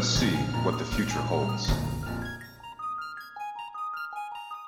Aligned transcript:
Let 0.00 0.06
us 0.06 0.18
see 0.18 0.30
what 0.64 0.78
the 0.78 0.84
future 0.86 1.18
holds. 1.18 1.70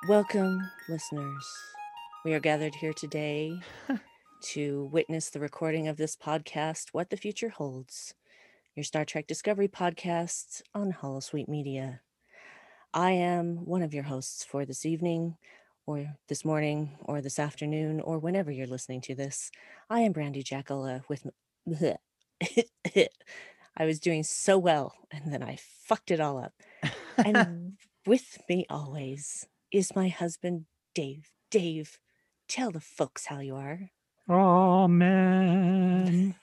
Welcome, 0.07 0.61
listeners. 0.87 1.51
We 2.23 2.35
are 2.35 2.39
gathered 2.39 2.75
here 2.75 2.93
today 2.93 3.59
to 4.41 4.91
witness 4.93 5.31
the 5.31 5.39
recording 5.39 5.87
of 5.87 5.97
this 5.97 6.15
podcast, 6.15 6.89
What 6.91 7.09
the 7.09 7.17
Future 7.17 7.49
Holds, 7.49 8.13
your 8.75 8.83
Star 8.83 9.05
Trek 9.05 9.25
Discovery 9.25 9.67
podcast 9.67 10.61
on 10.75 10.93
Holosuite 10.93 11.47
Media. 11.47 12.01
I 12.93 13.13
am 13.13 13.65
one 13.65 13.81
of 13.81 13.91
your 13.91 14.03
hosts 14.03 14.45
for 14.45 14.65
this 14.65 14.85
evening, 14.85 15.37
or 15.87 16.13
this 16.29 16.45
morning, 16.45 16.95
or 16.99 17.21
this 17.21 17.39
afternoon, 17.39 18.01
or 18.01 18.19
whenever 18.19 18.51
you're 18.51 18.67
listening 18.67 19.01
to 19.01 19.15
this. 19.15 19.49
I 19.89 20.01
am 20.01 20.13
Brandi 20.13 20.43
Jackala 20.43 21.01
with. 21.09 21.25
I 23.75 23.85
was 23.85 23.99
doing 23.99 24.23
so 24.23 24.57
well, 24.57 24.93
and 25.11 25.31
then 25.33 25.41
I 25.43 25.57
fucked 25.85 26.11
it 26.11 26.19
all 26.19 26.37
up. 26.37 26.53
And 27.17 27.73
with 28.05 28.37
me 28.49 28.65
always 28.69 29.47
is 29.71 29.95
my 29.95 30.09
husband, 30.09 30.65
Dave. 30.93 31.29
Dave, 31.49 31.97
tell 32.47 32.71
the 32.71 32.79
folks 32.79 33.25
how 33.27 33.39
you 33.39 33.55
are. 33.55 33.89
Oh 34.29 34.87
man. 34.87 36.35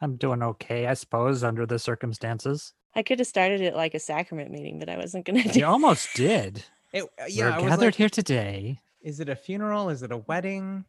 I'm 0.00 0.16
doing 0.16 0.42
okay, 0.42 0.86
I 0.86 0.94
suppose, 0.94 1.42
under 1.44 1.66
the 1.66 1.78
circumstances. 1.78 2.72
I 2.94 3.02
could 3.02 3.18
have 3.18 3.28
started 3.28 3.60
it 3.60 3.74
like 3.74 3.94
a 3.94 3.98
sacrament 4.00 4.50
meeting, 4.50 4.78
but 4.78 4.88
I 4.88 4.96
wasn't 4.96 5.24
going 5.26 5.42
to 5.42 5.48
do 5.48 5.58
You 5.60 5.66
almost 5.66 6.08
did. 6.14 6.64
It, 6.92 7.04
uh, 7.20 7.24
yeah, 7.28 7.56
We're 7.58 7.64
was 7.64 7.70
gathered 7.72 7.86
like, 7.86 7.94
here 7.96 8.08
today. 8.08 8.80
is 9.02 9.18
it 9.20 9.28
a 9.28 9.36
funeral? 9.36 9.88
Is 9.88 10.02
it 10.02 10.12
a 10.12 10.18
wedding? 10.18 10.84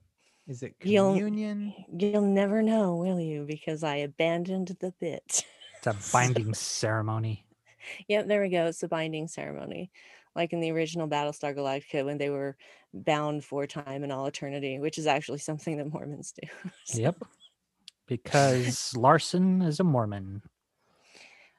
Is 0.47 0.61
it 0.61 0.75
You'll- 0.83 1.13
communion? 1.13 1.73
You'll 1.97 2.21
never 2.21 2.61
know, 2.61 2.95
will 2.95 3.19
you? 3.19 3.45
Because 3.47 3.83
I 3.83 3.95
abandoned 3.97 4.75
the 4.79 4.93
bit. 4.99 5.43
It's 5.85 6.09
a 6.09 6.11
binding 6.11 6.53
ceremony. 6.53 7.45
Yep, 8.07 8.27
there 8.27 8.41
we 8.41 8.49
go. 8.49 8.65
It's 8.65 8.81
a 8.81 8.87
binding 8.87 9.27
ceremony, 9.27 9.91
like 10.35 10.53
in 10.53 10.59
the 10.59 10.71
original 10.71 11.07
Battlestar 11.07 11.55
Galactica 11.55 12.03
when 12.03 12.17
they 12.17 12.29
were 12.29 12.57
bound 12.93 13.43
for 13.43 13.67
time 13.67 14.03
and 14.03 14.11
all 14.11 14.25
eternity, 14.25 14.79
which 14.79 14.97
is 14.97 15.05
actually 15.05 15.37
something 15.39 15.77
that 15.77 15.91
Mormons 15.91 16.33
do. 16.33 16.47
So, 16.85 16.99
Yep. 16.99 17.23
Because 18.07 18.95
Larson 18.95 19.61
is 19.61 19.79
a 19.79 19.83
Mormon. 19.83 20.41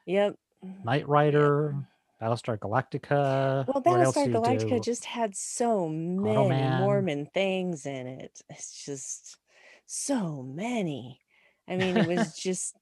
Yep. 0.05 0.37
Knight 0.83 1.07
Rider, 1.07 1.75
Battlestar 2.21 2.57
Galactica. 2.57 3.65
Well, 3.67 3.83
Battlestar 3.83 4.31
Galactica 4.31 4.83
just 4.83 5.05
had 5.05 5.35
so 5.35 5.87
many 5.87 6.35
Automan. 6.35 6.79
Mormon 6.79 7.25
things 7.33 7.85
in 7.85 8.07
it. 8.07 8.41
It's 8.49 8.85
just 8.85 9.37
so 9.85 10.41
many. 10.43 11.19
I 11.67 11.75
mean, 11.75 11.97
it 11.97 12.07
was 12.07 12.37
just, 12.39 12.75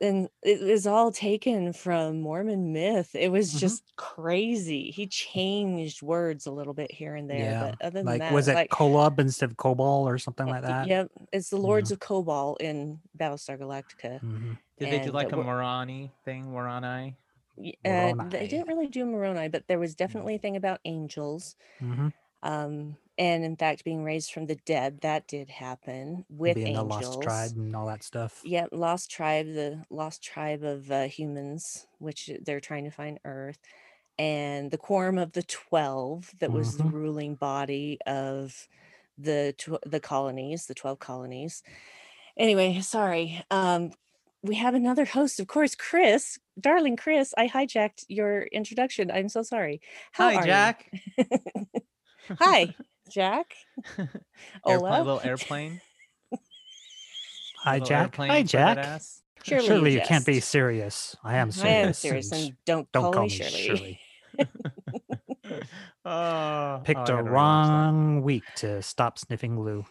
and 0.00 0.28
it 0.42 0.60
was 0.60 0.86
all 0.86 1.12
taken 1.12 1.72
from 1.72 2.20
Mormon 2.20 2.72
myth. 2.72 3.14
It 3.14 3.30
was 3.30 3.54
Mhm. 3.54 3.58
just 3.58 3.96
crazy. 3.96 4.90
He 4.90 5.06
changed 5.06 6.02
words 6.02 6.46
a 6.46 6.50
little 6.52 6.74
bit 6.74 6.90
here 6.90 7.14
and 7.14 7.30
there, 7.30 7.38
Yeah, 7.50 7.70
but 7.78 7.86
other 7.86 7.98
than 8.00 8.06
like 8.06 8.18
that, 8.20 8.32
was 8.32 8.48
it 8.48 8.54
like, 8.54 8.70
Kolob 8.70 9.18
instead 9.20 9.50
of 9.50 9.56
Kobol 9.56 10.02
or 10.02 10.18
something 10.18 10.48
uh, 10.48 10.52
like 10.52 10.62
that? 10.62 10.86
Yep, 10.88 11.10
it's 11.32 11.50
the 11.50 11.56
Yeah. 11.56 11.62
Lords 11.62 11.90
of 11.92 12.00
Kobol 12.00 12.56
in 12.60 13.00
Battlestar 13.16 13.58
Galactica. 13.58 14.20
Mhm. 14.20 14.58
Did 14.78 14.90
they 14.90 15.00
do 15.04 15.10
like 15.12 15.32
a 15.32 15.36
we're- 15.36 15.46
Moroni 15.46 16.12
thing? 16.24 16.50
Moroni? 16.50 17.16
Y- 17.56 17.74
Uh, 17.84 18.14
they 18.28 18.46
didn't 18.46 18.68
really 18.68 18.86
do 18.86 19.04
Moroni, 19.04 19.48
but 19.48 19.66
there 19.68 19.78
was 19.80 19.94
definitely 19.94 20.36
a 20.36 20.38
thing 20.38 20.56
about 20.56 20.80
angels. 20.84 21.56
Mhm. 21.80 22.12
um 22.44 22.96
and 23.18 23.44
in 23.44 23.56
fact 23.56 23.84
being 23.84 24.04
raised 24.04 24.32
from 24.32 24.46
the 24.46 24.56
dead 24.66 25.00
that 25.02 25.26
did 25.28 25.50
happen 25.50 26.24
with 26.28 26.54
Being 26.54 26.74
the 26.74 26.82
Lost 26.84 27.20
Tribe 27.20 27.52
and 27.56 27.74
all 27.76 27.86
that 27.86 28.02
stuff. 28.02 28.42
yep 28.44 28.68
lost 28.72 29.10
tribe 29.10 29.46
the 29.46 29.84
lost 29.90 30.22
tribe 30.22 30.62
of 30.62 30.90
uh, 30.90 31.04
humans 31.08 31.86
which 31.98 32.30
they're 32.44 32.60
trying 32.60 32.84
to 32.84 32.90
find 32.90 33.18
earth 33.24 33.58
and 34.18 34.70
the 34.70 34.78
quorum 34.78 35.18
of 35.18 35.32
the 35.32 35.42
12 35.44 36.32
that 36.40 36.52
was 36.52 36.76
the 36.76 36.84
Mhm. 36.84 36.92
ruling 36.92 37.34
body 37.34 37.98
of 38.06 38.68
the 39.18 39.54
tw- 39.58 39.82
the 39.90 40.00
colonies 40.00 40.66
the 40.66 40.74
12 40.74 40.98
colonies 41.00 41.62
anyway 42.38 42.80
sorry 42.80 43.42
um 43.50 43.90
we 44.42 44.54
have 44.56 44.74
another 44.74 45.04
host 45.04 45.40
of 45.40 45.46
course 45.48 45.74
chris 45.74 46.38
darling 46.60 46.96
chris 46.96 47.34
i 47.38 47.48
hijacked 47.48 48.04
your 48.08 48.42
introduction 48.44 49.10
i'm 49.10 49.28
so 49.28 49.42
sorry 49.42 49.80
How 50.12 50.34
are 50.34 50.34
Hi, 50.34 50.46
you? 50.46 50.70
Jack. 50.72 50.90
Hi, 52.38 52.74
Jack, 53.08 53.54
Ola, 54.64 54.74
airplane, 54.74 55.04
little 55.04 55.20
airplane. 55.24 55.80
Hi, 57.62 57.80
Jack. 57.80 58.16
Hi, 58.16 58.42
Jack. 58.42 59.02
Surely, 59.42 59.66
surely 59.66 59.94
you, 59.94 60.00
can't 60.00 60.26
be 60.26 60.40
serious. 60.40 61.16
I 61.22 61.36
am 61.36 61.50
serious. 61.50 61.74
I 61.74 61.86
am 61.86 61.92
serious, 61.92 62.32
and, 62.32 62.56
don't, 62.64 62.90
don't 62.92 63.04
call, 63.04 63.12
call 63.12 63.22
me 63.24 63.28
Shirley. 63.28 63.50
Shirley. 63.50 64.00
Oh, 66.04 66.78
oh, 66.78 66.80
Picked 66.84 67.10
oh, 67.10 67.16
a 67.16 67.22
wrong 67.22 68.22
week 68.22 68.44
to 68.56 68.80
stop 68.80 69.18
sniffing 69.18 69.56
glue. 69.56 69.84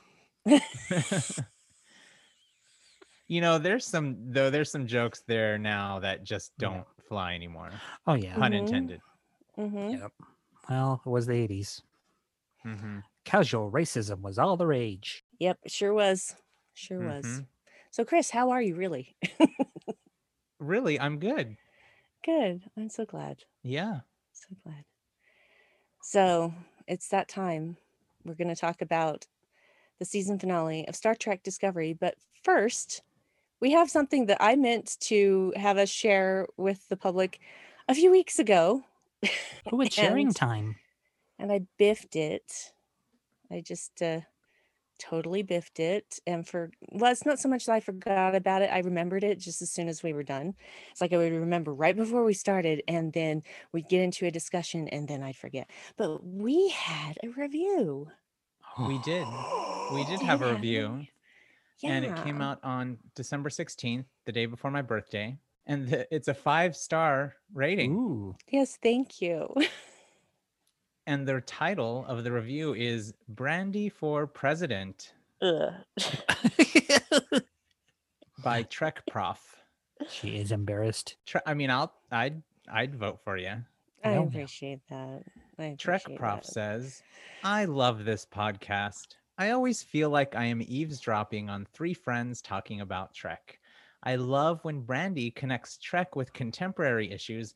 you 3.27 3.41
know, 3.41 3.59
there's 3.59 3.85
some 3.85 4.16
though. 4.31 4.50
There's 4.50 4.72
some 4.72 4.88
jokes 4.88 5.22
there 5.27 5.59
now 5.59 6.00
that 6.00 6.23
just 6.23 6.53
don't 6.57 6.77
yeah. 6.77 7.03
fly 7.07 7.35
anymore. 7.35 7.69
Oh 8.07 8.16
yeah, 8.16 8.35
pun 8.35 8.51
mm-hmm. 8.51 8.66
intended. 8.66 9.01
Mm-hmm. 9.59 9.89
Yep. 10.01 10.11
Well, 10.69 11.01
it 11.06 11.09
was 11.09 11.27
the 11.27 11.33
'80s. 11.33 11.81
Mm-hmm. 12.67 13.00
Casual 13.25 13.72
racism 13.72 14.22
was 14.22 14.38
all 14.38 14.57
the 14.57 14.67
rage. 14.67 15.23
Yep, 15.39 15.59
sure 15.67 15.94
was. 15.94 16.35
Sure 16.73 17.00
mm-hmm. 17.00 17.17
was. 17.17 17.44
So, 17.91 18.03
Chris, 18.05 18.29
how 18.29 18.51
are 18.51 18.61
you 18.61 18.75
really? 18.75 19.16
really, 20.59 21.00
I'm 21.00 21.19
good. 21.19 21.57
Good. 22.25 22.63
I'm 22.75 22.89
so 22.89 23.06
glad. 23.06 23.44
Yeah. 23.63 24.00
So 24.33 24.47
glad. 24.61 24.83
So, 26.01 26.53
it's 26.85 27.07
that 27.09 27.29
time. 27.29 27.77
We're 28.25 28.33
going 28.33 28.53
to 28.53 28.56
talk 28.56 28.81
about 28.81 29.27
the 30.00 30.06
season 30.06 30.38
finale 30.38 30.85
of 30.89 30.95
Star 30.95 31.16
Trek 31.16 31.41
Discovery. 31.41 31.94
But 31.94 32.16
first, 32.44 33.01
we 33.61 33.72
have 33.72 33.89
something 33.89 34.25
that 34.25 34.38
I 34.41 34.56
meant 34.56 34.97
to 35.01 35.53
have 35.56 35.77
us 35.77 35.89
share 35.89 36.47
with 36.57 36.89
the 36.89 36.97
public 36.97 37.39
a 37.88 37.95
few 37.95 38.11
weeks 38.11 38.39
ago. 38.39 38.83
Who 39.69 39.81
it's 39.81 39.95
sharing 39.95 40.33
time 40.33 40.75
and 41.39 41.51
I 41.51 41.61
biffed 41.77 42.15
it. 42.15 42.73
I 43.51 43.61
just 43.61 44.01
uh, 44.01 44.21
totally 44.99 45.43
biffed 45.43 45.79
it. 45.79 46.19
And 46.27 46.47
for, 46.47 46.71
well, 46.91 47.11
it's 47.11 47.25
not 47.25 47.39
so 47.39 47.49
much 47.49 47.65
that 47.65 47.73
I 47.73 47.79
forgot 47.79 48.35
about 48.35 48.61
it. 48.61 48.69
I 48.71 48.79
remembered 48.79 49.23
it 49.23 49.39
just 49.39 49.61
as 49.61 49.71
soon 49.71 49.87
as 49.87 50.03
we 50.03 50.13
were 50.13 50.23
done. 50.23 50.55
It's 50.91 51.01
like 51.01 51.13
I 51.13 51.17
would 51.17 51.31
remember 51.33 51.73
right 51.73 51.95
before 51.95 52.23
we 52.23 52.33
started, 52.33 52.83
and 52.87 53.13
then 53.13 53.43
we'd 53.71 53.89
get 53.89 54.01
into 54.01 54.25
a 54.25 54.31
discussion, 54.31 54.87
and 54.89 55.07
then 55.07 55.23
I'd 55.23 55.35
forget. 55.37 55.69
But 55.97 56.23
we 56.25 56.69
had 56.69 57.17
a 57.23 57.29
review. 57.29 58.09
We 58.87 58.97
did. 59.05 59.25
We 59.93 60.03
did 60.05 60.19
have 60.21 60.41
a 60.41 60.45
Yeah. 60.45 60.53
review. 60.53 61.07
and 61.83 62.03
it 62.03 62.15
came 62.17 62.41
out 62.41 62.59
on 62.63 62.97
December 63.15 63.49
16th, 63.49 64.05
the 64.25 64.31
day 64.31 64.45
before 64.47 64.71
my 64.71 64.81
birthday. 64.81 65.38
And 65.67 65.88
the, 65.88 66.13
it's 66.13 66.27
a 66.27 66.33
five 66.33 66.75
star 66.75 67.35
rating. 67.53 67.94
Ooh. 67.94 68.35
Yes, 68.50 68.77
thank 68.81 69.21
you. 69.21 69.53
And 71.07 71.25
their 71.27 71.39
title 71.42 72.06
of 72.07 72.24
the 72.25 72.31
review 72.33 72.74
is 72.75 73.13
Brandi 73.33 73.89
for 73.92 74.27
President 74.27 75.13
by 78.44 78.63
Trek 78.63 79.04
Prof. 79.09 79.56
she 80.09 80.38
is 80.38 80.51
embarrassed. 80.51 81.15
Tre- 81.25 81.42
I 81.45 81.54
mean, 81.54 81.69
I'll 81.69 81.94
I'd 82.12 82.42
I'd 82.71 82.95
vote 82.95 83.19
for 83.24 83.38
you. 83.38 83.48
I 84.04 84.09
Hell 84.09 84.24
yeah. 84.24 84.27
appreciate 84.27 84.81
that. 84.89 85.24
I 85.57 85.75
Trek 85.77 86.04
Prof 86.18 86.42
that. 86.44 86.45
says, 86.45 87.01
I 87.44 87.65
love 87.65 88.06
this 88.06 88.25
podcast. 88.25 89.15
I 89.38 89.51
always 89.51 89.81
feel 89.83 90.10
like 90.10 90.36
I 90.36 90.45
am 90.45 90.62
eavesdropping 90.62 91.50
on 91.50 91.65
three 91.74 91.94
friends 91.94 92.42
talking 92.42 92.81
about 92.81 93.13
Trek. 93.13 93.60
I 94.03 94.15
love 94.15 94.60
when 94.63 94.83
Brandi 94.83 95.33
connects 95.36 95.77
Trek 95.77 96.15
with 96.15 96.33
contemporary 96.33 97.12
issues, 97.12 97.53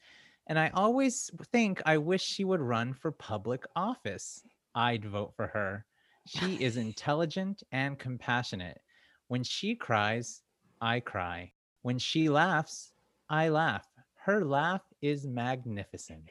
and 0.47 0.57
I 0.59 0.69
always 0.73 1.29
think 1.51 1.81
I 1.85 1.97
wish 1.97 2.23
she 2.23 2.43
would 2.43 2.61
run 2.61 2.93
for 2.93 3.11
public 3.11 3.63
office. 3.75 4.41
I'd 4.75 5.05
vote 5.05 5.33
for 5.35 5.47
her. 5.47 5.85
She 6.27 6.55
is 6.63 6.77
intelligent 6.87 7.63
and 7.71 7.97
compassionate. 7.97 8.79
When 9.27 9.43
she 9.43 9.75
cries, 9.75 10.41
I 10.81 10.99
cry. 10.99 11.53
When 11.83 11.97
she 11.99 12.29
laughs, 12.29 12.93
I 13.29 13.49
laugh. 13.49 13.85
Her 14.25 14.43
laugh 14.45 14.81
is 15.01 15.25
magnificent. 15.25 16.29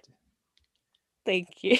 Thank 1.24 1.62
you. 1.62 1.78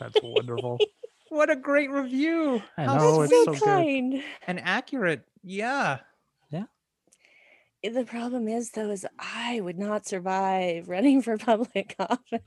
That's 0.00 0.22
wonderful. 0.22 0.78
What 1.30 1.50
a 1.50 1.56
great 1.56 1.90
review. 1.90 2.62
I 2.76 2.84
How 2.84 2.94
know, 2.96 3.22
That's 3.22 3.32
it's 3.32 3.44
so, 3.46 3.54
so 3.54 3.60
good. 3.60 3.64
kind. 3.64 4.22
and 4.46 4.60
accurate. 4.60 5.22
Yeah. 5.42 5.98
The 7.84 8.04
problem 8.06 8.48
is, 8.48 8.70
though, 8.70 8.90
is 8.90 9.06
I 9.18 9.60
would 9.60 9.78
not 9.78 10.06
survive 10.06 10.88
running 10.88 11.20
for 11.20 11.36
public 11.36 11.94
office. 12.00 12.40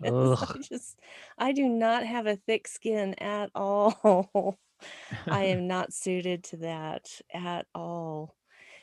I 0.54 0.58
just, 0.60 1.00
I 1.38 1.52
do 1.54 1.70
not 1.70 2.06
have 2.06 2.26
a 2.26 2.36
thick 2.38 2.68
skin 2.68 3.14
at 3.20 3.52
all. 3.54 4.60
I 5.30 5.44
am 5.46 5.68
not 5.68 5.94
suited 5.94 6.44
to 6.46 6.58
that 6.58 7.22
at 7.34 7.68
all. 7.76 8.36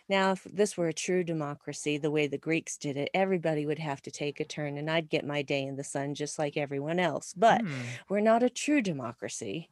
Now, 0.09 0.33
if 0.33 0.45
this 0.45 0.77
were 0.77 0.89
a 0.89 0.95
true 0.95 1.25
democracy, 1.25 1.99
the 1.99 2.11
way 2.13 2.27
the 2.29 2.39
Greeks 2.39 2.79
did 2.79 2.97
it, 2.97 3.11
everybody 3.15 3.67
would 3.67 3.79
have 3.81 4.03
to 4.03 4.11
take 4.13 4.41
a 4.41 4.45
turn 4.47 4.79
and 4.79 4.91
I'd 4.91 5.11
get 5.11 5.25
my 5.27 5.43
day 5.43 5.65
in 5.65 5.77
the 5.77 5.85
sun 5.85 6.15
just 6.15 6.39
like 6.39 6.57
everyone 6.57 7.01
else. 7.01 7.35
But 7.35 7.65
Hmm. 7.65 7.97
we're 8.11 8.21
not 8.21 8.43
a 8.45 8.51
true 8.51 8.83
democracy. 8.83 9.71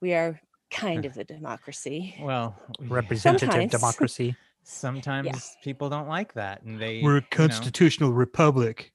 We 0.00 0.14
are 0.14 0.40
kind 0.70 1.04
of 1.06 1.18
a 1.18 1.24
democracy. 1.24 2.16
Well, 2.16 2.56
Representative 2.78 3.68
Sometimes. 3.68 3.68
democracy. 3.68 4.36
Sometimes 4.62 5.56
people 5.62 5.88
don't 5.88 6.08
like 6.08 6.32
that, 6.34 6.62
and 6.62 6.80
they 6.80 7.00
We're 7.02 7.12
a 7.12 7.14
you 7.16 7.20
know, 7.22 7.26
constitutional 7.30 8.12
republic. 8.12 8.92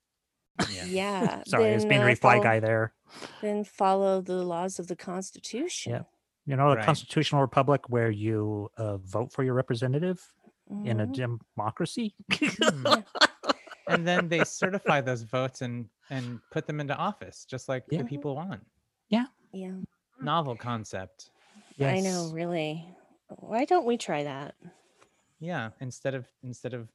yeah. 0.71 0.85
Yeah. 0.85 1.43
Sorry, 1.47 1.71
I 1.71 1.73
was 1.73 1.83
then, 1.83 1.89
being 1.89 2.01
uh, 2.01 2.05
reply 2.05 2.33
follow- 2.35 2.43
guy 2.43 2.59
there. 2.59 2.93
Then 3.41 3.63
follow 3.63 4.21
the 4.21 4.43
laws 4.43 4.79
of 4.79 4.87
the 4.87 4.95
Constitution. 4.95 5.91
Yeah. 5.93 6.01
You 6.45 6.55
know, 6.55 6.69
a 6.71 6.75
Right. 6.75 6.85
constitutional 6.85 7.41
republic 7.41 7.89
where 7.89 8.09
you 8.09 8.69
uh, 8.77 8.97
vote 8.97 9.31
for 9.31 9.43
your 9.43 9.53
representative 9.53 10.21
in 10.85 10.99
a 10.99 11.07
Mhm. 11.07 11.39
democracy. 11.55 12.15
Hmm. 12.33 12.85
and 13.87 14.05
then 14.07 14.27
they 14.27 14.43
certify 14.43 15.01
those 15.01 15.21
votes 15.23 15.61
and 15.61 15.87
and 16.09 16.39
put 16.51 16.65
them 16.67 16.79
into 16.79 16.95
office, 16.95 17.45
just 17.45 17.67
like 17.69 17.83
Yeah. 17.89 17.99
the 17.99 18.05
people 18.05 18.35
want. 18.35 18.65
Yeah. 19.09 19.25
Yeah. 19.51 19.75
Novel 20.21 20.55
concept. 20.55 21.31
I 21.79 21.99
know, 21.99 22.29
really. 22.33 22.85
Why 23.27 23.65
don't 23.65 23.85
we 23.85 23.97
try 23.97 24.23
that? 24.23 24.55
Yeah. 25.39 25.69
Instead 25.81 26.13
of 26.15 26.25
instead 26.43 26.73
of 26.73 26.89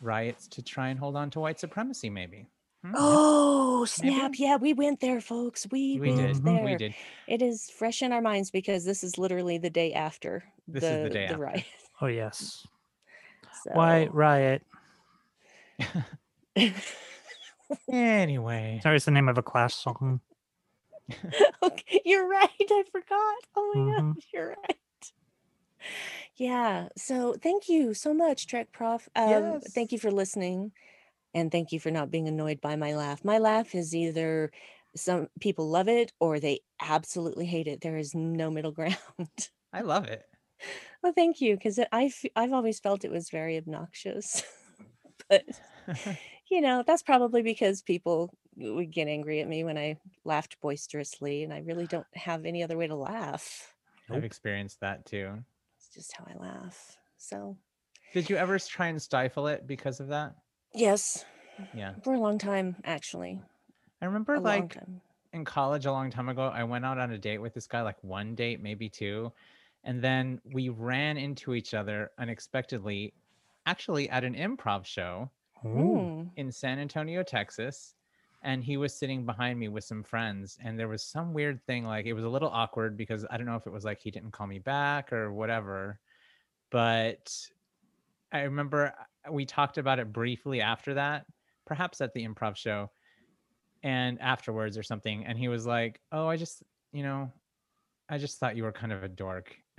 riots 0.00 0.48
to 0.48 0.62
try 0.62 0.88
and 0.88 0.98
hold 0.98 1.16
on 1.16 1.30
to 1.30 1.40
white 1.40 1.58
supremacy, 1.60 2.10
maybe. 2.10 2.46
Hmm? 2.84 2.92
Oh, 2.96 3.84
snap. 3.86 4.32
Maybe. 4.32 4.38
Yeah, 4.44 4.56
we 4.56 4.72
went 4.74 5.00
there, 5.00 5.20
folks. 5.20 5.66
We, 5.70 5.98
we 5.98 6.10
went 6.12 6.20
did. 6.20 6.36
Mhm. 6.36 6.44
there. 6.44 6.64
We 6.64 6.76
did. 6.76 6.94
It 7.26 7.40
is 7.40 7.70
fresh 7.70 8.02
in 8.02 8.12
our 8.12 8.20
minds 8.20 8.50
because 8.50 8.84
this 8.84 9.02
is 9.04 9.16
literally 9.16 9.56
the 9.58 9.70
day 9.70 9.92
after 9.94 10.44
This 10.68 10.82
the, 10.82 10.90
is 10.90 11.02
the 11.04 11.10
day 11.10 11.24
after. 11.26 11.38
riot. 11.38 11.64
Oh 12.00 12.06
yes. 12.06 12.66
So. 13.62 13.70
White 13.72 14.12
riot. 14.12 14.62
Anyway. 17.90 18.78
Sorry, 18.82 18.96
it's 18.96 19.04
the 19.06 19.10
name 19.10 19.28
of 19.28 19.38
a 19.38 19.42
Clash 19.42 19.74
song. 19.74 20.20
okay, 21.62 22.00
you're 22.04 22.28
right. 22.28 22.48
I 22.60 22.82
forgot. 22.92 23.36
Oh 23.56 23.72
my 23.74 24.00
Mhm. 24.02 24.14
gosh, 24.14 24.24
you're 24.32 24.48
right. 24.68 25.12
Yeah. 26.36 26.88
So 26.96 27.34
thank 27.40 27.68
you 27.68 27.94
so 27.94 28.12
much, 28.12 28.46
Trek 28.46 28.72
Prof. 28.72 29.08
Um, 29.14 29.60
Thank 29.60 29.92
you 29.92 29.98
for 29.98 30.10
listening, 30.10 30.72
and 31.32 31.50
thank 31.50 31.72
you 31.72 31.78
for 31.80 31.90
not 31.90 32.10
being 32.10 32.28
annoyed 32.28 32.60
by 32.60 32.76
my 32.76 32.94
laugh. 32.94 33.24
My 33.24 33.38
laugh 33.38 33.74
is 33.74 33.94
either 33.94 34.50
some 34.96 35.28
people 35.40 35.68
love 35.68 35.88
it 35.88 36.12
or 36.20 36.40
they 36.40 36.60
absolutely 36.80 37.46
hate 37.46 37.66
it. 37.66 37.80
There 37.80 37.96
is 37.96 38.14
no 38.14 38.50
middle 38.50 38.72
ground. 38.80 38.98
I 39.72 39.80
love 39.82 40.06
it. 40.06 40.24
well, 41.02 41.12
thank 41.12 41.40
you, 41.40 41.56
because 41.56 41.78
I've 41.92 42.24
always 42.36 42.80
felt 42.80 43.04
it 43.04 43.10
was 43.10 43.30
very 43.30 43.56
obnoxious, 43.56 44.42
but 45.28 45.44
you 46.50 46.60
know 46.60 46.82
that's 46.86 47.02
probably 47.02 47.42
because 47.42 47.82
people 47.82 48.34
would 48.56 48.92
get 48.92 49.08
angry 49.08 49.40
at 49.40 49.48
me 49.48 49.64
when 49.64 49.78
I 49.78 49.98
laughed 50.24 50.60
boisterously, 50.60 51.44
and 51.44 51.52
I 51.52 51.58
really 51.60 51.86
don't 51.86 52.06
have 52.14 52.44
any 52.44 52.62
other 52.62 52.76
way 52.76 52.86
to 52.88 52.96
laugh. 52.96 53.72
I've 54.10 54.24
experienced 54.24 54.80
that 54.80 55.06
too. 55.06 55.44
Just 55.94 56.12
how 56.16 56.26
I 56.28 56.36
laugh. 56.38 56.96
So 57.18 57.56
Did 58.12 58.28
you 58.28 58.36
ever 58.36 58.58
try 58.58 58.88
and 58.88 59.00
stifle 59.00 59.46
it 59.46 59.66
because 59.66 60.00
of 60.00 60.08
that? 60.08 60.34
yes, 60.74 61.24
Yeah. 61.72 61.94
for 62.02 62.14
a 62.14 62.18
long 62.18 62.38
time 62.38 62.76
actually. 62.84 63.40
I 64.02 64.06
remember 64.06 64.34
A 64.34 64.40
like 64.40 64.76
in 65.32 65.44
college 65.44 65.86
a 65.86 65.92
long 65.92 66.10
time 66.10 66.28
ago, 66.28 66.48
I 66.48 66.64
went 66.64 66.84
out 66.84 66.98
on 66.98 67.12
a 67.12 67.18
date 67.18 67.38
with 67.38 67.54
this 67.54 67.66
guy, 67.66 67.82
like 67.82 68.02
one 68.02 68.34
date, 68.34 68.60
maybe 68.62 68.88
two. 68.88 69.32
And 69.84 70.00
then 70.02 70.40
we 70.52 70.68
ran 70.68 71.16
into 71.16 71.54
each 71.54 71.74
other 71.74 72.10
unexpectedly, 72.18 73.12
actually 73.66 74.08
at 74.10 74.24
an 74.24 74.34
improv 74.34 74.84
show 74.84 75.30
Ooh. 75.64 75.68
Mm. 75.68 76.30
in 76.36 76.52
San 76.52 76.78
Antonio, 76.78 77.22
Texas. 77.22 77.94
And 78.44 78.62
he 78.62 78.76
was 78.76 78.94
sitting 78.94 79.24
behind 79.24 79.58
me 79.58 79.68
with 79.68 79.84
some 79.84 80.02
friends. 80.02 80.58
And 80.62 80.78
there 80.78 80.88
was 80.88 81.02
some 81.02 81.32
weird 81.32 81.64
thing, 81.66 81.84
like 81.84 82.06
it 82.06 82.12
was 82.12 82.24
a 82.24 82.28
little 82.28 82.50
awkward 82.50 82.96
because 82.96 83.24
I 83.30 83.36
don't 83.36 83.46
know 83.46 83.56
if 83.56 83.66
it 83.66 83.72
was 83.72 83.84
like 83.84 84.00
he 84.00 84.10
didn't 84.10 84.32
call 84.32 84.46
me 84.46 84.58
back 84.58 85.12
or 85.12 85.32
whatever. 85.32 85.98
But 86.70 87.34
I 88.32 88.42
remember 88.42 88.94
uh, 89.28 89.32
we 89.32 89.46
talked 89.46 89.78
about 89.78 89.98
it 89.98 90.12
briefly 90.12 90.60
after 90.60 90.94
that, 90.94 91.24
perhaps 91.66 92.00
at 92.00 92.12
the 92.12 92.26
improv 92.26 92.56
show 92.56 92.90
and 93.82 94.20
afterwards 94.20 94.76
or 94.76 94.82
something. 94.82 95.24
And 95.24 95.38
he 95.38 95.48
was 95.48 95.66
like, 95.66 96.00
Oh, 96.12 96.26
I 96.26 96.36
just, 96.36 96.62
you 96.92 97.02
know, 97.02 97.32
I 98.08 98.18
just 98.18 98.38
thought 98.38 98.56
you 98.56 98.64
were 98.64 98.72
kind 98.72 98.92
of 98.92 99.02
a 99.02 99.08
dork. 99.08 99.56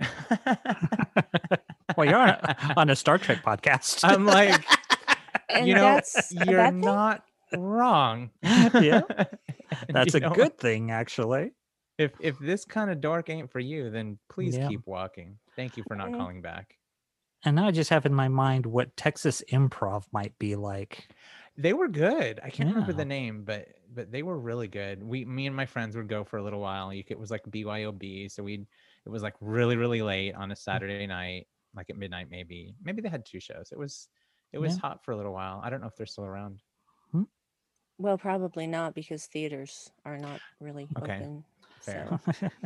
well, 1.96 2.06
you're 2.06 2.16
on 2.16 2.30
a, 2.30 2.74
on 2.76 2.90
a 2.90 2.96
Star 2.96 3.18
Trek 3.18 3.44
podcast. 3.44 4.00
I'm 4.02 4.26
like, 4.26 4.64
And 5.48 5.68
you 5.68 5.74
know, 5.74 6.00
you're 6.30 6.56
bad 6.56 6.72
thing? 6.72 6.80
not 6.80 7.24
wrong. 7.58 8.30
Yeah. 8.42 9.02
That's 9.88 10.14
a 10.14 10.20
know 10.20 10.30
good 10.30 10.58
thing, 10.58 10.90
actually. 10.90 11.52
If 11.98 12.12
if 12.20 12.38
this 12.38 12.64
kind 12.64 12.90
of 12.90 13.00
dork 13.00 13.30
ain't 13.30 13.50
for 13.50 13.60
you, 13.60 13.90
then 13.90 14.18
please 14.28 14.56
Yeah. 14.56 14.68
keep 14.68 14.86
walking. 14.86 15.38
Thank 15.56 15.76
you 15.76 15.84
for 15.88 15.96
not 15.96 16.10
eh. 16.10 16.16
calling 16.16 16.42
back. 16.42 16.76
And 17.44 17.56
now 17.56 17.66
I 17.66 17.70
just 17.70 17.90
have 17.90 18.06
in 18.06 18.14
my 18.14 18.28
mind 18.28 18.66
what 18.66 18.96
Texas 18.96 19.42
improv 19.52 20.04
might 20.12 20.38
be 20.38 20.56
like. 20.56 21.08
They 21.56 21.72
were 21.72 21.88
good. 21.88 22.40
I 22.42 22.50
can't 22.50 22.68
remember 22.68 22.92
the 22.92 23.04
name, 23.04 23.44
but 23.44 23.68
but 23.94 24.10
they 24.12 24.22
were 24.22 24.38
really 24.38 24.68
good. 24.68 25.02
We 25.02 25.24
me 25.24 25.46
and 25.46 25.56
my 25.56 25.66
friends 25.66 25.96
would 25.96 26.08
go 26.08 26.24
for 26.24 26.38
a 26.38 26.42
little 26.42 26.60
while. 26.60 26.90
Could, 26.90 27.04
it 27.10 27.18
was 27.18 27.30
like 27.30 27.44
BYOB, 27.44 28.30
so 28.30 28.42
we'd 28.42 28.66
it 29.06 29.08
was 29.08 29.22
like 29.22 29.34
really 29.40 29.76
really 29.76 30.02
late 30.02 30.34
on 30.34 30.50
a 30.50 30.54
mm. 30.54 30.58
Saturday 30.58 31.06
night, 31.06 31.46
like 31.74 31.88
at 31.88 31.96
midnight 31.96 32.28
maybe. 32.30 32.74
Maybe 32.82 33.00
they 33.00 33.08
had 33.08 33.24
two 33.24 33.40
shows. 33.40 33.70
It 33.72 33.78
was 33.78 34.08
it 34.52 34.58
was 34.58 34.74
Yeah. 34.74 34.80
hot 34.80 35.04
for 35.04 35.12
a 35.12 35.16
little 35.16 35.32
while. 35.32 35.60
I 35.62 35.70
don't 35.70 35.80
know 35.80 35.86
if 35.86 35.96
they're 35.96 36.06
still 36.06 36.24
around. 36.24 36.60
Well, 37.98 38.18
probably 38.18 38.66
not 38.66 38.94
because 38.94 39.26
theaters 39.26 39.90
are 40.04 40.18
not 40.18 40.40
really 40.60 40.88
Okay, 40.98 41.16
open. 41.18 41.44
fair. 41.80 42.08
So. 42.10 42.50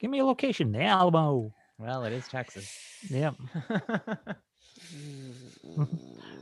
Give 0.00 0.10
me 0.10 0.18
a 0.18 0.24
location, 0.24 0.72
the 0.72 0.82
Alamo. 0.82 1.52
Well, 1.78 2.04
it 2.04 2.12
is 2.12 2.28
Texas. 2.28 2.76
Yep. 3.08 3.36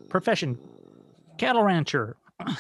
Profession, 0.08 0.58
cattle 1.38 1.62
rancher. 1.62 2.16
I 2.40 2.56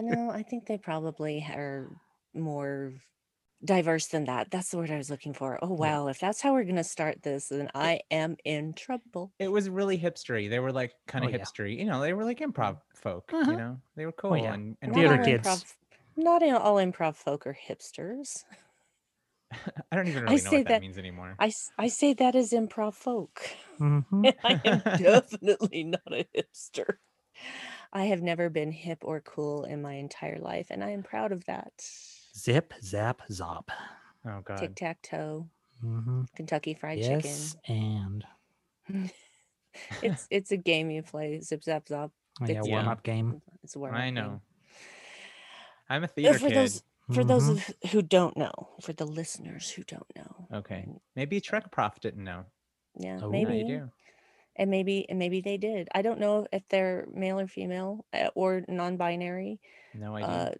know. 0.00 0.30
I 0.30 0.42
think 0.42 0.66
they 0.66 0.78
probably 0.78 1.44
are 1.50 1.88
more 2.34 2.92
diverse 3.64 4.06
than 4.08 4.24
that. 4.26 4.50
That's 4.50 4.68
the 4.70 4.76
word 4.78 4.90
I 4.90 4.96
was 4.98 5.10
looking 5.10 5.32
for. 5.34 5.58
Oh 5.62 5.72
wow! 5.72 6.08
If 6.08 6.18
that's 6.20 6.40
how 6.40 6.52
we're 6.52 6.64
gonna 6.64 6.84
start 6.84 7.22
this, 7.22 7.48
then 7.48 7.70
I 7.74 8.00
am 8.10 8.36
in 8.44 8.74
trouble. 8.74 9.32
it 9.38 9.48
was 9.48 9.68
really 9.68 9.98
hipstery. 9.98 10.48
They 10.50 10.58
were 10.60 10.72
like 10.72 10.92
kind 11.06 11.24
Oh, 11.24 11.28
of 11.28 11.34
yeah. 11.34 11.40
hipstery. 11.40 11.78
You 11.78 11.86
know, 11.86 12.00
they 12.00 12.12
were 12.12 12.24
like 12.24 12.40
improv 12.40 12.78
folk. 12.94 13.32
Uh-huh. 13.32 13.50
You 13.50 13.56
know, 13.56 13.80
they 13.96 14.06
were 14.06 14.12
cool 14.12 14.36
yeah. 14.36 14.54
and, 14.54 14.76
and 14.82 14.94
Theater 14.94 15.18
all 15.18 15.24
kids. 15.24 15.46
Improv, 15.48 15.74
not 16.16 16.42
all 16.42 16.76
improv 16.76 17.16
folk 17.16 17.46
are 17.46 17.56
hipsters. 17.68 18.44
I 19.92 19.96
don't 19.96 20.08
even 20.08 20.28
I 20.28 20.32
know 20.32 20.36
say 20.36 20.58
what 20.58 20.64
that, 20.64 20.68
that- 20.68 20.80
means 20.80 20.98
anymore. 20.98 21.36
I, 21.38 21.52
I 21.78 21.88
say 21.88 22.12
that 22.14 22.34
as 22.34 22.50
improv 22.52 22.94
folk. 22.94 23.42
Mhm. 23.78 24.34
I 24.44 24.60
am 24.64 24.80
definitely 24.98 25.84
not 25.84 26.02
a 26.10 26.26
hipster. 26.34 26.96
I 27.92 28.04
have 28.06 28.22
never 28.22 28.48
been 28.50 28.72
hip 28.72 28.98
or 29.02 29.20
cool 29.20 29.64
in 29.64 29.80
my 29.82 29.94
entire 29.94 30.38
life, 30.38 30.68
and 30.70 30.82
I 30.82 30.90
am 30.90 31.02
proud 31.02 31.30
of 31.32 31.44
that. 31.46 31.72
Zip, 32.36 32.74
zap, 32.82 33.22
zop. 33.30 33.68
oh 34.26 34.40
god. 34.44 34.58
Tic 34.58 34.74
tac 34.74 35.02
toe, 35.02 35.46
hmm 35.80 36.22
Kentucky 36.36 36.74
Fried 36.74 36.98
Yes, 36.98 37.56
and 37.68 38.24
It's 40.02 40.26
it's 40.30 40.50
a 40.52 40.56
game 40.56 40.90
you 40.90 41.02
play. 41.02 41.40
Zip 41.40 41.62
zap 41.64 41.86
zop. 41.86 42.10
oh, 42.40 42.44
yeah, 42.46 42.50
It's- 42.50 42.68
warm 42.68 42.84
Yeah. 42.86 42.92
up 42.92 43.02
game. 43.02 43.42
It's 43.62 43.74
a 43.76 43.78
warm 43.78 43.94
I 43.94 44.10
know. 44.10 44.28
game. 44.28 44.40
I'm 45.88 46.02
a 46.02 46.06
Uh, 46.06 46.08
theater 46.08 46.38
for 46.38 46.48
kid. 46.48 46.56
those 46.56 46.82
for 47.12 47.22
those 47.24 47.44
Mhm. 47.50 47.50
of 47.84 47.90
who 47.92 48.00
don't 48.02 48.36
know, 48.36 48.52
for 48.80 48.92
the 48.94 49.04
listeners 49.06 49.70
who 49.70 49.84
don't 49.84 50.08
know, 50.16 50.46
Okay. 50.52 50.88
Maybe 51.14 51.40
Trek 51.40 51.70
Prof 51.70 52.00
didn't 52.00 52.24
know. 52.24 52.46
yeah, 52.96 53.18
Oh. 53.22 53.30
Maybe 53.30 53.58
you 53.58 53.66
do. 53.66 53.90
and 54.56 54.70
maybe 54.70 55.08
and 55.10 55.18
maybe 55.18 55.40
they 55.42 55.56
did. 55.58 55.88
I 55.94 56.00
don't 56.02 56.18
know 56.20 56.46
if 56.52 56.66
they're 56.68 57.06
male 57.12 57.38
or 57.40 57.46
female 57.48 58.06
uh, 58.12 58.30
or 58.34 58.64
non-binary. 58.68 59.60
No 59.92 60.16
idea. 60.16 60.28
Uh, 60.28 60.54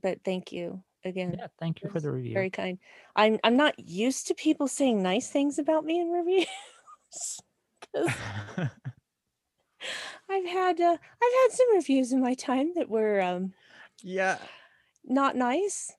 but 0.00 0.24
thank 0.24 0.52
you 0.52 0.82
again. 1.04 1.36
Yeah, 1.38 1.46
thank 1.58 1.82
you 1.82 1.90
for 1.90 2.00
the 2.00 2.10
review. 2.10 2.34
Very 2.34 2.50
kind. 2.50 2.78
I'm 3.16 3.38
I'm 3.44 3.56
not 3.56 3.78
used 3.78 4.28
to 4.28 4.34
people 4.34 4.68
saying 4.68 5.02
nice 5.02 5.30
things 5.30 5.58
about 5.58 5.84
me 5.84 6.00
in 6.00 6.10
reviews. 6.10 6.46
I've 10.30 10.46
had 10.46 10.80
uh, 10.80 10.96
I've 10.96 11.32
had 11.42 11.48
some 11.50 11.74
reviews 11.74 12.12
in 12.12 12.20
my 12.20 12.34
time 12.34 12.72
that 12.76 12.88
were 12.88 13.20
um 13.20 13.52
yeah. 14.02 14.38
not 15.04 15.36
nice. 15.36 15.92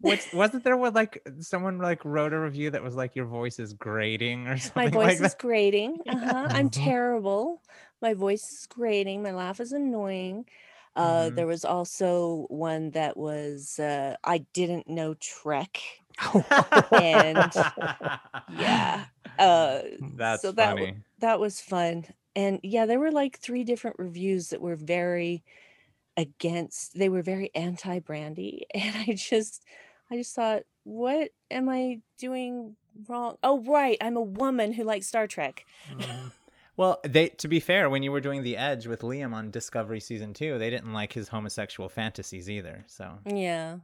What's 0.00 0.32
wasn't 0.34 0.64
there 0.64 0.76
what 0.76 0.94
like 0.94 1.26
someone 1.40 1.78
like 1.78 2.04
wrote 2.04 2.32
a 2.32 2.40
review 2.40 2.70
that 2.70 2.82
was 2.82 2.94
like 2.94 3.16
your 3.16 3.26
voice 3.26 3.58
is 3.58 3.72
grating 3.72 4.46
or 4.46 4.58
something 4.58 4.84
My 4.84 4.90
voice 4.90 5.20
like 5.20 5.26
is 5.26 5.34
grating. 5.34 5.98
Uh-huh. 6.06 6.48
I'm 6.50 6.70
terrible. 6.70 7.62
My 8.02 8.14
voice 8.14 8.42
is 8.52 8.66
grating. 8.66 9.22
My 9.22 9.32
laugh 9.32 9.60
is 9.60 9.72
annoying. 9.72 10.46
Uh, 10.96 11.30
Mhm. 11.30 11.36
there 11.36 11.46
was 11.46 11.64
also 11.64 12.46
one 12.48 12.90
that 12.92 13.16
was 13.16 13.78
uh, 13.78 14.16
I 14.24 14.38
didn't 14.54 14.88
know 14.88 15.14
Trek. 15.14 15.78
And, 16.92 17.52
Yeah. 18.48 19.04
Uh, 19.38 19.82
That's 20.16 20.42
so 20.42 20.52
that 20.52 20.74
funny. 20.74 21.02
that 21.18 21.38
was 21.40 21.60
fun. 21.60 22.06
And 22.34 22.60
yeah, 22.62 22.86
there 22.86 22.98
were 23.00 23.12
like 23.12 23.38
three 23.38 23.64
different 23.64 23.96
reviews 23.98 24.48
that 24.50 24.62
were 24.62 24.76
very 24.76 25.44
against. 26.16 26.98
They 26.98 27.08
were 27.08 27.22
very 27.22 27.50
anti 27.54 28.00
Brandi, 28.00 28.62
and 28.74 28.96
I 28.96 29.14
just, 29.14 29.64
I 30.10 30.16
just 30.16 30.34
thought, 30.34 30.62
what 30.84 31.30
am 31.50 31.68
I 31.68 32.00
doing 32.18 32.76
wrong? 33.08 33.36
Oh, 33.42 33.62
right, 33.64 33.98
I'm 34.00 34.16
a 34.16 34.22
woman 34.22 34.72
who 34.72 34.84
likes 34.84 35.06
Star 35.06 35.26
Trek. 35.26 35.66
Mhm. 35.90 36.32
Well, 36.76 37.00
they 37.04 37.28
to 37.28 37.48
be 37.48 37.60
fair, 37.60 37.88
when 37.88 38.02
you 38.02 38.12
were 38.12 38.20
doing 38.20 38.42
the 38.42 38.56
Edge 38.56 38.86
with 38.86 39.00
Liam 39.00 39.32
on 39.32 39.50
Discovery 39.50 40.00
season 40.00 40.34
two, 40.34 40.58
they 40.58 40.70
didn't 40.70 40.92
like 40.92 41.12
his 41.12 41.28
homosexual 41.28 41.88
fantasies 41.88 42.50
either. 42.50 42.84
So 42.86 43.18
Yeah. 43.24 43.78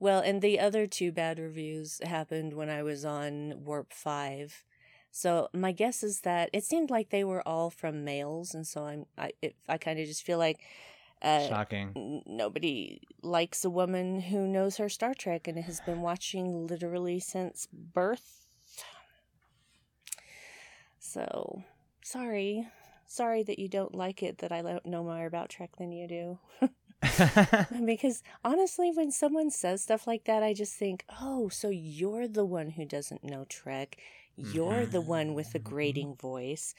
Well, 0.00 0.20
and 0.20 0.40
the 0.40 0.60
other 0.60 0.86
two 0.86 1.10
bad 1.10 1.40
reviews 1.40 2.00
happened 2.04 2.52
when 2.52 2.70
I 2.70 2.84
was 2.84 3.04
on 3.04 3.64
Warp 3.64 3.92
5. 3.92 4.64
So 5.10 5.48
my 5.52 5.72
guess 5.72 6.04
is 6.04 6.20
that 6.20 6.50
it 6.52 6.62
seemed 6.62 6.90
like 6.90 7.10
they 7.10 7.24
were 7.24 7.46
all 7.46 7.70
from 7.70 8.04
males, 8.04 8.54
and 8.54 8.66
so 8.66 8.84
I'm 8.84 9.06
I 9.16 9.32
it, 9.42 9.56
I 9.68 9.78
kind 9.78 9.98
of 9.98 10.06
just 10.06 10.22
feel 10.22 10.38
like 10.38 10.60
uh, 11.22 11.48
shocking. 11.48 11.92
n- 11.96 12.22
nobody 12.26 13.00
likes 13.22 13.64
a 13.64 13.70
woman 13.70 14.20
who 14.20 14.46
knows 14.46 14.76
her 14.76 14.88
Star 14.88 15.14
Trek 15.14 15.48
and 15.48 15.58
has 15.58 15.80
been 15.80 16.02
watching 16.02 16.68
literally 16.68 17.18
since 17.18 17.66
birth. 17.72 18.46
So 21.00 21.64
sorry, 22.02 22.66
sorry 23.06 23.42
that 23.44 23.58
you 23.58 23.68
don't 23.68 23.94
like 23.94 24.22
it 24.22 24.38
that 24.38 24.52
I 24.52 24.80
know 24.84 25.04
more 25.04 25.26
about 25.26 25.50
Trek 25.50 25.76
than 25.76 25.92
you 25.92 26.08
do. 26.08 26.38
because 27.84 28.22
honestly, 28.44 28.90
when 28.90 29.10
someone 29.10 29.50
says 29.50 29.82
stuff 29.82 30.06
like 30.06 30.24
that, 30.24 30.42
I 30.42 30.52
just 30.52 30.74
think, 30.74 31.04
oh, 31.20 31.48
so 31.48 31.68
you're 31.68 32.26
the 32.26 32.44
one 32.44 32.70
who 32.70 32.84
doesn't 32.84 33.22
know 33.22 33.46
Trek. 33.48 33.98
You're 34.36 34.86
the 34.86 35.00
one 35.00 35.34
with 35.34 35.52
the 35.52 35.58
grating 35.58 36.14
voice. 36.14 36.74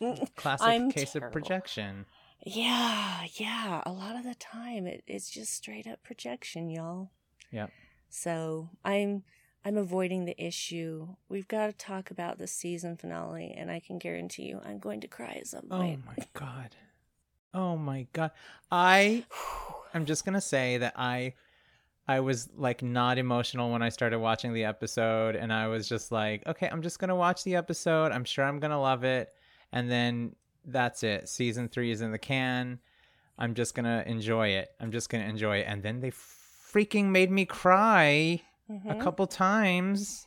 Hmm. 0.00 0.12
Classic 0.36 0.66
I'm 0.66 0.90
case 0.90 1.16
of 1.16 1.30
projection. 1.32 2.06
Yeah, 2.46 3.24
yeah. 3.34 3.82
A 3.84 3.90
lot 3.90 4.14
of 4.14 4.22
the 4.22 4.36
time, 4.36 4.86
it, 4.86 5.02
it's 5.06 5.30
just 5.30 5.52
straight 5.52 5.86
up 5.86 6.02
projection, 6.04 6.70
y'all. 6.70 7.10
Yeah. 7.50 7.66
So 8.08 8.70
I'm 8.84 9.24
I'm 9.64 9.76
avoiding 9.76 10.24
the 10.24 10.40
issue. 10.42 11.08
We've 11.28 11.48
got 11.48 11.66
to 11.66 11.72
talk 11.72 12.10
about 12.10 12.38
the 12.38 12.46
season 12.46 12.96
finale, 12.96 13.54
and 13.56 13.70
I 13.70 13.80
can 13.80 13.98
guarantee 13.98 14.44
you, 14.44 14.60
I'm 14.64 14.78
going 14.78 15.00
to 15.00 15.08
cry 15.08 15.36
at 15.38 15.46
some 15.46 15.66
Oh 15.70 15.96
my 16.06 16.26
god. 16.34 16.76
Oh 17.54 17.76
my 17.76 18.06
god. 18.12 18.30
I 18.70 19.24
I'm 19.94 20.04
just 20.04 20.24
gonna 20.24 20.40
say 20.40 20.78
that 20.78 20.94
I 20.96 21.34
I 22.06 22.20
was 22.20 22.48
like 22.56 22.82
not 22.82 23.18
emotional 23.18 23.70
when 23.70 23.82
I 23.82 23.88
started 23.88 24.18
watching 24.18 24.52
the 24.52 24.64
episode 24.64 25.36
and 25.36 25.52
I 25.52 25.66
was 25.66 25.88
just 25.88 26.12
like, 26.12 26.46
okay, 26.46 26.68
I'm 26.70 26.82
just 26.82 26.98
gonna 26.98 27.16
watch 27.16 27.44
the 27.44 27.56
episode. 27.56 28.12
I'm 28.12 28.24
sure 28.24 28.44
I'm 28.44 28.60
gonna 28.60 28.80
love 28.80 29.04
it. 29.04 29.32
And 29.72 29.90
then 29.90 30.36
that's 30.64 31.02
it. 31.02 31.28
Season 31.28 31.68
three 31.68 31.90
is 31.90 32.00
in 32.00 32.12
the 32.12 32.18
can. 32.18 32.78
I'm 33.38 33.54
just 33.54 33.74
gonna 33.74 34.04
enjoy 34.06 34.48
it. 34.48 34.70
I'm 34.80 34.92
just 34.92 35.08
gonna 35.08 35.24
enjoy 35.24 35.58
it. 35.58 35.66
And 35.68 35.82
then 35.82 36.00
they 36.00 36.10
freaking 36.10 37.06
made 37.06 37.30
me 37.30 37.44
cry 37.44 38.42
a 38.68 38.72
Mhm. 38.72 39.00
couple 39.00 39.26
times. 39.26 40.26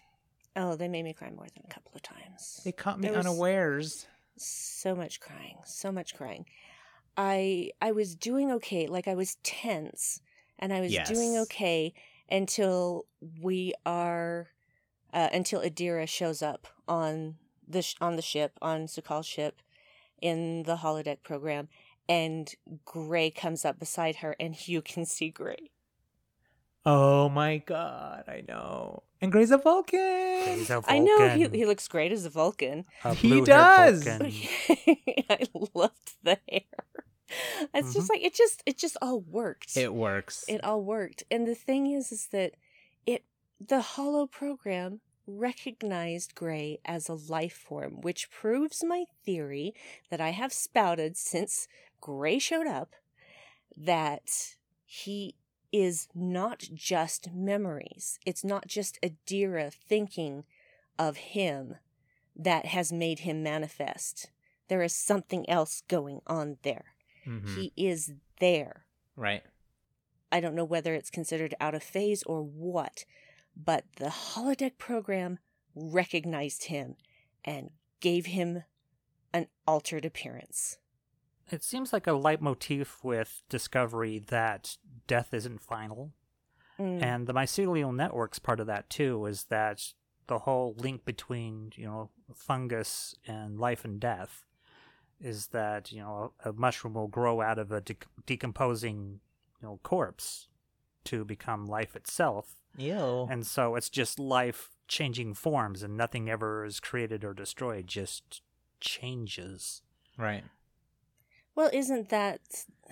Oh, 0.56 0.76
they 0.76 0.88
made 0.88 1.04
me 1.04 1.14
cry 1.14 1.30
more 1.30 1.48
than 1.54 1.64
a 1.66 1.70
couple 1.74 1.92
of 1.96 2.02
times. 2.02 2.62
They 2.64 2.72
caught 2.72 3.00
me 3.00 3.08
There 3.08 3.18
unawares. 3.18 4.08
so 4.38 4.96
much 4.96 5.20
crying 5.20 5.58
so 5.66 5.92
much 5.92 6.16
crying 6.16 6.46
i 7.16 7.70
i 7.82 7.92
was 7.92 8.16
doing 8.16 8.50
okay 8.52 8.88
like 8.88 9.08
i 9.08 9.14
was 9.14 9.36
tense 9.44 10.22
and 10.58 10.74
i 10.74 10.80
was 10.82 10.92
doing 11.06 11.38
okay 11.38 11.94
until 12.30 13.06
we 13.42 13.74
are 13.86 14.48
uh, 15.14 15.30
until 15.34 15.62
adira 15.62 16.08
shows 16.08 16.42
up 16.42 16.68
on 16.88 17.38
the 17.68 17.82
sh- 17.84 17.96
on 18.02 18.16
the 18.16 18.22
ship 18.22 18.58
on 18.62 18.88
Su'Kal's 18.88 19.28
ship 19.28 19.62
in 20.22 20.64
the 20.64 20.78
holodeck 20.78 21.22
program 21.22 21.68
and 22.10 22.56
gray 22.86 23.30
comes 23.30 23.64
up 23.66 23.78
beside 23.78 24.18
her 24.18 24.36
and 24.40 24.68
you 24.68 24.82
can 24.82 25.06
see 25.06 25.30
gray 25.30 25.70
Oh 26.86 27.30
my 27.30 27.58
god, 27.58 28.24
I 28.28 28.44
know. 28.48 29.04
And 29.22 29.32
Gray's 29.32 29.52
a 29.52 29.58
Vulcan. 29.58 30.58
He's 30.58 30.70
a 30.70 30.82
i 30.88 31.00
know 31.00 31.30
he, 31.30 31.48
he 31.50 31.66
looks 31.66 31.88
great 31.88 32.12
as 32.12 32.26
a 32.26 32.30
vulcan 32.30 32.86
a 33.04 33.14
He 33.14 33.42
does. 33.42 34.04
Vulcan. 34.04 34.34
i 35.30 35.48
loved 35.74 36.14
the 36.24 36.38
hair 36.50 36.62
it's 37.74 37.94
just 37.94 38.08
mm-hmm. 38.08 38.14
like 38.14 38.24
it 38.24 38.34
just 38.36 38.62
it 38.66 38.78
just 38.78 38.98
all 39.02 39.22
worked 39.22 39.78
It 39.78 39.94
works. 39.94 40.44
it 40.48 40.64
all 40.64 40.84
worked 40.84 41.24
and 41.32 41.48
the 41.48 41.56
thing 41.56 41.88
is 41.88 42.12
is 42.12 42.28
that 42.32 42.54
it 43.06 43.24
the 43.66 43.82
holo 43.82 44.26
program 44.26 45.00
recognized 45.28 46.36
gray 46.36 46.80
as 46.84 47.08
a 47.08 47.14
life 47.14 47.54
form 47.54 48.02
which 48.02 48.30
proves 48.32 48.84
my 48.84 49.06
theory 49.26 49.74
that 50.10 50.20
i 50.20 50.32
have 50.32 50.52
spouted 50.52 51.16
since 51.16 51.68
gray 52.02 52.38
showed 52.40 52.68
up 52.68 52.96
that 53.78 54.56
he 54.84 55.36
is 55.72 56.08
not 56.14 56.60
just 56.74 57.32
memories 57.34 58.20
it's 58.26 58.44
not 58.44 58.68
just 58.68 59.00
adira 59.02 59.72
thinking 59.74 60.44
of 61.00 61.18
him 61.18 61.76
that 62.36 62.66
has 62.68 62.92
made 62.92 63.20
him 63.20 63.42
manifest 63.44 64.30
there 64.68 64.82
is 64.82 64.94
something 64.94 65.50
else 65.50 65.82
going 65.88 66.22
on 66.28 66.58
there 66.64 66.94
Mhm. 67.26 67.56
he 67.56 67.74
is 67.78 68.14
there 68.40 68.86
Right. 69.16 69.44
I 70.32 70.40
don't 70.40 70.56
know 70.56 70.64
whether 70.66 70.94
it's 70.96 71.10
considered 71.10 71.54
out 71.60 71.76
of 71.76 71.84
phase 71.84 72.24
or 72.24 72.42
what, 72.42 73.04
but 73.56 73.84
the 73.98 74.06
holodeck 74.08 74.78
program 74.78 75.40
recognized 75.76 76.66
him 76.66 76.96
and 77.44 77.72
gave 78.00 78.28
him 78.28 78.64
an 79.34 79.48
altered 79.68 80.06
appearance. 80.06 80.78
It 81.52 81.64
seems 81.64 81.92
like 81.92 82.08
a 82.08 82.14
leitmotif 82.14 83.04
with 83.04 83.44
Discovery 83.50 84.20
that 84.20 84.78
death 85.12 85.34
isn't 85.34 85.60
final. 85.60 86.14
Mm. 86.80 87.04
And 87.04 87.28
the 87.28 87.34
mycelial 87.34 87.94
network's 87.94 88.40
part 88.40 88.62
of 88.62 88.68
that 88.68 88.90
too, 88.90 89.26
is 89.26 89.44
that 89.50 89.94
the 90.28 90.40
whole 90.40 90.74
link 90.78 91.04
between, 91.04 91.74
you 91.76 91.86
know, 91.86 92.10
fungus 92.34 93.14
and 93.28 93.60
life 93.60 93.84
and 93.84 94.00
death 94.00 94.46
is 95.20 95.48
that, 95.48 95.92
you 95.92 96.00
know, 96.00 96.32
a, 96.46 96.50
a 96.50 96.54
mushroom 96.54 96.94
will 96.94 97.10
grow 97.10 97.42
out 97.42 97.60
of 97.60 97.74
a 97.74 97.82
de- 97.82 97.98
decomposing, 98.26 99.20
you 99.62 99.68
know, 99.68 99.80
corpse 99.84 100.48
to 101.04 101.26
become 101.26 101.66
life 101.66 101.94
itself. 101.94 102.56
Ew. 102.78 103.28
And 103.30 103.46
so 103.46 103.76
it's 103.76 103.90
just 103.90 104.18
life 104.18 104.70
changing 104.88 105.34
forms 105.34 105.84
and 105.84 105.98
nothing 105.98 106.30
ever 106.30 106.64
is 106.64 106.80
created 106.80 107.26
or 107.26 107.34
destroyed, 107.34 107.86
just 107.88 108.42
changes. 108.80 109.82
right. 110.18 110.46
Well, 111.54 111.70
isn't 111.74 112.08
that 112.10 112.40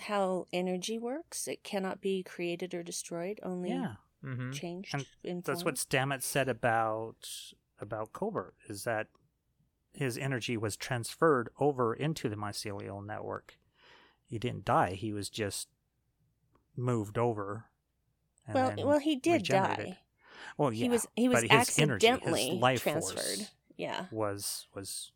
how 0.01 0.46
energy 0.53 0.98
works? 0.98 1.48
It 1.48 1.63
cannot 1.63 2.01
be 2.01 2.24
created 2.24 2.74
or 2.74 2.84
destroyed, 2.84 3.39
only 3.44 3.70
Yeah. 3.70 3.96
Mm-hmm. 4.24 4.51
changed 4.51 4.94
And 4.94 5.06
in 5.24 5.41
That's 5.46 5.62
form. 5.62 5.72
what 5.74 5.75
Stamets 5.75 6.24
said 6.24 6.50
about 6.50 7.29
about 7.79 8.12
Culber 8.12 8.51
is 8.68 8.84
that 8.84 9.08
his 9.94 10.18
energy 10.18 10.58
was 10.58 10.75
transferred 10.75 11.50
over 11.60 11.94
into 11.94 12.27
the 12.27 12.36
mycelial 12.36 13.06
network. 13.06 13.58
He 14.25 14.38
didn't 14.38 14.65
die; 14.65 14.91
he 14.96 15.13
was 15.13 15.29
just 15.29 15.70
moved 16.75 17.18
over. 17.18 17.65
and 18.46 18.56
Well, 18.56 18.88
well, 18.88 19.00
he 19.00 19.15
did 19.15 19.34
regenerated. 19.50 19.86
die. 19.88 19.98
Well, 20.58 20.74
yeah, 20.74 20.84
he 20.84 20.89
was 20.89 21.08
he 21.15 21.29
was 21.29 21.41
but 21.41 21.51
his 21.51 21.79
energy, 21.79 22.08
his 22.08 22.15
accidentally 22.18 22.51
life 22.60 22.82
transferred. 22.84 23.15
force 23.15 23.51
Yeah, 23.77 24.06
was 24.12 24.68
was 24.75 25.12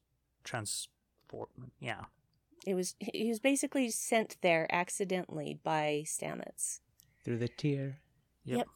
transport. 0.45 1.49
Yeah, 1.81 2.05
it 2.65 2.73
was 2.73 2.95
he 2.99 3.29
was 3.29 3.39
basically 3.39 3.89
sent 3.89 4.37
there 4.41 4.67
accidentally 4.73 5.59
by 5.63 6.03
Stamets. 6.05 6.79
Through 7.23 7.37
the 7.37 7.47
tear. 7.47 7.99
Yep. 8.45 8.57
Yep. 8.57 8.67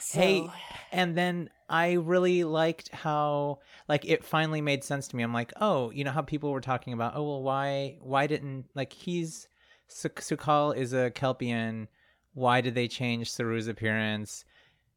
So, 0.00 0.20
Hey, 0.20 0.46
and 0.92 1.16
then 1.16 1.50
I 1.68 1.92
really 1.92 2.44
liked 2.44 2.92
how 2.92 3.60
like 3.88 4.04
it 4.04 4.24
finally 4.24 4.60
made 4.60 4.84
sense 4.84 5.08
to 5.08 5.16
me. 5.16 5.22
I'm 5.22 5.32
like, 5.32 5.52
oh, 5.60 5.90
you 5.90 6.04
know 6.04 6.10
how 6.10 6.22
people 6.22 6.50
were 6.50 6.60
talking 6.60 6.92
about, 6.92 7.12
oh 7.14 7.22
well, 7.22 7.42
why 7.42 7.98
why 8.00 8.26
didn't 8.26 8.66
like 8.74 8.92
he's 8.92 9.48
Suk- 9.88 10.20
Su'Kal 10.20 10.76
is 10.76 10.92
a 10.92 11.10
Kelpian. 11.10 11.88
Why 12.32 12.60
did 12.60 12.74
they 12.74 12.88
change 12.88 13.30
Saru's 13.30 13.68
appearance? 13.68 14.44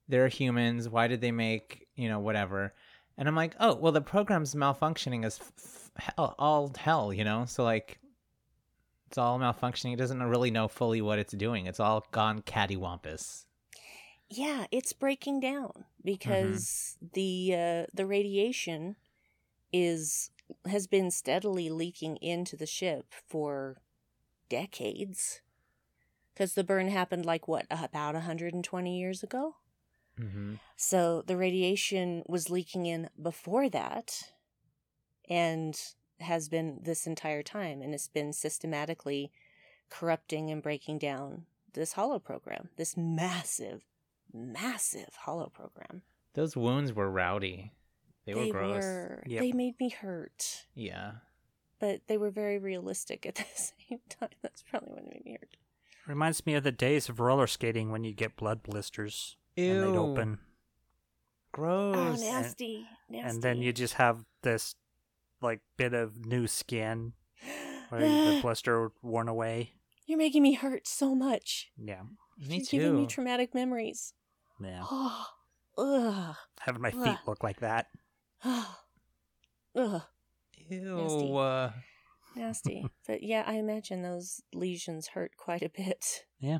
They're 0.08 0.27
humans. 0.27 0.89
Why 0.89 1.08
did 1.08 1.22
they 1.22 1.32
make 1.32 1.88
you 1.96 2.10
know 2.10 2.20
whatever? 2.20 2.74
And 3.17 3.27
I'm 3.27 3.36
like, 3.36 3.56
oh, 3.60 3.75
well, 3.75 3.91
the 3.91 4.01
program's 4.01 4.53
malfunctioning 4.53 5.25
as 5.25 5.39
f- 5.39 5.51
f- 5.58 5.91
hell, 6.15 6.36
all 6.38 6.72
hell, 6.77 7.12
you 7.12 7.24
know? 7.24 7.46
So, 7.46 7.63
like, 7.63 7.98
it's 9.08 9.18
all 9.18 9.40
malfunctioning. 9.40 9.94
It 9.94 9.98
doesn't 9.98 10.22
really 10.22 10.52
know 10.52 10.68
fully 10.68 11.02
what 11.02 11.20
it's 11.20 11.34
doing. 11.34 11.66
It's 11.66 11.80
all 11.80 12.06
gone 12.12 12.42
cattywampus. 12.42 13.46
Yeah, 14.30 14.66
it's 14.72 14.92
breaking 14.92 15.40
down 15.40 15.86
because 16.04 16.98
the 17.14 17.54
uh, 17.54 17.86
the 17.94 18.06
radiation 18.06 18.98
is 19.72 20.32
has 20.70 20.88
been 20.88 21.12
steadily 21.12 21.70
leaking 21.70 22.18
into 22.18 22.58
the 22.58 22.66
ship 22.66 23.14
for 23.28 23.78
decades. 24.50 25.42
Because 26.34 26.54
the 26.54 26.64
burn 26.64 26.90
happened 26.90 27.26
like 27.26 27.48
what 27.48 27.66
about 27.72 28.14
120 28.14 29.00
years 29.00 29.24
ago? 29.24 29.56
Mm-hmm. 30.20 30.56
So 30.76 31.24
the 31.26 31.38
radiation 31.38 32.24
was 32.28 32.50
leaking 32.50 32.86
in 32.86 33.10
before 33.20 33.70
that 33.70 34.32
and 35.30 35.80
has 36.21 36.50
been 36.50 36.79
this 36.83 37.05
entire 37.07 37.43
time 37.43 37.81
and 37.81 37.93
it's 37.93 38.07
been 38.07 38.33
systematically 38.33 39.31
corrupting 39.89 40.50
and 40.50 40.62
breaking 40.63 40.97
down 41.00 41.45
this 41.74 41.93
holo 41.93 42.19
program, 42.19 42.69
this 42.77 42.95
massive, 42.97 43.83
massive 44.33 45.09
holo 45.25 45.47
program. 45.50 46.01
Those 46.33 46.55
wounds 46.57 46.93
were 46.93 47.09
rowdy. 47.09 47.74
They, 48.25 48.33
were 48.36 48.47
gross. 48.51 48.83
were- 48.83 49.24
Yep. 49.25 49.41
they 49.41 49.51
made 49.53 49.79
me 49.79 49.89
hurt, 49.89 50.65
Yeah. 50.75 51.12
but 51.79 52.01
they 52.07 52.17
were 52.17 52.31
very 52.31 52.57
realistic 52.59 53.25
at 53.25 53.36
the 53.36 53.45
same 53.55 54.00
time. 54.09 54.29
That's 54.41 54.63
probably 54.63 54.89
what 54.93 55.05
made 55.05 55.24
me 55.24 55.38
hurt. 55.39 55.55
Reminds 56.07 56.45
me 56.45 56.53
of 56.55 56.63
the 56.63 56.71
days 56.71 57.09
of 57.09 57.19
roller 57.19 57.47
skating 57.47 57.91
when 57.91 58.03
you 58.03 58.13
get 58.13 58.36
blood 58.38 58.63
blisters 58.63 59.36
and 59.55 59.83
they'd 59.83 59.97
open, 59.97 60.39
Gross. 61.51 61.95
Oh, 61.97 62.12
and- 62.12 62.19
nasty, 62.21 62.86
nasty. 63.09 63.29
and 63.29 63.41
then 63.43 63.62
you 63.62 63.71
just 63.74 63.93
have 63.95 64.25
this 64.41 64.75
like 65.41 65.62
bit 65.77 65.94
of 65.94 66.25
new 66.25 66.48
skin 66.48 67.13
where 67.89 68.01
the 68.01 68.39
blister 68.41 68.91
worn 69.01 69.27
away. 69.27 69.74
You're 70.06 70.17
making 70.17 70.41
me 70.44 70.53
hurt 70.53 70.88
so 70.88 71.13
much. 71.15 71.70
Yeah, 71.77 72.01
Me 72.38 72.58
You're 72.72 72.82
giving 72.82 72.96
me 72.96 73.08
traumatic 73.08 73.53
memories. 73.53 74.13
yeah. 74.62 74.84
Oh, 74.89 75.25
ugh. 75.77 76.36
Having 76.62 76.82
my 76.82 76.91
feet 76.91 77.01
Ugh. 77.08 77.17
look 77.27 77.44
like 77.44 77.60
that. 77.60 77.88
Ugh, 78.44 80.01
Ew. 80.70 80.96
Nasty. 80.96 81.34
uh, 81.36 81.70
nasty. 82.36 82.86
but 83.06 83.22
yeah, 83.24 83.44
I 83.46 83.53
imagine 83.56 84.01
those 84.01 84.41
lesions 84.53 85.08
hurt 85.10 85.32
quite 85.38 85.62
a 85.62 85.70
bit. 85.70 86.24
Yeah. 86.39 86.60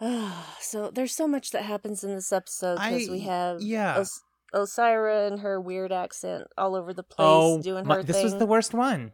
so 0.60 0.90
there's 0.92 1.14
so 1.14 1.26
much 1.26 1.50
that 1.50 1.62
happens 1.64 2.04
in 2.04 2.14
this 2.14 2.32
episode 2.32 2.76
because 2.76 3.08
we 3.08 3.20
have 3.20 3.60
yeah. 3.62 3.98
Os- 3.98 4.22
Osyraa 4.54 5.26
and 5.28 5.40
her 5.40 5.60
weird 5.60 5.92
accent 5.92 6.46
all 6.56 6.74
over 6.74 6.92
the 6.94 7.02
place 7.02 7.26
oh, 7.26 7.60
doing 7.62 7.86
my- 7.86 7.96
her 7.96 8.02
this 8.02 8.16
thing. 8.16 8.24
was 8.24 8.36
the 8.38 8.46
worst 8.46 8.72
one. 8.74 9.12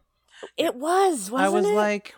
It 0.57 0.75
was, 0.75 1.31
wasn't 1.31 1.41
I 1.41 1.49
was 1.49 1.67
it? 1.67 1.75
like, 1.75 2.15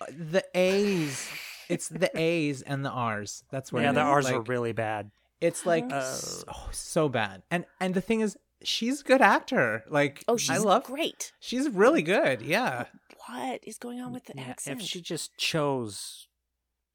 uh, 0.00 0.06
the 0.10 0.44
A's. 0.54 1.28
It's 1.68 1.88
the 1.88 2.10
A's 2.18 2.62
and 2.62 2.84
the 2.84 2.90
R's. 2.90 3.44
That's 3.50 3.72
where 3.72 3.82
yeah, 3.82 3.92
the 3.92 4.00
is. 4.00 4.06
R's 4.06 4.24
like, 4.26 4.34
were 4.34 4.42
really 4.42 4.72
bad. 4.72 5.10
It's 5.40 5.66
like 5.66 5.84
Mhm. 5.88 5.92
s- 5.92 6.44
oh, 6.48 6.68
so 6.72 7.08
bad. 7.08 7.42
And 7.50 7.64
and 7.80 7.94
the 7.94 8.00
thing 8.00 8.20
is, 8.20 8.36
she's 8.62 9.00
a 9.02 9.04
good 9.04 9.20
actor. 9.22 9.84
Like, 9.88 10.24
oh, 10.28 10.36
she's 10.36 10.50
I 10.50 10.56
love. 10.58 10.84
great. 10.84 11.32
She's 11.40 11.68
really 11.68 12.02
good. 12.02 12.42
Yeah. 12.42 12.86
What 13.26 13.60
is 13.62 13.76
going 13.78 14.00
on 14.00 14.12
with 14.12 14.24
the 14.24 14.32
Yeah, 14.36 14.42
accent? 14.44 14.80
if 14.80 14.86
she 14.86 15.00
just 15.02 15.36
chose 15.36 16.26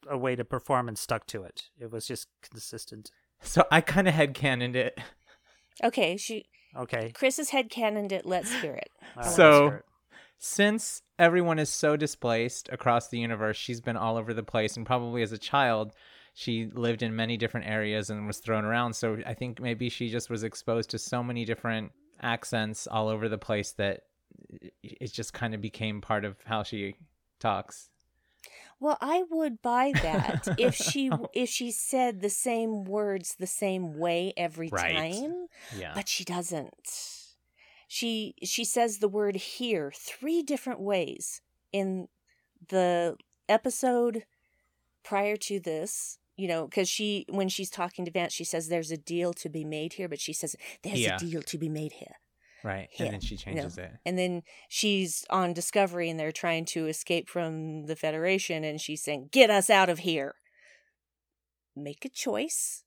a 0.10 0.18
way 0.18 0.36
to 0.36 0.44
perform 0.44 0.88
and 0.88 0.98
stuck 0.98 1.28
to 1.28 1.44
it, 1.44 1.70
it 1.80 1.92
was 1.92 2.06
just 2.08 2.28
consistent. 2.42 3.12
So 3.44 3.66
I 3.72 3.82
kind 3.82 4.08
of 4.08 4.14
headcanoned 4.14 4.76
it. 4.76 5.00
Okay, 5.84 6.18
she 6.18 6.46
Okay. 6.76 7.12
Chris 7.14 7.38
has 7.38 7.52
headcanoned 7.52 8.12
it. 8.12 8.26
Let's 8.26 8.52
hear 8.62 8.74
it. 8.74 8.90
all 9.18 9.24
right, 9.24 9.32
So- 9.32 9.64
hear 9.70 9.76
it. 9.78 9.86
Since 10.46 11.04
everyone 11.18 11.58
is 11.58 11.70
so 11.70 11.96
displaced 11.96 12.68
across 12.70 13.08
the 13.08 13.18
universe, 13.18 13.56
she's 13.56 13.80
been 13.80 13.96
all 13.96 14.18
over 14.18 14.34
the 14.34 14.44
place, 14.44 14.76
and 14.76 14.86
probably 14.86 15.22
as 15.22 15.32
a 15.32 15.38
child, 15.38 15.94
she 16.34 16.70
lived 16.74 17.02
in 17.02 17.16
many 17.16 17.38
different 17.38 17.66
areas 17.66 18.10
and 18.10 18.28
was 18.28 18.40
thrown 18.40 18.66
around. 18.66 18.94
So 18.94 19.20
I 19.26 19.36
think 19.36 19.62
maybe 19.62 19.88
she 19.88 20.10
just 20.10 20.30
was 20.30 20.44
exposed 20.44 20.90
to 20.90 21.00
so 21.00 21.24
many 21.24 21.46
different 21.46 21.94
accents 22.22 22.88
all 22.88 23.08
over 23.08 23.30
the 23.30 23.38
place 23.38 23.72
that 23.74 24.02
it 24.84 25.14
just 25.14 25.32
kind 25.34 25.54
of 25.54 25.62
became 25.62 26.02
part 26.02 26.26
of 26.26 26.36
how 26.44 26.64
she 26.64 26.96
talks. 27.40 27.90
Well, 28.84 28.98
I 29.00 29.24
would 29.32 29.62
buy 29.62 29.94
that 30.04 30.48
if 30.60 30.76
she 30.76 31.10
if 31.34 31.48
she 31.50 31.72
said 31.72 32.20
the 32.20 32.30
same 32.30 32.84
words 32.84 33.36
the 33.40 33.48
same 33.48 33.98
way 33.98 34.34
every 34.36 34.70
Right. 34.70 34.94
time, 35.14 35.48
Yeah. 35.80 35.94
but 35.96 36.10
she 36.10 36.24
doesn't. 36.26 36.90
She 37.88 38.36
she 38.44 38.66
says 38.66 38.98
the 39.00 39.08
word 39.08 39.36
here 39.38 39.92
three 39.96 40.42
different 40.44 40.82
ways 40.82 41.42
in 41.72 42.08
the 42.70 43.16
episode 43.48 44.26
prior 45.04 45.38
to 45.38 45.60
this. 45.60 46.18
You 46.36 46.48
know, 46.48 46.66
because 46.66 46.90
she 46.90 47.26
when 47.30 47.48
she's 47.48 47.70
talking 47.70 48.06
to 48.06 48.12
Vance, 48.12 48.34
she 48.34 48.44
says 48.44 48.68
there's 48.68 48.92
a 48.92 48.98
deal 48.98 49.34
to 49.36 49.50
be 49.50 49.64
made 49.64 49.94
here, 49.94 50.10
but 50.10 50.20
she 50.20 50.34
says 50.34 50.56
there's 50.82 51.00
Yeah. 51.02 51.16
a 51.16 51.20
deal 51.20 51.42
to 51.44 51.58
be 51.58 51.70
made 51.70 51.94
here. 51.94 52.16
Right. 52.64 52.90
Yeah, 52.98 53.06
And 53.06 53.14
then 53.14 53.22
she 53.22 53.36
you 53.36 53.40
know. 53.56 53.62
changes 53.62 53.78
it. 53.78 53.92
And 54.06 54.18
then 54.18 54.44
she's 54.70 55.26
on 55.30 55.54
Discovery 55.54 56.10
and 56.10 56.20
they're 56.20 56.32
trying 56.32 56.66
to 56.66 56.88
escape 56.88 57.30
from 57.30 57.86
the 57.86 57.96
Federation 57.96 58.64
and 58.64 58.80
she's 58.80 59.04
saying, 59.04 59.30
Get 59.32 59.50
us 59.50 59.70
out 59.70 59.90
of 59.90 60.00
here. 60.00 60.36
Make 61.76 62.06
a 62.06 62.10
choice. 62.10 62.84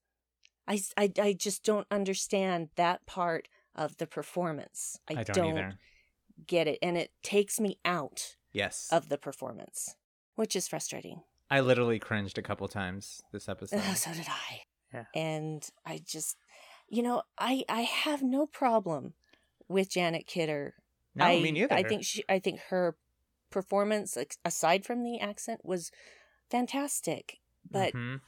I, 0.69 0.81
I, 0.97 1.12
I 1.21 1.33
just 1.33 1.65
don't 1.65 1.87
understand 1.91 2.69
that 2.77 3.07
part 3.07 3.49
of 3.75 3.97
the 3.99 4.07
performance. 4.07 4.99
I, 5.09 5.21
I 5.21 5.23
don't, 5.25 5.59
either. 5.59 5.79
get 6.47 6.67
it. 6.67 6.79
And 6.83 6.97
it 6.97 7.11
takes 7.23 7.61
me 7.61 7.79
out 7.85 8.37
Yes. 8.53 8.89
of 8.91 9.09
the 9.09 9.19
performance, 9.19 9.97
which 10.35 10.57
is 10.57 10.67
frustrating. 10.67 11.21
I 11.51 11.61
literally 11.61 11.99
cringed 11.99 12.39
a 12.39 12.43
couple 12.43 12.67
times 12.69 13.23
this 13.33 13.49
episode. 13.49 13.83
so 13.97 14.12
did 14.12 14.27
I. 14.29 14.61
Yeah. 14.95 15.05
And 15.15 15.69
I 15.85 16.01
just, 16.05 16.37
you 16.89 17.03
know, 17.03 17.23
I, 17.39 17.65
I 17.69 17.83
have 17.83 18.23
no 18.23 18.47
problem 18.47 19.15
with 19.68 19.90
Janet 19.90 20.26
Kidder 20.26 20.74
no, 21.14 21.24
I, 21.24 21.40
me 21.40 21.50
neither. 21.50 21.74
I 21.74 21.83
think 21.83 22.05
she. 22.05 22.24
I 22.29 22.38
think 22.38 22.61
her 22.68 22.96
performance, 23.50 24.18
aside 24.44 24.85
from 24.85 25.02
the 25.02 25.18
accent, 25.18 25.64
was 25.64 25.90
fantastic. 26.50 27.38
But 27.70 27.94
Mhm. 27.94 28.20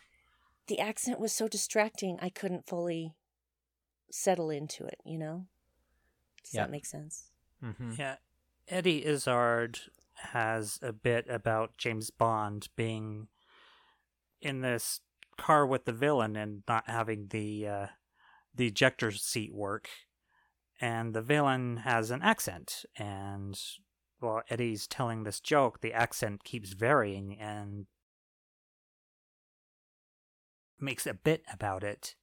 the 0.68 0.80
accent 0.80 1.20
was 1.20 1.32
so 1.32 1.48
distracting. 1.48 2.18
I 2.20 2.30
couldn't 2.30 2.66
fully 2.66 3.14
settle 4.10 4.48
into 4.48 4.86
it. 4.86 5.00
You 5.04 5.18
know. 5.18 5.46
Does 6.42 6.54
Yeah. 6.54 6.62
that 6.62 6.70
make 6.70 6.86
sense? 6.86 7.30
Mhm. 7.62 7.98
Yeah, 7.98 8.16
Eddie 8.68 9.04
Izzard 9.04 9.80
has 10.14 10.78
a 10.80 10.92
bit 10.92 11.28
about 11.28 11.76
James 11.76 12.10
Bond 12.10 12.68
being 12.74 13.28
in 14.40 14.62
this 14.62 15.02
car 15.36 15.66
with 15.66 15.84
the 15.84 15.92
villain 15.92 16.36
and 16.36 16.62
not 16.66 16.88
having 16.88 17.28
the 17.28 17.68
uh, 17.68 17.86
the 18.54 18.66
ejector 18.66 19.12
seat 19.12 19.52
work, 19.52 19.90
and 20.80 21.14
the 21.14 21.22
villain 21.22 21.78
has 21.78 22.10
an 22.10 22.22
accent, 22.22 22.84
and 22.96 23.58
while 24.20 24.42
Eddie's 24.50 24.86
telling 24.86 25.22
this 25.22 25.40
joke, 25.40 25.80
the 25.80 25.92
accent 25.92 26.44
keeps 26.44 26.72
varying 26.72 27.38
and 27.38 27.86
makes 30.80 31.06
a 31.06 31.14
bit 31.14 31.42
about 31.52 31.82
it 31.82 32.14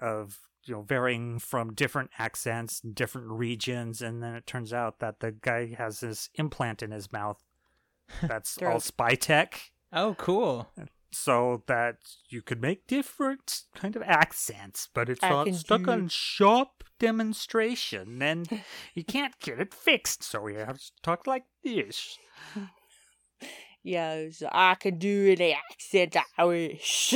of 0.00 0.38
you 0.64 0.74
know 0.74 0.82
varying 0.82 1.38
from 1.38 1.72
different 1.74 2.10
accents 2.18 2.80
and 2.82 2.94
different 2.94 3.28
regions 3.30 4.02
and 4.02 4.22
then 4.22 4.34
it 4.34 4.46
turns 4.46 4.72
out 4.72 4.98
that 4.98 5.20
the 5.20 5.30
guy 5.30 5.74
has 5.78 6.00
this 6.00 6.28
implant 6.34 6.82
in 6.82 6.90
his 6.90 7.12
mouth 7.12 7.40
that's 8.22 8.58
all 8.62 8.80
spy 8.80 9.14
tech 9.14 9.70
Oh, 9.92 10.14
cool. 10.18 10.68
so 11.12 11.64
that 11.66 11.96
you 12.28 12.42
could 12.42 12.60
make 12.62 12.86
different 12.86 13.62
kind 13.74 13.94
of 13.96 14.02
accents 14.02 14.88
but 14.92 15.08
it's 15.08 15.22
I 15.22 15.28
not 15.30 15.54
stuck 15.54 15.84
do 15.84 15.90
on 15.92 16.08
sharp 16.08 16.84
demonstration 17.00 18.22
and 18.22 18.62
you 18.94 19.02
can't 19.02 19.36
get 19.40 19.58
it 19.58 19.74
fixed 19.74 20.22
so 20.22 20.46
you 20.46 20.58
have 20.58 20.78
to 20.78 20.92
talk 21.02 21.26
like 21.26 21.44
this 21.64 22.16
Yeah, 23.82 24.12
it's, 24.12 24.42
I 24.52 24.74
can 24.74 24.98
do 24.98 25.32
any 25.32 25.54
accent 25.54 26.14
I 26.36 26.44
wish. 26.44 27.14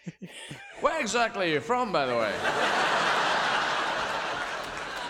Where 0.80 1.00
exactly 1.00 1.50
are 1.50 1.54
you 1.54 1.60
from, 1.60 1.90
by 1.90 2.06
the 2.06 2.14
way? 2.14 2.32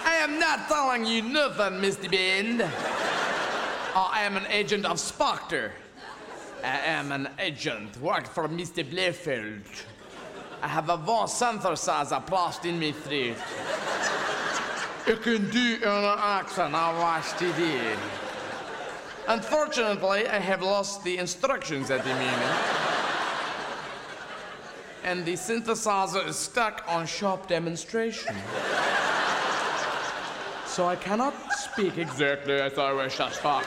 I 0.04 0.16
am 0.22 0.38
not 0.38 0.66
telling 0.66 1.04
you 1.04 1.20
nothing, 1.22 1.74
Mr. 1.74 2.10
Bend. 2.10 2.62
I 3.94 4.22
am 4.22 4.38
an 4.38 4.46
agent 4.46 4.86
of 4.86 4.98
Spectre. 4.98 5.72
I 6.64 6.78
am 6.78 7.12
an 7.12 7.28
agent, 7.38 8.00
worked 8.00 8.28
for 8.28 8.48
Mr. 8.48 8.82
Blefeld. 8.82 9.84
I 10.62 10.68
have 10.68 10.88
a 10.88 10.96
one 10.96 11.28
synthesizer 11.28 12.26
placed 12.26 12.64
in 12.64 12.80
my 12.80 12.92
throat. 12.92 13.36
You 15.08 15.16
can 15.16 15.48
do 15.48 15.76
an 15.84 16.18
accent 16.18 16.74
I 16.74 16.92
watch 16.98 17.24
TV. 17.40 17.96
Unfortunately, 19.26 20.28
I 20.28 20.38
have 20.38 20.60
lost 20.60 21.02
the 21.02 21.16
instructions 21.16 21.90
at 21.90 22.04
the 22.04 22.10
moment. 22.10 22.58
and 25.04 25.24
the 25.24 25.32
synthesizer 25.32 26.28
is 26.28 26.36
stuck 26.36 26.84
on 26.86 27.06
sharp 27.06 27.48
demonstration. 27.48 28.36
so 30.66 30.86
I 30.86 30.96
cannot 30.96 31.32
speak 31.54 31.96
exactly 31.96 32.60
as 32.60 32.76
I 32.76 32.92
wish 32.92 33.16
to 33.16 33.30
speak. 33.30 33.64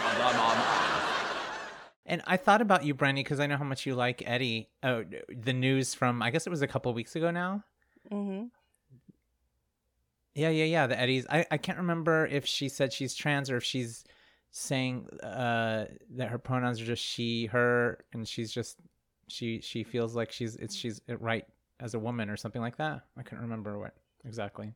And 2.05 2.21
I 2.27 2.37
thought 2.37 2.61
about 2.61 2.85
you, 2.85 2.93
Brandi, 2.93 3.23
because 3.23 3.39
I 3.39 3.47
know 3.47 3.57
how 3.57 3.63
much 3.63 3.87
you 3.87 3.95
like 3.95 4.21
Eddie. 4.27 4.69
Oh, 4.83 5.05
the 5.27 5.53
news 5.53 5.95
from 5.95 6.21
I 6.21 6.29
guess 6.29 6.45
it 6.45 6.51
was 6.51 6.61
a 6.61 6.67
couple 6.67 6.93
weeks 6.93 7.15
ago 7.15 7.31
now. 7.31 7.63
Mm-hmm. 8.11 8.45
Yeah, 10.33 10.49
yeah, 10.49 10.65
yeah. 10.65 10.87
The 10.87 10.99
Eddies. 10.99 11.25
I, 11.29 11.45
I 11.51 11.57
can't 11.57 11.77
remember 11.77 12.25
if 12.27 12.45
she 12.45 12.69
said 12.69 12.93
she's 12.93 13.13
trans 13.13 13.49
or 13.49 13.57
if 13.57 13.63
she's 13.63 14.03
saying 14.53 15.07
uh 15.23 15.85
that 16.09 16.27
her 16.27 16.37
pronouns 16.37 16.81
are 16.81 16.85
just 16.85 17.03
she, 17.03 17.45
her, 17.45 18.03
and 18.13 18.27
she's 18.27 18.51
just 18.51 18.77
she 19.27 19.61
she 19.61 19.83
feels 19.83 20.15
like 20.15 20.31
she's 20.31 20.55
it's 20.57 20.75
she's 20.75 21.01
right 21.19 21.45
as 21.79 21.93
a 21.93 21.99
woman 21.99 22.29
or 22.29 22.37
something 22.37 22.61
like 22.61 22.77
that. 22.77 23.01
I 23.17 23.23
couldn't 23.23 23.43
remember 23.43 23.79
what 23.79 23.93
exactly. 24.25 24.73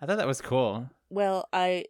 I 0.00 0.06
thought 0.06 0.18
that 0.18 0.26
was 0.26 0.40
cool. 0.40 0.88
Well, 1.08 1.48
I, 1.52 1.86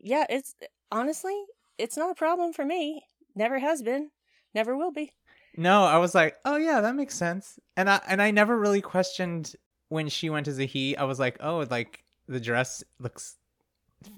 yeah, 0.00 0.24
it's 0.30 0.54
honestly, 0.90 1.36
it's 1.78 1.96
not 1.96 2.10
a 2.10 2.14
problem 2.14 2.52
for 2.52 2.64
me. 2.64 3.02
Never 3.34 3.58
has 3.58 3.82
been, 3.82 4.10
never 4.54 4.76
will 4.76 4.92
be. 4.92 5.12
No, 5.56 5.84
I 5.84 5.98
was 5.98 6.14
like, 6.14 6.36
oh 6.44 6.56
yeah, 6.56 6.80
that 6.80 6.96
makes 6.96 7.14
sense. 7.14 7.58
And 7.76 7.88
I 7.88 8.00
and 8.08 8.20
I 8.20 8.30
never 8.30 8.58
really 8.58 8.80
questioned 8.80 9.54
when 9.88 10.08
she 10.08 10.30
went 10.30 10.48
as 10.48 10.58
a 10.58 10.64
he. 10.64 10.96
I 10.96 11.04
was 11.04 11.18
like, 11.18 11.36
oh, 11.40 11.66
like 11.70 12.04
the 12.28 12.40
dress 12.40 12.82
looks, 12.98 13.36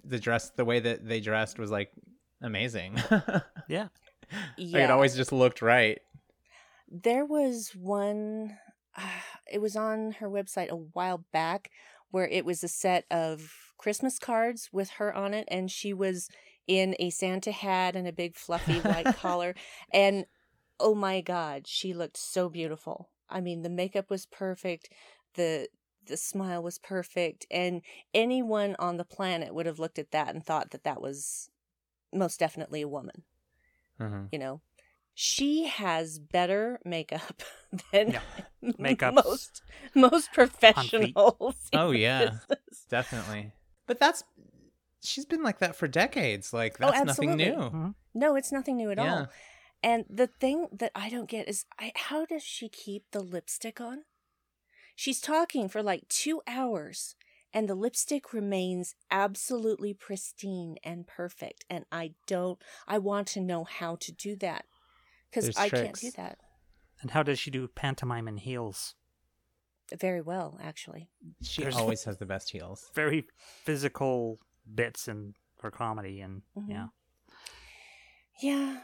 the 0.05 0.19
dress, 0.19 0.51
the 0.51 0.65
way 0.65 0.81
that 0.81 1.07
they 1.07 1.21
dressed 1.21 1.59
was 1.59 1.71
like 1.71 1.91
amazing. 2.43 3.01
Yeah. 3.69 3.89
Yeah, 4.59 4.81
Like 4.81 4.85
it 4.85 4.91
always 4.91 5.17
just 5.17 5.33
looked 5.33 5.63
right. 5.63 6.01
there 6.91 7.25
was 7.25 7.71
one. 7.75 8.59
Uh, 8.95 9.09
it 9.51 9.61
was 9.61 9.75
on 9.75 10.13
her 10.21 10.29
website 10.29 10.69
a 10.69 10.77
while 10.77 11.25
back 11.33 11.71
where 12.11 12.27
it 12.29 12.45
was 12.45 12.63
a 12.63 12.69
set 12.69 13.05
of 13.11 13.51
Christmas 13.79 14.19
cards 14.19 14.69
with 14.73 14.91
her 14.99 15.15
on 15.15 15.33
it, 15.33 15.49
and 15.51 15.71
she 15.71 15.95
was 15.95 16.29
in 16.67 16.95
a 16.99 17.09
Santa 17.09 17.53
hat 17.53 17.97
and 17.97 18.07
a 18.07 18.13
big 18.13 18.37
fluffy 18.37 18.81
white 18.81 19.07
collar, 19.17 19.55
and 19.93 20.27
oh 20.79 20.95
my 20.95 21.23
god, 21.23 21.67
she 21.67 21.95
looked 21.95 22.19
so 22.19 22.49
beautiful. 22.51 23.09
I 23.31 23.41
mean, 23.41 23.63
the 23.63 23.71
makeup 23.71 24.11
was 24.11 24.27
perfect, 24.27 24.91
the 25.35 25.69
the 26.07 26.17
smile 26.17 26.63
was 26.63 26.79
perfect, 26.79 27.47
and 27.51 27.83
anyone 28.15 28.75
on 28.79 28.97
the 28.97 29.05
planet 29.05 29.55
would 29.55 29.67
have 29.67 29.79
looked 29.79 29.99
at 29.99 30.11
that 30.13 30.35
and 30.35 30.45
thought 30.45 30.71
that 30.71 30.85
that 30.85 31.03
was 31.03 31.51
most 32.13 32.39
definitely 32.41 32.83
a 32.83 32.89
woman. 32.89 33.25
Mhm. 34.01 34.29
You 34.33 34.39
know, 34.39 34.61
she 35.15 35.67
has 35.67 36.19
better 36.19 36.81
makeup 36.85 37.43
than 37.93 38.13
Yeah. 38.13 38.21
Makeup's 38.79 39.25
most 39.27 39.63
most 39.95 40.33
professionals. 40.33 41.69
Oh, 41.73 41.91
yeah. 41.91 42.25
business. 42.25 42.87
Definitely. 42.89 43.53
But 43.87 43.99
that's 44.01 44.25
she's 45.03 45.25
been 45.25 45.43
like 45.43 45.59
that 45.59 45.77
for 45.77 45.89
decades. 45.89 46.53
Like 46.53 46.79
Oh, 46.81 46.91
that's 46.91 47.05
nothing 47.05 47.37
absolutely. 47.37 47.79
new. 47.79 47.95
No, 48.15 48.37
it's 48.37 48.53
nothing 48.53 48.77
new 48.77 48.91
at 48.91 48.99
Yeah. 48.99 49.13
all. 49.13 49.29
And 49.83 50.05
the 50.11 50.27
thing 50.27 50.69
that 50.73 50.91
I 50.95 51.09
don't 51.09 51.29
get 51.29 51.49
is 51.49 51.65
I, 51.79 51.93
how 51.95 52.27
does 52.27 52.43
she 52.43 52.69
keep 52.69 53.05
the 53.13 53.21
lipstick 53.21 53.81
on? 53.81 54.05
She's 54.99 55.21
talking 55.21 55.69
for 55.69 55.81
like 55.81 56.09
two 56.09 56.43
hours 56.49 57.15
and 57.55 57.69
the 57.69 57.77
lipstick 57.77 58.33
remains 58.33 58.97
absolutely 59.13 59.95
pristine 59.95 60.75
and 60.83 61.07
perfect. 61.07 61.65
And 61.71 61.85
I 61.93 62.15
don't, 62.27 62.61
I 62.89 62.99
want 62.99 63.29
to 63.29 63.41
know 63.41 63.63
how 63.63 63.95
to 63.95 64.11
do 64.11 64.35
that 64.39 64.65
because 65.31 65.45
There's 65.45 65.57
I 65.57 65.69
can't 65.69 65.95
do 65.95 66.11
that 66.17 66.39
And 67.01 67.13
how 67.13 67.23
does 67.23 67.39
she 67.39 67.53
do 67.53 67.69
pantomime 67.69 68.27
and 68.27 68.41
heels? 68.41 68.97
very 69.97 70.21
well, 70.21 70.59
actually. 70.61 71.09
She 71.43 71.63
There's- 71.63 71.77
always 71.77 72.03
has 72.09 72.17
the 72.19 72.27
best 72.27 72.51
heels. 72.51 72.91
Very 72.93 73.29
physical 73.65 74.41
bits 74.75 75.07
in 75.07 75.35
her 75.63 75.71
comedy, 75.71 76.21
and 76.23 76.43
Mhm. 76.57 76.69
yeah, 76.69 76.87
Yeah. 78.43 78.81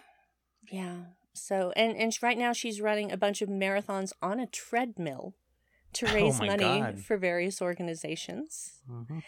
Yeah. 0.71 0.97
So, 1.33 1.73
and, 1.75 1.97
and 1.97 2.17
right 2.23 2.39
now 2.39 2.53
she's 2.53 2.81
running 2.81 3.11
a 3.11 3.17
bunch 3.17 3.43
of 3.43 3.49
marathons 3.49 4.13
on 4.23 4.39
a 4.39 4.47
treadmill 4.47 5.35
to 5.95 6.07
Oh 6.11 6.15
raise 6.15 6.39
my 6.41 6.47
money 6.49 6.81
God. 6.81 7.01
for 7.01 7.17
various 7.17 7.61
organizations. 7.63 8.81
hmm 8.87 9.21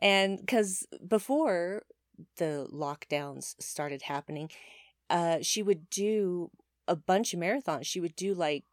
And 0.00 0.38
because 0.38 0.86
before 1.06 1.82
the 2.36 2.66
lockdowns 2.72 3.54
started 3.60 4.02
happening, 4.02 4.50
uh, 5.08 5.38
she 5.42 5.62
would 5.62 5.90
do 5.90 6.50
a 6.88 6.96
bunch 6.96 7.34
of 7.34 7.40
marathons. 7.40 7.86
She 7.86 8.00
would 8.00 8.16
do 8.16 8.34
like, 8.34 8.64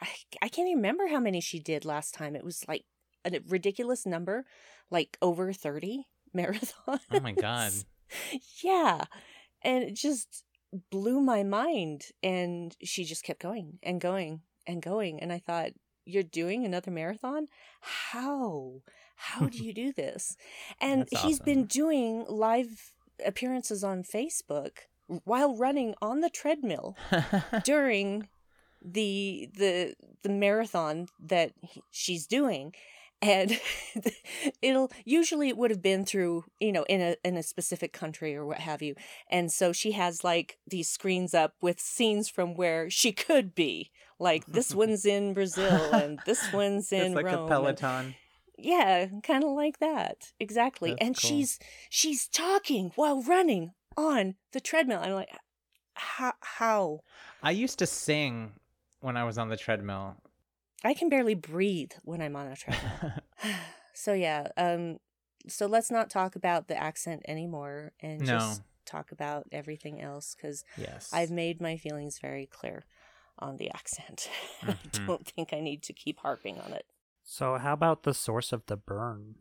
I, 0.00 0.08
I 0.42 0.48
can't 0.48 0.68
even 0.68 0.78
remember 0.78 1.08
how 1.08 1.20
many 1.20 1.40
she 1.40 1.58
did 1.58 1.84
last 1.84 2.14
time. 2.14 2.36
It 2.36 2.44
was 2.44 2.64
like 2.68 2.84
a 3.24 3.40
ridiculous 3.48 4.06
number, 4.06 4.44
like 4.90 5.18
over 5.20 5.52
30 5.52 6.06
marathons. 6.36 7.00
Oh 7.10 7.20
my 7.20 7.32
god. 7.32 7.72
yeah. 8.62 9.04
And 9.62 9.84
it 9.84 9.94
just 9.94 10.44
blew 10.90 11.20
my 11.20 11.42
mind. 11.42 12.06
And 12.22 12.76
she 12.82 13.04
just 13.04 13.24
kept 13.24 13.40
going 13.40 13.78
and 13.82 14.00
going 14.00 14.42
and 14.66 14.82
going. 14.82 15.20
And 15.20 15.32
I 15.32 15.38
thought, 15.38 15.70
you're 16.08 16.22
doing 16.22 16.64
another 16.64 16.90
marathon? 16.90 17.48
How? 17.80 18.82
How 19.16 19.46
do 19.46 19.58
you 19.64 19.72
do 19.72 19.92
this? 19.92 20.36
And 20.80 21.06
That's 21.10 21.22
he's 21.22 21.40
been 21.40 21.64
doing 21.66 22.24
live 22.28 22.92
appearances 23.24 23.82
on 23.84 24.02
Facebook 24.02 24.72
while 25.24 25.56
running 25.56 25.94
on 26.00 26.20
the 26.20 26.30
treadmill 26.30 26.96
during 27.64 28.28
the 28.80 29.48
the 29.56 29.94
the 30.22 30.28
marathon 30.28 31.08
that 31.20 31.52
he- 31.62 31.82
she's 31.90 32.26
doing 32.26 32.74
and 33.20 33.60
it'll 34.62 34.90
usually 35.04 35.48
it 35.48 35.56
would 35.56 35.70
have 35.70 35.82
been 35.82 36.04
through 36.04 36.44
you 36.60 36.72
know 36.72 36.84
in 36.88 37.00
a 37.00 37.16
in 37.24 37.36
a 37.36 37.42
specific 37.42 37.92
country 37.92 38.36
or 38.36 38.46
what 38.46 38.58
have 38.58 38.82
you. 38.82 38.94
And 39.30 39.50
so 39.52 39.72
she 39.72 39.92
has 39.92 40.22
like 40.24 40.58
these 40.68 40.88
screens 40.88 41.34
up 41.34 41.54
with 41.60 41.80
scenes 41.80 42.28
from 42.28 42.54
where 42.54 42.88
she 42.90 43.12
could 43.12 43.54
be. 43.54 43.90
Like 44.18 44.46
this 44.46 44.74
one's 44.82 45.04
in 45.04 45.34
brazil 45.34 45.92
and 45.92 46.18
this 46.26 46.52
one's 46.52 46.92
in 46.92 47.06
it's 47.06 47.14
like 47.16 47.26
rome. 47.26 47.34
A 47.34 47.40
and- 47.40 47.48
peloton. 47.48 48.14
yeah 48.56 49.06
kind 49.22 49.44
of 49.44 49.50
like 49.50 49.78
that. 49.78 50.32
Exactly. 50.40 50.90
That's 50.90 51.02
and 51.02 51.16
cool. 51.16 51.28
she's 51.28 51.58
she's 51.90 52.28
talking 52.28 52.92
while 52.96 53.22
running 53.22 53.72
on 53.96 54.36
the 54.52 54.60
treadmill. 54.60 55.00
I'm 55.02 55.12
like 55.12 55.30
how 55.94 56.32
how? 56.40 57.00
I 57.42 57.50
used 57.50 57.80
to 57.80 57.86
sing 57.86 58.52
when 59.00 59.16
I 59.16 59.24
was 59.24 59.38
on 59.38 59.48
the 59.48 59.56
treadmill. 59.56 60.16
I 60.84 60.94
can 60.94 61.08
barely 61.08 61.34
breathe 61.34 61.92
when 62.02 62.20
i'm 62.20 62.36
on 62.36 62.46
a 62.48 62.56
treadmill 62.56 63.12
so 63.94 64.12
yeah 64.12 64.48
um 64.56 64.98
so 65.48 65.66
let's 65.66 65.90
not 65.90 66.10
talk 66.10 66.36
about 66.36 66.68
the 66.68 66.76
accent 66.76 67.22
anymore 67.28 67.92
and 68.00 68.20
No. 68.20 68.38
just 68.38 68.62
talk 68.84 69.12
about 69.12 69.46
everything 69.52 70.00
else 70.00 70.34
because 70.34 70.64
yes. 70.76 71.10
i've 71.12 71.30
made 71.30 71.60
my 71.60 71.76
feelings 71.76 72.18
very 72.18 72.46
clear 72.46 72.84
on 73.38 73.56
the 73.56 73.70
accent 73.70 74.28
i 74.62 74.72
Mhm. 74.72 75.06
don't 75.06 75.26
think 75.26 75.52
i 75.52 75.60
need 75.60 75.82
to 75.82 75.92
keep 75.92 76.18
harping 76.20 76.58
on 76.58 76.72
it 76.72 76.86
So 77.22 77.58
how 77.58 77.74
about 77.74 78.02
the 78.04 78.14
source 78.14 78.52
of 78.52 78.64
the 78.66 78.76
burn? 78.76 79.34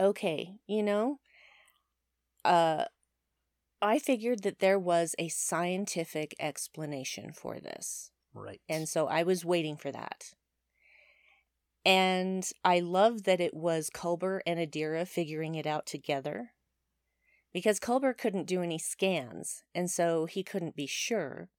okay, 0.00 0.56
you 0.66 0.82
know, 0.82 1.18
uh, 2.44 2.86
I 3.82 3.98
figured 3.98 4.42
that 4.42 4.58
there 4.60 4.78
was 4.78 5.14
a 5.18 5.28
scientific 5.28 6.34
explanation 6.40 7.32
for 7.32 7.60
this. 7.60 8.10
Right. 8.32 8.60
And 8.68 8.88
so 8.88 9.06
I 9.06 9.22
was 9.22 9.44
waiting 9.44 9.76
for 9.76 9.92
that. 9.92 10.32
And 11.84 12.48
I 12.64 12.80
love 12.80 13.24
that 13.24 13.40
it 13.40 13.54
was 13.54 13.90
Culber 13.90 14.40
and 14.46 14.58
Adira 14.58 15.06
figuring 15.06 15.54
it 15.54 15.66
out 15.66 15.86
together 15.86 16.52
because 17.52 17.78
Culber 17.78 18.16
couldn't 18.16 18.46
do 18.46 18.62
any 18.62 18.78
scans. 18.78 19.62
And 19.74 19.90
so 19.90 20.26
he 20.26 20.42
couldn't 20.42 20.76
be 20.76 20.86
sure. 20.86 21.50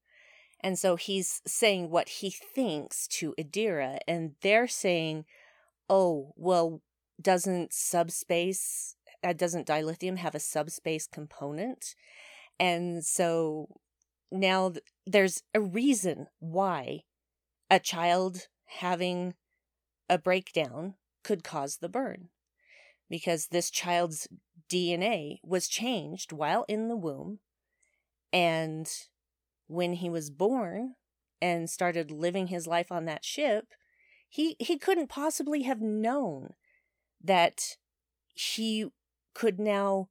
And 0.62 0.80
so 0.80 0.96
he's 0.96 1.42
saying 1.46 1.90
what 1.90 2.10
he 2.10 2.32
thinks 2.32 3.08
to 3.10 3.36
Adira. 3.40 4.00
And 4.08 4.32
they're 4.42 4.68
saying, 4.68 5.26
oh, 5.90 6.34
well, 6.36 6.82
doesn't 7.22 7.72
subspace, 7.72 8.96
uh, 9.24 9.34
doesn't 9.34 9.68
dilithium 9.68 10.18
have 10.18 10.36
a 10.36 10.40
subspace 10.40 11.08
component? 11.08 11.96
And 12.60 13.06
so 13.06 13.68
now 14.32 14.72
th- 14.72 14.84
there's 15.06 15.44
a 15.54 15.62
reason 15.62 16.28
why 16.40 17.04
a 17.70 17.80
child 17.80 18.48
having 18.80 19.36
a 20.10 20.18
breakdown 20.18 20.96
could 21.24 21.44
cause 21.44 21.78
the 21.78 21.90
burn 21.90 22.30
because 23.10 23.48
this 23.48 23.70
child's 23.70 24.28
DNA 24.70 25.40
was 25.44 25.68
changed 25.68 26.32
while 26.32 26.66
in 26.68 26.88
the 26.88 26.96
womb. 26.96 27.40
And 28.34 28.90
when 29.68 29.94
he 29.94 30.10
was 30.10 30.30
born 30.30 30.96
and 31.42 31.70
started 31.70 32.12
living 32.12 32.48
his 32.48 32.68
life 32.68 32.92
on 32.92 33.06
that 33.06 33.24
ship 33.26 33.68
he 34.36 34.58
he 34.60 34.78
couldn't 34.78 35.08
possibly 35.08 35.64
have 35.64 35.80
known 35.80 36.56
that 37.24 37.78
he 38.34 38.88
could 39.34 39.60
now 39.60 40.10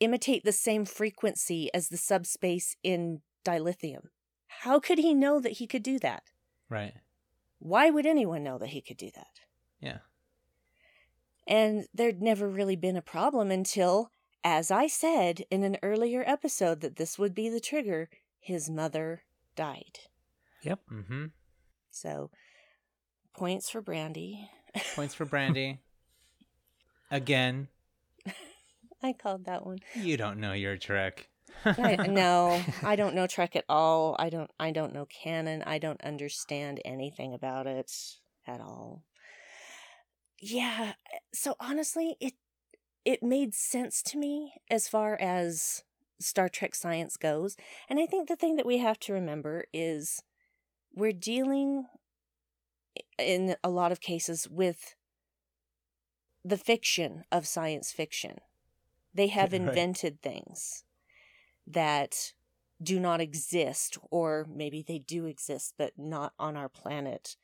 imitate 0.00 0.42
the 0.42 0.52
same 0.52 0.86
frequency 0.86 1.68
as 1.74 1.88
the 1.88 1.98
subspace 1.98 2.76
in 2.82 3.20
dilithium. 3.44 4.06
How 4.62 4.80
could 4.80 4.98
he 4.98 5.12
know 5.12 5.38
that 5.38 5.52
he 5.52 5.66
could 5.66 5.82
do 5.82 5.98
that? 5.98 6.22
Right. 6.70 6.94
Why 7.64 7.88
would 7.88 8.04
anyone 8.04 8.42
know 8.42 8.58
that 8.58 8.68
he 8.68 8.82
could 8.82 8.98
do 8.98 9.10
that? 9.14 9.40
Yeah. 9.80 9.98
And 11.46 11.86
there'd 11.94 12.20
never 12.20 12.46
really 12.46 12.76
been 12.76 12.94
a 12.94 13.00
problem 13.00 13.50
until, 13.50 14.10
as 14.44 14.70
I 14.70 14.86
said 14.86 15.44
in 15.50 15.64
an 15.64 15.78
earlier 15.82 16.22
episode 16.26 16.82
that 16.82 16.96
this 16.96 17.18
would 17.18 17.34
be 17.34 17.48
the 17.48 17.60
trigger, 17.60 18.10
his 18.38 18.68
mother 18.68 19.22
died. 19.56 20.00
Yep. 20.62 20.80
Mm-hmm. 20.92 21.24
So, 21.90 22.30
points 23.34 23.70
for 23.70 23.80
Brandi. 23.80 24.46
Points 24.94 25.14
for 25.14 25.24
Brandi. 25.24 25.78
Again, 27.10 27.68
I 29.02 29.14
called 29.14 29.46
that 29.46 29.64
one. 29.64 29.78
you 29.94 30.18
don't 30.18 30.38
know 30.38 30.52
your 30.52 30.76
Trek. 30.76 31.30
I, 31.64 31.96
no, 32.08 32.60
I 32.82 32.96
don't 32.96 33.14
know 33.14 33.26
Trek 33.26 33.56
at 33.56 33.64
all. 33.68 34.16
I 34.18 34.28
don't. 34.30 34.50
I 34.58 34.70
don't 34.70 34.92
know 34.92 35.06
canon. 35.06 35.62
I 35.66 35.78
don't 35.78 36.02
understand 36.02 36.80
anything 36.84 37.32
about 37.34 37.66
it 37.66 37.90
at 38.46 38.60
all. 38.60 39.02
Yeah. 40.40 40.94
So 41.32 41.54
honestly, 41.60 42.16
it 42.20 42.34
it 43.04 43.22
made 43.22 43.54
sense 43.54 44.02
to 44.02 44.18
me 44.18 44.54
as 44.70 44.88
far 44.88 45.16
as 45.20 45.84
Star 46.20 46.48
Trek 46.48 46.74
science 46.74 47.16
goes, 47.16 47.56
and 47.88 47.98
I 47.98 48.06
think 48.06 48.28
the 48.28 48.36
thing 48.36 48.56
that 48.56 48.66
we 48.66 48.78
have 48.78 48.98
to 49.00 49.12
remember 49.12 49.64
is 49.72 50.22
we're 50.94 51.12
dealing 51.12 51.86
in 53.18 53.56
a 53.64 53.70
lot 53.70 53.92
of 53.92 54.00
cases 54.00 54.48
with 54.48 54.94
the 56.44 56.56
fiction 56.58 57.24
of 57.32 57.46
science 57.46 57.90
fiction. 57.92 58.38
They 59.14 59.28
have 59.28 59.52
Right. 59.60 59.60
invented 59.60 60.20
things 60.22 60.84
that 61.66 62.32
do 62.82 63.00
not 63.00 63.20
exist, 63.20 63.98
or 64.10 64.46
maybe 64.48 64.82
they 64.86 64.98
do 64.98 65.26
exist, 65.26 65.74
but 65.78 65.92
not 65.96 66.32
on 66.38 66.56
our 66.56 66.68
planet, 66.68 67.36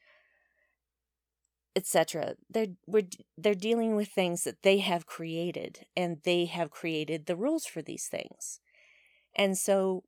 etc. 1.76 2.34
They're 2.48 2.74
we're 2.86 3.08
they're 3.38 3.54
dealing 3.54 3.96
with 3.96 4.08
things 4.08 4.44
that 4.44 4.62
they 4.62 4.78
have 4.78 5.06
created, 5.06 5.86
and 5.96 6.18
they 6.24 6.46
have 6.46 6.70
created 6.70 7.26
the 7.26 7.36
rules 7.36 7.66
for 7.66 7.82
these 7.82 8.08
things, 8.08 8.60
and 9.34 9.56
so 9.56 10.04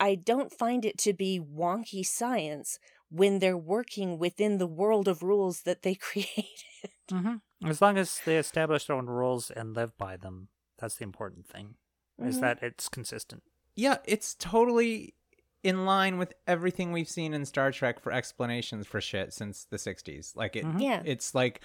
I 0.00 0.16
don't 0.16 0.52
find 0.52 0.84
it 0.84 0.98
to 0.98 1.12
be 1.12 1.40
wonky 1.40 2.04
science 2.04 2.78
when 3.10 3.38
they're 3.38 3.56
working 3.56 4.18
within 4.18 4.58
the 4.58 4.66
world 4.66 5.08
of 5.08 5.22
rules 5.22 5.62
that 5.62 5.82
they 5.82 5.94
created. 6.08 6.58
hmm 7.10 7.36
As 7.64 7.80
long 7.80 7.96
as 7.96 8.20
they 8.24 8.38
establish 8.38 8.86
their 8.86 8.96
own 8.96 9.06
rules 9.06 9.50
and 9.50 9.74
live 9.74 9.96
by 9.96 10.16
them, 10.16 10.48
that's 10.78 10.96
the 10.96 11.04
important 11.04 11.46
thing. 11.46 11.76
Is 12.18 12.38
Mhm. 12.38 12.40
that 12.42 12.62
it's 12.62 12.88
consistent. 12.88 13.42
Yeah, 13.74 13.98
it's 14.04 14.34
totally 14.34 15.14
in 15.62 15.84
line 15.86 16.18
with 16.18 16.32
everything 16.46 16.92
we've 16.92 17.08
seen 17.08 17.34
in 17.34 17.44
Star 17.44 17.72
Trek 17.72 17.98
for 18.00 18.12
explanations 18.12 18.86
for 18.86 19.00
shit 19.00 19.32
since 19.32 19.64
the 19.64 19.78
60s. 19.78 20.36
Like 20.36 20.54
it 20.56 20.64
Mhm. 20.64 20.80
Yeah. 20.80 21.02
it's 21.04 21.34
like 21.34 21.60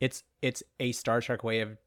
it's 0.00 0.22
it's 0.42 0.62
a 0.78 0.92
Star 0.92 1.20
Trek 1.20 1.42
way 1.42 1.60
of 1.60 1.78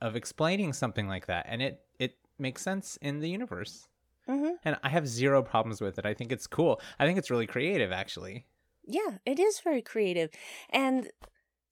of 0.00 0.14
explaining 0.16 0.72
something 0.72 1.08
like 1.08 1.26
that 1.26 1.44
and 1.48 1.60
it 1.60 1.84
it 1.98 2.16
makes 2.38 2.62
sense 2.62 2.96
in 3.02 3.18
the 3.20 3.28
universe. 3.28 3.88
hmm 4.26 4.50
And 4.64 4.78
I 4.82 4.88
have 4.90 5.08
zero 5.08 5.42
problems 5.42 5.80
with 5.80 5.98
it. 5.98 6.06
I 6.06 6.14
think 6.14 6.30
it's 6.32 6.46
cool. 6.46 6.80
I 6.98 7.06
think 7.06 7.18
it's 7.18 7.30
really 7.30 7.46
creative 7.46 7.90
actually. 7.92 8.46
Yeah, 8.84 9.18
it 9.26 9.38
is 9.38 9.60
very 9.60 9.82
creative. 9.82 10.30
And 10.70 11.10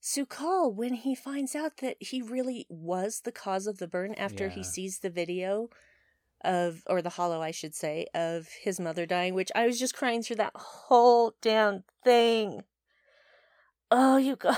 Su'Kal, 0.01 0.73
when 0.73 0.93
he 0.93 1.15
finds 1.15 1.55
out 1.55 1.77
that 1.77 1.97
he 1.99 2.21
really 2.21 2.65
was 2.69 3.21
the 3.21 3.31
cause 3.31 3.65
of 3.65 3.77
the 3.79 3.87
burn 3.87 4.13
after 4.15 4.49
he 4.49 4.63
sees 4.63 4.99
the 4.99 5.09
video 5.09 5.69
of, 6.43 6.83
or 6.87 7.01
the 7.01 7.09
hollow, 7.09 7.41
I 7.41 7.51
should 7.51 7.75
say, 7.75 8.07
of 8.13 8.47
his 8.61 8.79
mother 8.79 9.05
dying, 9.05 9.33
which 9.33 9.51
I 9.55 9.65
was 9.67 9.79
just 9.79 9.95
crying 9.95 10.21
through 10.23 10.37
that 10.37 10.53
whole 10.55 11.33
damn 11.41 11.83
thing. 12.03 12.63
Oh, 13.91 14.17
you 14.17 14.35
guys. 14.39 14.57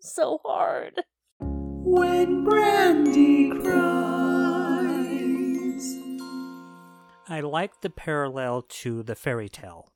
so 0.00 0.40
hard. 0.44 1.02
When 1.40 2.44
Brandi 2.46 3.50
cries. 3.62 4.72
I 7.28 7.40
like 7.40 7.80
the 7.80 7.90
parallel 7.90 8.62
to 8.62 9.02
the 9.02 9.14
fairy 9.14 9.48
tale 9.48 9.92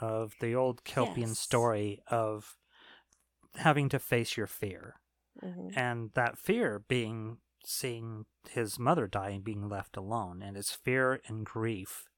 of 0.00 0.34
the 0.40 0.54
old 0.54 0.84
Kelpian 0.84 1.28
Yes. 1.28 1.38
story 1.38 2.00
of 2.08 2.56
having 3.56 3.88
to 3.90 3.98
face 3.98 4.36
your 4.36 4.46
fear. 4.46 4.96
Mhm. 5.42 5.76
And 5.76 6.10
that 6.14 6.38
fear 6.38 6.78
being 6.88 7.38
seeing 7.64 8.26
his 8.48 8.78
mother 8.78 9.06
die 9.06 9.30
and 9.30 9.44
being 9.44 9.68
left 9.68 9.96
alone, 9.96 10.42
and 10.42 10.56
it's 10.56 10.72
fear 10.72 11.20
and 11.26 11.44
grief, 11.44 12.08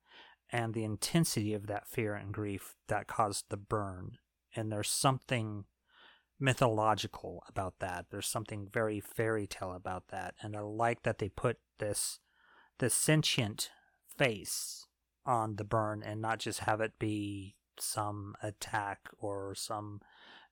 and 0.51 0.75
the 0.75 0.85
intensity 0.85 1.55
of 1.55 1.67
that 1.67 1.89
fear 1.89 2.15
and 2.15 2.33
grief 2.33 2.75
that 2.89 3.07
caused 3.07 3.47
the 3.49 3.57
burn. 3.57 4.19
And 4.55 4.71
there's 4.71 4.91
something 4.91 5.65
mythological 6.39 7.43
about 7.49 7.75
that. 7.79 8.07
There's 8.11 8.27
something 8.27 8.69
very 8.71 9.01
fairy 9.01 9.47
tale 9.47 9.73
about 9.73 10.09
that, 10.09 10.35
and 10.43 10.57
I 10.57 10.61
like 10.61 11.03
that 11.03 11.19
they 11.19 11.29
put 11.29 11.59
this 11.79 12.21
this 12.79 12.95
sentient 12.95 13.71
face 14.17 14.87
on 15.25 15.57
the 15.57 15.65
burn 15.65 16.03
and 16.03 16.21
not 16.21 16.41
just 16.41 16.61
have 16.61 16.81
it 16.81 16.99
be 16.99 17.55
some 17.79 18.35
attack 18.43 19.09
or 19.19 19.55
some 19.55 20.01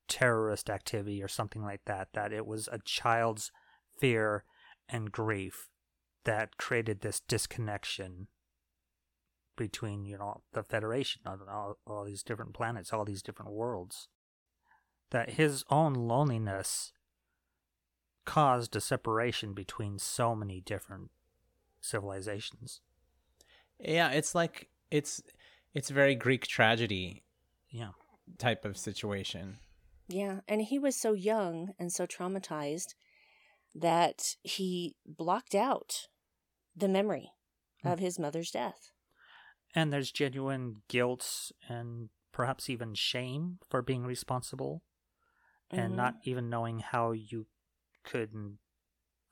terrorist 0.09 0.71
activity 0.71 1.23
or 1.23 1.29
something 1.29 1.63
like 1.63 1.85
that 1.87 2.09
that 2.15 2.33
it 2.33 2.47
was 2.47 2.69
a 2.71 2.79
child's 2.85 3.51
fear 3.99 4.45
and 4.91 5.13
grief 5.13 5.69
that 6.25 6.57
created 6.57 7.01
this 7.01 7.21
disconnection 7.21 8.29
between 9.57 10.05
you 10.05 10.17
know 10.17 10.43
the 10.53 10.63
federation 10.63 11.21
all, 11.27 11.39
all, 11.51 11.79
all 11.87 12.05
these 12.05 12.23
different 12.23 12.55
planets 12.55 12.93
all 12.93 13.05
these 13.05 13.23
different 13.23 13.53
worlds 13.53 14.09
that 15.11 15.31
his 15.31 15.65
own 15.71 15.93
loneliness 15.93 16.93
caused 18.25 18.77
a 18.77 18.81
separation 18.81 19.53
between 19.53 19.99
so 19.99 20.35
many 20.35 20.61
different 20.61 21.11
civilizations 21.81 22.81
Yeah, 23.79 24.11
it's 24.11 24.35
like 24.35 24.69
it's 24.91 25.23
it's 25.75 25.91
very 25.91 26.15
Greek 26.15 26.47
tragedy 26.47 27.25
yeah 27.71 27.91
type 28.39 28.65
of 28.65 28.77
situation. 28.77 29.59
Yeah, 30.09 30.41
and 30.49 30.63
he 30.63 30.79
was 30.79 30.97
so 30.97 31.13
young 31.13 31.73
and 31.79 31.93
so 31.93 32.07
traumatized 32.07 32.95
that 33.75 34.37
he 34.43 34.97
blocked 35.07 35.55
out 35.55 36.09
the 36.77 36.89
memory 36.89 37.31
Hmm. 37.83 37.89
of 37.89 37.99
his 37.99 38.19
mother's 38.19 38.51
death. 38.51 38.91
and 39.73 39.93
there's 39.93 40.11
genuine 40.11 40.83
guilt 40.89 41.53
and 41.69 42.11
perhaps 42.33 42.69
even 42.69 42.93
shame 42.95 43.61
for 43.69 43.83
being 43.83 44.05
responsible 44.05 44.83
and 45.71 45.93
Mhm. 45.93 45.97
not 45.97 46.15
even 46.25 46.51
knowing 46.51 46.81
how 46.81 47.13
you 47.13 47.47
could 48.03 48.59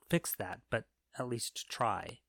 fix 0.09 0.33
that 0.37 0.61
but 0.71 0.85
at 1.19 1.27
least 1.29 1.69
try 1.69 2.21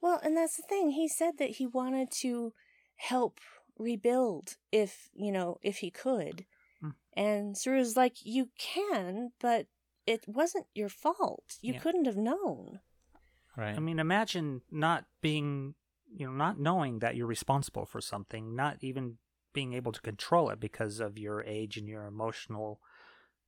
Well, 0.00 0.20
and 0.22 0.36
that's 0.36 0.56
the 0.56 0.62
thing. 0.62 0.90
He 0.90 1.08
said 1.08 1.38
that 1.38 1.56
he 1.56 1.66
wanted 1.66 2.10
to 2.22 2.54
help 2.96 3.40
rebuild 3.78 4.56
if, 4.70 5.10
you 5.12 5.32
know, 5.32 5.58
if 5.62 5.78
he 5.78 5.90
could. 5.90 6.46
Hmm. 6.80 6.90
And 7.14 7.56
Saru's 7.56 7.96
like, 7.96 8.24
you 8.24 8.50
can, 8.58 9.32
but 9.40 9.66
it 10.06 10.26
wasn't 10.26 10.66
your 10.74 10.88
fault. 10.88 11.58
You 11.60 11.74
Yeah. 11.74 11.80
couldn't 11.80 12.06
have 12.06 12.16
known. 12.16 12.80
Right. 13.56 13.76
i 13.76 13.80
mean 13.80 13.98
imagine 13.98 14.62
not 14.70 15.04
being 15.20 15.74
you 16.10 16.24
know 16.26 16.32
not 16.32 16.58
knowing 16.58 17.00
that 17.00 17.16
you're 17.16 17.26
responsible 17.26 17.84
for 17.84 18.00
something 18.00 18.56
not 18.56 18.78
even 18.80 19.18
being 19.52 19.74
able 19.74 19.92
to 19.92 20.00
control 20.00 20.48
it 20.48 20.58
because 20.58 21.00
of 21.00 21.18
your 21.18 21.42
age 21.44 21.76
and 21.76 21.86
your 21.86 22.06
emotional 22.06 22.80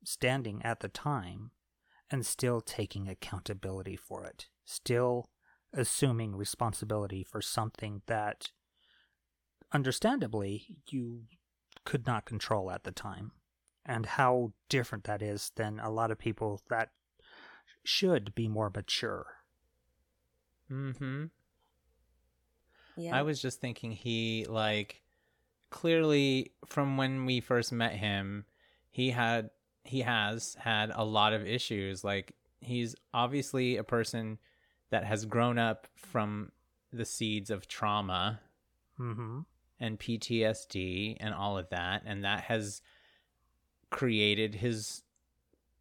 standing 0.04 0.60
at 0.62 0.80
the 0.80 0.88
time 0.90 1.52
and 2.10 2.26
still 2.26 2.60
taking 2.60 3.08
accountability 3.08 3.96
for 3.96 4.24
it 4.26 4.48
still 4.66 5.30
assuming 5.72 6.36
responsibility 6.36 7.24
for 7.24 7.40
something 7.40 8.02
that 8.06 8.50
understandably 9.72 10.76
you 10.88 11.22
could 11.84 12.06
not 12.06 12.24
control 12.26 12.70
at 12.70 12.84
the 12.84 12.92
time 12.92 13.32
and 13.86 14.06
how 14.06 14.52
different 14.68 15.04
that 15.04 15.22
is 15.22 15.52
than 15.56 15.80
a 15.80 15.90
lot 15.90 16.10
of 16.10 16.18
people 16.18 16.60
that 16.68 16.90
should 17.84 18.34
be 18.34 18.48
more 18.48 18.70
mature 18.74 19.26
mm-hmm. 20.70 21.24
Yeah. 22.96 23.16
I 23.16 23.22
was 23.22 23.40
just 23.40 23.60
thinking 23.60 23.92
he 23.92 24.46
like 24.48 25.02
clearly 25.70 26.52
from 26.66 26.96
when 26.96 27.26
we 27.26 27.40
first 27.40 27.72
met 27.72 27.92
him, 27.92 28.44
he 28.90 29.10
had 29.10 29.50
he 29.82 30.00
has 30.00 30.56
had 30.58 30.90
a 30.94 31.04
lot 31.04 31.32
of 31.32 31.46
issues. 31.46 32.04
Like 32.04 32.34
he's 32.60 32.94
obviously 33.12 33.76
a 33.76 33.84
person 33.84 34.38
that 34.90 35.04
has 35.04 35.24
grown 35.24 35.58
up 35.58 35.88
from 35.96 36.52
the 36.92 37.04
seeds 37.04 37.50
of 37.50 37.66
trauma 37.66 38.40
mm-hmm 38.98 39.40
and 39.80 39.98
PTSD 39.98 41.16
and 41.18 41.34
all 41.34 41.58
of 41.58 41.68
that 41.70 42.02
and 42.06 42.22
that 42.22 42.42
has 42.42 42.80
created 43.94 44.56
his 44.56 45.02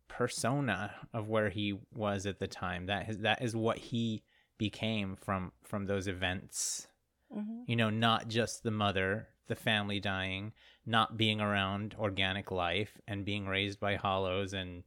persona 0.08 0.94
of 1.14 1.28
where 1.28 1.50
he 1.50 1.80
was 1.94 2.26
at 2.26 2.38
the 2.40 2.48
time 2.48 2.86
that 2.86 3.10
is 3.10 3.18
that 3.20 3.42
is 3.42 3.56
what 3.56 3.78
he 3.78 4.22
became 4.60 5.16
from 5.16 5.52
from 5.64 5.86
those 5.86 6.08
events 6.08 6.88
Mhm. 7.36 7.64
You 7.66 7.76
know, 7.76 7.90
not 7.90 8.28
just 8.28 8.62
the 8.64 8.72
mother, 8.72 9.30
the 9.48 9.56
family 9.56 10.00
dying, 10.00 10.54
not 10.86 11.18
being 11.18 11.42
around 11.42 11.96
organic 11.98 12.52
life 12.52 13.02
and 13.08 13.26
being 13.26 13.48
raised 13.48 13.80
by 13.80 13.96
hollows 13.96 14.54
and 14.54 14.84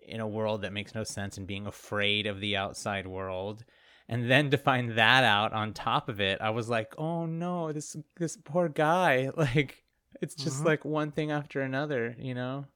in 0.00 0.20
a 0.20 0.26
world 0.26 0.62
that 0.62 0.72
makes 0.72 0.94
no 0.94 1.04
sense 1.04 1.38
and 1.38 1.46
being 1.46 1.66
afraid 1.66 2.26
of 2.26 2.40
the 2.40 2.56
outside 2.56 3.06
world. 3.06 3.64
And 4.08 4.28
then 4.28 4.50
to 4.50 4.58
find 4.58 4.98
that 4.98 5.22
out 5.22 5.52
on 5.52 5.72
top 5.72 6.08
of 6.08 6.20
it, 6.20 6.40
I 6.40 6.50
was 6.50 6.68
like, 6.68 6.92
"Oh 6.98 7.24
no, 7.26 7.72
this 7.72 7.96
this 8.16 8.36
poor 8.36 8.68
guy." 8.68 9.30
Like 9.36 9.81
it's 10.22 10.34
just 10.34 10.62
Mhm. 10.62 10.64
like 10.64 10.84
one 10.84 11.10
thing 11.12 11.30
after 11.30 11.60
another, 11.60 12.14
you 12.18 12.34
know? 12.34 12.66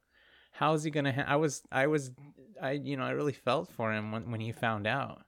How 0.53 0.75
is 0.75 0.83
he 0.85 0.91
going 0.91 1.05
to 1.05 1.13
ha- 1.13 1.25
I 1.27 1.37
was 1.37 1.63
I 1.73 1.87
was 1.87 2.11
I 2.61 2.73
you 2.73 2.97
know, 2.97 3.05
I 3.05 3.11
really 3.11 3.33
felt 3.33 3.71
for 3.73 3.93
him 3.93 4.13
when 4.13 4.31
when 4.31 4.41
he 4.41 4.53
found 4.53 4.87
out. 4.87 5.23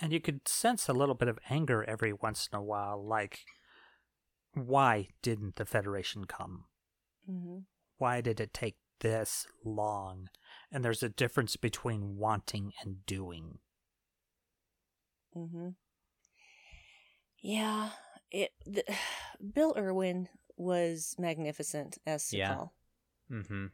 And 0.00 0.12
you 0.12 0.20
could 0.20 0.46
sense 0.48 0.88
a 0.88 0.92
little 0.92 1.14
bit 1.14 1.28
of 1.28 1.38
anger 1.50 1.84
every 1.84 2.12
once 2.12 2.48
in 2.52 2.58
a 2.58 2.62
while, 2.62 3.02
like, 3.04 3.44
why 4.54 5.08
didn't 5.22 5.56
the 5.56 5.64
Federation 5.66 6.24
come? 6.26 6.66
Mhm. 7.28 7.66
Why 7.98 8.20
did 8.20 8.40
it 8.40 8.52
take 8.54 8.78
this 9.00 9.46
long? 9.64 10.30
And 10.70 10.84
there's 10.84 11.02
a 11.02 11.08
difference 11.08 11.56
between 11.56 12.16
wanting 12.16 12.72
and 12.82 13.04
doing. 13.06 13.58
Mm-hmm. 15.36 15.68
Yeah, 17.40 17.90
it. 18.30 18.52
The, 18.66 18.84
Bill 19.54 19.74
Irwin 19.76 20.28
was 20.58 21.14
magnificent 21.18 21.98
as 22.06 22.24
Yeah. 22.30 22.58
Su'Kal. 22.58 22.70
Mhm. 23.30 23.72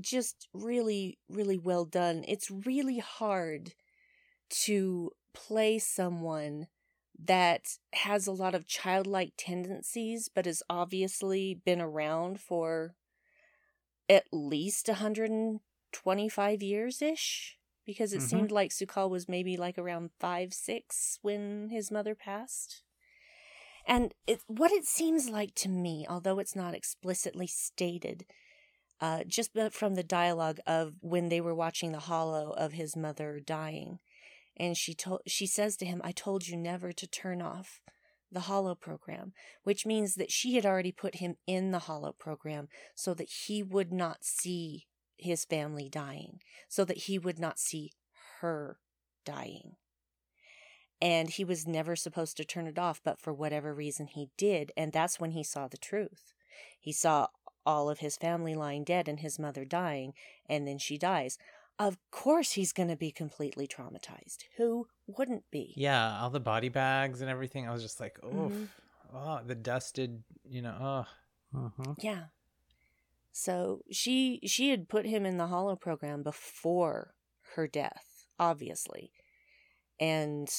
Just 0.00 0.48
really, 0.52 1.18
really 1.28 1.58
well 1.58 1.84
done. 1.84 2.24
It's 2.26 2.50
really 2.50 2.98
hard 2.98 3.74
to 4.64 5.12
play 5.34 5.78
someone 5.78 6.68
that 7.18 7.78
has 7.94 8.26
a 8.26 8.32
lot 8.32 8.54
of 8.54 8.66
childlike 8.66 9.34
tendencies, 9.36 10.28
but 10.28 10.46
has 10.46 10.62
obviously 10.70 11.54
been 11.54 11.80
around 11.80 12.40
for 12.40 12.96
at 14.08 14.26
least 14.32 14.88
125 14.88 16.62
years 16.62 17.00
ish. 17.02 17.58
Because 17.84 18.12
it 18.12 18.22
Mhm. 18.22 18.22
seemed 18.22 18.52
like 18.52 18.70
Su'Kal 18.70 19.10
was 19.10 19.28
maybe 19.28 19.56
like 19.56 19.76
around 19.76 20.10
five, 20.20 20.54
six 20.54 21.18
when 21.22 21.68
his 21.70 21.90
mother 21.90 22.14
passed. 22.14 22.84
And 23.86 24.14
it, 24.26 24.40
what 24.46 24.72
it 24.72 24.84
seems 24.84 25.28
like 25.28 25.54
to 25.56 25.68
me, 25.68 26.06
although 26.08 26.38
it's 26.38 26.56
not 26.56 26.74
explicitly 26.74 27.46
stated, 27.46 28.24
uh, 29.00 29.24
just 29.26 29.50
from 29.72 29.94
the 29.96 30.04
dialogue 30.04 30.60
of 30.66 30.94
when 31.00 31.28
they 31.28 31.40
were 31.40 31.54
watching 31.54 31.92
the 31.92 32.00
holo 32.00 32.52
of 32.52 32.72
his 32.72 32.96
mother 32.96 33.40
dying, 33.44 33.98
and 34.56 34.76
she 34.76 34.94
told 34.94 35.22
she 35.26 35.46
says 35.46 35.76
to 35.78 35.86
him, 35.86 36.00
"I 36.04 36.12
told 36.12 36.46
you 36.46 36.56
never 36.56 36.92
to 36.92 37.06
turn 37.08 37.42
off 37.42 37.80
the 38.30 38.42
holo 38.42 38.76
program," 38.76 39.32
which 39.64 39.84
means 39.84 40.14
that 40.14 40.30
she 40.30 40.54
had 40.54 40.64
already 40.64 40.92
put 40.92 41.16
him 41.16 41.36
in 41.46 41.72
the 41.72 41.80
holo 41.80 42.12
program 42.12 42.68
so 42.94 43.12
that 43.14 43.28
he 43.46 43.62
would 43.62 43.92
not 43.92 44.24
see 44.24 44.86
his 45.16 45.44
family 45.44 45.88
dying, 45.88 46.40
so 46.68 46.84
that 46.84 46.98
he 46.98 47.18
would 47.18 47.40
not 47.40 47.58
see 47.58 47.92
her 48.40 48.78
dying 49.24 49.76
and 51.02 51.30
he 51.30 51.44
was 51.44 51.66
never 51.66 51.96
supposed 51.96 52.36
to 52.36 52.44
turn 52.44 52.66
it 52.66 52.78
off 52.78 53.00
but 53.04 53.20
for 53.20 53.32
whatever 53.32 53.74
reason 53.74 54.06
he 54.06 54.28
did 54.36 54.70
and 54.76 54.92
that's 54.92 55.18
when 55.20 55.32
he 55.32 55.42
saw 55.42 55.66
the 55.68 55.76
truth 55.76 56.32
he 56.78 56.92
saw 56.92 57.26
all 57.66 57.90
of 57.90 57.98
his 57.98 58.16
family 58.16 58.54
lying 58.54 58.84
dead 58.84 59.08
and 59.08 59.20
his 59.20 59.38
mother 59.38 59.64
dying 59.64 60.14
and 60.48 60.66
then 60.66 60.78
she 60.78 60.96
dies 60.96 61.36
of 61.78 61.98
course 62.10 62.52
he's 62.52 62.72
going 62.72 62.88
to 62.88 62.96
be 62.96 63.10
completely 63.10 63.66
traumatized 63.66 64.44
who 64.56 64.86
wouldn't 65.06 65.50
be 65.50 65.72
Yeah, 65.76 66.20
all 66.20 66.30
the 66.30 66.38
body 66.40 66.68
bags 66.68 67.20
and 67.20 67.28
everything. 67.30 67.68
I 67.68 67.72
was 67.72 67.82
just 67.82 67.98
like, 67.98 68.18
"Oh, 68.22 68.28
Mhm. 68.50 68.68
oh, 69.12 69.40
the 69.44 69.54
dusted, 69.56 70.22
you 70.48 70.62
know, 70.62 70.76
oh." 70.80 71.06
Mm-hmm. 71.58 71.92
yeah 72.00 72.24
so 73.30 73.82
she 73.90 74.40
she 74.46 74.70
had 74.70 74.88
put 74.88 75.06
him 75.06 75.24
in 75.26 75.38
the 75.38 75.46
holo 75.48 75.76
program 75.76 76.22
before 76.22 77.14
her 77.54 77.66
death 77.66 78.26
obviously 78.38 79.12
and 80.00 80.50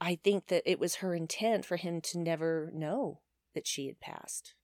i 0.00 0.14
think 0.22 0.46
that 0.48 0.62
it 0.64 0.78
was 0.78 0.96
her 0.96 1.14
intent 1.14 1.64
for 1.64 1.76
him 1.76 2.00
to 2.00 2.18
never 2.18 2.70
know 2.74 3.20
that 3.54 3.66
she 3.66 3.86
had 3.86 4.00
passed 4.00 4.54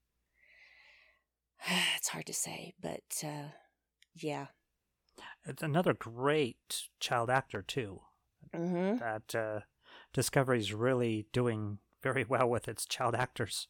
it's 1.96 2.08
hard 2.08 2.26
to 2.26 2.32
say 2.34 2.74
but 2.80 3.22
uh 3.24 3.48
yeah 4.14 4.46
It's 5.46 5.62
another 5.62 5.94
great 5.94 6.84
child 7.00 7.30
actor, 7.30 7.62
too. 7.62 8.00
mm-hmm. 8.54 8.98
That 8.98 9.34
uh, 9.34 9.60
Discovery's 10.12 10.72
really 10.72 11.26
doing 11.32 11.78
very 12.02 12.24
well 12.24 12.48
with 12.48 12.68
its 12.68 12.86
child 12.86 13.14
actors. 13.14 13.68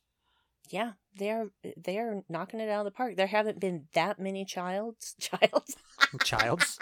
yeah 0.70 0.92
they're 1.16 1.48
they're 1.76 2.22
knocking 2.28 2.60
it 2.60 2.68
out 2.68 2.80
of 2.80 2.92
the 2.92 2.96
park 2.96 3.14
there 3.16 3.26
haven't 3.28 3.60
been 3.60 3.86
that 3.94 4.18
many 4.18 4.44
childs 4.44 5.14
childs 5.20 5.76
Childs? 6.24 6.78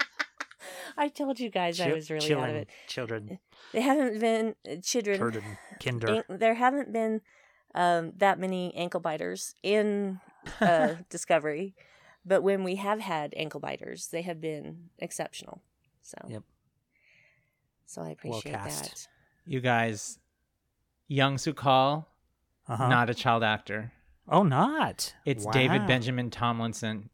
I 0.97 1.07
told 1.09 1.39
you 1.39 1.49
guys 1.49 1.79
i 1.79 1.91
was 1.91 2.09
really 2.09 2.27
children, 2.27 2.49
out 2.49 2.55
of 2.55 2.61
it 2.61 2.69
Children. 2.87 3.39
they 3.73 3.81
haven't 3.81 4.19
been 4.19 4.55
uh, 4.69 4.75
children 4.81 5.17
Children. 5.17 5.57
Kinder. 5.83 6.07
An- 6.29 6.37
there 6.39 6.53
haven't 6.55 6.93
been 6.93 7.21
um, 7.75 8.13
that 8.17 8.39
many 8.39 8.73
ankle 8.75 8.99
biters 8.99 9.55
in 9.63 10.19
uh, 10.61 10.95
Discovery, 11.09 11.73
but 12.25 12.41
when 12.43 12.63
we 12.63 12.75
have 12.75 12.99
had 12.99 13.33
ankle 13.35 13.59
biters, 13.59 14.07
they 14.07 14.21
have 14.21 14.39
been 14.39 14.89
exceptional. 14.99 15.61
So, 16.03 16.17
Yep. 16.29 16.43
so 17.85 18.01
I 18.03 18.09
appreciate 18.09 18.51
cast. 18.53 18.83
that. 18.83 19.07
You 19.45 19.59
guys, 19.59 20.19
young 21.07 21.37
Su'Kal, 21.37 22.05
Uh-huh. 22.67 22.87
not 22.89 23.09
a 23.09 23.13
child 23.13 23.43
actor. 23.43 23.91
Oh, 24.27 24.43
not. 24.43 25.13
It's 25.25 25.45
David 25.47 25.85
Benjamin 25.87 26.29
Tomlinson. 26.29 27.09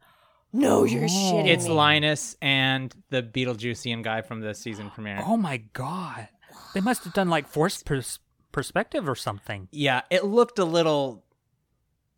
No, 0.51 0.83
you're 0.83 1.03
Oh. 1.03 1.07
shitting 1.07 1.47
It's 1.47 1.65
me. 1.67 1.71
Linus 1.73 2.35
and 2.41 2.93
the 3.09 3.21
Beetlejuicean 3.21 4.03
guy 4.03 4.21
from 4.21 4.41
the 4.41 4.53
season 4.55 4.89
premiere. 4.89 5.21
Oh 5.25 5.37
my 5.37 5.57
god. 5.73 6.27
They 6.73 6.81
must 6.81 7.03
have 7.03 7.13
done 7.13 7.29
like 7.29 7.47
forced 7.47 7.85
pers- 7.85 8.19
perspective 8.51 9.07
or 9.07 9.15
something. 9.15 9.67
Yeah, 9.71 10.01
it 10.09 10.25
looked 10.25 10.57
a 10.59 10.65
little. 10.65 11.23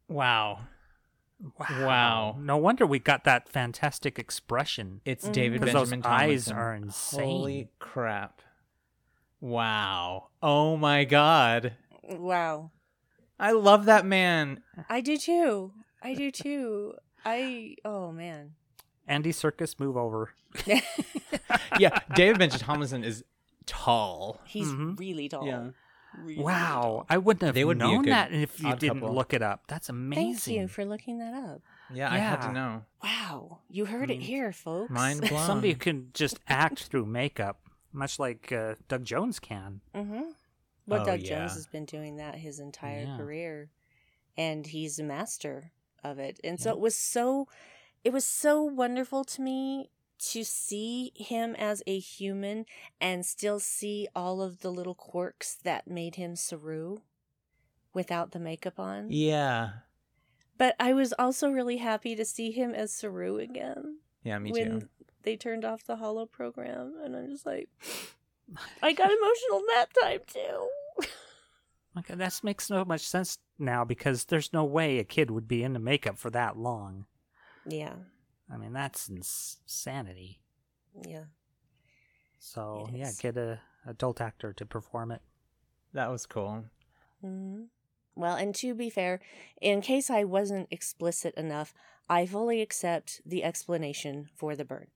Wow. 0.07 0.59
Wow. 1.59 1.85
Wow. 1.87 2.35
No 2.39 2.55
wonder 2.57 2.85
we 2.85 2.99
got 2.99 3.23
that 3.23 3.49
fantastic 3.49 4.19
expression. 4.19 5.01
It's 5.05 5.27
Mhm. 5.27 5.33
David 5.33 5.59
Because 5.61 5.73
those 5.73 5.89
Benjamin 5.89 6.13
eyes 6.19 6.51
are 6.51 6.73
insane. 6.75 7.19
Holy 7.19 7.69
crap. 7.79 8.41
Wow. 9.39 10.27
Oh 10.43 10.77
my 10.77 11.03
god. 11.03 11.73
Wow, 12.03 12.71
I 13.39 13.51
love 13.53 13.85
that 13.85 14.05
man. 14.05 14.61
I 14.89 15.01
do 15.01 15.17
too. 15.17 15.71
I 16.01 16.13
do 16.13 16.29
too. 16.29 16.93
I 17.25 17.75
oh 17.85 18.11
man. 18.11 18.51
Andy 19.07 19.31
Serkis, 19.31 19.79
move 19.79 19.97
over. 19.97 20.31
Yeah, 21.79 21.99
David 22.15 22.39
Benjamin 22.39 22.59
Tomlinson 22.65 23.03
is 23.03 23.23
tall. 23.65 24.39
He's 24.45 24.67
Mhm. 24.67 24.99
really 24.99 25.29
tall. 25.29 25.45
Yeah. 25.47 25.69
Really 26.17 26.43
Wow. 26.43 26.81
tall. 26.81 27.05
I 27.09 27.17
wouldn't 27.17 27.41
have 27.43 27.55
They 27.55 27.63
would 27.63 27.77
known 27.77 28.03
that 28.05 28.31
if 28.33 28.59
you 28.61 28.75
didn't 28.75 28.99
couple. 28.99 29.15
look 29.15 29.33
it 29.33 29.41
up. 29.41 29.63
That's 29.67 29.87
amazing. 29.89 30.35
Thank 30.35 30.61
you 30.61 30.67
for 30.67 30.83
looking 30.85 31.19
that 31.19 31.33
up. 31.33 31.61
Yeah, 31.93 32.11
I 32.11 32.17
had 32.17 32.41
to 32.41 32.51
know. 32.51 32.83
Wow, 33.03 33.59
you 33.69 33.85
heard 33.85 34.11
it 34.11 34.19
Mm. 34.19 34.23
here, 34.23 34.51
folks. 34.51 34.91
Mind 34.91 35.21
blown. 35.29 35.45
Somebody 35.45 35.73
can 35.75 36.11
just 36.13 36.39
act 36.47 36.83
through 36.83 37.05
makeup, 37.05 37.61
much 37.93 38.19
like 38.19 38.51
uh, 38.51 38.75
Doug 38.87 39.03
Jones 39.05 39.39
can. 39.39 39.81
Mm-hmm. 39.95 40.21
Well, 40.87 41.01
Oh, 41.01 41.05
Doug 41.05 41.21
yeah. 41.21 41.39
Jones 41.39 41.53
has 41.53 41.67
been 41.67 41.85
doing 41.85 42.17
that 42.17 42.35
his 42.35 42.59
entire 42.59 43.03
Yeah. 43.03 43.17
career, 43.17 43.69
and 44.37 44.67
he's 44.67 44.99
a 44.99 45.03
master 45.03 45.71
of 46.03 46.19
it. 46.19 46.39
And 46.43 46.59
so 46.59 46.71
it 46.71 46.79
was 46.79 46.95
so, 46.95 47.47
it 48.03 48.11
was 48.13 48.25
so 48.25 48.61
wonderful 48.61 49.23
to 49.25 49.41
me 49.41 49.89
to 50.29 50.43
see 50.43 51.11
him 51.15 51.55
as 51.55 51.81
a 51.87 51.97
human 51.97 52.65
and 52.99 53.25
still 53.25 53.59
see 53.59 54.07
all 54.15 54.41
of 54.41 54.59
the 54.61 54.71
little 54.71 54.93
quirks 54.93 55.55
that 55.63 55.87
made 55.87 56.15
him 56.15 56.35
Saru 56.35 56.97
without 57.93 58.31
the 58.31 58.39
makeup 58.39 58.79
on. 58.79 59.07
Yeah. 59.09 59.69
But 60.57 60.75
I 60.79 60.93
was 60.93 61.11
also 61.17 61.49
really 61.49 61.77
happy 61.77 62.15
to 62.15 62.23
see 62.23 62.51
him 62.51 62.75
as 62.75 62.91
Saru 62.93 63.37
again 63.39 63.97
Yeah, 64.23 64.37
me 64.37 64.51
when 64.51 64.81
too. 64.81 64.87
they 65.23 65.35
turned 65.35 65.65
off 65.65 65.83
the 65.83 65.95
holo 65.95 66.27
program, 66.27 66.93
and 67.03 67.15
I'm 67.15 67.29
just 67.31 67.47
like, 67.47 67.67
I 68.83 68.93
got 68.93 69.09
emotional 69.09 69.63
that 69.73 69.87
time 70.01 70.19
too. 70.27 70.69
Okay, 71.97 72.15
that 72.15 72.39
makes 72.43 72.67
so 72.67 72.85
much 72.85 73.01
sense 73.01 73.37
now 73.59 73.83
because 73.83 74.25
there's 74.25 74.53
no 74.53 74.63
way 74.63 74.97
a 74.97 75.03
kid 75.03 75.29
would 75.29 75.47
be 75.47 75.63
into 75.63 75.79
makeup 75.79 76.17
for 76.17 76.29
that 76.29 76.57
long. 76.57 77.05
Yeah, 77.65 77.95
I 78.51 78.57
mean, 78.57 78.73
that's 78.73 79.09
insanity. 79.09 80.41
yeah. 81.07 81.25
So 82.39 82.89
yeah, 82.93 83.09
is. 83.09 83.17
get 83.19 83.37
a 83.37 83.59
adult 83.85 84.19
actor 84.19 84.53
to 84.53 84.65
perform 84.65 85.11
it. 85.11 85.21
That 85.93 86.09
was 86.09 86.25
cool. 86.25 86.65
hmm 87.21 87.63
Well, 88.15 88.35
and 88.35 88.53
to 88.55 88.73
be 88.73 88.89
fair, 88.89 89.19
in 89.61 89.81
case 89.81 90.09
I 90.09 90.23
wasn't 90.23 90.67
explicit 90.71 91.33
enough, 91.35 91.73
I 92.09 92.25
fully 92.25 92.61
accept 92.61 93.21
the 93.25 93.43
explanation 93.43 94.27
for 94.35 94.55
the 94.55 94.65
burn. 94.65 94.87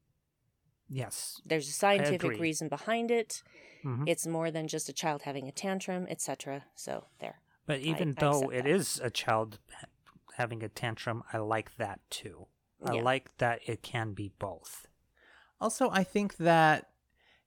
Yes. 0.90 1.42
There's 1.46 1.68
a 1.68 1.72
scientific 1.72 2.40
reason 2.40 2.70
behind 2.70 3.12
it. 3.12 3.42
Mhm. 3.84 4.08
It's 4.08 4.26
more 4.28 4.52
than 4.52 4.68
just 4.68 4.90
a 4.90 4.94
child 4.94 5.24
having 5.24 5.48
a 5.48 5.52
tantrum, 5.52 6.06
etc. 6.10 6.66
So 6.76 7.06
there. 7.20 7.42
But 7.66 7.80
even 7.80 8.10
I 8.18 8.22
though 8.22 8.38
accept 8.44 8.54
it 8.54 8.64
that. 8.64 8.70
is 8.70 9.00
a 9.04 9.10
child 9.10 9.60
having 10.38 10.64
a 10.64 10.70
tantrum, 10.70 11.24
I 11.34 11.38
like 11.38 11.76
that 11.78 12.00
too. 12.10 12.48
I 12.84 12.96
Yeah. 12.96 13.02
like 13.02 13.36
that 13.38 13.62
it 13.68 13.82
can 13.82 14.14
be 14.14 14.30
both. 14.40 14.88
Also, 15.62 15.90
I 15.90 16.04
think 16.04 16.38
that 16.38 16.92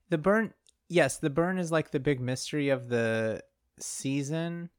the 0.09 0.17
burn, 0.17 0.53
yes, 0.87 1.17
the 1.17 1.29
burn 1.29 1.57
is 1.57 1.71
like 1.71 1.91
the 1.91 1.99
big 1.99 2.19
mystery 2.19 2.69
of 2.69 2.89
the 2.89 3.43
season, 3.77 4.69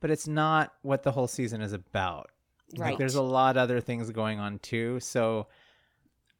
but 0.00 0.10
it's 0.10 0.26
not 0.26 0.74
what 0.82 1.02
the 1.02 1.12
whole 1.12 1.28
season 1.28 1.60
is 1.60 1.72
about. 1.72 2.30
Right. 2.76 2.90
Like, 2.90 2.98
there's 2.98 3.14
a 3.14 3.22
lot 3.22 3.56
other 3.56 3.80
things 3.80 4.10
going 4.10 4.38
on 4.40 4.58
too. 4.58 5.00
So 5.00 5.46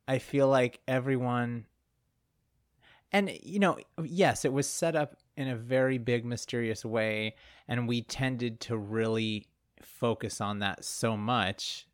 I 0.08 0.18
feel 0.18 0.48
like 0.48 0.80
everyone, 0.88 1.66
and 3.12 3.30
you 3.42 3.58
know, 3.60 3.78
yes, 4.02 4.44
it 4.44 4.52
was 4.52 4.68
set 4.68 4.96
up 4.96 5.16
in 5.36 5.48
a 5.48 5.56
very 5.56 5.98
big, 5.98 6.24
mysterious 6.24 6.84
way, 6.84 7.36
and 7.68 7.86
we 7.86 8.02
tended 8.02 8.58
to 8.60 8.76
really 8.76 9.46
focus 9.82 10.40
on 10.40 10.58
that 10.60 10.84
so 10.84 11.16
much 11.16 11.88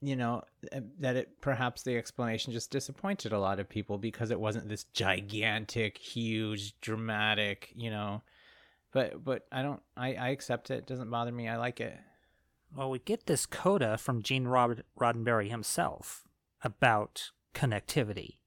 you 0.00 0.14
know 0.14 0.42
uh, 0.72 0.80
that 1.00 1.16
it 1.16 1.40
perhaps 1.40 1.82
the 1.82 1.96
explanation 1.96 2.52
just 2.52 2.70
disappointed 2.70 3.32
a 3.32 3.38
lot 3.38 3.58
of 3.58 3.68
people 3.68 3.98
because 3.98 4.30
it 4.30 4.38
wasn't 4.38 4.68
this 4.68 4.84
gigantic 4.94 5.98
huge 5.98 6.78
dramatic 6.80 7.72
you 7.74 7.90
know. 7.90 8.22
But 8.92 9.22
but 9.24 9.46
i 9.52 9.62
don't 9.62 9.82
i 9.96 10.14
i 10.14 10.28
accept 10.28 10.70
it. 10.70 10.78
it 10.78 10.86
doesn't 10.86 11.10
bother 11.10 11.32
me. 11.32 11.48
I 11.48 11.56
like 11.56 11.80
it. 11.80 11.98
Well, 12.74 12.90
we 12.90 12.98
get 12.98 13.26
this 13.26 13.46
coda 13.46 13.96
from 13.96 14.22
Gene 14.22 14.46
Rod- 14.46 14.84
Roddenberry 14.98 15.48
himself 15.48 16.27
about 16.62 17.30
connectivity, 17.54 18.38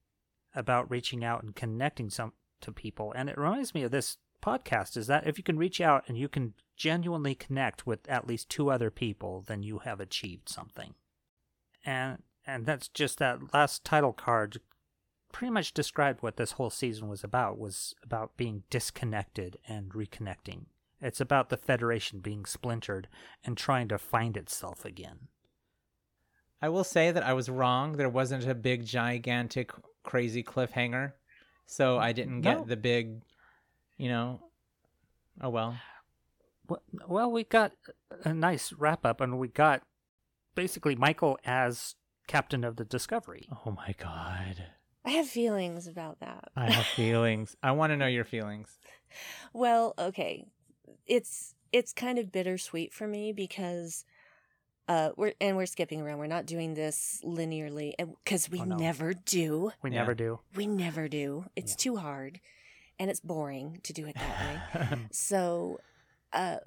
about 0.54 0.90
reaching 0.90 1.24
out 1.24 1.42
and 1.42 1.54
connecting 1.54 2.10
some 2.10 2.32
to 2.60 2.72
people, 2.72 3.12
and 3.16 3.28
it 3.28 3.38
reminds 3.38 3.74
me 3.74 3.82
of 3.82 3.90
this 3.90 4.18
podcast. 4.42 4.96
Is 4.96 5.06
that 5.06 5.26
if 5.26 5.38
you 5.38 5.44
can 5.44 5.58
reach 5.58 5.80
out 5.80 6.04
and 6.06 6.16
you 6.16 6.28
can 6.28 6.54
genuinely 6.76 7.34
connect 7.34 7.86
with 7.86 8.08
at 8.08 8.26
least 8.26 8.48
two 8.48 8.70
other 8.70 8.90
people, 8.90 9.44
then 9.46 9.62
you 9.62 9.78
have 9.80 10.00
achieved 10.00 10.48
something. 10.48 10.94
And 11.84 12.22
and 12.46 12.66
that's 12.66 12.88
just 12.88 13.18
that 13.18 13.52
last 13.54 13.84
title 13.84 14.12
card 14.12 14.60
pretty 15.32 15.50
much 15.50 15.72
described 15.72 16.22
what 16.22 16.36
this 16.36 16.52
whole 16.52 16.70
season 16.70 17.08
was 17.08 17.24
about 17.24 17.58
was 17.58 17.94
about 18.02 18.36
being 18.36 18.62
disconnected 18.70 19.56
and 19.66 19.92
reconnecting 19.92 20.66
it's 21.00 21.20
about 21.20 21.48
the 21.48 21.56
federation 21.56 22.20
being 22.20 22.44
splintered 22.44 23.08
and 23.42 23.56
trying 23.56 23.88
to 23.88 23.98
find 23.98 24.36
itself 24.36 24.84
again 24.84 25.28
i 26.62 26.68
will 26.68 26.84
say 26.84 27.10
that 27.10 27.22
i 27.24 27.32
was 27.32 27.48
wrong. 27.50 27.92
There 27.96 28.08
wasn't 28.08 28.46
a 28.48 28.54
big 28.54 28.86
gigantic 28.86 29.70
crazy 30.04 30.42
cliffhanger. 30.42 31.12
So 31.66 31.98
i 31.98 32.12
didn't 32.12 32.40
get 32.42 32.58
No. 32.58 32.64
the 32.64 32.76
big 32.76 33.22
you 33.98 34.08
know 34.08 34.40
oh 35.40 35.50
well. 35.50 35.76
Well 37.06 37.30
we 37.30 37.44
got 37.44 37.72
a 38.24 38.32
nice 38.32 38.72
wrap 38.72 39.04
up 39.04 39.20
and 39.20 39.38
we 39.38 39.48
got 39.48 39.82
basically 40.54 40.94
michael 40.94 41.38
as 41.44 41.96
captain 42.26 42.64
of 42.64 42.76
the 42.76 42.84
discovery. 42.84 43.48
Oh 43.66 43.70
my 43.72 43.94
god. 43.98 44.64
I 45.04 45.10
have 45.10 45.26
feelings 45.26 45.88
about 45.88 46.20
that. 46.20 46.50
i 46.56 46.70
have 46.70 46.86
feelings. 46.96 47.56
I 47.62 47.72
want 47.72 47.90
to 47.90 47.96
know 47.96 48.06
your 48.06 48.24
feelings. 48.24 48.78
Well, 49.52 49.94
okay. 49.98 50.46
It's 51.06 51.54
it's 51.72 51.92
kind 51.92 52.18
of 52.18 52.30
bittersweet 52.30 52.92
for 52.94 53.06
me 53.08 53.32
because 53.32 54.04
uh 54.88 55.10
we're 55.16 55.32
and 55.40 55.56
we're 55.56 55.66
skipping 55.66 56.00
around. 56.00 56.18
We're 56.18 56.26
not 56.26 56.46
doing 56.46 56.74
this 56.74 57.20
linearly 57.24 57.94
because 58.24 58.50
we 58.50 58.60
Oh, 58.60 58.64
no. 58.64 58.76
never 58.76 59.12
do. 59.14 59.72
we 59.82 59.90
Yeah. 59.90 59.98
never 60.00 60.14
do 60.14 60.40
We 60.54 60.66
never 60.66 61.08
do. 61.08 61.46
It's 61.56 61.72
Yeah. 61.72 61.76
too 61.84 61.96
hard 61.96 62.40
and 62.98 63.10
it's 63.10 63.20
boring 63.20 63.80
to 63.84 63.92
do 63.92 64.06
it 64.06 64.14
that 64.16 64.40
way. 64.40 64.98
So, 65.12 65.80
uh, 66.32 66.58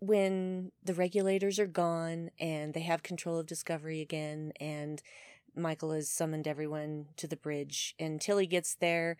when 0.00 0.72
the 0.82 0.94
regulators 0.94 1.58
are 1.58 1.66
gone 1.66 2.30
and 2.40 2.74
they 2.74 2.80
have 2.80 3.02
control 3.02 3.38
of 3.38 3.46
Discovery 3.46 4.00
again, 4.00 4.52
and 4.60 5.00
Michael 5.54 5.92
has 5.92 6.08
summoned 6.10 6.48
everyone 6.48 7.06
to 7.16 7.26
the 7.28 7.36
bridge, 7.36 7.94
and 7.98 8.20
Tilly 8.20 8.46
gets 8.46 8.74
there, 8.74 9.16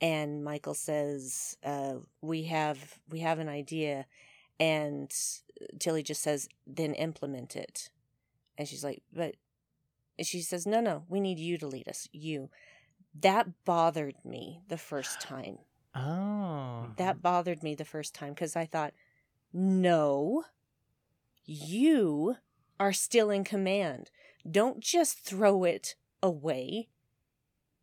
and 0.00 0.42
Michael 0.42 0.74
says, 0.74 1.56
uh, 1.62 1.96
"We 2.20 2.44
have 2.44 2.98
we 3.08 3.20
have 3.20 3.38
an 3.38 3.48
idea," 3.48 4.06
and 4.58 5.12
Tilly 5.78 6.02
just 6.02 6.22
says, 6.22 6.48
"Then 6.66 6.94
implement 6.94 7.56
it," 7.56 7.90
and 8.56 8.68
she's 8.68 8.84
like, 8.84 9.02
"But," 9.12 9.36
and 10.18 10.26
she 10.26 10.40
says, 10.40 10.66
"No, 10.66 10.80
no, 10.80 11.04
we 11.08 11.20
need 11.20 11.38
you 11.38 11.58
to 11.58 11.66
lead 11.66 11.88
us. 11.88 12.08
You." 12.12 12.50
That 13.20 13.64
bothered 13.64 14.16
me 14.24 14.62
the 14.68 14.78
first 14.78 15.20
time 15.20 15.58
oh 15.94 16.54
that 16.96 17.22
bothered 17.22 17.62
me 17.62 17.74
the 17.74 17.84
first 17.84 18.14
time 18.14 18.30
because 18.30 18.56
I 18.56 18.66
thought, 18.66 18.94
no, 19.52 20.44
you 21.44 22.36
are 22.78 22.92
still 22.92 23.30
in 23.30 23.44
command. 23.44 24.10
Don't 24.48 24.80
just 24.80 25.18
throw 25.18 25.64
it 25.64 25.94
away. 26.22 26.88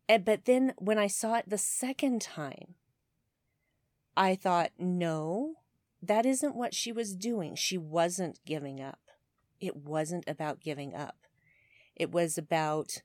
And, 0.08 0.24
but 0.24 0.44
then 0.44 0.74
when 0.78 0.98
I 0.98 1.06
saw 1.06 1.36
it 1.36 1.48
the 1.48 1.58
second 1.58 2.20
time, 2.20 2.74
I 4.16 4.34
thought, 4.34 4.72
no, 4.78 5.54
that 6.02 6.26
isn't 6.26 6.56
what 6.56 6.74
she 6.74 6.90
was 6.92 7.14
doing. 7.14 7.54
She 7.54 7.78
wasn't 7.78 8.40
giving 8.44 8.80
up. 8.80 8.98
It 9.60 9.76
wasn't 9.76 10.24
about 10.26 10.60
giving 10.60 10.94
up. 10.94 11.16
It 11.94 12.10
was 12.10 12.36
about 12.36 13.02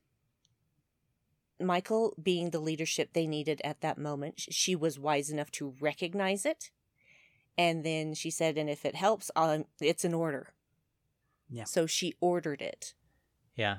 Michael 1.60 2.16
being 2.22 2.50
the 2.50 2.60
leadership 2.60 3.14
they 3.14 3.28
needed 3.28 3.62
at 3.64 3.82
that 3.82 3.98
moment. 3.98 4.36
She 4.38 4.76
was 4.76 5.00
wise 5.00 5.30
enough 5.30 5.52
to 5.52 5.76
recognize 5.80 6.46
it. 6.46 6.72
And 7.58 7.84
then 7.84 8.14
she 8.14 8.32
said, 8.32 8.58
and 8.58 8.70
if 8.70 8.86
it 8.86 8.96
helps, 8.96 9.32
um, 9.36 9.66
it's 9.82 10.06
an 10.06 10.14
order. 10.14 10.54
Yeah. 11.50 11.64
So 11.66 11.86
she 11.88 12.14
ordered 12.20 12.62
it. 12.62 12.94
yeah 13.56 13.78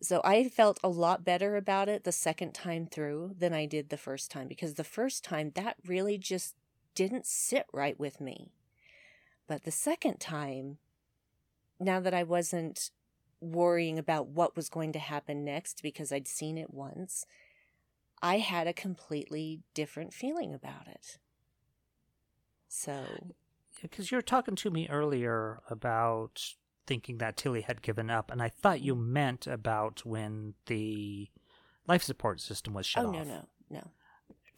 So 0.00 0.20
I 0.24 0.48
felt 0.48 0.78
a 0.84 0.88
lot 0.88 1.24
better 1.24 1.56
about 1.56 1.88
it 1.88 2.04
the 2.04 2.12
second 2.12 2.54
time 2.54 2.86
through 2.86 3.34
than 3.38 3.52
I 3.52 3.66
did 3.66 3.88
the 3.88 3.96
first 3.96 4.30
time 4.30 4.48
because 4.48 4.74
the 4.74 4.84
first 4.84 5.24
time 5.24 5.52
that 5.54 5.76
really 5.86 6.18
just 6.18 6.54
didn't 6.98 7.26
sit 7.26 7.64
right 7.72 7.96
with 7.96 8.20
me. 8.20 8.50
But 9.46 9.62
the 9.62 9.70
second 9.70 10.18
time, 10.18 10.78
now 11.78 12.00
that 12.00 12.12
I 12.12 12.24
wasn't 12.24 12.90
worrying 13.40 14.00
about 14.00 14.26
what 14.26 14.56
was 14.56 14.68
going 14.68 14.90
to 14.94 14.98
happen 14.98 15.44
next 15.44 15.80
because 15.80 16.10
I'd 16.10 16.26
seen 16.26 16.58
it 16.58 16.74
once, 16.74 17.24
I 18.20 18.38
had 18.38 18.66
a 18.66 18.72
completely 18.72 19.60
different 19.74 20.12
feeling 20.12 20.52
about 20.52 20.88
it. 20.88 21.18
So, 22.66 23.04
because 23.80 24.10
you 24.10 24.18
were 24.18 24.22
talking 24.22 24.56
to 24.56 24.68
me 24.68 24.88
earlier 24.88 25.60
about 25.70 26.54
thinking 26.88 27.18
that 27.18 27.36
tilly 27.36 27.60
had 27.60 27.82
given 27.82 28.08
up 28.08 28.30
and 28.30 28.40
i 28.40 28.48
thought 28.48 28.80
you 28.80 28.94
meant 28.94 29.46
about 29.46 30.06
when 30.06 30.54
the 30.68 31.28
life 31.86 32.02
support 32.02 32.40
system 32.40 32.72
was 32.72 32.86
shut 32.86 33.04
oh, 33.04 33.08
off 33.08 33.14
no, 33.14 33.24
no, 33.24 33.48
no. 33.68 33.90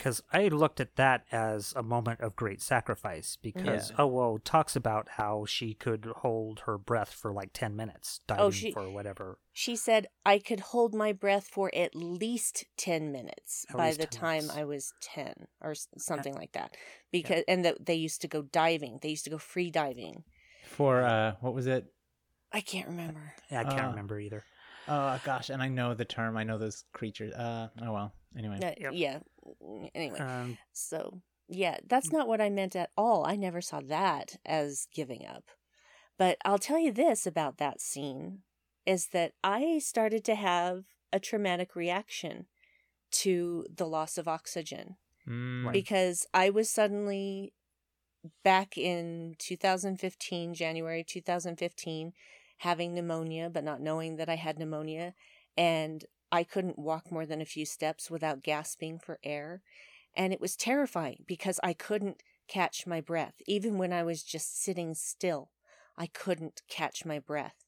Because 0.01 0.23
I 0.33 0.49
looked 0.49 0.81
at 0.81 0.97
that 0.97 1.25
as 1.31 1.75
a 1.77 1.83
moment 1.83 2.21
of 2.21 2.35
great 2.35 2.63
sacrifice 2.63 3.37
because 3.37 3.91
Yeah. 3.91 3.97
oh 3.99 4.07
well 4.07 4.39
talks 4.43 4.75
about 4.75 5.09
how 5.19 5.45
she 5.45 5.75
could 5.75 6.07
hold 6.19 6.61
her 6.61 6.79
breath 6.79 7.13
for 7.13 7.35
like 7.35 7.53
10 7.53 7.77
minutes 7.77 8.21
diving 8.27 8.45
Oh, 8.47 8.51
she- 8.51 8.73
for 8.73 8.89
whatever 8.91 9.39
She 9.53 9.77
said 9.77 10.07
I 10.25 10.39
could 10.39 10.61
hold 10.61 10.95
my 10.95 11.13
breath 11.13 11.47
for 11.49 11.71
at 11.75 11.95
least 11.95 12.65
10 12.79 13.13
minutes 13.13 13.67
At 13.69 13.77
by 13.77 13.93
the 13.93 14.07
time 14.07 14.45
minutes. 14.47 14.57
I 14.57 14.65
was 14.65 14.95
10 15.03 15.47
or 15.61 15.73
s- 15.73 15.89
something 15.99 16.35
like 16.35 16.53
that. 16.53 16.75
Because 17.13 17.45
and 17.47 17.63
that 17.67 17.85
they 17.85 17.95
used 17.97 18.23
to 18.23 18.29
go 18.29 18.41
diving. 18.43 19.01
They 19.03 19.11
used 19.11 19.25
to 19.25 19.31
go 19.31 19.39
free 19.39 19.71
diving. 19.71 20.25
for 20.65 21.03
uh 21.03 21.35
what 21.41 21.53
was 21.53 21.67
it 21.67 21.93
I 22.53 22.63
can't 22.63 22.89
remember. 22.89 23.35
yeah, 23.51 23.61
i 23.61 23.65
can't 23.65 23.87
Uh, 23.87 23.91
remember 23.91 24.19
either 24.19 24.43
oh 24.89 25.21
gosh 25.25 25.51
and 25.51 25.63
i 25.63 25.69
know 25.69 25.93
the 25.95 26.05
term 26.07 26.37
i 26.39 26.43
know 26.45 26.57
those 26.59 26.85
creatures 26.93 27.33
uh 27.35 27.69
oh 27.83 27.93
well 27.93 28.13
anyway 28.37 28.59
Uh, 28.63 28.73
Yep. 28.81 28.93
Yeah. 28.95 29.19
Anyway, 29.95 30.19
um, 30.19 30.59
so 30.73 31.21
yeah, 31.49 31.79
that's 31.87 32.13
not 32.13 32.29
what 32.29 32.41
I 32.41 32.49
meant 32.49 32.77
at 32.77 32.91
all. 32.97 33.27
I 33.27 33.37
never 33.37 33.61
saw 33.61 33.81
that 33.81 34.37
as 34.47 34.87
giving 34.95 35.27
up. 35.27 35.45
But 36.17 36.39
I'll 36.45 36.59
tell 36.59 36.79
you 36.79 36.93
this 36.93 37.27
about 37.27 37.59
that 37.59 37.81
scene 37.81 38.41
is 38.87 39.09
that 39.09 39.33
I 39.43 39.79
started 39.79 40.25
to 40.27 40.35
have 40.35 40.85
a 41.13 41.19
traumatic 41.19 41.75
reaction 41.75 42.47
to 43.11 43.67
the 43.75 43.87
loss 43.87 44.17
of 44.17 44.29
oxygen. 44.29 44.97
Mm, 45.29 45.73
because 45.73 46.27
I 46.33 46.51
was 46.51 46.71
suddenly 46.71 47.53
back 48.45 48.77
in 48.77 49.35
2015, 49.39 50.55
January 50.55 51.05
2015, 51.05 52.13
having 52.59 52.95
pneumonia, 52.95 53.51
but 53.51 53.65
not 53.65 53.81
knowing 53.81 54.17
that 54.17 54.29
I 54.29 54.37
had 54.37 54.59
pneumonia. 54.59 55.15
And 55.57 56.05
I 56.33 56.45
couldn't 56.45 56.79
walk 56.79 57.11
more 57.11 57.27
than 57.27 57.41
a 57.41 57.47
few 57.47 57.67
steps 57.67 58.11
without 58.11 58.43
gasping 58.43 58.99
for 58.99 59.19
air. 59.23 59.63
And 60.15 60.33
it 60.33 60.41
was 60.41 60.57
terrifying 60.57 61.25
because 61.29 61.61
I 61.63 61.75
couldn't 61.75 62.23
catch 62.49 62.87
my 62.87 63.01
breath. 63.01 63.35
Even 63.47 63.79
when 63.79 63.93
I 63.93 64.03
was 64.03 64.23
just 64.23 64.61
sitting 64.61 64.95
still, 64.95 65.53
I 65.97 66.07
couldn't 66.07 66.63
catch 66.69 67.05
my 67.05 67.19
breath. 67.19 67.65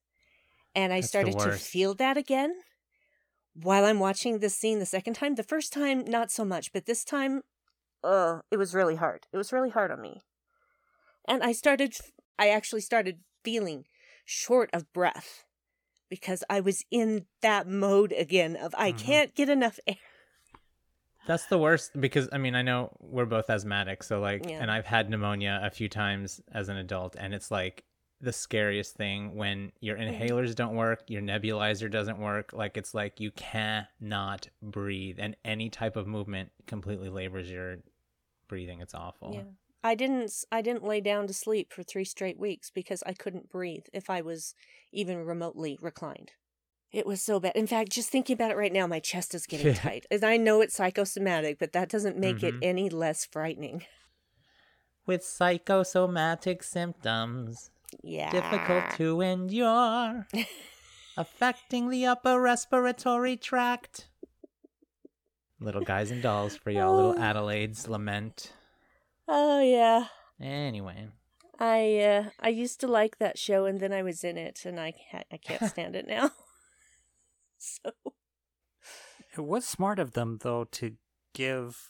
And 0.75 0.93
I 0.93 1.01
That's 1.01 1.03
started 1.03 1.39
to 1.41 1.53
feel 1.53 1.95
that 1.97 2.17
again 2.17 2.63
while 3.55 3.85
I'm 3.85 3.99
watching 3.99 4.39
this 4.39 4.57
scene 4.57 4.79
the 4.79 4.87
second 4.87 5.15
time. 5.15 5.35
The 5.35 5.43
first 5.43 5.73
time, 5.73 6.05
not 6.05 6.31
so 6.31 6.45
much, 6.45 6.73
but 6.73 6.87
this 6.87 7.05
time, 7.05 7.43
uh, 8.05 8.43
it 8.51 8.59
was 8.59 8.75
really 8.75 8.97
hard. 8.97 9.27
It 9.33 9.39
was 9.39 9.53
really 9.53 9.71
hard 9.71 9.91
on 9.93 10.01
me. 10.01 10.23
And 11.27 11.43
I 11.43 11.53
started, 11.53 11.97
I 12.39 12.49
actually 12.49 12.81
started 12.81 13.23
feeling 13.45 13.87
short 14.25 14.71
of 14.73 14.93
breath 14.93 15.45
because 16.13 16.45
I 16.51 16.61
was 16.61 16.85
in 16.91 17.25
that 17.41 17.67
mode 17.67 18.13
again 18.13 18.55
of 18.55 18.75
I 18.77 18.93
Mhm. 18.93 18.99
can't 18.99 19.35
get 19.35 19.49
enough 19.49 19.81
air. 19.87 19.97
That's 21.27 21.47
the 21.47 21.57
worst 21.57 21.99
because 21.99 22.29
I 22.33 22.37
mean 22.37 22.55
I 22.55 22.61
know 22.61 22.95
we're 23.01 23.25
both 23.25 23.49
asthmatic, 23.49 24.03
so 24.03 24.21
like, 24.21 24.45
Yeah. 24.47 24.61
and 24.61 24.71
I've 24.71 24.85
had 24.85 25.09
pneumonia 25.09 25.59
a 25.63 25.71
few 25.71 25.89
times 25.89 26.43
as 26.53 26.69
an 26.69 26.77
adult, 26.77 27.17
and 27.17 27.33
it's 27.33 27.51
like 27.51 27.85
the 28.21 28.33
scariest 28.33 28.95
thing 28.95 29.35
when 29.37 29.73
your 29.81 29.97
Mm-hmm. 29.97 30.23
inhalers 30.23 30.55
don't 30.55 30.77
work, 30.77 31.05
your 31.09 31.23
nebulizer 31.23 31.91
doesn't 31.91 32.19
work. 32.19 32.53
Like 32.53 32.77
it's 32.77 32.93
like 32.93 33.21
you 33.21 33.31
cannot 33.31 34.49
breathe, 34.61 35.19
and 35.19 35.35
any 35.47 35.71
type 35.71 35.97
of 35.97 36.07
movement 36.07 36.51
completely 36.67 37.09
labors 37.09 37.51
your 37.51 37.79
breathing. 38.49 38.83
It's 38.83 38.95
awful. 38.95 39.33
Yeah. 39.33 39.45
I 39.85 39.95
didn't 39.95 40.33
I 40.53 40.63
didn't 40.63 40.85
lay 40.85 41.01
down 41.01 41.27
to 41.27 41.35
sleep 41.35 41.73
for 41.73 41.83
3 41.83 42.05
straight 42.05 42.39
weeks 42.39 42.71
because 42.71 43.03
I 43.07 43.13
couldn't 43.15 43.51
breathe 43.51 43.87
if 43.93 44.09
I 44.09 44.21
was 44.21 44.55
even 44.93 45.25
remotely 45.25 45.79
reclined. 45.81 46.33
It 46.93 47.07
was 47.07 47.23
so 47.23 47.41
bad. 47.41 47.57
In 47.57 47.67
fact, 47.67 47.91
just 47.91 48.11
thinking 48.11 48.35
about 48.35 48.51
it 48.51 48.57
right 48.57 48.73
now, 48.73 48.87
my 48.87 49.01
chest 49.01 49.35
is 49.35 49.47
getting 49.47 49.75
tight. 49.89 50.07
And 50.11 50.23
I 50.25 50.37
know 50.37 50.61
it's 50.61 50.75
psychosomatic, 50.77 51.59
but 51.59 51.73
that 51.73 51.89
doesn't 51.89 52.19
make 52.19 52.39
Mhm. 52.39 52.43
it 52.45 52.55
any 52.63 52.91
less 52.91 53.25
frightening. 53.25 53.85
With 55.07 55.25
psychosomatic 55.25 56.63
symptoms 56.63 57.71
Yeah. 58.03 58.31
difficult 58.31 58.91
to 58.99 59.21
endure, 59.23 60.29
affecting 61.17 61.89
the 61.91 62.07
upper 62.07 62.41
respiratory 62.41 63.37
tract. 63.37 64.09
Little 65.59 65.83
guys 65.83 66.11
and 66.11 66.23
dolls 66.23 66.57
for 66.57 66.71
y'all, 66.71 66.95
little 66.95 67.15
Oh. 67.19 67.23
Adelaide's 67.23 67.89
lament. 67.89 68.53
Oh 69.29 69.61
yeah. 69.61 70.07
Anyway, 70.41 71.09
I 71.59 71.99
uh 71.99 72.25
I 72.41 72.49
used 72.49 72.81
to 72.81 72.87
like 72.89 73.19
that 73.19 73.39
show 73.39 73.65
and 73.67 73.81
then 73.81 73.93
I 73.93 74.03
was 74.03 74.25
in 74.25 74.37
it 74.37 74.65
and 74.65 74.79
I 74.81 74.93
ca- 74.93 75.25
I 75.33 75.37
can't 75.37 75.63
stand 75.71 75.95
it 75.97 76.07
now. 76.09 76.31
so 77.59 77.93
It 79.37 79.41
was 79.41 79.67
smart 79.67 79.99
of 79.99 80.13
them 80.13 80.39
though 80.43 80.65
to 80.73 80.97
give 81.35 81.89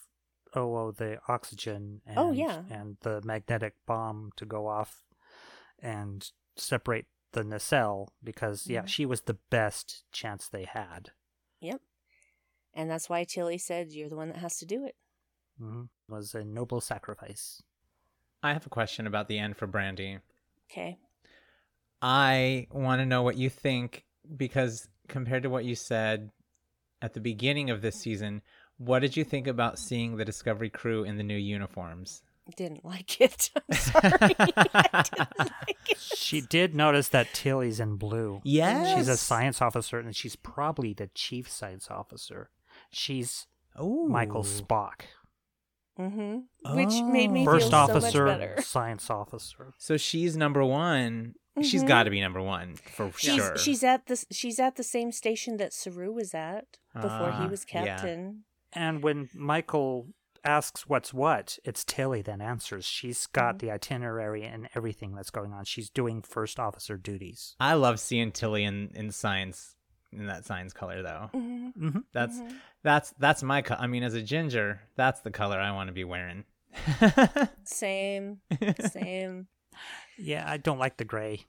OO 0.56 0.92
the 0.96 1.18
oxygen 1.28 2.02
and 2.06 2.18
Oh, 2.18 2.32
yeah. 2.32 2.62
and 2.70 2.96
the 3.00 3.20
magnetic 3.24 3.74
bomb 3.86 4.30
to 4.36 4.44
go 4.44 4.66
off 4.68 5.02
and 5.78 6.30
separate 6.56 7.06
the 7.32 7.42
nacelle 7.42 8.12
because 8.22 8.66
yeah, 8.66 8.82
Mhm. 8.82 8.88
she 8.88 9.06
was 9.06 9.22
the 9.22 9.38
best 9.50 10.04
chance 10.12 10.48
they 10.48 10.64
had. 10.64 11.12
Yep. 11.60 11.80
And 12.74 12.90
that's 12.90 13.08
why 13.08 13.24
Tilly 13.24 13.58
said 13.58 13.92
you're 13.92 14.08
the 14.10 14.16
one 14.16 14.28
that 14.28 14.36
has 14.38 14.58
to 14.58 14.66
do 14.66 14.84
it. 14.84 14.96
Hmm 15.62 15.82
Was 16.08 16.34
a 16.34 16.44
noble 16.44 16.80
sacrifice. 16.80 17.62
I 18.42 18.52
have 18.52 18.66
a 18.66 18.70
question 18.70 19.06
about 19.06 19.28
the 19.28 19.38
end 19.38 19.56
for 19.56 19.68
Brandi. 19.68 20.18
Okay. 20.70 20.98
I 22.00 22.66
want 22.72 23.00
to 23.00 23.06
know 23.06 23.22
what 23.22 23.36
you 23.36 23.48
think 23.48 24.04
because 24.36 24.88
compared 25.08 25.44
to 25.44 25.50
what 25.50 25.64
you 25.64 25.76
said 25.76 26.30
at 27.00 27.14
the 27.14 27.20
beginning 27.20 27.70
of 27.70 27.82
this 27.82 27.94
season, 27.96 28.42
what 28.78 29.00
did 29.00 29.16
you 29.16 29.22
think 29.22 29.46
about 29.46 29.78
seeing 29.78 30.16
the 30.16 30.24
Discovery 30.24 30.70
crew 30.70 31.04
in 31.04 31.16
the 31.16 31.22
new 31.22 31.36
uniforms? 31.36 32.22
Didn't 32.56 32.84
like 32.84 33.20
it. 33.20 33.50
I'm 33.70 33.76
sorry. 33.76 34.12
I 34.38 35.02
didn't 35.04 35.38
like 35.38 35.76
it. 35.88 35.98
She 35.98 36.40
did 36.40 36.74
notice 36.74 37.08
that 37.10 37.32
Tilly's 37.32 37.78
in 37.78 37.96
blue. 37.96 38.40
Yes. 38.42 38.96
She's 38.96 39.08
a 39.08 39.16
science 39.16 39.62
officer 39.62 40.00
and 40.00 40.16
she's 40.16 40.34
probably 40.34 40.92
the 40.92 41.06
chief 41.14 41.48
science 41.48 41.88
officer. 41.88 42.50
She's 42.90 43.46
Ooh. 43.80 44.08
Michael 44.08 44.42
Spock. 44.42 45.02
Mm-hmm. 45.98 46.74
Which 46.76 47.02
made 47.02 47.30
me 47.30 47.44
First 47.44 47.66
feel 47.70 47.74
officer, 47.76 48.10
so 48.10 48.24
much 48.24 48.38
better. 48.38 48.62
science 48.62 49.10
officer. 49.10 49.74
So 49.78 49.96
she's 49.96 50.36
number 50.36 50.64
one. 50.64 51.34
She's 51.60 51.84
Mhm. 51.84 51.88
got 51.88 52.02
to 52.04 52.10
be 52.10 52.20
number 52.20 52.40
one 52.40 52.76
for 52.76 53.12
She's 53.18 53.34
sure. 53.34 53.58
she's 53.58 53.84
at 53.84 54.06
the 54.06 54.24
she's 54.30 54.58
at 54.58 54.76
the 54.76 54.82
same 54.82 55.12
station 55.12 55.58
that 55.58 55.74
Saru 55.74 56.10
was 56.12 56.32
at 56.32 56.78
before 56.94 57.30
he 57.32 57.44
Ah, 57.44 57.48
was 57.48 57.66
yeah. 57.70 57.84
captain. 57.84 58.44
And 58.72 59.02
when 59.02 59.28
Michael 59.34 60.06
asks 60.44 60.88
what's 60.88 61.12
what, 61.12 61.58
it's 61.62 61.84
Tilly 61.84 62.22
that 62.22 62.40
answers. 62.40 62.86
She's 62.86 63.26
got 63.26 63.58
the 63.58 63.70
itinerary 63.70 64.44
and 64.44 64.68
everything 64.74 65.14
that's 65.14 65.30
going 65.30 65.52
on. 65.52 65.66
She's 65.66 65.90
doing 65.90 66.22
first 66.22 66.58
officer 66.58 66.96
duties. 66.96 67.54
I 67.60 67.74
love 67.74 68.00
seeing 68.00 68.32
Tilly 68.32 68.64
in, 68.64 68.90
in 68.94 69.10
science 69.12 69.76
in 70.12 70.26
that 70.26 70.44
science 70.44 70.72
color 70.72 71.02
though. 71.02 71.30
Mm-hmm. 71.34 71.86
Mm-hmm. 71.86 71.98
That's 72.12 72.38
Mhm. 72.38 72.54
that's 72.82 73.14
that's 73.18 73.42
my 73.42 73.62
co- 73.62 73.76
I 73.78 73.86
mean 73.86 74.02
as 74.02 74.14
a 74.14 74.22
ginger, 74.22 74.80
that's 74.96 75.20
the 75.20 75.30
color 75.30 75.58
I 75.58 75.72
want 75.72 75.88
to 75.88 75.92
be 75.92 76.04
wearing. 76.04 76.44
Same, 77.64 78.38
same. 78.80 79.46
Yeah, 80.18 80.44
I 80.46 80.58
don't 80.58 80.78
like 80.78 80.98
the 80.98 81.04
gray. 81.06 81.46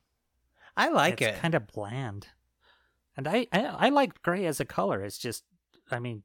I 0.77 0.87
like 0.87 1.21
it's 1.21 1.37
it. 1.37 1.41
kind 1.41 1.53
of 1.55 1.67
bland. 1.67 2.27
And 3.17 3.27
I, 3.27 3.47
I 3.51 3.65
I 3.65 3.89
like 3.89 4.21
gray 4.21 4.45
as 4.45 4.59
a 4.61 4.65
color. 4.65 5.03
It's 5.03 5.17
just, 5.17 5.43
I 5.91 5.99
mean, 5.99 6.23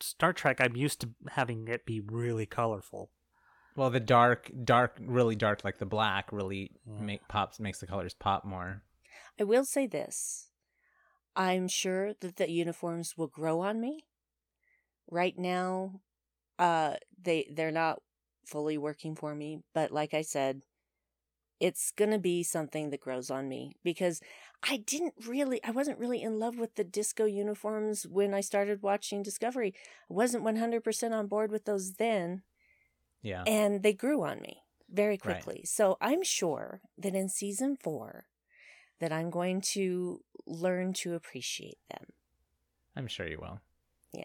Star 0.00 0.32
Trek. 0.32 0.58
I'm 0.60 0.74
used 0.74 1.02
to 1.02 1.10
having 1.32 1.68
it 1.68 1.84
be 1.84 2.00
really 2.00 2.46
colorful. 2.46 3.10
Well, 3.76 3.90
the 3.90 4.00
dark, 4.00 4.50
dark, 4.64 4.96
really 5.00 5.36
dark, 5.36 5.62
like 5.62 5.78
the 5.78 5.86
black, 5.86 6.32
really 6.32 6.72
Yeah. 6.86 7.00
make 7.02 7.28
pops 7.28 7.60
makes 7.60 7.78
the 7.80 7.86
colors 7.86 8.14
pop 8.14 8.44
more. 8.46 8.82
I 9.38 9.44
will 9.44 9.66
say 9.66 9.86
this. 9.86 10.48
I'm 11.38 11.68
sure 11.68 12.12
that 12.12 12.36
the 12.36 12.50
uniforms 12.50 13.16
will 13.16 13.28
grow 13.28 13.60
on 13.62 13.80
me. 13.80 14.08
Right 15.10 15.36
now, 15.38 16.02
uh 16.58 16.96
they 17.22 17.48
they're 17.52 17.72
not 17.72 18.02
fully 18.46 18.78
working 18.78 19.14
for 19.16 19.34
me, 19.34 19.62
but 19.74 19.92
like 19.92 20.14
I 20.14 20.22
said, 20.22 20.64
it's 21.60 21.92
going 21.92 22.10
to 22.12 22.18
be 22.18 22.42
something 22.44 22.90
that 22.90 23.00
grows 23.00 23.30
on 23.30 23.48
me 23.48 23.74
because 23.84 24.20
I 24.62 24.78
didn't 24.78 25.14
really 25.26 25.62
I 25.64 25.70
wasn't 25.72 25.98
really 26.00 26.22
in 26.22 26.38
love 26.38 26.58
with 26.58 26.76
the 26.76 26.84
disco 26.84 27.24
uniforms 27.26 28.06
when 28.06 28.34
I 28.34 28.40
started 28.42 28.82
watching 28.82 29.22
Discovery. 29.22 29.74
I 30.10 30.14
wasn't 30.14 30.44
100% 30.44 31.14
on 31.14 31.28
board 31.28 31.50
with 31.52 31.64
those 31.66 31.94
then 31.94 32.42
Yeah. 33.22 33.46
and 33.46 33.82
they 33.82 33.92
grew 33.92 34.22
on 34.24 34.40
me 34.40 34.62
very 34.88 35.18
Right. 35.24 35.48
quickly. 35.48 35.62
So 35.64 35.96
I'm 36.00 36.22
sure 36.22 36.82
that 36.96 37.14
in 37.14 37.28
season 37.28 37.76
4 37.76 38.26
that 39.00 39.12
I'm 39.12 39.30
going 39.30 39.60
to 39.62 40.22
learn 40.46 40.92
to 40.94 41.14
appreciate 41.14 41.78
them. 41.90 42.06
I'm 42.96 43.06
sure 43.06 43.26
you 43.28 43.38
will. 43.40 43.60
Yeah. 44.12 44.24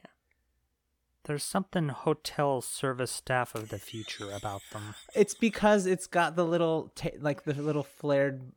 There's 1.26 1.43
something 1.43 1.89
hotel 1.89 2.61
service 2.61 3.11
staff 3.11 3.55
of 3.55 3.69
the 3.69 3.80
future 3.80 4.30
about 4.32 4.61
them. 4.71 4.95
It's 5.15 5.34
because 5.34 5.86
it's 5.86 6.07
got 6.07 6.36
the 6.36 6.43
little, 6.45 6.91
ta- 6.95 7.09
like 7.19 7.43
the 7.43 7.53
little 7.53 7.84
flared, 7.84 8.51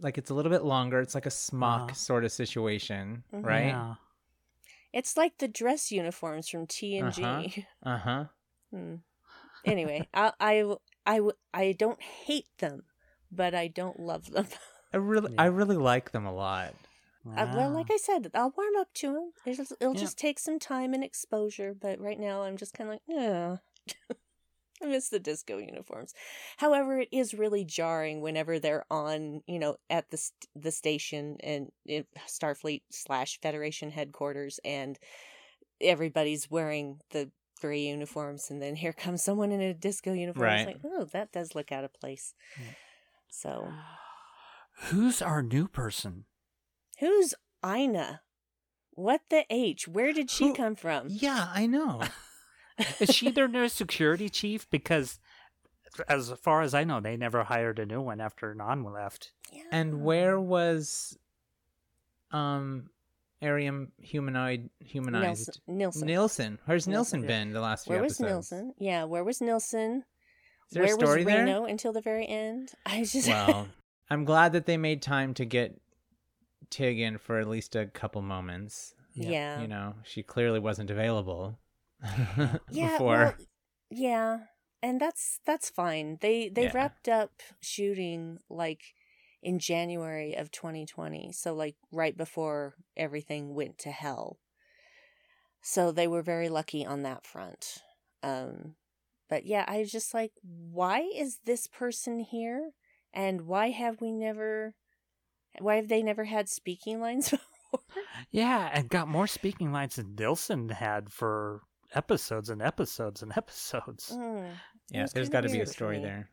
like 0.00 0.18
it's 0.18 0.30
a 0.30 0.34
little 0.34 0.50
bit 0.50 0.64
longer. 0.64 1.00
It's 1.00 1.14
like 1.14 1.26
a 1.26 1.30
smock 1.30 1.82
Uh-huh. 1.90 1.94
sort 1.94 2.24
of 2.24 2.32
situation, 2.32 3.22
Mhm. 3.32 3.44
right? 3.44 3.66
Yeah. 3.66 3.94
It's 4.92 5.16
like 5.16 5.38
the 5.38 5.48
dress 5.48 5.92
uniforms 5.92 6.48
from 6.48 6.66
TNG. 6.66 7.22
Uh-huh. 7.82 7.92
Uh 7.94 7.98
huh. 7.98 8.24
Hmm. 8.72 8.94
Anyway, 9.64 10.08
I, 10.14 10.32
I, 10.40 10.74
I, 11.06 11.20
I 11.52 11.72
don't 11.72 12.00
hate 12.02 12.48
them, 12.58 12.82
but 13.30 13.54
I 13.54 13.68
don't 13.68 14.00
love 14.00 14.30
them. 14.30 14.46
I 14.92 14.96
really, 14.96 15.34
I 15.38 15.46
really 15.46 15.76
like 15.76 16.12
them 16.12 16.26
a 16.26 16.32
lot. 16.34 16.74
Uh, 17.36 17.46
well, 17.54 17.70
like 17.70 17.90
I 17.90 17.98
said, 17.98 18.30
I'll 18.34 18.54
warm 18.56 18.76
up 18.78 18.88
to 18.94 19.12
them. 19.12 19.32
It'll, 19.44 19.66
it'll 19.80 19.94
Yeah. 19.94 20.00
just 20.00 20.16
take 20.18 20.38
some 20.38 20.58
time 20.58 20.94
and 20.94 21.04
exposure, 21.04 21.74
but 21.78 22.00
right 22.00 22.18
now 22.18 22.42
I'm 22.42 22.56
just 22.56 22.72
kind 22.72 22.88
of 22.88 22.94
like, 22.94 23.02
yeah. 23.06 23.56
I 24.82 24.86
miss 24.86 25.08
the 25.08 25.18
disco 25.18 25.58
uniforms. 25.58 26.14
However, 26.58 27.00
it 27.00 27.08
is 27.10 27.34
really 27.34 27.64
jarring 27.64 28.20
whenever 28.20 28.58
they're 28.60 28.84
on, 28.90 29.42
you 29.46 29.58
know, 29.58 29.76
at 29.90 30.08
the 30.10 30.16
st- 30.16 30.46
the 30.54 30.70
station 30.70 31.36
and 31.40 31.72
it, 31.84 32.06
Starfleet 32.28 32.82
slash 32.88 33.40
Federation 33.42 33.90
headquarters, 33.90 34.60
and 34.64 34.96
everybody's 35.80 36.48
wearing 36.48 37.00
the 37.10 37.30
gray 37.60 37.80
uniforms, 37.80 38.50
and 38.50 38.62
then 38.62 38.76
here 38.76 38.92
comes 38.92 39.24
someone 39.24 39.50
in 39.50 39.60
a 39.60 39.74
disco 39.74 40.12
uniform. 40.12 40.44
Right. 40.44 40.68
It's 40.68 40.84
like, 40.84 40.92
oh, 40.94 41.04
that 41.12 41.32
does 41.32 41.56
look 41.56 41.72
out 41.72 41.82
of 41.82 41.92
place. 41.92 42.34
Yeah. 42.56 42.70
So, 43.30 43.68
Who's 44.90 45.20
our 45.22 45.42
new 45.42 45.68
person? 45.68 46.24
who's 47.00 47.32
Ina? 47.64 48.22
What 48.92 49.20
the 49.30 49.44
H? 49.50 49.86
Where 49.86 50.12
did 50.12 50.30
she 50.30 50.48
Who- 50.48 50.54
come 50.54 50.74
from? 50.74 51.06
Yeah, 51.10 51.48
I 51.54 51.66
know. 51.66 52.02
Is 53.00 53.14
she 53.14 53.30
their 53.30 53.46
new 53.46 53.68
security 53.68 54.28
chief? 54.28 54.68
Because, 54.70 55.20
as 56.08 56.32
far 56.42 56.62
as 56.62 56.74
I 56.74 56.82
know, 56.84 57.00
they 57.00 57.16
never 57.16 57.44
hired 57.44 57.78
a 57.78 57.86
new 57.86 58.00
one 58.00 58.20
after 58.20 58.52
Nhan 58.54 58.92
left. 58.92 59.32
Yeah. 59.52 59.62
and 59.70 60.02
where 60.02 60.40
was, 60.40 61.16
um, 62.32 62.90
Airiam 63.42 63.92
humanoid 64.00 64.70
humanized? 64.80 65.60
Nilsson? 65.68 66.06
Nilsson. 66.06 66.58
Where's 66.66 66.88
Nilsson, 66.88 67.20
Nilsson 67.20 67.26
been 67.28 67.52
the 67.52 67.60
last 67.60 67.84
few 67.84 67.94
Where 67.94 68.02
was 68.02 68.20
episodes? 68.20 68.50
Nilsson? 68.50 68.74
Yeah, 68.78 69.04
where 69.04 69.22
was 69.24 69.40
Nilsson? 69.40 70.04
Is 70.70 70.74
there 70.74 70.82
a 70.82 70.86
where 70.86 70.96
story 70.96 71.24
was 71.24 71.32
there? 71.32 71.44
Reno 71.44 71.64
until 71.64 71.92
the 71.92 72.00
very 72.00 72.26
end? 72.26 72.72
I 72.84 73.04
just 73.04 73.28
Well, 73.28 73.68
I'm 74.10 74.24
glad 74.24 74.52
that 74.52 74.66
they 74.66 74.76
made 74.76 75.02
time 75.02 75.34
to 75.34 75.44
get 75.44 75.80
Tig 76.70 76.98
in 76.98 77.18
for 77.18 77.38
at 77.38 77.48
least 77.48 77.76
a 77.76 77.86
couple 77.86 78.22
moments. 78.22 78.94
yeah. 79.14 79.60
You 79.60 79.68
know, 79.68 79.94
she 80.04 80.22
clearly 80.22 80.58
wasn't 80.60 80.90
available 80.90 81.58
Yeah, 82.70 82.92
before. 82.92 83.16
well, 83.16 83.34
yeah. 83.90 84.38
and 84.82 85.00
that's 85.00 85.40
that's 85.44 85.70
fine. 85.70 86.18
They 86.20 86.48
they 86.48 86.64
Yeah. 86.64 86.72
wrapped 86.72 87.08
up 87.08 87.32
shooting 87.60 88.38
like 88.48 88.94
in 89.42 89.58
January 89.58 90.34
of 90.34 90.50
2020, 90.50 91.32
so 91.32 91.54
like 91.54 91.76
right 91.92 92.16
before 92.16 92.74
everything 92.96 93.54
went 93.54 93.78
to 93.78 93.90
hell. 93.90 94.38
So 95.60 95.92
they 95.92 96.06
were 96.06 96.22
very 96.22 96.48
lucky 96.48 96.84
on 96.86 97.02
that 97.02 97.26
front. 97.26 97.82
Um 98.22 98.74
but 99.28 99.44
yeah, 99.44 99.64
I 99.68 99.78
was 99.78 99.92
just 99.92 100.14
like 100.14 100.32
why 100.42 101.00
is 101.14 101.40
this 101.44 101.66
person 101.66 102.20
here 102.20 102.72
and 103.12 103.42
why 103.42 103.70
have 103.70 104.00
we 104.00 104.12
never 104.12 104.74
why 105.60 105.76
have 105.76 105.88
they 105.88 106.02
never 106.02 106.24
had 106.24 106.48
speaking 106.48 107.00
lines 107.00 107.30
before? 107.30 107.80
Yeah, 108.30 108.70
and 108.72 108.88
got 108.88 109.08
more 109.08 109.26
speaking 109.26 109.72
lines 109.72 109.96
than 109.96 110.14
Nilsson 110.14 110.68
had 110.68 111.10
for 111.10 111.62
episodes 111.94 112.48
and 112.50 112.60
episodes 112.62 113.22
and 113.22 113.32
episodes. 113.36 114.12
Mm, 114.14 114.50
Yeah, 114.90 115.06
there's 115.14 115.28
got 115.28 115.42
to 115.42 115.48
be 115.48 115.60
a 115.60 115.66
story 115.66 115.98
there. 116.00 116.28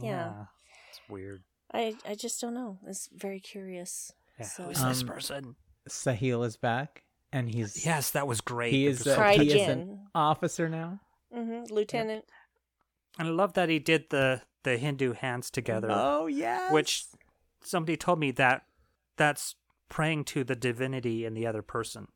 Yeah. 0.00 0.44
It's 0.90 1.00
weird. 1.08 1.42
I 1.72 1.94
I 2.06 2.14
just 2.14 2.40
don't 2.40 2.54
know. 2.54 2.78
It's 2.86 3.08
very 3.12 3.40
curious. 3.40 4.12
Yeah, 4.38 4.46
So- 4.46 4.64
who's 4.64 4.82
this 4.82 5.02
Um, 5.02 5.08
person? 5.08 5.56
Sahil 5.88 6.44
is 6.44 6.56
back, 6.56 7.04
and 7.32 7.48
he's 7.48 7.86
Yes, 7.86 8.10
that 8.10 8.26
was 8.26 8.40
great. 8.40 8.72
he 8.72 8.86
It 8.86 8.90
is 8.90 8.98
was 9.04 9.06
a, 9.16 9.32
he 9.32 9.52
is 9.60 9.68
an 9.68 10.08
officer 10.14 10.68
now. 10.68 11.00
hmm 11.32 11.62
Lieutenant. 11.70 12.24
And 13.18 13.28
I 13.28 13.30
love 13.30 13.54
that 13.54 13.68
he 13.68 13.78
did 13.78 14.10
the 14.10 14.42
the 14.66 14.76
Hindu 14.76 15.12
hands 15.12 15.50
together, 15.50 15.88
Oh 15.90 16.26
yeah, 16.26 16.72
which 16.72 17.04
somebody 17.62 17.96
told 17.96 18.18
me 18.18 18.30
that 18.32 18.66
that's 19.16 19.54
praying 19.88 20.24
to 20.24 20.44
the 20.44 20.56
divinity 20.56 21.24
in 21.24 21.34
the 21.34 21.46
other 21.46 21.62
person. 21.62 22.08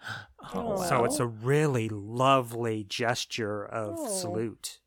Oh, 0.54 0.80
So 0.84 1.04
it's 1.04 1.18
a 1.18 1.26
really 1.26 1.88
lovely 1.88 2.84
gesture 2.84 3.64
of 3.64 3.96
Oh. 3.98 4.08
salute 4.08 4.78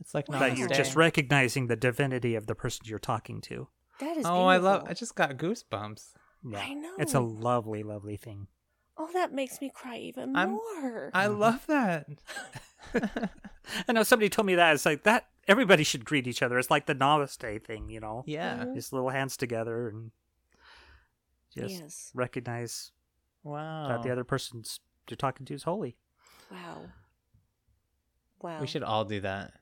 it's 0.00 0.14
like 0.14 0.28
Wow. 0.28 0.40
that 0.40 0.56
you're 0.56 0.68
just 0.68 0.94
recognizing 0.94 1.66
the 1.66 1.76
divinity 1.76 2.34
of 2.34 2.46
the 2.46 2.54
person 2.54 2.82
you're 2.86 2.98
talking 2.98 3.40
to. 3.42 3.68
That 4.00 4.16
is 4.16 4.26
Oh, 4.26 4.44
I 4.46 4.58
love. 4.58 4.84
I 4.86 4.94
just 4.94 5.14
got 5.14 5.36
goosebumps. 5.36 6.12
Yeah. 6.44 6.60
I 6.60 6.74
know. 6.74 6.92
It's 6.98 7.14
a 7.14 7.20
lovely, 7.20 7.82
lovely 7.82 8.16
thing. 8.16 8.48
Oh, 8.98 9.10
that 9.12 9.32
makes 9.32 9.60
me 9.60 9.70
cry 9.74 9.96
even 9.98 10.36
I'm- 10.36 10.52
more. 10.52 11.10
I 11.12 11.26
mm-hmm. 11.26 11.38
love 11.38 11.66
that. 11.66 12.06
I 13.88 13.92
know 13.92 14.02
somebody 14.02 14.28
told 14.28 14.46
me 14.46 14.54
that. 14.54 14.74
It's 14.74 14.86
like 14.86 15.02
that. 15.04 15.26
Everybody 15.48 15.84
should 15.84 16.04
greet 16.04 16.26
each 16.26 16.42
other. 16.42 16.58
It's 16.58 16.70
like 16.70 16.86
the 16.86 16.94
Namaste 16.94 17.64
thing, 17.64 17.88
you 17.90 18.00
know? 18.00 18.24
yeah. 18.26 18.64
Mhm. 18.64 18.74
Just 18.74 18.92
little 18.92 19.10
hands 19.10 19.36
together 19.36 19.88
and 19.88 20.10
just 21.54 21.80
yes. 21.80 22.10
recognize 22.14 22.92
Wow. 23.44 23.88
that 23.88 24.02
the 24.02 24.10
other 24.10 24.24
person's 24.24 24.80
you're 25.08 25.16
talking 25.16 25.46
to 25.46 25.54
is 25.54 25.62
holy. 25.62 25.96
Wow. 26.50 26.86
Wow. 28.42 28.60
We 28.60 28.66
should 28.66 28.82
all 28.82 29.04
do 29.04 29.20
that. 29.20 29.52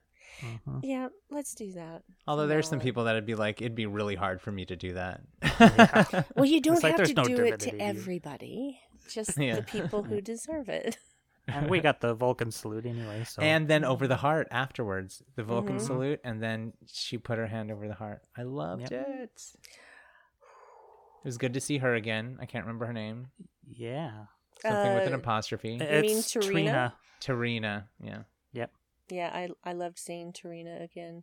Mhm. 0.40 0.80
Yeah, 0.82 1.08
let's 1.30 1.54
do 1.54 1.72
that. 1.72 2.02
Although 2.26 2.46
there's 2.48 2.66
some 2.68 2.80
people 2.80 3.04
that'd 3.04 3.26
be 3.26 3.34
like, 3.36 3.60
it'd 3.62 3.74
be 3.76 3.86
really 3.86 4.14
hard 4.16 4.40
for 4.40 4.50
me 4.50 4.64
to 4.66 4.74
do 4.74 4.94
that. 4.94 5.20
Well, 6.34 6.44
you 6.46 6.60
don't 6.62 6.82
like 6.82 6.92
have 6.92 6.96
there's 6.96 7.10
to 7.10 7.14
no 7.14 7.24
do 7.24 7.44
it 7.44 7.60
to 7.60 7.78
everybody. 7.78 8.80
Just 9.08 9.36
Yeah. 9.38 9.56
the 9.56 9.62
people 9.62 10.02
who 10.02 10.20
deserve 10.20 10.68
it. 10.68 10.96
And 11.46 11.68
we 11.68 11.80
got 11.80 12.00
the 12.00 12.14
Vulcan 12.14 12.50
salute 12.50 12.86
anyway. 12.86 13.24
So 13.24 13.42
And 13.42 13.68
then 13.68 13.84
over 13.84 14.06
the 14.08 14.16
heart 14.16 14.48
afterwards, 14.50 15.22
the 15.36 15.44
Vulcan 15.44 15.76
Mhm. 15.76 15.80
salute, 15.80 16.20
and 16.24 16.42
then 16.42 16.72
she 16.86 17.18
put 17.18 17.36
her 17.38 17.46
hand 17.46 17.70
over 17.70 17.86
the 17.86 17.94
heart. 17.94 18.22
I 18.36 18.42
loved 18.44 18.90
Yep. 18.90 18.92
it. 19.08 19.42
It 21.22 21.24
was 21.28 21.38
good 21.38 21.54
to 21.54 21.60
see 21.60 21.78
her 21.78 21.94
again. 21.94 22.38
I 22.40 22.46
can't 22.46 22.64
remember 22.64 22.86
her 22.86 22.92
name. 22.92 23.28
yeah, 23.66 24.26
Something 24.60 24.94
with 24.94 25.06
an 25.06 25.14
Uh, 25.14 25.18
apostrophe. 25.18 25.78
mean 25.78 25.82
it's 25.82 26.32
Tarina? 26.32 26.42
Trina. 26.50 26.94
Tarina. 27.20 27.88
Yeah. 28.02 28.22
Yep. 28.52 28.72
Yeah, 29.10 29.30
I 29.32 29.48
I 29.64 29.72
loved 29.74 29.98
seeing 29.98 30.32
Tarina 30.32 30.82
again, 30.82 31.22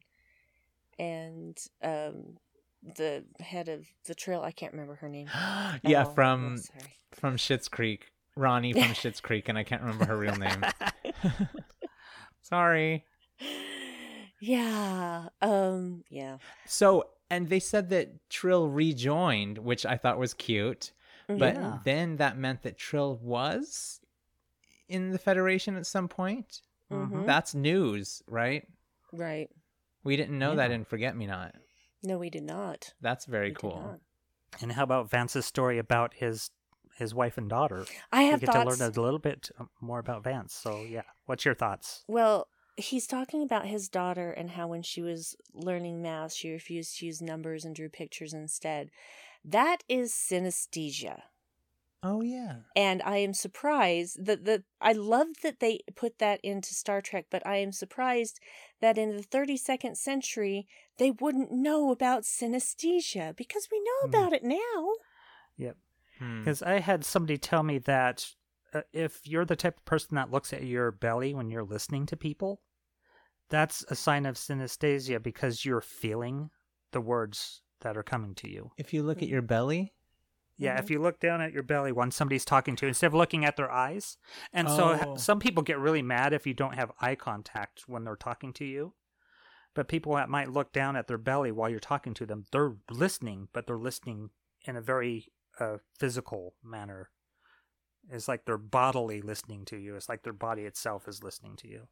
and 1.00 1.58
um, 1.82 2.38
the 2.84 3.26
head 3.40 3.70
of 3.70 3.88
the 4.06 4.14
Trill. 4.16 4.42
I 4.44 4.52
can't 4.52 4.74
remember 4.74 4.96
her 4.96 5.10
name. 5.10 5.28
yeah, 5.84 6.06
Oh, 6.08 6.14
from 6.14 6.58
sorry. 6.58 6.96
from 7.12 7.38
Schitt's 7.38 7.68
Creek. 7.68 8.12
Ronnie 8.36 8.74
from 8.74 8.82
Schitt's 8.94 9.22
Creek, 9.22 9.50
and 9.50 9.58
I 9.58 9.64
can't 9.64 9.82
remember 9.82 10.06
her 10.06 10.18
real 10.18 10.36
name. 10.36 10.64
Sorry. 12.42 13.06
Yeah. 14.40 15.28
Um. 15.42 16.04
Yeah. 16.10 16.38
So, 16.66 17.10
and 17.30 17.50
they 17.50 17.60
said 17.60 17.90
that 17.90 18.30
Trill 18.30 18.68
rejoined, 18.68 19.58
which 19.60 19.86
I 19.86 19.98
thought 19.98 20.18
was 20.18 20.34
cute. 20.34 20.92
But 21.28 21.56
Yeah. 21.56 21.78
then 21.86 22.18
that 22.18 22.38
meant 22.38 22.64
that 22.64 22.78
Trill 22.78 23.16
was 23.22 24.02
in 24.90 25.12
the 25.12 25.20
Federation 25.20 25.78
at 25.78 25.86
some 25.86 26.08
point. 26.10 26.62
Mhm. 26.92 27.26
That's 27.26 27.56
news, 27.56 28.22
right? 28.28 28.68
Right. 29.14 29.50
We 30.04 30.18
didn't 30.18 30.38
know 30.38 30.56
that 30.56 30.72
in 30.72 30.84
Forget 30.84 31.16
Me 31.16 31.28
Not. 31.28 31.56
No, 32.04 32.18
we 32.18 32.30
did 32.30 32.44
not. 32.44 32.94
That's 33.00 33.26
very 33.26 33.50
We 33.50 33.56
cool. 33.56 34.00
And 34.60 34.72
how 34.74 34.84
about 34.84 35.10
Vance's 35.10 35.46
story 35.46 35.78
about 35.78 36.16
his 36.16 36.50
his 36.98 37.14
wife 37.14 37.38
and 37.38 37.50
daughter? 37.50 37.86
I 38.12 38.24
have 38.24 38.42
we 38.42 38.48
get 38.48 38.54
thoughts. 38.54 38.78
to 38.78 38.84
learn 38.84 38.92
a 38.96 39.02
little 39.02 39.20
bit 39.20 39.50
um, 39.60 39.70
more 39.80 40.00
about 40.00 40.24
Vance. 40.24 40.54
So 40.54 40.86
yeah, 40.90 41.04
what's 41.26 41.46
your 41.46 41.56
thoughts? 41.56 42.04
Well, 42.08 42.48
he's 42.78 43.08
talking 43.08 43.44
about 43.44 43.66
his 43.68 43.90
daughter 43.90 44.32
and 44.32 44.52
how 44.52 44.68
when 44.68 44.82
she 44.82 45.02
was 45.02 45.36
learning 45.54 46.02
math, 46.02 46.34
she 46.34 46.52
refused 46.52 46.98
to 47.00 47.06
use 47.06 47.22
numbers 47.22 47.66
and 47.66 47.76
drew 47.76 47.90
pictures 47.90 48.34
instead. 48.34 48.90
That 49.44 49.84
is 49.90 50.14
synesthesia. 50.14 51.24
Oh 52.04 52.22
yeah. 52.22 52.56
And 52.76 53.02
I 53.04 53.18
am 53.18 53.34
surprised 53.34 54.26
that 54.26 54.46
the 54.46 54.64
I 54.80 54.94
love 54.94 55.28
that 55.44 55.60
they 55.60 55.82
put 55.96 56.18
that 56.18 56.40
into 56.44 56.74
Star 56.74 57.00
Trek, 57.02 57.26
but 57.30 57.46
I 57.46 57.58
am 57.58 57.72
surprised 57.72 58.40
that 58.80 58.98
in 58.98 59.16
the 59.18 59.24
32nd 59.24 59.96
century 59.98 60.68
they 60.98 61.12
wouldn't 61.12 61.52
know 61.52 61.92
about 61.92 62.24
synesthesia 62.24 63.36
because 63.36 63.68
we 63.72 63.80
know 63.80 63.92
Hmm. 64.02 64.10
about 64.10 64.34
it 64.34 64.44
now. 64.44 64.94
Yep. 65.58 65.78
Hmm. 66.22 66.40
Because 66.40 66.62
I 66.62 66.80
had 66.80 67.04
somebody 67.04 67.38
tell 67.38 67.64
me 67.64 67.80
that 67.80 68.28
uh, 68.74 68.82
if 68.94 69.28
you're 69.28 69.46
the 69.46 69.56
type 69.56 69.78
of 69.78 69.86
person 69.86 70.16
that 70.16 70.32
looks 70.32 70.54
at 70.54 70.64
your 70.64 70.92
belly 70.92 71.34
when 71.34 71.50
you're 71.50 71.64
listening 71.64 72.06
to 72.08 72.16
people, 72.16 72.62
that's 73.50 73.84
a 73.90 73.96
sign 73.96 74.26
of 74.26 74.36
synesthesia 74.36 75.22
because 75.22 75.66
you're 75.66 75.82
feeling 75.82 76.52
the 76.92 77.02
words 77.02 77.62
that 77.82 77.98
are 77.98 78.04
coming 78.04 78.36
to 78.36 78.50
you. 78.50 78.72
If 78.78 78.94
you 78.94 79.04
look 79.04 79.22
at 79.22 79.28
your 79.30 79.42
belly, 79.42 79.94
Yeah, 80.58 80.78
if 80.78 80.92
you 80.92 81.00
look 81.02 81.20
down 81.20 81.42
at 81.42 81.52
your 81.54 81.64
belly 81.64 81.92
when 81.92 82.12
somebody's 82.12 82.46
talking 82.46 82.76
to 82.76 82.86
you, 82.86 82.90
instead 82.90 83.08
of 83.08 83.14
looking 83.16 83.44
at 83.44 83.56
their 83.58 83.72
eyes. 83.72 84.18
And 84.54 84.70
so 84.70 84.94
Oh. 84.94 85.16
some 85.18 85.40
people 85.40 85.64
get 85.64 85.80
really 85.80 86.04
mad 86.04 86.34
if 86.34 86.46
you 86.46 86.54
don't 86.54 86.76
have 86.76 86.92
eye 87.02 87.16
contact 87.16 87.86
when 87.88 88.04
they're 88.04 88.16
talking 88.16 88.54
to 88.54 88.66
you. 88.66 88.94
But 89.74 89.88
people 89.88 90.14
that 90.16 90.30
might 90.30 90.52
look 90.52 90.72
down 90.72 90.96
at 90.96 91.08
their 91.08 91.18
belly 91.18 91.52
while 91.52 91.70
you're 91.70 91.80
talking 91.80 92.14
to 92.16 92.26
them, 92.28 92.46
they're 92.52 92.76
listening, 92.92 93.48
but 93.54 93.66
they're 93.66 93.78
listening 93.78 94.30
in 94.66 94.76
a 94.76 94.82
very 94.82 95.32
uh, 95.62 95.78
physical 95.98 96.56
manner. 96.64 97.10
It's 98.10 98.28
like 98.28 98.46
they're 98.46 98.58
bodily 98.58 99.22
listening 99.22 99.64
to 99.66 99.78
you. 99.78 99.96
It's 99.96 100.10
like 100.10 100.24
their 100.24 100.34
body 100.34 100.64
itself 100.64 101.08
is 101.08 101.24
listening 101.24 101.56
to 101.58 101.68
you. 101.68 101.88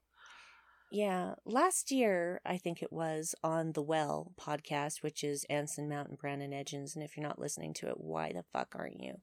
Yeah, 0.92 1.36
last 1.46 1.92
year 1.92 2.42
I 2.44 2.58
think 2.58 2.82
it 2.82 2.92
was 2.92 3.36
on 3.44 3.74
the 3.74 3.82
Well 3.82 4.34
podcast, 4.42 5.04
which 5.04 5.24
is 5.24 5.46
Anson 5.48 5.88
Mount 5.88 6.10
and 6.10 6.18
Brandon 6.18 6.52
Edgens, 6.52 6.96
and 6.96 7.04
if 7.04 7.16
you're 7.16 7.28
not 7.28 7.38
listening 7.38 7.76
to 7.76 7.90
it, 7.90 8.00
why 8.00 8.32
the 8.34 8.44
fuck 8.52 8.74
aren't 8.76 9.00
you? 9.00 9.18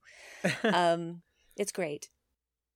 um, 0.62 1.22
it's 1.56 1.72
great. 1.72 2.08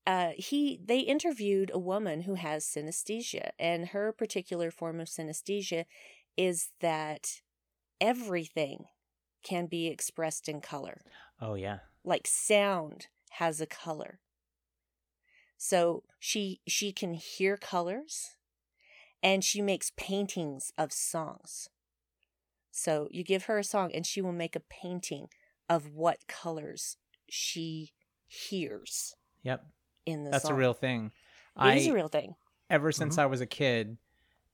Uh, 0.06 0.30
he 0.36 0.80
they 0.84 1.00
interviewed 1.00 1.70
a 1.72 1.78
woman 1.78 2.22
who 2.22 2.34
has 2.34 2.64
synesthesia, 2.64 3.50
and 3.60 3.88
her 3.88 4.12
particular 4.12 4.72
form 4.72 4.98
of 4.98 5.06
synesthesia 5.06 5.84
is 6.36 6.70
that 6.80 7.42
everything 8.00 8.86
can 9.44 9.66
be 9.66 9.86
expressed 9.86 10.48
in 10.48 10.60
color, 10.60 11.00
oh 11.40 11.54
yeah. 11.54 11.78
like 12.04 12.26
sound 12.26 13.06
has 13.32 13.60
a 13.60 13.66
color. 13.66 14.20
So 15.56 16.04
she 16.18 16.60
she 16.66 16.92
can 16.92 17.14
hear 17.14 17.56
colors, 17.56 18.36
and 19.22 19.44
she 19.44 19.60
makes 19.60 19.92
paintings 19.96 20.72
of 20.78 20.92
songs. 20.92 21.68
So 22.70 23.08
you 23.10 23.24
give 23.24 23.44
her 23.44 23.58
a 23.58 23.64
song, 23.64 23.90
and 23.92 24.06
she 24.06 24.22
will 24.22 24.32
make 24.32 24.56
a 24.56 24.60
painting 24.60 25.28
of 25.68 25.92
what 25.92 26.26
colors 26.26 26.96
she 27.28 27.92
hears 28.26 29.14
Yep. 29.42 29.66
in 30.06 30.24
the 30.24 30.30
That's 30.30 30.44
song. 30.44 30.52
a 30.52 30.56
real 30.56 30.72
thing. 30.74 31.12
It 31.56 31.62
I 31.62 31.76
is 31.76 31.88
a 31.88 31.94
real 31.94 32.08
thing. 32.08 32.36
ever 32.70 32.90
since 32.92 33.16
Mhm. 33.16 33.18
I 33.18 33.26
was 33.26 33.40
a 33.40 33.46
kid, 33.46 33.98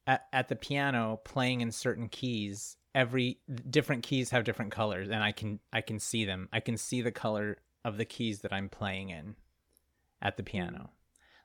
at, 0.07 0.27
at 0.33 0.49
the 0.49 0.57
piano 0.57 1.21
playing 1.25 1.61
in 1.61 1.71
certain 1.71 2.09
keys, 2.09 2.77
every 2.97 3.39
different 3.71 4.03
keys 4.03 4.31
have 4.31 4.43
different 4.43 4.73
colors, 4.73 5.09
and 5.11 5.23
I 5.23 5.31
can 5.31 5.61
I 5.73 5.83
can 5.83 6.01
see 6.01 6.25
them. 6.25 6.49
I 6.53 6.59
can 6.61 6.77
see 6.77 7.03
the 7.03 7.13
color 7.13 7.59
of 7.85 7.99
the 7.99 8.05
keys 8.07 8.41
that 8.41 8.53
I'm 8.53 8.69
playing 8.69 9.11
in 9.11 9.37
at 10.21 10.37
the 10.37 10.43
piano. 10.43 10.91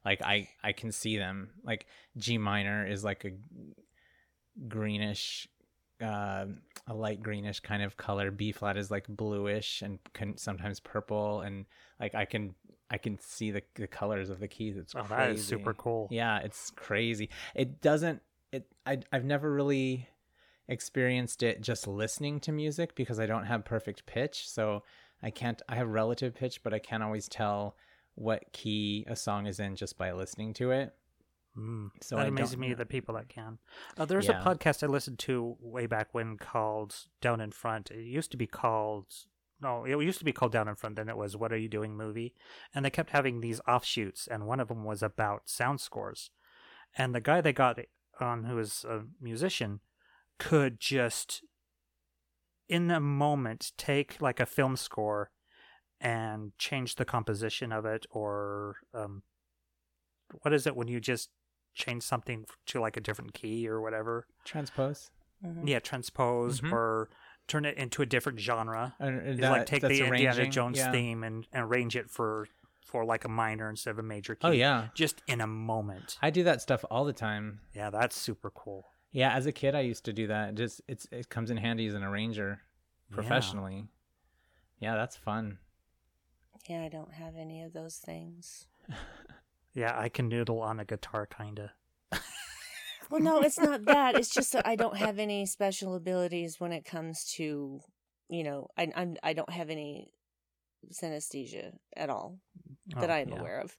Like 0.04 0.22
I 0.24 0.47
I 0.64 0.72
can 0.72 0.91
see 0.91 1.18
them. 1.18 1.52
Like 1.64 1.86
G 2.18 2.38
minor 2.39 2.88
is 2.88 3.04
like 3.04 3.26
a 3.26 3.32
greenish 4.68 5.47
uh, 6.02 6.45
a 6.88 6.93
light 6.93 7.22
greenish 7.22 7.60
kind 7.60 7.84
of 7.84 7.97
color. 7.97 8.32
B 8.32 8.52
flat 8.52 8.78
is 8.78 8.89
like 8.89 9.06
bluish 9.08 9.82
and 9.84 9.99
can 10.14 10.38
sometimes 10.38 10.80
purple 10.80 11.41
and 11.41 11.66
like 11.99 12.16
I 12.16 12.26
can 12.26 12.56
I 12.89 12.97
can 12.97 13.20
see 13.20 13.52
the 13.52 13.62
the 13.76 13.88
colors 13.88 14.30
of 14.30 14.39
the 14.39 14.47
keys. 14.47 14.78
It's 14.78 14.95
Oh, 14.95 15.04
crazy. 15.04 15.16
that 15.16 15.30
is 15.32 15.45
super 15.45 15.74
cool. 15.74 16.08
Yeah, 16.10 16.39
it's 16.39 16.72
crazy. 16.72 17.30
It 17.54 17.82
doesn't 17.82 18.22
it 18.52 18.66
I 18.86 18.99
I've 19.12 19.26
never 19.26 19.54
really 19.54 20.08
experienced 20.72 21.44
it 21.44 21.62
just 21.62 21.88
listening 21.88 22.40
to 22.42 22.52
music 22.52 22.96
because 22.96 23.20
I 23.20 23.26
don't 23.26 23.46
have 23.46 23.66
perfect 23.66 24.06
pitch. 24.06 24.48
So 24.50 24.84
I 25.22 25.30
can't 25.30 25.62
I 25.70 25.76
have 25.76 25.88
relative 25.90 26.34
pitch, 26.34 26.64
but 26.64 26.74
I 26.74 26.80
can't 26.80 27.04
always 27.04 27.28
tell 27.28 27.76
what 28.16 28.52
key 28.54 29.06
a 29.08 29.16
song 29.16 29.46
is 29.46 29.60
in 29.60 29.76
just 29.76 29.98
by 29.98 30.12
listening 30.12 30.54
to 30.56 30.72
it. 30.72 30.94
Mm. 31.58 31.90
So 32.02 32.16
that 32.16 32.26
I 32.26 32.28
amazes 32.30 32.58
me 32.58 32.74
the 32.74 32.86
people 32.86 33.16
that 33.16 33.30
can. 33.30 33.60
Uh, 33.98 34.06
there's 34.06 34.28
Yeah. 34.28 34.42
a 34.42 34.44
podcast 34.44 34.84
I 34.84 34.88
listened 34.88 35.20
to 35.20 35.58
way 35.60 35.86
back 35.86 36.14
when 36.14 36.38
called 36.38 36.96
Down 37.20 37.42
in 37.42 37.52
Front. 37.52 37.92
It 37.92 38.04
used 38.04 38.32
to 38.32 38.38
be 38.38 38.48
called 38.48 39.08
no, 39.62 39.86
it 39.86 39.92
used 40.04 40.18
to 40.18 40.26
be 40.26 40.34
called 40.34 40.52
Down 40.52 40.68
in 40.68 40.76
Front. 40.76 40.96
Then 40.96 41.08
it 41.08 41.18
was 41.18 41.38
What 41.38 41.54
Are 41.54 41.58
You 41.58 41.70
Doing 41.70 41.96
movie, 41.96 42.34
and 42.74 42.84
they 42.84 42.90
kept 42.90 43.12
having 43.12 43.42
these 43.42 43.62
offshoots, 43.68 44.28
and 44.28 44.48
one 44.48 44.60
of 44.60 44.70
them 44.70 44.84
was 44.84 45.04
about 45.04 45.50
sound 45.50 45.80
scores. 45.80 46.32
And 46.98 47.14
the 47.14 47.22
guy 47.22 47.42
they 47.42 47.54
got 47.54 47.78
on, 48.20 48.46
who 48.46 48.56
was 48.56 48.84
a 48.86 49.04
musician, 49.22 49.82
could 50.40 50.80
just 50.80 51.44
in 52.68 52.90
a 52.90 53.00
moment 53.00 53.72
take 53.78 54.22
like 54.22 54.40
a 54.40 54.46
film 54.46 54.76
score 54.76 55.30
and 56.00 56.52
change 56.58 56.96
the 56.96 57.06
composition 57.06 57.72
of 57.72 57.86
it 57.86 58.06
or 58.10 58.78
um, 58.94 59.24
what 60.42 60.54
is 60.54 60.66
it 60.66 60.76
when 60.76 60.88
you 60.88 61.00
just 61.00 61.30
change 61.74 62.04
something 62.04 62.46
to 62.66 62.80
like 62.80 62.98
a 62.98 63.02
different 63.02 63.34
key 63.34 63.68
or 63.68 63.80
whatever 63.82 64.26
Transpose. 64.46 65.12
Mhm. 65.46 65.68
yeah 65.68 65.80
transpose 65.80 66.62
Mhm. 66.62 66.72
or 66.72 67.10
turn 67.48 67.66
it 67.66 67.78
into 67.78 68.02
a 68.02 68.06
different 68.06 68.40
genre 68.40 68.96
It's 69.00 69.40
that- 69.42 69.52
like 69.52 69.66
take 69.66 69.82
that's 69.82 69.98
the 69.98 70.06
indiana 70.06 70.48
jones 70.48 70.78
yeah. 70.78 70.92
theme 70.92 71.24
and, 71.24 71.48
and 71.52 71.64
arrange 71.66 71.96
it 71.96 72.10
for 72.10 72.48
for 72.86 73.06
like 73.06 73.24
a 73.26 73.30
minor 73.30 73.70
instead 73.70 73.92
of 73.92 74.00
a 74.00 74.04
major 74.04 74.36
key 74.36 74.48
Oh 74.48 74.52
yeah. 74.52 74.88
just 74.96 75.22
in 75.28 75.40
a 75.42 75.48
moment 75.48 76.18
I 76.22 76.30
do 76.30 76.44
that 76.44 76.62
stuff 76.62 76.84
all 76.90 77.06
the 77.06 77.14
time. 77.14 77.62
yeah 77.74 77.90
that's 77.90 78.16
super 78.18 78.50
cool 78.50 78.86
Yeah, 79.12 79.34
as 79.34 79.45
a 79.45 79.51
kid 79.51 79.76
I 79.76 79.82
used 79.82 80.05
to 80.05 80.14
do 80.14 80.28
that. 80.28 80.49
It 80.49 80.55
Just 80.55 80.82
it's 80.88 81.07
it 81.12 81.30
comes 81.30 81.51
in 81.51 81.57
handy 81.57 81.86
as 81.88 81.93
an 81.93 82.03
arranger 82.03 82.62
Yeah. 83.09 83.12
professionally. 83.12 83.88
Yeah, 84.80 84.95
that's 84.95 85.16
fun. 85.16 85.59
Yeah, 86.68 86.84
I 86.84 86.89
don't 86.89 87.14
have 87.14 87.36
any 87.36 87.62
of 87.64 87.74
those 87.74 87.97
things. 87.97 88.68
yeah 89.74 89.97
i 89.97 90.09
can 90.09 90.28
noodle 90.28 90.62
on 90.62 90.80
a 90.80 90.86
guitar 90.86 91.26
kinda 91.26 91.72
Well, 93.09 93.20
no, 93.22 93.41
it's 93.41 93.59
not 93.59 93.86
that. 93.88 94.16
It's 94.16 94.30
just 94.30 94.53
that 94.53 94.66
I 94.66 94.78
don't 94.78 94.95
have 94.95 95.20
any 95.20 95.45
special 95.45 95.95
abilities 95.95 96.59
when 96.62 96.72
it 96.72 96.86
comes 96.86 97.26
to, 97.36 97.82
you 98.30 98.43
know, 98.43 98.68
I 98.78 98.89
I'm, 98.95 99.18
I 99.22 99.34
don't 99.34 99.49
have 99.49 99.70
any 99.70 100.14
synesthesia 100.93 101.74
at 101.97 102.09
all 102.09 102.39
that 102.95 103.09
Oh, 103.09 103.14
I 103.14 103.20
am 103.20 103.32
yeah. 103.32 103.39
aware 103.39 103.59
of. 103.59 103.76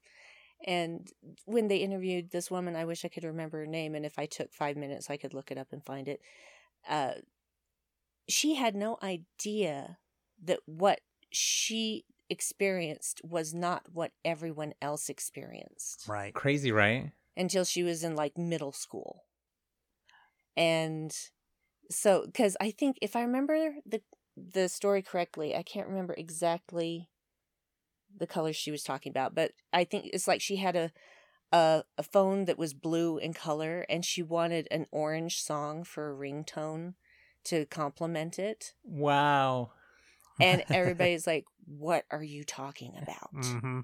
And 0.65 1.11
when 1.45 1.69
they 1.69 1.79
interviewed 1.79 2.31
this 2.31 2.51
woman, 2.51 2.77
I 2.77 2.85
wish 2.85 3.05
I 3.05 3.09
could 3.09 3.25
remember 3.25 3.59
her 3.59 3.67
name, 3.67 3.95
and 3.95 4.07
if 4.07 4.19
I 4.19 4.27
took 4.27 4.53
five 4.53 4.77
minutes, 4.77 5.11
I 5.11 5.17
could 5.17 5.35
look 5.35 5.51
it 5.51 5.59
up 5.59 5.73
and 5.73 5.85
find 5.85 6.09
it. 6.09 6.21
Uh, 6.89 7.15
she 8.29 8.55
had 8.55 8.75
no 8.75 8.99
idea 9.03 9.99
that 10.43 10.61
what 10.67 11.01
she 11.31 12.05
experienced 12.31 13.21
was 13.25 13.53
not 13.53 13.87
what 13.93 14.13
everyone 14.25 14.73
else 14.81 15.09
experienced 15.11 16.09
right 16.09 16.33
Crazy, 16.33 16.73
right? 16.73 17.13
until 17.37 17.65
she 17.65 17.83
was 17.83 18.03
in 18.03 18.17
like 18.17 18.39
middle 18.39 18.73
school. 18.73 19.25
And 20.57 21.15
so 21.91 22.27
cuz 22.33 22.57
I 22.61 22.71
think 22.71 22.97
if 23.03 23.17
I 23.17 23.23
remember 23.23 23.75
the 23.85 24.03
the 24.37 24.69
story 24.69 25.03
correctly, 25.03 25.55
I 25.55 25.63
can't 25.63 25.89
remember 25.89 26.15
exactly 26.15 27.11
the 28.17 28.27
colors 28.27 28.57
she 28.57 28.71
was 28.71 28.83
talking 28.83 29.11
about, 29.11 29.35
but 29.35 29.53
I 29.73 29.85
think 29.85 30.11
it's 30.13 30.29
like 30.29 30.41
she 30.41 30.57
had 30.57 30.77
a 30.77 30.93
a, 31.53 31.85
a 31.99 32.03
phone 32.03 32.47
that 32.47 32.59
was 32.59 32.73
blue 32.73 33.19
in 33.19 33.35
color 33.35 33.85
and 33.89 34.05
she 34.05 34.23
wanted 34.23 34.67
an 34.71 34.87
orange 34.91 35.41
song 35.43 35.85
for 35.85 36.11
a 36.11 36.17
ringtone 36.17 36.95
to 37.45 37.67
complement 37.67 38.39
it. 38.39 38.73
Wow. 38.83 39.73
And 40.41 40.65
everybody's 40.73 41.27
like, 41.27 41.45
"What 41.67 42.05
are 42.11 42.23
you 42.23 42.45
talking 42.45 42.95
about?" 43.01 43.31
hmm 43.35 43.81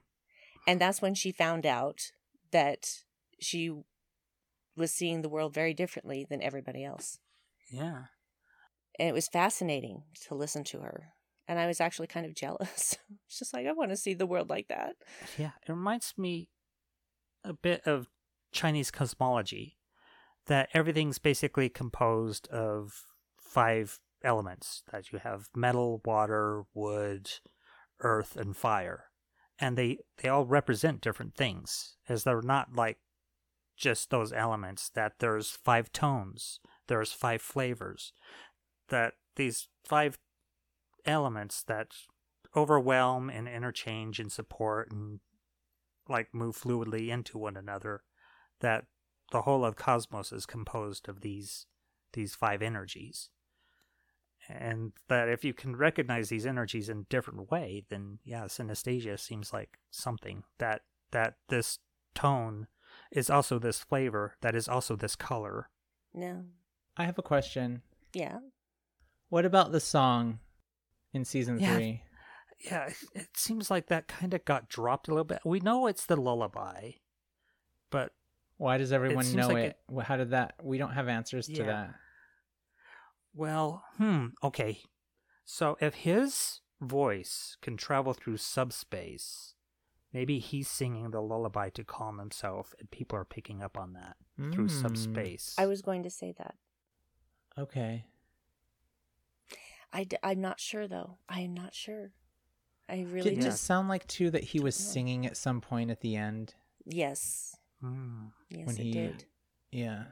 And 0.66 0.80
that's 0.80 1.02
when 1.02 1.14
she 1.14 1.30
found 1.30 1.66
out 1.66 2.10
that 2.50 3.02
she 3.40 3.82
was 4.76 4.92
seeing 4.92 5.22
the 5.22 5.28
world 5.28 5.52
very 5.52 5.74
differently 5.74 6.26
than 6.28 6.40
everybody 6.42 6.84
else. 6.84 7.18
yeah 7.70 8.04
And 8.98 9.08
it 9.08 9.12
was 9.12 9.28
fascinating 9.28 10.04
to 10.26 10.34
listen 10.34 10.64
to 10.64 10.80
her. 10.80 11.12
And 11.48 11.58
I 11.58 11.66
was 11.66 11.80
actually 11.80 12.06
kind 12.06 12.26
of 12.26 12.34
jealous. 12.34 12.98
it's 13.26 13.38
just 13.38 13.54
like, 13.54 13.66
I 13.66 13.72
want 13.72 13.90
to 13.90 13.96
see 13.96 14.14
the 14.14 14.26
world 14.26 14.50
like 14.50 14.68
that. 14.68 14.96
Yeah, 15.38 15.52
it 15.66 15.72
reminds 15.72 16.14
me 16.16 16.50
a 17.42 17.54
bit 17.54 17.86
of 17.86 18.08
Chinese 18.52 18.90
cosmology 18.90 19.78
that 20.46 20.68
everything's 20.74 21.18
basically 21.18 21.68
composed 21.68 22.48
of 22.48 23.04
five 23.38 23.98
elements 24.22 24.82
that 24.92 25.12
you 25.12 25.18
have 25.18 25.48
metal, 25.54 26.00
water, 26.04 26.64
wood, 26.74 27.30
earth, 28.00 28.36
and 28.36 28.56
fire. 28.56 29.04
And 29.58 29.76
they, 29.76 29.98
they 30.18 30.28
all 30.28 30.44
represent 30.44 31.00
different 31.00 31.34
things, 31.34 31.96
as 32.08 32.24
they're 32.24 32.42
not 32.42 32.74
like 32.74 32.98
just 33.76 34.10
those 34.10 34.32
elements, 34.32 34.90
that 34.90 35.14
there's 35.18 35.50
five 35.50 35.92
tones, 35.92 36.60
there's 36.86 37.12
five 37.12 37.42
flavors, 37.42 38.12
that 38.88 39.14
these 39.36 39.68
five 39.84 40.18
elements 41.08 41.62
that 41.64 41.88
overwhelm 42.56 43.28
and 43.28 43.48
interchange 43.48 44.18
and 44.20 44.30
support 44.30 44.90
and 44.90 45.20
like 46.08 46.32
move 46.32 46.56
fluidly 46.56 47.08
into 47.08 47.36
one 47.36 47.56
another 47.56 48.02
that 48.60 48.84
the 49.30 49.42
whole 49.42 49.64
of 49.64 49.76
cosmos 49.76 50.32
is 50.32 50.46
composed 50.46 51.08
of 51.08 51.20
these 51.20 51.66
these 52.14 52.34
five 52.34 52.62
energies 52.62 53.28
and 54.48 54.92
that 55.08 55.28
if 55.28 55.44
you 55.44 55.52
can 55.52 55.76
recognize 55.76 56.30
these 56.30 56.46
energies 56.46 56.88
in 56.88 57.00
a 57.00 57.10
different 57.10 57.50
way 57.50 57.84
then 57.90 58.18
yeah 58.24 58.44
synesthesia 58.44 59.18
seems 59.18 59.52
like 59.52 59.78
something 59.90 60.42
that 60.58 60.82
that 61.10 61.34
this 61.48 61.78
tone 62.14 62.66
is 63.12 63.28
also 63.28 63.58
this 63.58 63.80
flavor 63.80 64.36
that 64.40 64.54
is 64.54 64.68
also 64.68 64.96
this 64.96 65.16
color 65.16 65.68
No. 66.14 66.44
I 66.96 67.04
have 67.04 67.18
a 67.18 67.22
question. 67.22 67.82
Yeah. 68.12 68.38
What 69.28 69.44
about 69.44 69.72
the 69.72 69.80
song 69.80 70.40
in 71.12 71.24
season 71.24 71.58
Yeah. 71.60 71.74
three? 71.74 72.02
yeah 72.60 72.86
it, 72.88 72.96
it 73.14 73.28
seems 73.36 73.70
like 73.70 73.86
that 73.86 74.08
kind 74.08 74.34
of 74.34 74.44
got 74.44 74.68
dropped 74.68 75.06
a 75.08 75.12
little 75.12 75.22
bit 75.24 75.38
we 75.44 75.60
know 75.60 75.86
it's 75.86 76.06
the 76.06 76.16
lullaby 76.16 76.90
but 77.90 78.12
Why 78.56 78.78
does 78.78 78.92
everyone 78.92 79.24
seems 79.24 79.36
know 79.36 79.48
like 79.48 79.64
it? 79.64 79.76
Wh- 79.94 80.02
How 80.02 80.16
did 80.16 80.30
that? 80.30 80.54
We 80.62 80.76
don't 80.78 80.92
have 80.92 81.06
answers 81.08 81.46
to 81.46 81.62
that. 81.62 81.94
Well, 83.34 83.84
hmm, 83.96 84.26
okay. 84.42 84.80
So 85.44 85.76
if 85.80 85.94
his 85.94 86.60
voice 86.80 87.56
can 87.62 87.76
travel 87.76 88.12
through 88.12 88.38
subspace, 88.38 89.54
maybe 90.12 90.38
he's 90.38 90.68
singing 90.68 91.10
the 91.12 91.20
lullaby 91.22 91.70
to 91.70 91.84
calm 91.84 92.18
himself, 92.18 92.74
and 92.78 92.90
people 92.90 93.16
are 93.18 93.24
picking 93.24 93.62
up 93.62 93.78
on 93.78 93.92
that 93.94 94.16
through 94.52 94.66
Mm. 94.68 94.80
subspace. 94.82 95.54
I 95.56 95.66
was 95.66 95.80
going 95.82 96.02
to 96.02 96.10
say 96.10 96.32
that. 96.38 96.56
Okay. 97.56 98.06
I 99.92 100.04
d- 100.04 100.16
I'm 100.22 100.40
not 100.40 100.60
sure, 100.60 100.86
though. 100.86 101.18
I 101.28 101.40
am 101.40 101.54
not 101.54 101.74
sure. 101.74 102.12
I 102.88 103.02
really 103.02 103.30
Didn't 103.30 103.42
Yeah. 103.44 103.48
it 103.50 103.56
sound 103.56 103.88
like 103.88 104.06
too 104.06 104.30
that 104.30 104.44
he 104.44 104.60
was 104.60 104.78
know. 104.78 104.92
singing 104.92 105.26
at 105.26 105.36
some 105.36 105.60
point 105.60 105.90
at 105.90 106.00
the 106.00 106.16
end? 106.16 106.54
Yes. 106.84 107.56
Hmm. 107.80 108.28
Yes, 108.48 108.66
When 108.66 108.76
it 108.76 108.82
he- 108.82 108.92
did. 108.92 109.24
Yeah. 109.70 110.06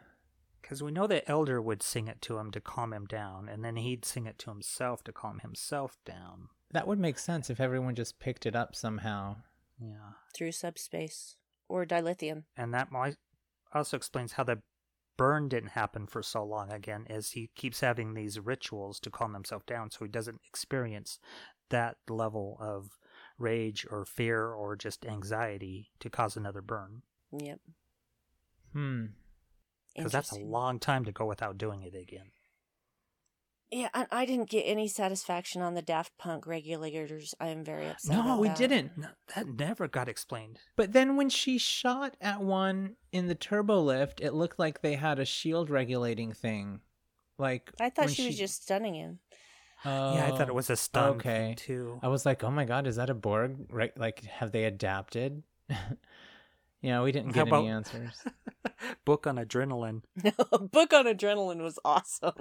Because 0.61 0.83
we 0.83 0.91
know 0.91 1.07
that 1.07 1.29
elder 1.31 1.63
would 1.63 1.83
sing 1.83 2.09
it 2.09 2.21
to 2.23 2.39
him 2.39 2.51
to 2.51 2.61
calm 2.61 2.93
him 2.93 3.07
down, 3.07 3.49
and 3.49 3.65
then 3.65 3.77
he'd 3.77 4.05
sing 4.05 4.27
it 4.27 4.39
to 4.41 4.51
himself 4.51 5.05
to 5.05 5.13
calm 5.13 5.39
himself 5.39 5.97
down. 6.05 6.49
That 6.73 6.87
would 6.89 6.99
make 6.99 7.19
sense 7.19 7.49
if 7.49 7.61
everyone 7.61 7.95
just 7.95 8.19
picked 8.19 8.45
it 8.47 8.57
up 8.57 8.75
somehow. 8.75 9.37
Yeah. 9.79 10.15
Through 10.35 10.53
subspace 10.53 11.37
or 11.69 11.87
dilithium. 11.87 12.45
And 12.57 12.75
that 12.75 12.91
might 12.91 13.17
also 13.73 13.97
explains 13.97 14.33
how 14.33 14.43
the 14.45 14.63
burn 15.17 15.49
didn't 15.49 15.71
happen 15.71 16.07
for 16.07 16.23
so 16.23 16.45
long 16.45 16.73
again, 16.73 17.07
as 17.09 17.31
he 17.31 17.51
keeps 17.55 17.81
having 17.81 18.15
these 18.15 18.39
rituals 18.39 19.01
to 19.01 19.11
calm 19.11 19.35
himself 19.35 19.65
down 19.67 19.91
so 19.91 20.05
he 20.05 20.11
doesn't 20.11 20.41
experience 20.47 21.19
that 21.71 21.97
level 22.09 22.57
of 22.61 22.99
rage 23.39 23.87
or 23.91 24.05
fear 24.05 24.49
or 24.49 24.77
just 24.77 25.05
anxiety 25.05 25.91
to 26.01 26.11
cause 26.11 26.37
another 26.37 26.63
burn. 26.63 27.03
Yep. 27.33 27.61
Hmm. 28.73 29.05
Because 29.95 30.13
that's 30.13 30.33
a 30.33 30.39
long 30.39 30.79
time 30.79 31.05
to 31.07 31.13
go 31.13 31.25
without 31.25 31.57
doing 31.57 31.83
it 31.83 31.95
again. 31.95 32.31
Yeah, 33.71 33.89
and 33.95 34.07
I 34.13 34.27
didn't 34.27 34.49
get 34.49 34.63
any 34.63 34.87
satisfaction 34.87 35.61
on 35.61 35.75
the 35.75 35.83
Daft 35.83 36.17
Punk 36.19 36.47
regulators. 36.47 37.35
I 37.41 37.49
am 37.49 37.65
very 37.65 37.89
upset. 37.89 38.15
No, 38.17 38.21
about 38.23 38.41
we 38.41 38.49
that. 38.49 38.57
didn't. 38.57 38.97
No, 38.97 39.09
that 39.35 39.49
never 39.49 39.89
got 39.89 40.09
explained. 40.09 40.61
But 40.77 40.93
then 40.93 41.17
when 41.17 41.29
she 41.29 41.59
shot 41.59 42.17
at 42.21 42.41
one 42.41 42.95
in 43.11 43.27
the 43.27 43.35
turbo 43.35 43.81
lift, 43.81 44.21
it 44.21 44.35
looked 44.35 44.59
like 44.61 44.83
they 44.83 44.95
had 44.95 45.19
a 45.19 45.25
shield 45.25 45.69
regulating 45.69 46.33
thing. 46.33 46.81
Like 47.39 47.73
I 47.81 47.91
thought 47.91 48.07
when 48.07 48.15
she, 48.15 48.27
was 48.27 48.39
just 48.39 48.63
stunning 48.63 48.95
him. 48.95 49.19
yeah, 49.85 50.27
I 50.27 50.31
thought 50.31 50.43
Oh, 50.49 50.53
it 50.53 50.55
was 50.55 50.71
a 50.71 50.75
oh, 50.75 50.77
stun 50.77 51.09
okay. 51.17 51.55
too. 51.57 51.99
I 52.03 52.09
was 52.09 52.25
like, 52.25 52.45
oh 52.45 52.51
my 52.51 52.65
god, 52.67 52.87
is 52.87 52.97
that 52.97 53.11
a 53.11 53.15
Borg? 53.15 53.67
Right? 53.71 53.97
Like, 53.99 54.25
have 54.25 54.53
they 54.53 54.65
adapted? 54.65 55.43
Yeah, 56.83 57.03
we 57.03 57.11
didn't 57.11 57.35
How 57.35 57.45
get 57.45 57.53
any 57.53 57.67
about- 57.69 57.75
answers. 57.77 58.23
Book 59.05 59.27
on 59.27 59.37
adrenaline. 59.37 60.03
No, 60.23 60.31
Book 60.73 60.93
on 60.93 61.07
Adrenaline 61.07 61.61
was 61.63 61.79
awesome. 61.85 62.35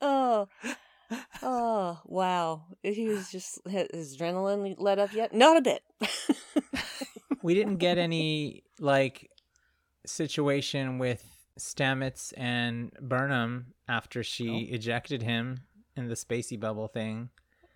Oh 0.00 0.48
oh, 1.10 1.18
oh, 1.42 2.00
wow. 2.04 2.64
He 2.82 3.08
was 3.08 3.30
just 3.30 3.60
his 3.66 4.16
adrenaline 4.16 4.74
let 4.78 4.98
up 4.98 5.12
yet? 5.12 5.34
Not 5.34 5.56
a 5.56 5.62
bit. 5.62 5.82
We 7.42 7.54
didn't 7.54 7.78
get 7.78 7.98
any 7.98 8.62
like 8.78 9.28
situation 10.06 10.98
with 10.98 11.24
Stamets 11.58 12.32
and 12.36 12.92
Burnham 13.00 13.74
after 13.88 14.22
she 14.22 14.60
ejected 14.70 15.22
him 15.22 15.62
in 15.96 16.08
the 16.08 16.14
spacey 16.14 16.58
bubble 16.58 16.86
thing. 16.88 17.30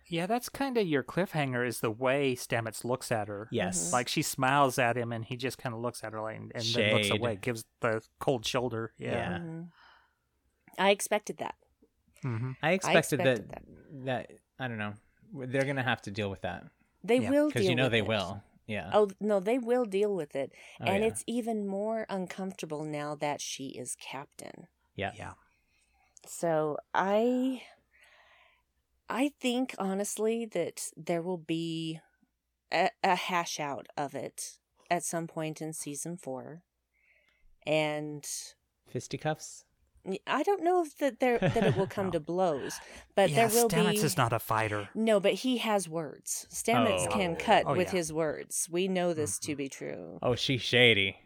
Yeah, 0.09 0.25
that's 0.25 0.47
kind 0.47 0.77
of 0.77 0.87
your 0.87 1.03
cliffhanger 1.03 1.67
is 1.67 1.81
the 1.81 1.91
way 1.91 2.33
Stamets 2.33 2.85
looks 2.85 3.11
at 3.11 3.27
her. 3.27 3.49
Yes. 3.51 3.91
Like 3.91 4.07
she 4.07 4.21
smiles 4.21 4.79
at 4.79 4.97
him 4.97 5.11
and 5.11 5.25
he 5.25 5.35
just 5.35 5.57
kind 5.57 5.75
of 5.75 5.81
looks 5.81 6.01
at 6.01 6.13
her 6.13 6.21
like, 6.21 6.37
and 6.37 6.51
then 6.73 6.93
looks 6.93 7.09
away, 7.09 7.35
gives 7.35 7.65
the 7.81 8.01
cold 8.19 8.45
shoulder. 8.45 8.93
Yeah. 8.97 9.11
Yeah. 9.11 9.37
Mhm. 9.39 9.67
I 10.79 10.91
expected 10.91 11.39
that. 11.39 11.55
Hmm 12.23 12.51
I 12.61 12.71
expected, 12.71 13.19
expected 13.19 13.49
that, 13.49 14.05
that 14.05 14.31
I 14.59 14.67
don't 14.67 14.77
know. 14.77 14.93
They're 15.33 15.65
gonna 15.65 15.83
have 15.83 16.01
to 16.03 16.11
deal 16.11 16.29
with 16.29 16.41
that 16.41 16.65
They 17.03 17.19
Yeah, 17.19 17.29
will 17.29 17.47
because 17.47 17.61
deal 17.63 17.71
you 17.71 17.75
know 17.75 17.83
with 17.83 17.91
they 17.93 18.01
it. 18.01 18.07
will. 18.07 18.43
Yeah. 18.65 18.89
Oh 18.93 19.09
no, 19.19 19.39
they 19.39 19.57
will 19.59 19.85
deal 19.85 20.13
with 20.15 20.35
it, 20.35 20.51
Oh, 20.81 20.85
and 20.85 21.03
yeah. 21.03 21.09
it's 21.09 21.23
even 21.27 21.67
more 21.67 22.05
uncomfortable 22.09 22.83
now 22.83 23.15
that 23.15 23.41
she 23.41 23.67
is 23.69 23.95
captain. 23.99 24.67
yeah. 24.95 25.11
Yeah. 25.15 25.33
So 26.25 26.77
I 26.93 27.63
I 29.09 29.31
think 29.39 29.73
honestly 29.79 30.45
that 30.45 30.89
there 30.97 31.21
will 31.21 31.37
be 31.37 31.99
a, 32.71 32.89
a 33.03 33.15
hash 33.15 33.59
out 33.59 33.87
of 33.95 34.13
it 34.15 34.59
at 34.91 35.03
some 35.03 35.27
point 35.27 35.61
in 35.61 35.73
season 35.73 36.17
4. 36.17 36.63
And 37.65 38.25
Fisticuffs. 38.87 39.65
I 40.25 40.43
don't 40.43 40.63
know 40.63 40.83
if 40.83 40.97
that 40.99 41.19
there 41.19 41.37
that 41.39 41.63
it 41.63 41.75
will 41.77 41.87
come 41.97 42.11
to 42.11 42.19
blows, 42.19 42.79
but 43.15 43.29
yeah, 43.29 43.47
there 43.47 43.61
will 43.61 43.69
Stamets 43.69 43.91
be 43.91 43.97
is 43.97 44.17
not 44.17 44.31
a 44.33 44.39
fighter. 44.39 44.89
No, 44.95 45.19
but 45.19 45.33
he 45.33 45.57
has 45.57 45.89
words. 45.89 46.47
Stamets 46.49 47.07
Oh. 47.07 47.11
can 47.11 47.35
cut 47.35 47.63
Oh, 47.67 47.75
with 47.75 47.87
yeah. 47.93 47.97
his 47.99 48.13
words. 48.13 48.67
We 48.71 48.87
know 48.87 49.13
this 49.13 49.37
to 49.39 49.55
be 49.55 49.67
true. 49.69 50.19
Oh, 50.21 50.35
she's 50.35 50.61
shady. 50.61 51.17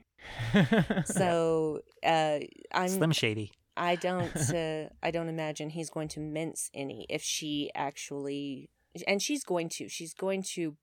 So, 1.05 1.81
uh 2.05 2.39
I'm 2.71 2.89
Slim 2.89 3.11
Shady. 3.11 3.51
I 3.77 3.95
don't 3.95 4.35
uh, 4.53 4.89
I 5.01 5.11
don't 5.11 5.29
imagine 5.29 5.69
he's 5.69 5.89
going 5.89 6.09
to 6.09 6.19
mince 6.19 6.69
any 6.73 7.05
if 7.09 7.21
she 7.21 7.71
actually 7.75 8.69
and 9.07 9.21
she's 9.21 9.43
going 9.43 9.69
to 9.69 9.87
she's 9.87 10.13
going 10.13 10.43
to 10.55 10.75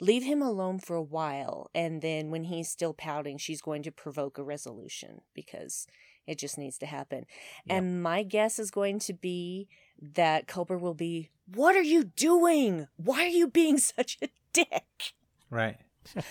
leave 0.00 0.24
him 0.24 0.42
alone 0.42 0.78
for 0.78 0.96
a 0.96 1.02
while 1.02 1.70
and 1.74 2.02
then 2.02 2.30
when 2.30 2.44
he's 2.44 2.68
still 2.68 2.94
pouting 2.94 3.36
she's 3.38 3.60
going 3.60 3.82
to 3.82 3.92
provoke 3.92 4.38
a 4.38 4.42
resolution 4.42 5.20
because 5.34 5.86
it 6.26 6.38
just 6.38 6.56
needs 6.58 6.78
to 6.78 6.86
happen. 6.86 7.26
Yep. 7.66 7.76
And 7.78 8.02
my 8.02 8.22
guess 8.22 8.58
is 8.58 8.70
going 8.70 8.98
to 9.00 9.12
be 9.12 9.68
that 10.00 10.46
Culber 10.46 10.78
will 10.80 10.94
be 10.94 11.30
what 11.54 11.74
are 11.76 11.82
you 11.82 12.04
doing? 12.04 12.86
Why 12.96 13.24
are 13.24 13.28
you 13.28 13.48
being 13.48 13.78
such 13.96 14.18
a 14.22 14.28
dick? 14.52 15.14
right. 15.50 15.76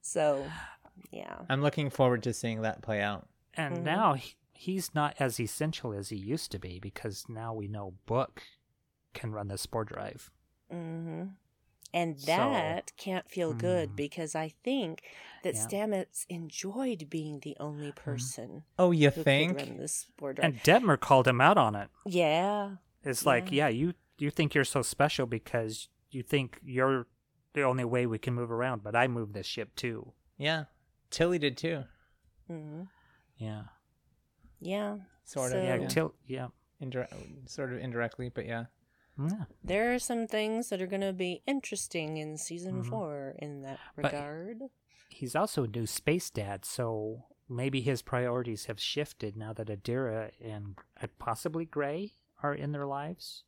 So, 0.00 0.46
yeah. 1.10 1.36
I'm 1.50 1.60
looking 1.62 1.90
forward 1.90 2.22
to 2.22 2.32
seeing 2.32 2.62
that 2.62 2.80
play 2.82 3.00
out. 3.02 3.28
And 3.54 3.78
Mhm. 3.78 3.82
now 3.82 4.14
he, 4.14 4.34
he's 4.52 4.94
not 4.94 5.14
as 5.18 5.38
essential 5.38 5.92
as 5.92 6.08
he 6.08 6.16
used 6.16 6.50
to 6.52 6.58
be 6.58 6.78
because 6.78 7.26
now 7.28 7.52
we 7.52 7.68
know 7.68 7.94
Book 8.06 8.42
can 9.14 9.32
run 9.32 9.48
the 9.48 9.58
spore 9.58 9.84
drive. 9.84 10.30
Mm-hmm. 10.72 11.24
And 11.94 12.20
So- 12.20 12.26
that 12.26 12.92
can't 12.96 13.28
feel 13.30 13.54
good 13.54 13.90
Mm. 13.92 13.96
because 13.96 14.34
I 14.34 14.50
think 14.62 15.02
that 15.42 15.54
Yeah. 15.54 15.66
Stamets 15.66 16.26
enjoyed 16.28 17.08
being 17.08 17.40
the 17.40 17.56
only 17.58 17.92
person 17.92 18.64
Oh, 18.78 18.90
you 18.90 19.10
who 19.10 19.22
think? 19.22 19.58
could 19.58 19.68
run 19.68 19.76
this 19.78 20.04
board. 20.18 20.38
And 20.42 20.56
Detmer 20.58 21.00
called 21.00 21.26
him 21.26 21.40
out 21.40 21.56
on 21.56 21.74
it. 21.74 21.88
yeah, 22.04 22.76
It's 23.04 23.24
like, 23.24 23.50
Yeah. 23.50 23.68
yeah, 23.68 23.68
you 23.68 23.94
you 24.18 24.30
think 24.32 24.52
you're 24.52 24.64
so 24.64 24.82
special 24.82 25.26
because 25.26 25.88
you 26.10 26.24
think 26.24 26.58
you're 26.64 27.06
the 27.52 27.62
only 27.62 27.84
way 27.84 28.04
we 28.04 28.18
can 28.18 28.34
move 28.34 28.50
around, 28.50 28.82
but 28.82 28.96
I 28.96 29.06
move 29.06 29.32
this 29.32 29.46
ship 29.46 29.74
too. 29.76 30.12
Yeah. 30.36 30.64
Tilly 31.10 31.38
did 31.38 31.56
too. 31.56 31.84
hmm 32.48 32.82
Yeah. 33.36 33.64
yeah. 34.60 34.98
Sort 35.24 35.52
So- 35.52 35.58
of. 35.58 35.64
Yeah, 35.64 35.76
Yeah. 35.76 35.88
till 35.88 36.14
yeah. 36.26 36.48
Indire- 36.82 37.48
sort 37.48 37.72
of 37.72 37.78
indirectly, 37.78 38.28
but 38.28 38.44
yeah. 38.46 38.66
Yeah. 39.18 39.44
There 39.64 39.92
are 39.94 39.98
some 39.98 40.26
things 40.26 40.68
that 40.68 40.80
are 40.80 40.86
going 40.86 41.00
to 41.02 41.12
be 41.12 41.42
interesting 41.46 42.16
in 42.18 42.36
season 42.36 42.82
Mhm. 42.84 42.88
four 42.88 43.34
in 43.38 43.62
that 43.62 43.78
But- 43.96 44.04
regard. 44.12 44.62
He's 45.08 45.34
also 45.34 45.64
a 45.64 45.68
new 45.68 45.86
space 45.86 46.30
dad, 46.30 46.64
so 46.64 47.24
maybe 47.48 47.80
his 47.80 48.02
priorities 48.02 48.66
have 48.66 48.78
shifted 48.80 49.36
now 49.36 49.52
that 49.54 49.68
Adira 49.68 50.30
and 50.40 50.76
uh, 51.02 51.06
possibly 51.18 51.64
Gray 51.64 52.12
are 52.42 52.54
in 52.54 52.70
their 52.72 52.86
lives. 52.86 53.42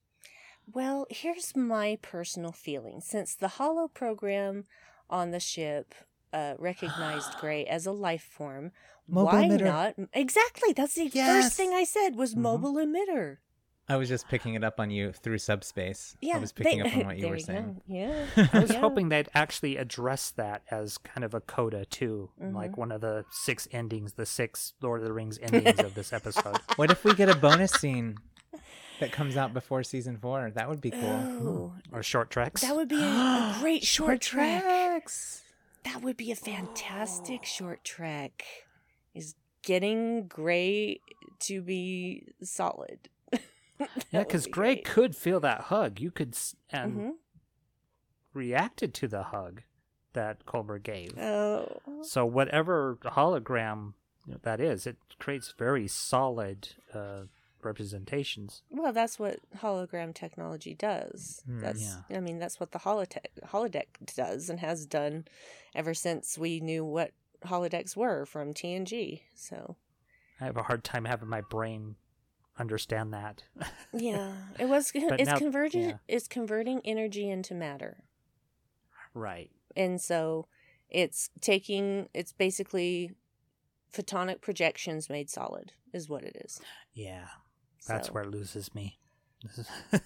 Well, 0.72 1.06
here's 1.10 1.54
my 1.54 1.98
personal 2.02 2.52
feeling. 2.52 3.00
Since 3.00 3.34
the 3.36 3.48
Holo 3.48 3.88
program 3.88 4.66
on 5.08 5.30
the 5.30 5.40
ship 5.40 5.94
uh, 6.32 6.54
recognized 6.58 7.32
Gray 7.40 7.64
as 7.66 7.86
a 7.86 7.92
life 7.92 8.22
form, 8.22 8.72
Mobile 9.06 9.26
why 9.38 9.44
emitter. 9.48 9.64
not? 9.64 9.94
Exactly. 10.12 10.72
That's 10.72 10.94
the 10.94 11.08
Yes. 11.12 11.44
first 11.44 11.56
thing 11.56 11.72
I 11.72 11.84
said 11.84 12.14
was 12.16 12.34
Mhm. 12.34 12.38
mobile 12.38 12.74
emitter. 12.74 13.38
I 13.90 13.96
was 13.96 14.08
just 14.08 14.28
picking 14.28 14.54
it 14.54 14.62
up 14.64 14.78
on 14.80 14.90
you 14.90 15.12
through 15.12 15.38
subspace. 15.38 16.16
Yeah, 16.22 16.36
I 16.36 16.38
was 16.38 16.52
picking 16.52 16.82
they- 16.82 16.88
up 16.90 16.96
on 16.96 17.04
what 17.06 17.16
you 17.16 17.22
there 17.24 17.30
were 17.32 17.36
go. 17.36 17.42
saying. 17.42 17.80
Yeah, 17.86 18.26
I 18.52 18.60
was 18.60 18.70
Yeah. 18.72 18.80
hoping 18.80 19.08
they'd 19.08 19.28
actually 19.34 19.76
address 19.76 20.30
that 20.32 20.62
as 20.70 20.96
kind 20.98 21.24
of 21.24 21.34
a 21.34 21.40
coda 21.40 21.84
too, 21.84 22.30
Mhm. 22.42 22.54
like 22.54 22.76
one 22.76 22.92
of 22.92 23.00
the 23.00 23.24
six 23.30 23.66
endings, 23.72 24.12
the 24.14 24.26
six 24.26 24.74
Lord 24.80 25.00
of 25.00 25.06
the 25.06 25.12
Rings 25.12 25.38
endings 25.42 25.78
of 25.80 25.94
this 25.94 26.12
episode. 26.12 26.56
What 26.76 26.90
if 26.90 27.04
we 27.04 27.14
get 27.14 27.28
a 27.28 27.34
bonus 27.34 27.72
scene 27.72 28.16
that 29.00 29.12
comes 29.12 29.36
out 29.36 29.52
before 29.52 29.82
season 29.82 30.16
four? 30.18 30.50
That 30.54 30.68
would 30.68 30.80
be 30.80 30.90
cool. 30.92 31.02
Oh, 31.02 31.72
Or 31.92 32.02
short 32.02 32.30
treks. 32.30 32.62
that 32.62 32.76
would 32.76 32.88
be 32.88 33.02
a, 33.02 33.06
a 33.06 33.56
great 33.60 33.82
short 33.84 34.20
trek. 34.20 34.62
treks. 34.62 35.42
That 35.84 36.02
would 36.02 36.16
be 36.16 36.30
a 36.30 36.36
fantastic 36.36 37.44
short 37.44 37.82
trek. 37.84 38.44
Is 39.14 39.34
getting 39.62 40.26
Gray 40.28 41.00
to 41.40 41.62
be 41.62 42.24
solid. 42.42 43.08
Yeah, 44.10 44.20
because 44.24 44.44
be 44.46 44.50
Gray 44.52 44.74
great. 44.76 44.84
could 44.84 45.16
feel 45.16 45.40
that 45.40 45.62
hug. 45.62 46.00
You 46.00 46.10
could 46.10 46.36
and 46.70 46.96
Mhm. 46.96 47.12
reacted 48.32 48.94
to 48.94 49.08
the 49.08 49.24
hug 49.24 49.62
that 50.12 50.44
Culber 50.46 50.82
gave. 50.82 51.16
Oh. 51.18 51.80
So 52.02 52.24
whatever 52.26 52.96
hologram 53.02 53.94
that 54.42 54.60
is, 54.60 54.86
it 54.86 54.96
creates 55.18 55.52
very 55.56 55.86
solid 55.88 56.68
uh, 56.94 57.22
representations. 57.62 58.62
Well, 58.70 58.92
that's 58.92 59.18
what 59.18 59.38
hologram 59.58 60.14
technology 60.14 60.74
does. 60.74 61.42
Hmm. 61.46 61.60
That's 61.60 61.82
Yeah. 62.08 62.16
I 62.16 62.20
mean, 62.20 62.38
that's 62.38 62.58
what 62.58 62.72
the 62.72 62.78
holodeck 62.80 63.26
holodeck 63.44 64.14
does 64.16 64.48
and 64.48 64.60
has 64.60 64.86
done 64.86 65.26
ever 65.74 65.92
since 65.94 66.38
we 66.38 66.60
knew 66.60 66.84
what 66.84 67.12
holodecks 67.42 67.96
were 67.96 68.24
from 68.26 68.52
TNG. 68.54 69.22
So 69.34 69.76
I 70.40 70.44
have 70.44 70.56
a 70.56 70.62
hard 70.64 70.84
time 70.84 71.04
having 71.04 71.28
my 71.28 71.40
brain 71.42 71.96
understand 72.58 73.12
that. 73.12 73.42
yeah, 73.92 74.32
it 74.58 74.68
was 74.68 74.90
it's 74.94 75.26
now- 75.26 75.38
converting 75.38 75.90
yeah. 75.90 75.96
it's 76.08 76.28
converting 76.28 76.80
energy 76.84 77.28
into 77.30 77.54
matter, 77.54 78.04
right. 79.14 79.50
and 79.76 80.00
so 80.00 80.46
it's 80.88 81.30
taking 81.40 82.08
it's 82.14 82.32
basically 82.32 83.12
photonic 83.92 84.40
projections 84.40 85.08
made 85.10 85.28
solid 85.30 85.72
is 85.92 86.08
what 86.08 86.22
it 86.24 86.36
is. 86.44 86.60
Yeah. 86.94 87.26
That's 87.88 88.08
So, 88.08 88.12
where 88.14 88.24
it 88.24 88.30
loses 88.30 88.74
me. 88.74 88.98
This 89.42 89.58
is- 89.92 90.02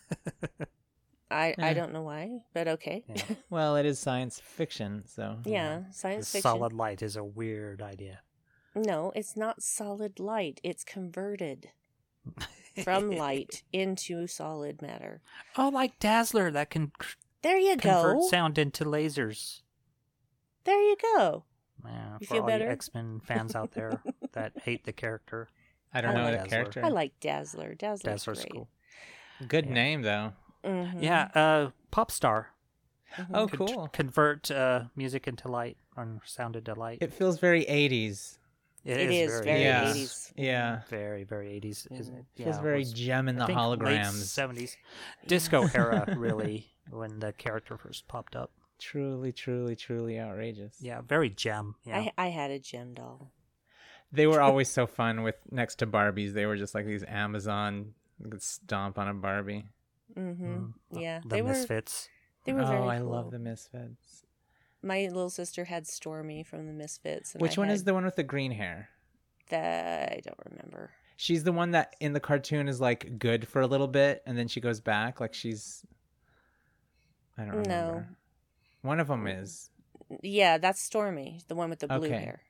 I 1.30 1.55
I 1.59 1.72
don't 1.74 1.92
know 1.92 2.03
why, 2.03 2.42
but 2.53 2.68
okay. 2.68 3.03
Yeah. 3.09 3.22
Well, 3.51 3.76
it 3.76 3.86
is 3.86 3.99
science 3.99 4.38
fiction, 4.40 5.05
so 5.07 5.38
yeah, 5.45 5.90
science 5.90 6.30
fiction. 6.30 6.42
solid 6.42 6.72
light 6.72 7.03
is 7.03 7.16
a 7.16 7.24
weird 7.24 7.82
idea. 7.82 8.20
No, 8.76 9.11
it's 9.16 9.36
not 9.36 9.62
solid 9.62 10.20
light. 10.20 10.61
It's 10.62 10.84
converted 10.84 11.70
from 12.83 13.11
light 13.16 13.62
into 13.72 14.27
solid 14.27 14.81
matter. 14.83 15.20
Oh, 15.57 15.68
like 15.68 15.99
Dazzler 15.99 16.51
that 16.51 16.70
can 16.70 16.93
There 17.43 17.57
you 17.59 17.77
go. 17.77 17.91
convert 18.03 18.16
go. 18.20 18.29
sound 18.29 18.59
into 18.59 18.85
lasers. 18.85 19.62
There 20.64 20.81
you 20.81 20.97
go. 21.16 21.45
Yeah, 21.85 22.16
You 22.20 22.27
for 22.27 22.35
feel 22.35 22.43
all 22.43 22.49
better? 22.49 22.64
you 22.64 22.70
X 22.70 22.91
Men 22.95 23.20
fans 23.25 23.55
out 23.55 23.72
there 23.72 24.01
that 24.33 24.53
hate 24.62 24.85
the 24.85 24.93
character, 24.93 25.49
I 25.93 26.01
don't 26.01 26.12
I 26.12 26.14
know 26.14 26.22
like 26.25 26.33
that 26.33 26.45
Dazzler. 26.45 26.51
character. 26.59 26.85
I 26.85 26.89
like 26.89 27.20
Dazzler. 27.20 27.75
Dazzler's 27.75 28.03
Dazzler's 28.03 28.39
great. 28.41 28.53
cool. 28.53 28.68
Good 29.47 29.66
Yeah. 29.66 29.72
name 29.72 30.03
though. 30.03 30.33
Mhm. 30.64 31.03
Yeah, 31.03 31.29
uh, 31.35 31.70
pop 31.91 32.11
star. 32.11 32.51
Mhm. 33.16 33.27
Oh, 33.35 33.47
Could 33.47 33.59
cool. 33.59 33.89
Convert 33.89 34.51
uh, 34.51 34.85
music 34.97 35.29
into 35.29 35.49
light 35.49 35.77
or 35.97 36.20
sound 36.25 36.57
into 36.57 36.75
light. 36.75 36.99
It 37.03 37.12
feels 37.12 37.39
very 37.39 37.64
80s. 37.66 38.39
It 38.85 39.11
is 39.11 39.41
very 39.41 39.62
Yeah. 39.62 39.85
80s. 39.93 40.32
Yeah. 40.37 40.80
very 40.89 41.24
very 41.24 41.53
eighties. 41.53 41.87
Isn't 41.91 42.14
it? 42.14 42.24
Feels 42.35 42.47
Yeah, 42.57 42.59
it 42.61 42.62
very 42.62 42.85
Jem 42.85 43.28
in 43.28 43.37
the 43.37 43.45
I 43.45 43.47
think, 43.47 43.59
holograms. 43.59 44.12
seventies, 44.12 44.76
disco 45.26 45.68
era 45.74 46.05
really 46.16 46.66
when 46.91 47.18
the 47.20 47.32
character 47.32 47.76
first 47.78 48.07
popped 48.09 48.37
up. 48.37 48.51
truly, 48.78 49.32
truly, 49.32 49.74
truly 49.76 50.18
outrageous. 50.20 50.76
Yeah, 50.80 51.01
very 51.01 51.30
Jem. 51.30 51.76
Yeah. 51.85 51.99
I 51.99 52.12
I 52.18 52.26
had 52.28 52.51
a 52.51 52.59
Jem 52.59 52.95
doll. 52.95 53.30
They 54.12 54.26
were 54.26 54.41
always 54.47 54.68
so 54.68 54.87
fun 54.87 55.22
with 55.22 55.37
next 55.51 55.76
to 55.76 55.87
Barbies. 55.87 56.35
They 56.35 56.45
were 56.47 56.57
just 56.57 56.74
like 56.74 56.85
these 56.87 57.05
Amazon 57.05 57.95
could 58.30 58.43
stomp 58.43 58.99
on 58.99 59.09
a 59.09 59.14
Barbie. 59.14 59.64
Mm-hmm. 60.16 60.45
Mm, 60.57 60.72
Yeah, 60.93 61.20
the 61.22 61.28
they 61.28 61.43
were 61.43 61.49
Misfits. 61.51 62.09
they 62.45 62.53
were 62.53 62.62
oh, 62.62 62.66
very 62.66 62.82
I 62.89 62.99
cool. 62.99 63.11
love 63.11 63.30
the 63.30 63.39
Misfits. 63.39 64.24
My 64.85 65.03
little 65.07 65.30
sister 65.30 65.64
had 65.64 65.87
Stormy 65.87 66.43
from 66.43 66.66
the 66.66 66.72
Misfits. 66.72 67.32
And 67.35 67.41
Which 67.43 67.57
I 67.59 67.62
one 67.62 67.70
is 67.70 67.85
the 67.85 67.95
one 67.95 68.05
with 68.05 68.16
the 68.16 68.22
green 68.22 68.53
hair? 68.53 68.91
that? 69.51 70.12
I 70.12 70.20
don't 70.24 70.39
remember. 70.51 70.91
She's 71.16 71.45
the 71.45 71.53
one 71.53 71.72
that 71.72 71.95
in 72.01 72.12
the 72.12 72.20
cartoon 72.20 72.68
is 72.68 72.80
like 72.80 73.18
good 73.18 73.47
for 73.47 73.61
a 73.61 73.66
little 73.66 73.87
bit 73.89 74.22
and 74.26 74.37
then 74.37 74.49
she 74.49 74.61
goes 74.61 74.80
back 74.80 75.20
like 75.20 75.32
she's 75.35 75.85
I 77.39 77.43
don't 77.43 77.51
remember. 77.51 77.68
No. 77.68 78.05
One 78.82 79.01
of 79.01 79.09
them 79.09 79.26
is. 79.26 79.70
Yeah, 80.22 80.59
that's 80.59 80.80
Stormy, 80.80 81.41
the 81.49 81.55
one 81.55 81.70
with 81.70 81.78
the 81.80 81.89
blue 81.89 81.99
Okay. 82.07 82.18
hair. 82.18 82.43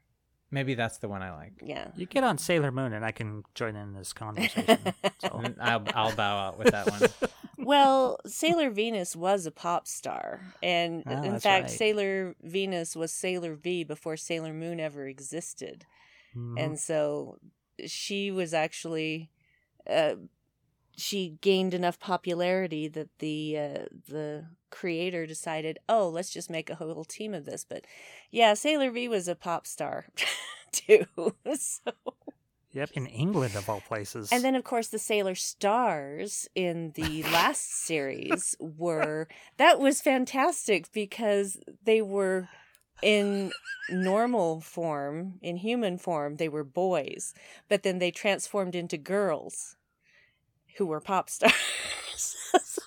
Maybe 0.54 0.74
that's 0.74 0.98
the 0.98 1.08
one 1.08 1.20
I 1.20 1.34
like. 1.34 1.54
Yeah. 1.60 1.88
You 1.96 2.06
get 2.06 2.22
on 2.22 2.38
Sailor 2.38 2.70
Moon, 2.70 2.92
and 2.92 3.04
I 3.04 3.10
can 3.10 3.42
join 3.56 3.74
in 3.74 3.92
this 3.92 4.12
conversation. 4.12 4.78
so. 5.18 5.42
I'll 5.60 5.82
I'll 5.92 6.14
bow 6.14 6.38
out 6.46 6.58
with 6.58 6.70
that 6.70 6.88
one. 6.88 7.10
Well, 7.56 8.18
Sailor 8.26 8.68
Venus 8.70 9.16
was 9.16 9.46
a 9.46 9.50
pop 9.50 9.86
star. 9.86 10.40
And 10.62 11.02
Oh, 11.06 11.22
in 11.22 11.40
fact, 11.40 11.62
right. 11.62 11.70
Sailor 11.70 12.34
Venus 12.42 12.94
was 12.94 13.10
Sailor 13.10 13.54
V 13.54 13.84
before 13.84 14.18
Sailor 14.18 14.52
Moon 14.52 14.80
ever 14.80 15.06
existed. 15.06 15.86
Mhm. 16.36 16.60
And 16.62 16.78
so 16.78 17.38
she 17.86 18.30
was 18.30 18.52
actually 18.52 19.30
uh, 19.88 20.16
she 20.96 21.36
gained 21.40 21.74
enough 21.74 21.98
popularity 21.98 22.88
that 22.88 23.08
the 23.18 23.58
uh, 23.58 23.84
the 24.08 24.46
creator 24.70 25.26
decided, 25.26 25.78
"Oh, 25.88 26.08
let's 26.08 26.30
just 26.30 26.50
make 26.50 26.70
a 26.70 26.74
whole 26.76 27.04
team 27.04 27.34
of 27.34 27.44
this." 27.44 27.64
But 27.68 27.84
yeah, 28.30 28.54
Sailor 28.54 28.90
V 28.90 29.08
was 29.08 29.28
a 29.28 29.34
pop 29.34 29.66
star 29.66 30.06
too. 30.72 31.06
so 31.58 31.92
Yep, 32.74 32.90
in 32.94 33.06
England 33.06 33.54
of 33.54 33.70
all 33.70 33.80
places. 33.80 34.30
And 34.32 34.42
then, 34.42 34.56
of 34.56 34.64
course, 34.64 34.88
the 34.88 34.98
Sailor 34.98 35.36
Stars 35.36 36.48
in 36.56 36.90
the 36.96 37.22
last 37.22 37.70
series 37.70 38.56
were 38.58 39.28
that 39.58 39.78
was 39.78 40.00
fantastic 40.00 40.90
because 40.92 41.56
they 41.84 42.02
were 42.02 42.48
in 43.00 43.52
normal 43.90 44.60
form, 44.60 45.34
in 45.40 45.58
human 45.58 45.98
form, 45.98 46.36
they 46.36 46.48
were 46.48 46.64
boys, 46.64 47.32
but 47.68 47.84
then 47.84 48.00
they 48.00 48.10
transformed 48.10 48.74
into 48.74 48.96
girls 48.96 49.76
who 50.76 50.86
were 50.86 51.00
pop 51.00 51.28
stars. 51.30 51.52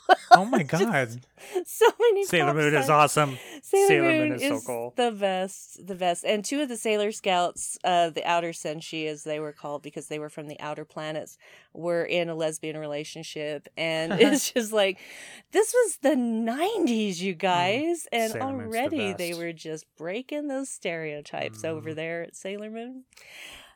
well. 0.07 0.17
Oh 0.31 0.45
my 0.45 0.63
Just 0.63 0.83
god. 0.83 1.21
so 1.65 1.85
many 1.99 2.23
Sailor 2.25 2.53
Moon 2.53 2.73
is 2.75 2.89
awesome. 2.89 3.37
Sailor, 3.61 3.87
Sailor 3.87 4.03
Moon, 4.03 4.29
Moon 4.29 4.39
is 4.41 4.41
so 4.41 4.59
cool. 4.65 4.93
the 4.95 5.11
best, 5.11 5.85
the 5.85 5.95
best. 5.95 6.23
And 6.23 6.43
two 6.45 6.61
of 6.61 6.69
the 6.69 6.77
Sailor 6.77 7.11
Scouts, 7.11 7.77
uh, 7.83 8.09
the 8.09 8.25
Outer 8.25 8.51
Senshi, 8.51 9.07
as 9.07 9.23
they 9.23 9.39
were 9.39 9.51
called, 9.51 9.81
because 9.83 10.07
they 10.07 10.19
were 10.19 10.29
from 10.29 10.47
the 10.47 10.59
outer 10.59 10.85
planets, 10.85 11.37
were 11.73 12.03
in 12.05 12.29
a 12.29 12.35
lesbian 12.35 12.77
relationship, 12.77 13.67
and 13.77 14.13
it's 14.19 14.51
just 14.51 14.71
like 14.71 14.99
this 15.51 15.73
was 15.73 15.97
the 16.01 16.15
'90s, 16.15 17.19
you 17.19 17.33
guys, 17.33 18.07
and 18.11 18.31
Mm. 18.31 18.33
Sailor 18.33 18.53
Moon's 18.53 18.73
the 18.73 18.79
already 18.79 19.13
they 19.13 19.33
were 19.33 19.53
just 19.53 19.85
breaking 19.97 20.47
those 20.47 20.69
stereotypes 20.69 21.63
over 21.63 21.91
Mhm. 21.91 21.95
there 21.95 22.23
at 22.23 22.35
Sailor 22.35 22.69
Moon. 22.69 23.03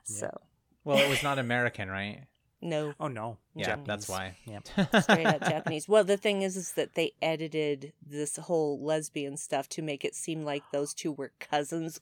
Yeah. 0.08 0.16
So 0.20 0.42
Well, 0.84 0.98
it 0.98 1.10
was 1.10 1.24
not 1.24 1.40
American, 1.40 1.90
right? 1.90 2.22
No, 2.62 2.94
Oh 3.00 3.08
no. 3.08 3.38
Yeah, 3.56 3.78
that's 3.86 4.08
why. 4.08 4.38
Yep. 4.46 4.68
straight 5.02 5.26
up 5.28 5.42
Japanese. 5.48 5.88
Well, 5.90 6.04
the 6.04 6.18
thing 6.18 6.42
is, 6.42 6.56
is 6.56 6.72
that 6.74 6.94
they 6.96 7.12
edited 7.22 7.94
this 8.06 8.38
whole 8.38 8.80
lesbian 8.82 9.36
stuff 9.38 9.68
to 9.70 9.82
make 9.82 10.06
it 10.06 10.16
seem 10.16 10.44
like 10.44 10.64
those 10.72 10.94
two 10.94 11.12
were 11.12 11.32
cousins. 11.40 12.00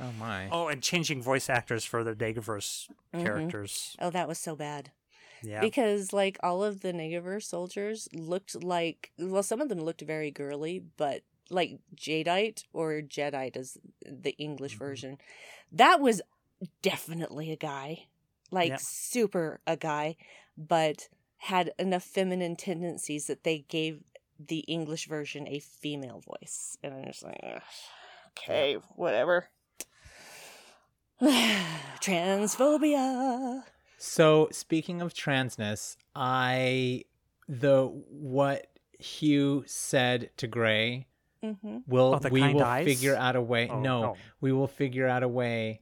Oh 0.00 0.12
my. 0.18 0.48
Oh, 0.50 0.68
and 0.68 0.82
changing 0.82 1.20
voice 1.22 1.50
actors 1.50 1.84
for 1.84 2.02
the 2.02 2.14
Negaverse 2.14 2.88
Mhm. 3.14 3.22
characters. 3.24 3.96
Oh, 4.00 4.10
that 4.10 4.28
was 4.28 4.38
so 4.38 4.56
bad. 4.56 4.92
Yeah. 5.42 5.60
Because 5.60 6.12
like 6.12 6.38
all 6.42 6.62
of 6.64 6.80
the 6.80 6.92
Negaverse 6.92 7.44
soldiers 7.44 8.08
looked 8.14 8.62
like 8.62 9.12
well, 9.18 9.42
some 9.42 9.60
of 9.60 9.68
them 9.68 9.80
looked 9.80 10.00
very 10.02 10.30
girly, 10.30 10.78
but 10.96 11.22
like 11.50 11.80
Jadeite 11.94 12.64
or 12.72 13.00
Jedite 13.02 13.56
is 13.56 13.76
the 14.06 14.32
English 14.38 14.76
Mhm. 14.76 14.78
version. 14.78 15.18
That 15.72 16.00
was 16.00 16.22
definitely 16.82 17.50
a 17.50 17.56
guy. 17.56 18.06
Like 18.50 18.70
Yeah. 18.70 18.76
super 18.80 19.60
a 19.66 19.76
guy, 19.76 20.16
but 20.56 21.08
had 21.38 21.72
enough 21.78 22.02
feminine 22.02 22.56
tendencies 22.56 23.26
that 23.26 23.44
they 23.44 23.60
gave 23.68 24.02
the 24.38 24.60
English 24.60 25.06
version 25.06 25.46
a 25.48 25.58
female 25.60 26.20
voice. 26.20 26.76
And 26.82 26.94
I'm 26.94 27.04
just 27.04 27.22
like, 27.22 27.40
"Ugh, 27.42 27.62
okay, 28.30 28.74
whatever. 28.96 29.48
Transphobia. 32.00 33.64
So 33.98 34.48
speaking 34.52 35.02
of 35.02 35.12
transness, 35.12 35.96
I 36.14 37.04
the 37.48 37.86
what 37.86 38.66
Hugh 38.98 39.64
said 39.66 40.30
to 40.38 40.46
Gray 40.46 41.06
hmm 41.42 41.78
will 41.86 42.18
Oh, 42.22 42.28
we 42.30 42.54
will 42.54 42.62
eyes? 42.64 42.84
figure 42.86 43.14
out 43.16 43.36
a 43.36 43.40
way. 43.42 43.68
Oh, 43.68 43.80
no, 43.80 44.02
no. 44.02 44.16
we 44.40 44.52
will 44.52 44.66
figure 44.68 45.06
out 45.06 45.22
a 45.22 45.28
way 45.28 45.80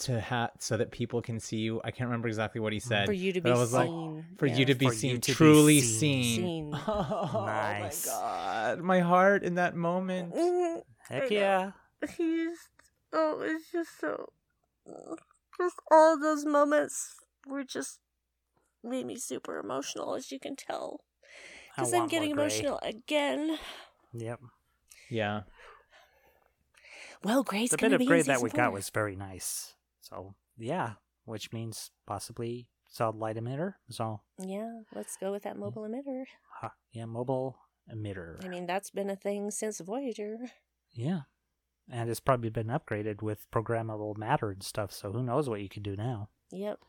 to 0.00 0.20
have 0.20 0.50
so 0.58 0.76
that 0.76 0.90
people 0.90 1.22
can 1.22 1.38
see 1.40 1.58
you. 1.58 1.80
I 1.84 1.90
can't 1.90 2.08
remember 2.08 2.28
exactly 2.28 2.60
what 2.60 2.72
he 2.72 2.80
said. 2.80 3.06
For 3.06 3.12
you 3.12 3.32
to 3.32 3.40
but 3.40 3.50
be 3.50 3.56
I 3.56 3.58
was 3.58 3.72
like, 3.72 3.86
seen. 3.88 4.24
for 4.38 4.46
yeah. 4.46 4.56
you 4.56 4.64
to 4.66 4.74
be 4.74 4.86
For 4.88 4.94
seen, 4.94 5.20
to 5.20 5.34
truly 5.34 5.80
seen. 5.80 6.24
seen. 6.24 6.72
Seen. 6.72 6.74
Oh 6.86 7.44
Nice. 7.46 8.06
my 8.06 8.12
god, 8.12 8.80
my 8.80 9.00
heart 9.00 9.42
in 9.42 9.54
that 9.56 9.74
moment. 9.76 10.34
Mhm. 10.34 10.82
Heck 11.08 11.30
yeah. 11.30 11.72
He's 12.16 12.58
oh, 13.12 13.40
it's 13.42 13.70
just 13.70 13.98
so. 14.00 14.32
Just 15.58 15.76
all 15.90 16.18
those 16.18 16.44
moments 16.46 17.16
were 17.46 17.64
just 17.64 17.98
made 18.82 19.04
me 19.06 19.16
super 19.16 19.58
emotional, 19.58 20.14
as 20.14 20.32
you 20.32 20.40
can 20.40 20.56
tell. 20.56 21.00
Because 21.76 21.92
I'm 21.92 22.08
getting 22.08 22.30
emotional 22.30 22.78
again. 22.82 23.58
Yep. 24.12 24.40
Yeah, 25.10 25.42
Well, 27.24 27.42
Gray's 27.42 27.70
the 27.70 27.76
bit 27.78 27.92
of 27.92 28.06
Grey 28.06 28.18
that 28.22 28.36
season 28.36 28.42
we 28.44 28.50
got 28.50 28.72
was 28.72 28.88
very 28.90 29.16
nice. 29.16 29.74
So 30.00 30.34
yeah, 30.58 30.94
which 31.24 31.52
means 31.52 31.90
possibly 32.06 32.68
solid 32.88 33.16
light 33.16 33.36
emitter. 33.36 33.74
So 33.88 34.20
Yeah, 34.38 34.80
let's 34.94 35.16
go 35.16 35.30
with 35.32 35.42
that 35.44 35.56
mm. 35.56 35.60
mobile 35.60 35.82
emitter. 35.82 36.24
ha, 36.60 36.72
yeah, 36.92 37.06
mobile 37.06 37.56
emitter. 37.92 38.44
I 38.44 38.48
mean, 38.48 38.66
that's 38.66 38.90
been 38.90 39.10
a 39.10 39.16
thing 39.16 39.50
since 39.50 39.80
Voyager. 39.80 40.36
yeah, 40.92 41.22
and 41.90 42.10
it's 42.10 42.20
probably 42.20 42.50
been 42.50 42.68
upgraded 42.68 43.22
with 43.22 43.50
programmable 43.50 44.16
matter 44.16 44.50
and 44.50 44.62
stuff. 44.62 44.92
So 44.92 45.12
who 45.12 45.22
knows 45.22 45.48
what 45.48 45.60
you 45.60 45.68
can 45.68 45.82
do 45.82 45.96
now? 45.96 46.28
Yep. 46.52 46.80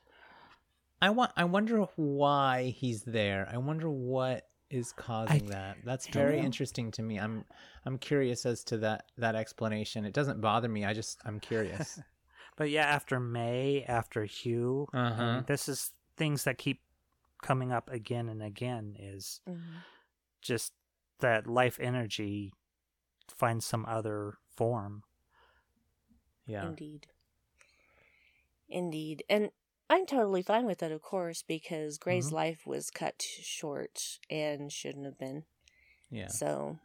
I 1.02 1.10
want. 1.10 1.32
I 1.36 1.46
wonder 1.46 1.88
why 1.96 2.76
he's 2.78 3.04
there. 3.04 3.50
I 3.52 3.58
wonder 3.58 3.90
what 3.90 4.48
is 4.70 4.92
causing 4.92 5.48
that. 5.48 5.78
That's 5.84 6.08
very 6.08 6.38
know. 6.38 6.46
interesting 6.46 6.92
to 6.92 7.02
me. 7.02 7.20
I'm. 7.20 7.44
I'm 7.86 7.98
curious 7.98 8.46
as 8.46 8.64
to 8.66 8.78
that 8.80 9.06
that 9.18 9.36
explanation. 9.36 10.06
It 10.06 10.14
doesn't 10.14 10.42
bother 10.42 10.70
me. 10.70 10.86
I 10.86 10.94
just. 10.94 11.20
I'm 11.26 11.40
curious. 11.40 12.00
But 12.62 12.70
yeah, 12.70 12.86
after 12.86 13.20
May, 13.20 13.84
after 13.88 14.24
Hugh, 14.26 14.88
I 14.94 14.98
mean, 15.10 15.12
Uh-huh. 15.14 15.42
this 15.48 15.68
is 15.68 15.94
things 16.16 16.44
that 16.44 16.60
keep 16.60 16.84
coming 17.42 17.72
up 17.72 17.90
again 17.90 18.30
and 18.30 18.44
again. 18.44 18.96
Is 19.00 19.42
Mhm. 19.48 19.82
just 20.42 20.72
that 21.22 21.48
life 21.48 21.80
energy 21.80 22.54
finds 23.28 23.66
some 23.66 23.84
other 23.88 24.38
form. 24.48 25.04
yeah. 26.46 26.68
Indeed. 26.68 27.08
Indeed. 28.70 29.24
And 29.28 29.52
I'm 29.90 30.06
totally 30.06 30.44
fine 30.44 30.68
with 30.68 30.78
that, 30.80 30.92
of 30.92 31.02
course, 31.02 31.42
because 31.42 31.98
Gray's 31.98 32.28
Mm-hmm. 32.28 32.34
Mhm. 32.36 32.38
life 32.38 32.68
was 32.68 32.92
cut 32.92 33.24
short 33.24 34.20
and 34.30 34.72
shouldn't 34.72 35.06
have 35.06 35.18
been. 35.18 35.46
Yeah. 36.12 36.28
So 36.28 36.78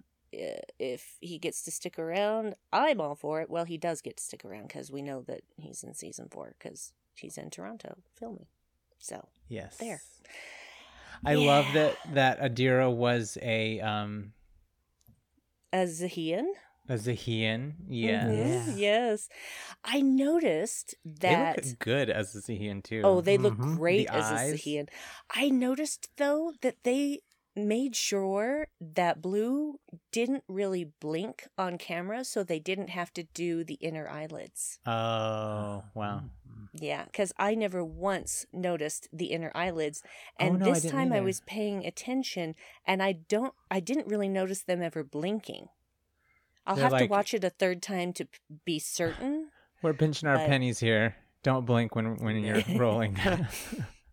if 0.79 1.17
he 1.21 1.39
gets 1.39 1.63
to 1.63 1.71
stick 1.71 1.99
around, 1.99 2.55
I'm 2.73 3.01
all 3.01 3.15
for 3.15 3.41
it. 3.41 3.49
Well, 3.51 3.65
he 3.65 3.79
does 3.79 4.01
get 4.03 4.17
to 4.19 4.23
stick 4.23 4.45
around 4.45 4.69
because 4.69 4.91
we 4.91 5.03
know 5.03 5.23
that 5.23 5.41
he's 5.57 5.83
in 5.83 5.95
season 5.95 6.29
four 6.31 6.55
because 6.59 6.93
he's 7.15 7.39
in 7.39 7.51
Toronto 7.51 7.97
filming. 8.15 8.47
So 8.99 9.29
Yes. 9.49 9.77
There. 9.79 10.03
I 11.25 11.35
love 11.35 11.67
that 11.75 11.97
that 12.15 12.41
Adira 12.41 12.95
was 12.95 13.39
a 13.41 13.81
um 13.81 14.33
a 15.73 15.85
Xahean. 15.87 16.45
a 16.89 16.95
Xahean. 16.95 17.75
Yes. 17.89 18.27
Mhm, 18.29 18.67
Yeah. 18.69 18.77
Yes. 18.77 19.29
I 19.85 20.01
noticed 20.03 20.95
that. 21.05 21.57
They 21.63 21.71
look 21.71 21.79
good 21.81 22.11
as 22.11 22.35
a 22.37 22.41
Xahean 22.43 22.83
too. 22.83 23.03
Oh, 23.05 23.21
they 23.21 23.39
look 23.39 23.55
Mhm. 23.57 23.77
great 23.77 24.07
The 24.09 24.15
as 24.15 24.25
eyes. 24.33 24.53
a 24.53 24.57
Xahean. 24.59 24.89
I 25.31 25.49
noticed 25.49 26.11
though 26.17 26.53
that 26.61 26.83
they 26.85 27.21
made 27.57 27.97
sure 27.97 28.69
that 28.81 29.23
Blu 29.23 29.81
didn't 30.13 30.45
really 30.49 30.85
blink 31.01 31.49
on 31.57 31.79
camera, 31.79 32.25
so 32.25 32.43
they 32.45 32.59
didn't 32.59 32.91
have 32.91 33.13
to 33.15 33.23
do 33.35 33.65
the 33.65 33.75
inner 33.75 34.09
eyelids. 34.09 34.79
Oh 34.87 35.83
wow. 35.95 36.23
Mm. 36.47 36.69
Yeah, 36.79 37.05
because 37.07 37.33
I 37.39 37.55
never 37.55 37.83
once 37.83 38.45
noticed 38.53 39.09
the 39.13 39.27
inner 39.27 39.51
eyelids, 39.55 40.03
Oh, 40.39 40.45
and 40.47 40.59
no, 40.59 40.67
this 40.67 40.83
didn't 40.83 40.95
time 40.97 41.13
I 41.13 41.21
was 41.21 41.41
paying 41.47 41.87
attention, 41.87 42.55
and 42.87 43.03
I 43.03 43.13
don't, 43.13 43.55
I 43.71 43.81
didn't 43.81 44.09
really 44.09 44.29
notice 44.29 44.63
them 44.63 44.83
ever 44.83 45.03
blinking. 45.03 45.69
I'll 46.67 46.77
They're 46.77 46.89
have 46.91 46.99
to 46.99 47.07
watch 47.07 47.33
it 47.33 47.45
a 47.45 47.51
third 47.51 47.81
time 47.81 48.13
to 48.15 48.27
be 48.65 48.79
certain. 48.79 49.49
We're 49.83 49.95
pinching 49.95 50.29
our 50.29 50.37
But- 50.37 50.49
pennies 50.49 50.79
here. 50.81 51.17
Don't 51.43 51.65
blink 51.65 51.95
when 51.95 52.17
when 52.17 52.43
you're 52.43 52.63
rolling. 52.77 53.17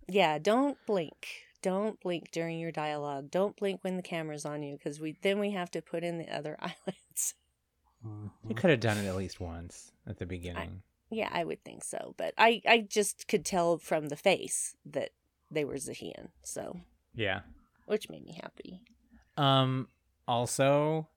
Yeah, 0.10 0.38
don't 0.38 0.78
blink. 0.86 1.28
Don't 1.64 2.00
blink 2.00 2.30
during 2.32 2.60
your 2.60 2.72
dialogue. 2.72 3.32
Don't 3.32 3.56
blink 3.56 3.80
when 3.84 3.98
the 3.98 4.04
camera's 4.04 4.46
on 4.46 4.62
you 4.62 4.78
because 4.78 5.00
we 5.00 5.18
then 5.24 5.40
we 5.40 5.52
have 5.52 5.72
to 5.72 5.82
put 5.82 6.04
in 6.04 6.20
the 6.20 6.30
other 6.30 6.58
eyelids. 6.62 7.34
Mhm. 8.06 8.30
you 8.48 8.54
could 8.54 8.70
have 8.70 8.82
done 8.82 8.98
it 8.98 9.08
at 9.08 9.16
least 9.16 9.40
once 9.40 9.92
at 10.06 10.20
the 10.20 10.26
beginning. 10.28 10.84
Yeah, 11.10 11.30
I 11.32 11.44
would 11.44 11.64
think 11.64 11.84
so, 11.84 12.14
but 12.18 12.34
I 12.38 12.62
I 12.68 12.80
just 12.80 13.28
could 13.28 13.46
tell 13.46 13.78
from 13.78 14.10
the 14.10 14.16
face 14.16 14.76
that 14.86 15.12
they 15.50 15.64
were 15.64 15.76
Xahean, 15.76 16.30
so 16.44 16.82
yeah. 17.16 17.42
which 17.86 18.10
made 18.10 18.26
me 18.26 18.40
happy. 18.42 18.82
Um. 19.38 19.88
Also, 20.28 21.08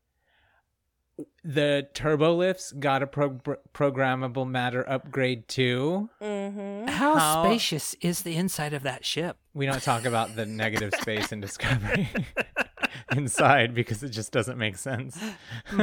the 1.44 1.88
turbo 1.94 2.34
lifts 2.34 2.72
got 2.72 3.02
a 3.02 3.06
pro- 3.06 3.40
programmable 3.74 4.48
matter 4.48 4.88
upgrade 4.88 5.48
too. 5.48 6.10
Mm-hmm. 6.20 6.88
How, 6.88 7.16
How- 7.16 7.44
spacious 7.44 7.94
is 8.00 8.22
the 8.22 8.36
inside 8.36 8.72
of 8.72 8.82
that 8.82 9.04
ship? 9.04 9.38
We 9.54 9.66
don't 9.66 9.82
talk 9.82 10.04
about 10.04 10.36
the 10.36 10.46
negative 10.46 10.92
space 11.00 11.32
in 11.32 11.40
Discovery 11.40 12.08
inside 13.16 13.74
because 13.74 14.02
it 14.02 14.10
just 14.10 14.32
doesn't 14.32 14.58
make 14.58 14.76
sense. 14.76 15.18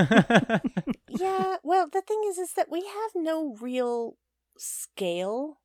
Yeah, 1.19 1.57
well, 1.63 1.87
the 1.91 2.01
thing 2.01 2.21
is, 2.27 2.37
is 2.37 2.53
that 2.53 2.71
we 2.71 2.81
have 2.81 3.11
no 3.15 3.55
real 3.61 4.17
scale 4.57 5.59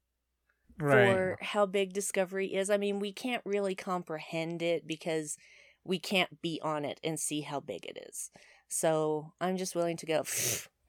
right. 0.78 1.12
for 1.12 1.38
how 1.40 1.66
big 1.66 1.92
Discovery 1.92 2.54
is. 2.54 2.70
I 2.70 2.76
mean, 2.76 2.98
we 2.98 3.12
can't 3.12 3.42
really 3.44 3.74
comprehend 3.74 4.60
it 4.62 4.86
because 4.86 5.36
we 5.84 5.98
can't 5.98 6.42
be 6.42 6.60
on 6.62 6.84
it 6.84 7.00
and 7.02 7.18
see 7.18 7.40
how 7.42 7.60
big 7.60 7.86
it 7.86 7.98
is. 8.08 8.30
So 8.68 9.32
I'm 9.40 9.56
just 9.56 9.74
willing 9.74 9.96
to 9.98 10.06
go. 10.06 10.24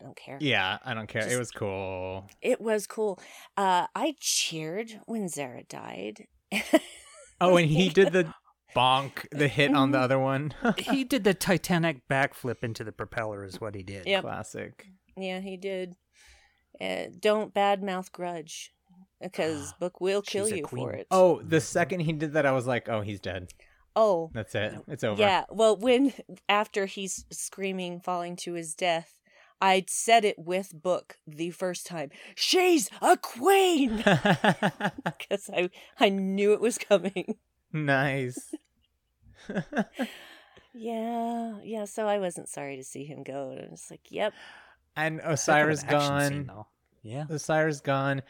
Don't 0.02 0.16
care. 0.16 0.38
Yeah, 0.40 0.78
I 0.86 0.94
don't 0.94 1.08
care. 1.08 1.28
it 1.28 1.38
was 1.38 1.52
cool. 1.52 2.30
It 2.42 2.62
was 2.62 2.88
cool. 2.88 3.20
Uh, 3.58 3.88
I 3.96 4.16
cheered 4.20 5.00
when 5.06 5.26
Zareh 5.28 5.68
died. 5.68 6.28
Oh, 7.42 7.56
and 7.56 7.70
he 7.70 7.88
did 7.88 8.12
the 8.12 8.34
bonk, 8.76 9.26
the 9.32 9.48
hit 9.48 9.74
on 9.74 9.92
the 9.92 9.98
Mhm. 9.98 10.04
other 10.04 10.20
one. 10.20 10.54
he 10.78 11.06
did 11.06 11.24
the 11.24 11.34
Titanic 11.34 12.06
backflip 12.10 12.66
into 12.66 12.84
the 12.84 12.92
propeller, 12.92 13.46
is 13.46 13.62
what 13.62 13.76
he 13.76 13.82
did. 13.82 14.06
Yep. 14.06 14.24
Classic. 14.24 14.86
Yeah, 15.16 15.40
he 15.40 15.56
did. 15.56 15.96
Uh, 16.82 17.06
don't 17.18 17.54
badmouth 17.54 18.12
Grudge, 18.12 18.74
because 19.22 19.72
Book 19.80 20.02
will 20.02 20.22
kill 20.22 20.48
She's 20.48 20.52
a 20.54 20.58
you 20.58 20.68
for 20.68 20.92
it. 20.92 21.08
Oh, 21.12 21.42
the 21.42 21.62
second 21.62 22.02
he 22.02 22.12
did 22.12 22.34
that, 22.34 22.46
I 22.46 22.52
was 22.52 22.68
like, 22.68 22.90
oh, 22.90 23.00
he's 23.00 23.22
dead. 23.22 23.48
Oh, 24.02 24.32
That's 24.34 24.56
it. 24.56 24.76
It's 24.88 25.04
over. 25.04 25.20
yeah. 25.20 25.44
Well, 25.50 25.76
when 25.76 26.14
after 26.48 26.86
he's 26.86 27.26
screaming, 27.32 28.00
falling 28.00 28.38
to 28.38 28.54
his 28.54 28.74
death, 28.74 29.20
I 29.60 29.84
said 29.90 30.24
it 30.24 30.40
with 30.40 30.72
Book 30.82 31.18
the 31.28 31.52
first 31.52 31.86
time. 31.86 32.10
She's 32.34 32.90
a 33.02 33.18
queen, 33.18 33.98
because 35.04 35.50
I 35.54 35.70
I 36.00 36.08
knew 36.08 36.54
it 36.54 36.62
was 36.62 36.78
coming. 36.78 37.36
nice. 37.74 38.56
Yeah, 40.74 41.58
yeah. 41.64 41.86
So 41.86 42.08
I 42.08 42.20
wasn't 42.20 42.48
sorry 42.48 42.78
to 42.78 42.84
see 42.84 43.04
him 43.04 43.24
go. 43.24 43.50
And 43.50 43.60
I 43.60 43.72
was 43.72 43.88
like, 43.90 44.12
yep. 44.12 44.34
and 44.96 45.20
Osyraa 45.20 45.64
an 45.64 45.90
action 45.90 46.30
scene, 46.30 46.44
gone. 46.46 46.66
Yeah. 47.02 47.26
Osyraa 47.26 47.84
gone. 47.84 48.22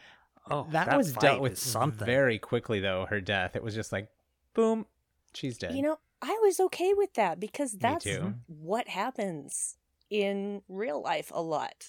Oh, 0.50 0.66
that, 0.70 0.96
was 0.96 1.12
dealt 1.12 1.42
with 1.42 1.58
something. 1.58 2.06
very 2.06 2.38
quickly, 2.38 2.80
though. 2.80 3.06
Her 3.08 3.20
death. 3.20 3.56
It 3.56 3.62
was 3.62 3.74
just 3.74 3.92
like, 3.92 4.08
boom, 4.54 4.86
she's 5.34 5.58
dead. 5.58 5.74
You 5.74 5.82
know, 5.82 5.98
I 6.22 6.38
was 6.42 6.60
okay 6.60 6.92
with 6.94 7.14
that 7.14 7.40
because 7.40 7.72
that's 7.72 8.06
what 8.46 8.88
happens 8.88 9.76
in 10.10 10.62
real 10.68 11.02
life 11.02 11.30
a 11.34 11.40
lot. 11.42 11.86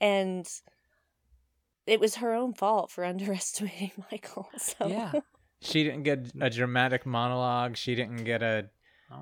And 0.00 0.48
it 1.86 2.00
was 2.00 2.16
her 2.16 2.32
own 2.34 2.54
fault 2.54 2.90
for 2.90 3.04
underestimating 3.12 3.92
Michael. 4.10 4.48
So 4.58 4.86
Yeah. 4.86 5.12
She 5.60 5.82
didn't 5.82 6.04
get 6.04 6.30
a 6.40 6.50
dramatic 6.50 7.04
monologue. 7.04 7.76
She 7.76 7.94
didn't 7.96 8.24
get 8.24 8.42
a 8.42 8.70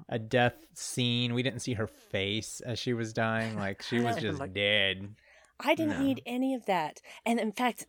a 0.08 0.18
death 0.18 0.56
scene. 0.74 1.32
We 1.32 1.42
didn't 1.44 1.60
see 1.60 1.74
her 1.74 1.86
face 1.86 2.60
as 2.60 2.78
she 2.78 2.92
was 2.92 3.12
dying. 3.12 3.56
Like 3.56 3.82
she 3.82 4.00
was 4.06 4.16
just 4.16 4.40
Like- 4.40 4.52
dead. 4.52 5.14
I 5.58 5.74
didn't 5.74 5.98
No. 6.00 6.04
need 6.04 6.20
any 6.26 6.52
of 6.54 6.66
that. 6.66 7.00
And 7.24 7.40
in 7.40 7.52
fact, 7.52 7.86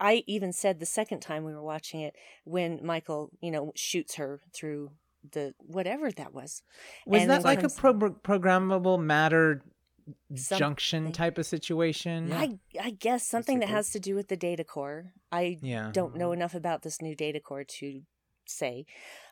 I 0.00 0.24
even 0.26 0.52
said 0.52 0.80
the 0.80 0.86
second 0.86 1.20
time 1.20 1.44
we 1.44 1.54
were 1.54 1.62
watching 1.62 2.00
it 2.00 2.14
when 2.44 2.80
Michael, 2.84 3.30
you 3.40 3.50
know, 3.50 3.72
shoots 3.74 4.16
her 4.16 4.40
through 4.52 4.90
the 5.32 5.54
whatever 5.58 6.10
that 6.12 6.34
was. 6.34 6.62
Was 7.06 7.22
And 7.22 7.30
that 7.30 7.44
like 7.44 7.62
a 7.62 7.68
pro- 7.68 7.94
programmable 7.94 9.00
matter 9.02 9.62
junction 10.32 11.12
type 11.12 11.38
of 11.38 11.46
situation? 11.46 12.32
I 12.32 12.58
I 12.80 12.90
guess 12.90 13.26
something 13.26 13.60
that 13.60 13.68
has 13.68 13.90
to 13.90 14.00
do 14.00 14.14
with 14.14 14.28
the 14.28 14.36
data 14.36 14.64
core. 14.64 15.12
I 15.30 15.58
Yeah. 15.62 15.90
don't 15.92 16.16
know 16.16 16.32
enough 16.32 16.54
about 16.54 16.82
this 16.82 17.00
new 17.00 17.14
data 17.14 17.40
core 17.40 17.64
to 17.64 18.02
say, 18.46 18.86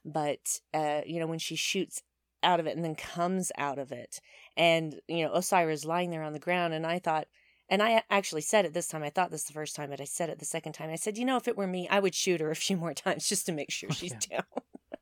but 0.04 0.60
uh, 0.72 1.02
you 1.06 1.20
know, 1.20 1.26
when 1.26 1.38
she 1.38 1.56
shoots 1.56 2.02
out 2.42 2.60
of 2.60 2.66
it 2.66 2.74
and 2.74 2.84
then 2.84 2.94
comes 2.94 3.52
out 3.56 3.78
of 3.78 3.92
it, 3.92 4.20
and 4.56 5.00
you 5.08 5.24
know, 5.24 5.32
Osyraa 5.32 5.84
lying 5.84 6.10
there 6.10 6.22
on 6.22 6.32
the 6.32 6.38
ground, 6.38 6.74
and 6.74 6.86
I 6.86 6.98
thought, 6.98 7.28
and 7.68 7.82
I 7.82 8.02
actually 8.10 8.42
said 8.42 8.64
it 8.64 8.74
this 8.74 8.88
time. 8.88 9.02
I 9.02 9.10
thought 9.10 9.30
this 9.30 9.44
the 9.44 9.52
first 9.52 9.74
time, 9.74 9.90
but 9.90 10.00
I 10.00 10.04
said 10.04 10.28
it 10.28 10.38
the 10.38 10.44
second 10.44 10.72
time. 10.72 10.90
I 10.90 10.96
said, 10.96 11.16
you 11.16 11.24
know, 11.24 11.36
if 11.36 11.48
it 11.48 11.56
were 11.56 11.66
me, 11.66 11.88
I 11.88 12.00
would 12.00 12.14
shoot 12.14 12.40
her 12.40 12.50
a 12.50 12.56
few 12.56 12.76
more 12.76 12.94
times 12.94 13.28
just 13.28 13.46
to 13.46 13.52
make 13.52 13.70
sure 13.70 13.88
oh, 13.92 13.94
she's 13.94 14.12
down. 14.12 14.44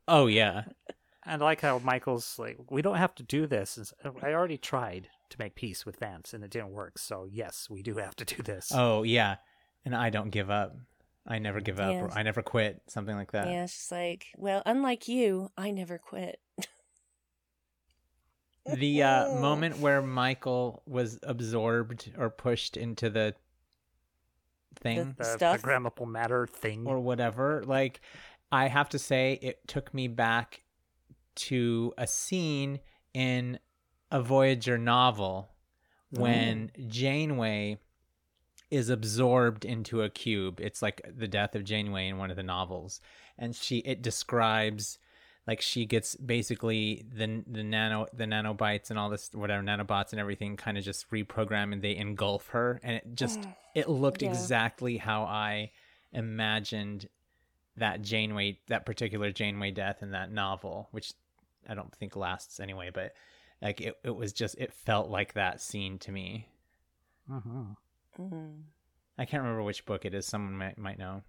Oh 0.06 0.26
yeah. 0.26 0.64
I 1.24 1.36
like 1.36 1.60
how 1.60 1.78
Michael's 1.78 2.38
like, 2.38 2.56
we 2.70 2.82
don't 2.82 2.96
have 2.96 3.14
to 3.16 3.22
do 3.22 3.46
this. 3.46 3.92
Uh, 4.04 4.10
I 4.22 4.32
already 4.32 4.56
tried 4.56 5.08
to 5.28 5.38
make 5.38 5.54
peace 5.54 5.84
with 5.84 5.98
Vance 5.98 6.32
and 6.32 6.42
it 6.42 6.50
didn't 6.50 6.70
work. 6.70 6.98
So, 6.98 7.28
yes, 7.30 7.68
we 7.70 7.82
do 7.82 7.96
have 7.96 8.16
to 8.16 8.24
do 8.24 8.42
this. 8.42 8.72
Oh 8.74 9.02
yeah. 9.02 9.36
And 9.84 9.94
I 9.94 10.10
don't 10.10 10.30
give 10.30 10.50
up. 10.50 10.76
I 11.26 11.38
never 11.38 11.60
give 11.60 11.78
up. 11.78 11.92
Yes. 11.92 12.02
Or 12.02 12.18
I 12.18 12.22
never 12.22 12.42
quit. 12.42 12.82
Something 12.88 13.16
like 13.16 13.32
that. 13.32 13.48
Yeah, 13.48 13.66
she's 13.66 13.92
like, 13.92 14.28
well, 14.36 14.62
unlike 14.66 15.06
you, 15.06 15.50
I 15.56 15.70
never 15.70 15.98
quit. 15.98 16.40
The 18.66 19.02
uh, 19.02 19.40
moment 19.40 19.78
where 19.78 20.02
Michael 20.02 20.82
was 20.86 21.18
absorbed 21.22 22.12
or 22.18 22.30
pushed 22.30 22.76
into 22.76 23.10
the 23.10 23.34
thing 24.80 25.14
the 25.18 25.24
stuff. 25.24 25.62
programmable 25.62 26.08
matter 26.08 26.46
thing. 26.46 26.86
or 26.86 27.00
whatever, 27.00 27.62
like 27.66 28.00
I 28.52 28.68
have 28.68 28.88
to 28.90 28.98
say, 28.98 29.38
it 29.42 29.66
took 29.66 29.92
me 29.94 30.08
back 30.08 30.64
to 31.36 31.94
a 31.96 32.06
scene 32.06 32.80
in 33.14 33.58
a 34.10 34.20
Voyager 34.20 34.76
novel 34.76 35.50
when 36.10 36.70
Janeway 36.88 37.78
is 38.70 38.88
absorbed 38.88 39.64
into 39.64 40.02
a 40.02 40.10
cube. 40.10 40.60
It's 40.60 40.82
like 40.82 41.02
the 41.16 41.28
death 41.28 41.54
of 41.54 41.64
Janeway 41.64 42.08
in 42.08 42.18
one 42.18 42.30
of 42.30 42.36
the 42.36 42.42
novels, 42.42 43.00
and 43.38 43.54
she 43.54 43.78
it 43.78 44.02
describes 44.02 44.98
like 45.46 45.60
she 45.60 45.86
gets 45.86 46.14
basically 46.16 47.04
the 47.12 47.42
the 47.46 47.62
nano 47.64 48.06
the 48.12 48.24
nanobites 48.24 48.90
and 48.90 48.98
all 48.98 49.08
this 49.10 49.30
whatever 49.32 49.62
nanobots 49.62 50.12
and 50.12 50.20
everything 50.20 50.56
kind 50.56 50.76
of 50.78 50.84
just 50.84 51.10
reprogram 51.10 51.72
and 51.72 51.82
they 51.82 51.96
engulf 51.96 52.48
her 52.48 52.78
and 52.82 52.96
it 52.96 53.04
just 53.14 53.40
it 53.74 53.88
looked 53.88 54.22
Yeah. 54.22 54.28
exactly 54.30 54.96
how 54.98 55.22
I 55.24 55.70
imagined 56.12 57.08
that 57.76 58.02
Janeway 58.02 58.58
that 58.68 58.84
particular 58.84 59.30
Janeway 59.32 59.70
death 59.70 60.02
in 60.02 60.10
that 60.10 60.30
novel, 60.30 60.88
which 60.90 61.12
I 61.68 61.74
don't 61.74 61.94
think 61.94 62.16
lasts 62.16 62.60
anyway, 62.60 62.90
but 62.92 63.12
like 63.62 63.80
it, 63.80 63.96
it 64.04 64.14
was 64.14 64.32
just 64.32 64.56
it 64.58 64.72
felt 64.72 65.08
like 65.08 65.34
that 65.34 65.60
scene 65.60 65.98
to 66.00 66.12
me. 66.12 66.48
Mhm. 67.30 67.76
Mm. 68.18 68.62
I 69.18 69.24
can't 69.24 69.42
remember 69.42 69.62
which 69.62 69.84
book 69.84 70.04
it 70.04 70.14
is. 70.14 70.26
Someone 70.26 70.56
might 70.56 70.78
might 70.78 70.98
know. 70.98 71.22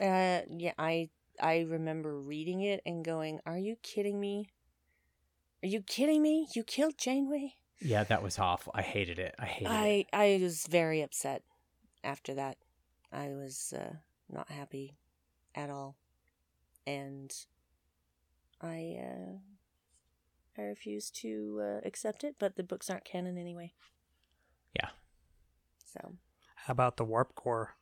Uh, 0.00 0.40
yeah, 0.50 0.72
I 0.78 1.10
I 1.40 1.60
remember 1.60 2.20
reading 2.20 2.60
it 2.60 2.80
and 2.86 3.04
going, 3.04 3.40
"Are 3.46 3.58
you 3.58 3.76
kidding 3.82 4.20
me? 4.20 4.50
Are 5.62 5.68
you 5.68 5.80
kidding 5.80 6.22
me? 6.22 6.48
You 6.54 6.62
killed 6.64 6.98
Janeway?" 6.98 7.54
Yeah, 7.80 8.04
that 8.04 8.22
was 8.22 8.38
awful. 8.38 8.72
I 8.74 8.82
hated 8.82 9.18
it. 9.18 9.34
I 9.38 9.46
hated 9.46 9.70
it. 9.70 9.70
I 9.70 10.06
I 10.12 10.38
was 10.40 10.66
very 10.66 11.02
upset 11.02 11.42
after 12.02 12.34
that. 12.34 12.56
I 13.12 13.28
was 13.28 13.72
uh, 13.76 13.94
not 14.30 14.50
happy 14.50 14.96
at 15.54 15.70
all, 15.70 15.96
and 16.86 17.32
I 18.60 18.98
uh, 19.00 19.38
I 20.56 20.62
refuse 20.62 21.10
to 21.10 21.60
uh, 21.62 21.86
accept 21.86 22.24
it. 22.24 22.36
But 22.38 22.56
the 22.56 22.62
books 22.62 22.88
aren't 22.88 23.04
canon 23.04 23.38
anyway. 23.38 23.74
Yeah. 24.74 24.90
So 25.84 26.14
How 26.56 26.72
about 26.72 26.96
the 26.96 27.04
warp 27.04 27.34
core? 27.34 27.76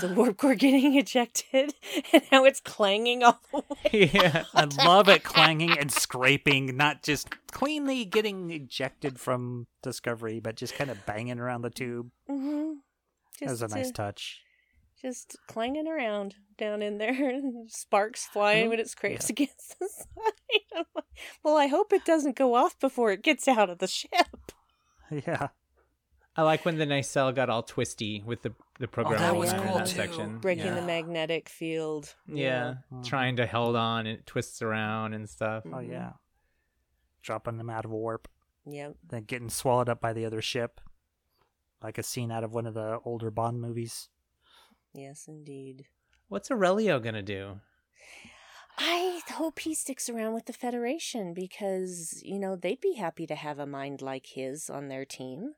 The 0.00 0.08
warp 0.08 0.36
core 0.36 0.54
getting 0.56 0.96
ejected 0.96 1.74
and 2.12 2.22
how 2.30 2.44
it's 2.44 2.60
clanging 2.60 3.22
all 3.22 3.40
the 3.52 3.58
way. 3.58 4.10
yeah. 4.12 4.44
I 4.54 4.64
love 4.64 5.08
it 5.08 5.24
clanging 5.24 5.76
and 5.78 5.90
scraping, 5.90 6.76
not 6.76 7.02
just 7.02 7.28
cleanly 7.50 8.04
getting 8.04 8.50
ejected 8.50 9.18
from 9.18 9.66
Discovery, 9.82 10.40
but 10.40 10.56
just 10.56 10.74
kind 10.74 10.90
of 10.90 11.04
banging 11.06 11.38
around 11.38 11.62
the 11.62 11.70
tube. 11.70 12.10
Mm-hmm. 12.30 12.74
That 13.40 13.50
was 13.50 13.62
a 13.62 13.68
nice 13.68 13.90
touch. 13.90 14.42
just 15.00 15.36
clanging 15.48 15.88
around 15.88 16.36
down 16.56 16.80
in 16.80 16.98
there, 16.98 17.40
sparks 17.66 18.26
flying 18.26 18.68
when 18.68 18.78
it 18.78 18.88
scrapes 18.88 19.28
against 19.28 19.78
the 19.80 19.88
side. 19.88 20.84
Like, 20.94 21.04
well, 21.42 21.56
I 21.56 21.66
hope 21.66 21.92
it 21.92 22.04
doesn't 22.04 22.36
go 22.36 22.54
off 22.54 22.78
before 22.78 23.10
it 23.10 23.22
gets 23.22 23.48
out 23.48 23.68
of 23.68 23.78
the 23.78 23.88
ship. 23.88 24.52
yeah. 25.10 25.48
I 26.34 26.42
like 26.42 26.64
when 26.64 26.78
the 26.78 26.86
nacelle 26.86 27.32
got 27.32 27.50
all 27.50 27.62
twisty 27.62 28.22
with 28.24 28.42
the 28.42 28.54
the 28.82 28.88
program 28.88 29.20
that 29.20 29.34
was 29.36 29.52
in 29.52 29.60
cool, 29.62 29.74
that 29.78 29.86
too. 29.86 29.94
section. 29.96 30.38
breaking 30.38 30.74
the 30.74 30.82
magnetic 30.82 31.48
field. 31.48 32.14
Yeah, 32.26 32.74
Mhm. 32.92 33.04
trying 33.04 33.36
to 33.36 33.46
hold 33.46 33.76
on, 33.76 34.06
and 34.06 34.18
it 34.18 34.26
twists 34.26 34.60
around 34.60 35.14
and 35.14 35.28
stuff. 35.30 35.64
Oh 35.72 35.78
yeah. 35.78 36.12
Dropping 37.22 37.56
them 37.56 37.70
out 37.70 37.84
of 37.84 37.90
warp, 37.92 38.28
Yep. 38.66 38.96
then 39.04 39.22
getting 39.24 39.48
swallowed 39.48 39.88
up 39.88 40.00
by 40.00 40.12
the 40.12 40.24
other 40.26 40.42
ship, 40.42 40.80
like 41.80 41.96
a 41.96 42.02
scene 42.02 42.30
out 42.32 42.44
of 42.44 42.52
one 42.52 42.66
of 42.66 42.74
the 42.74 42.98
older 43.04 43.30
Bond 43.30 43.60
movies. 43.60 44.08
Yes, 44.92 45.26
indeed. 45.28 45.86
What's 46.28 46.50
Aurelio 46.50 46.98
gonna 46.98 47.22
do? 47.22 47.60
I 48.78 49.20
hope 49.28 49.60
he 49.60 49.74
sticks 49.74 50.08
around 50.08 50.32
with 50.34 50.46
the 50.46 50.52
Federation 50.52 51.34
because, 51.34 52.20
you 52.24 52.38
know, 52.38 52.56
they'd 52.56 52.80
be 52.80 52.94
happy 52.94 53.26
to 53.26 53.34
have 53.34 53.58
a 53.58 53.66
mind 53.66 54.00
like 54.02 54.26
his 54.26 54.68
on 54.70 54.88
their 54.88 55.04
team. 55.04 55.54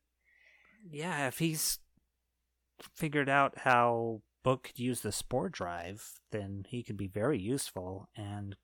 Yeah, 0.91 1.29
if 1.29 1.39
he's 1.39 1.79
figured 2.95 3.29
out 3.29 3.59
how 3.59 4.23
Book 4.43 4.65
could 4.65 4.79
use 4.79 5.01
the 5.01 5.13
spore 5.13 5.49
drive, 5.49 6.21
then 6.31 6.65
he 6.69 6.83
could 6.83 6.97
be 6.97 7.09
very 7.09 7.39
useful. 7.39 8.09
And 8.17 8.57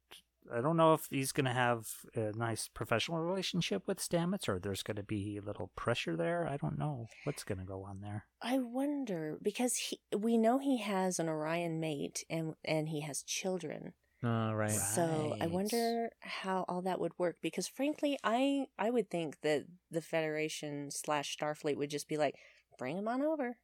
I 0.52 0.60
don't 0.60 0.76
know 0.76 0.94
if 0.94 1.06
he's 1.10 1.32
going 1.32 1.47
to 1.47 1.52
have 1.52 1.88
a 2.14 2.32
nice 2.36 2.68
professional 2.68 3.18
relationship 3.18 3.82
with 3.86 3.98
Stamets 3.98 4.48
or 4.48 4.59
there's 4.59 4.82
going 4.82 4.97
to 4.97 5.02
be 5.02 5.38
a 5.38 5.42
little 5.42 5.70
pressure 5.76 6.16
there. 6.16 6.47
I 6.47 6.56
don't 6.56 6.78
know 6.78 7.06
what's 7.24 7.44
going 7.44 7.59
to 7.59 7.64
go 7.64 7.84
on 7.84 8.01
there. 8.01 8.26
I 8.42 8.59
wonder 8.59 9.38
because 9.42 9.76
he, 9.76 10.01
we 10.16 10.36
know 10.36 10.59
he 10.59 10.78
has 10.78 11.18
an 11.18 11.28
Orion 11.28 11.80
mate 11.80 12.24
and 12.28 12.55
and 12.64 12.88
he 12.88 13.01
has 13.02 13.22
children. 13.22 13.92
Oh, 14.22 14.52
right. 14.52 14.70
So 14.70 15.36
I 15.40 15.47
wonder 15.47 16.10
how 16.20 16.66
all 16.68 16.82
that 16.82 17.01
would 17.01 17.12
work 17.18 17.36
because 17.40 17.68
frankly, 17.68 18.18
I 18.22 18.66
I 18.78 18.90
would 18.90 19.09
think 19.09 19.40
that 19.42 19.64
the 19.90 20.02
Federation 20.02 20.90
slash 20.90 21.36
Starfleet 21.38 21.76
would 21.76 21.90
just 21.90 22.09
be 22.09 22.16
like, 22.16 22.34
bring 22.78 22.98
him 22.98 23.09
on 23.09 23.22
over. 23.22 23.56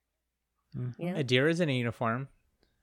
Mhm. 0.77 0.95
You 0.99 1.13
know? 1.13 1.19
Adira's 1.23 1.61
in 1.61 1.69
a 1.69 1.77
uniform. 1.77 2.29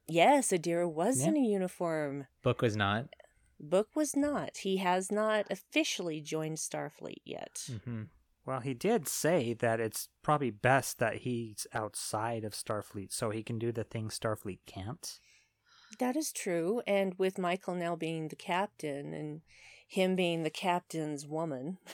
yes, 0.08 0.50
Adira 0.50 0.92
was 0.92 1.22
Yeah. 1.22 1.28
in 1.30 1.38
a 1.38 1.40
uniform. 1.42 2.28
Book 2.42 2.62
was 2.62 2.76
not. 2.76 3.08
Book 3.60 3.96
was 3.96 4.16
not. 4.16 4.58
He 4.58 4.78
has 4.78 5.12
not 5.12 5.48
officially 5.50 6.20
joined 6.20 6.58
Starfleet 6.58 7.22
yet. 7.24 7.70
hmm 7.86 8.04
Well, 8.46 8.60
he 8.60 8.74
did 8.74 9.08
say 9.08 9.54
that 9.54 9.80
it's 9.80 10.10
probably 10.22 10.52
best 10.52 11.00
that 11.00 11.20
he's 11.20 11.66
outside 11.74 12.44
of 12.44 12.52
Starfleet 12.54 13.14
so 13.14 13.30
he 13.30 13.42
can 13.44 13.58
do 13.58 13.72
the 13.72 13.86
things 13.86 14.20
Starfleet 14.20 14.60
can't. 14.66 15.20
That 16.00 16.18
is 16.18 16.34
true. 16.34 16.82
And 16.86 17.14
with 17.18 17.38
Michael 17.38 17.76
now 17.76 17.96
being 17.96 18.28
the 18.28 18.36
captain 18.36 19.14
and 19.14 19.42
him 19.88 20.16
being 20.18 20.44
the 20.44 20.50
captain's 20.50 21.26
woman. 21.26 21.78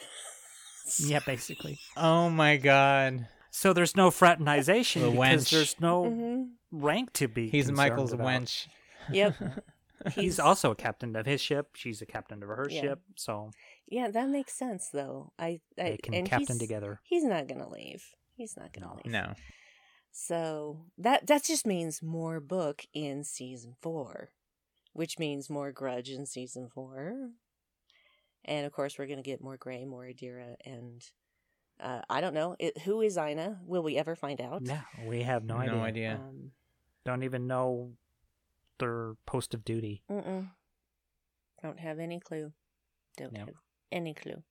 Yeah, 0.97 1.19
basically. 1.23 1.77
Oh 1.97 2.31
my 2.31 2.57
god. 2.57 3.27
So 3.51 3.73
there's 3.73 3.95
no 3.95 4.11
fraternization 4.11 5.01
The 5.01 5.11
because 5.11 5.45
wench. 5.45 5.51
there's 5.51 5.75
no 5.79 6.05
hmm 6.09 6.43
rank 6.71 7.13
to 7.13 7.27
be. 7.27 7.49
He's 7.49 7.71
Michael's 7.71 8.13
about. 8.13 8.27
wench. 8.27 8.67
Yep. 9.11 9.35
He's, 10.11 10.39
also 10.39 10.71
a 10.71 10.75
captain 10.75 11.13
of 11.15 11.25
his 11.25 11.41
ship. 11.41 11.71
She's 11.75 12.01
a 12.01 12.05
captain 12.05 12.41
of 12.41 12.47
her 12.47 12.69
Yeah. 12.69 12.81
ship. 12.81 12.99
So 13.15 13.51
Yeah, 13.87 14.09
that 14.09 14.29
makes 14.29 14.53
sense 14.53 14.89
though. 14.93 15.33
I, 15.37 15.59
I 15.77 15.83
they 15.91 15.97
can 15.97 16.13
and 16.13 16.25
captain 16.27 16.55
he's, 16.55 16.59
together. 16.59 16.99
He's 17.03 17.23
not 17.25 17.47
gonna 17.47 17.67
leave. 17.69 18.05
He's 18.37 18.55
not 18.55 18.71
gonna 18.71 18.87
No. 18.93 18.99
leave. 19.03 19.11
No. 19.11 19.33
So 20.11 20.85
that 20.97 21.27
that 21.27 21.43
just 21.43 21.67
means 21.67 22.01
more 22.01 22.39
book 22.39 22.85
in 22.93 23.23
season 23.23 23.75
four, 23.81 24.29
which 24.93 25.19
means 25.19 25.49
more 25.49 25.71
grudge 25.71 26.09
in 26.09 26.25
season 26.25 26.69
four, 26.73 27.31
and 28.45 28.65
of 28.65 28.71
course 28.71 28.97
we're 28.97 29.07
gonna 29.07 29.21
get 29.21 29.43
more 29.43 29.57
Gray, 29.57 29.85
more 29.85 30.03
Adira, 30.05 30.55
and 30.65 31.01
uh, 31.79 32.01
I 32.09 32.21
don't 32.21 32.33
know 32.33 32.55
it, 32.59 32.77
who 32.79 33.01
is 33.01 33.17
Ina. 33.17 33.59
Will 33.65 33.83
we 33.83 33.97
ever 33.97 34.15
find 34.15 34.39
out? 34.41 34.61
Yeah, 34.65 34.81
we 35.05 35.23
have 35.23 35.43
no, 35.43 35.57
No 35.57 35.61
idea. 35.61 35.83
idea. 35.83 36.13
Um, 36.15 36.51
Don't 37.05 37.23
even 37.23 37.47
know 37.47 37.91
their 38.79 39.15
post 39.25 39.53
of 39.53 39.63
duty. 39.65 40.03
mm-mm. 40.09 40.49
Don't 41.61 41.79
have 41.79 41.99
any 41.99 42.19
clue. 42.19 42.53
Don't 43.17 43.33
Nope. 43.33 43.47
have 43.47 43.55
any 43.91 44.13
clue. 44.13 44.43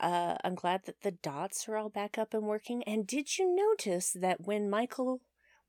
Uh, 0.00 0.36
I'm 0.42 0.54
glad 0.54 0.86
that 0.86 1.02
the 1.02 1.10
dots 1.12 1.68
are 1.68 1.76
all 1.76 1.88
back 1.90 2.16
up 2.18 2.34
and 2.34 2.44
working. 2.44 2.82
And 2.84 3.06
did 3.06 3.38
you 3.38 3.54
notice 3.54 4.10
that 4.12 4.40
when 4.46 4.68
Michael 4.70 5.20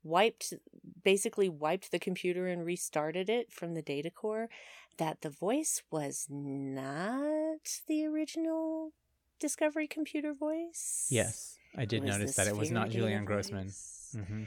wiped, 0.02 0.54
basically 1.04 1.48
wiped 1.48 1.90
the 1.92 1.98
computer 1.98 2.46
and 2.48 2.64
restarted 2.64 3.28
it 3.28 3.52
from 3.52 3.74
the 3.74 3.82
data 3.82 4.10
core, 4.10 4.48
that 4.98 5.20
the 5.20 5.30
voice 5.30 5.82
was 5.90 6.26
not 6.30 7.60
the 7.86 8.04
original 8.06 8.92
Discovery 9.38 9.86
computer 9.86 10.32
voice? 10.32 11.06
Yes, 11.10 11.58
I 11.76 11.84
did 11.84 12.02
was 12.02 12.10
notice 12.10 12.36
that 12.36 12.46
it 12.46 12.56
was 12.56 12.70
not 12.70 12.88
data 12.90 13.00
Julianne 13.04 13.24
Grossman. 13.26 13.66
voice. 13.66 14.16
hmm 14.26 14.44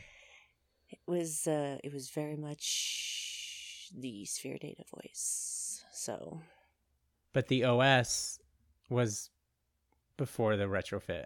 It 0.90 0.99
was 1.06 1.48
uh 1.48 1.78
it 1.84 1.94
was 1.94 2.10
very 2.10 2.36
much 2.36 3.90
the 3.95 4.26
sphere 4.26 4.57
data 4.60 4.84
voice. 4.95 5.84
So 5.94 6.41
But 7.34 7.48
the 7.48 7.64
OS 7.66 8.40
was 8.90 9.30
before 10.18 10.57
the 10.57 10.66
retrofit 10.66 11.26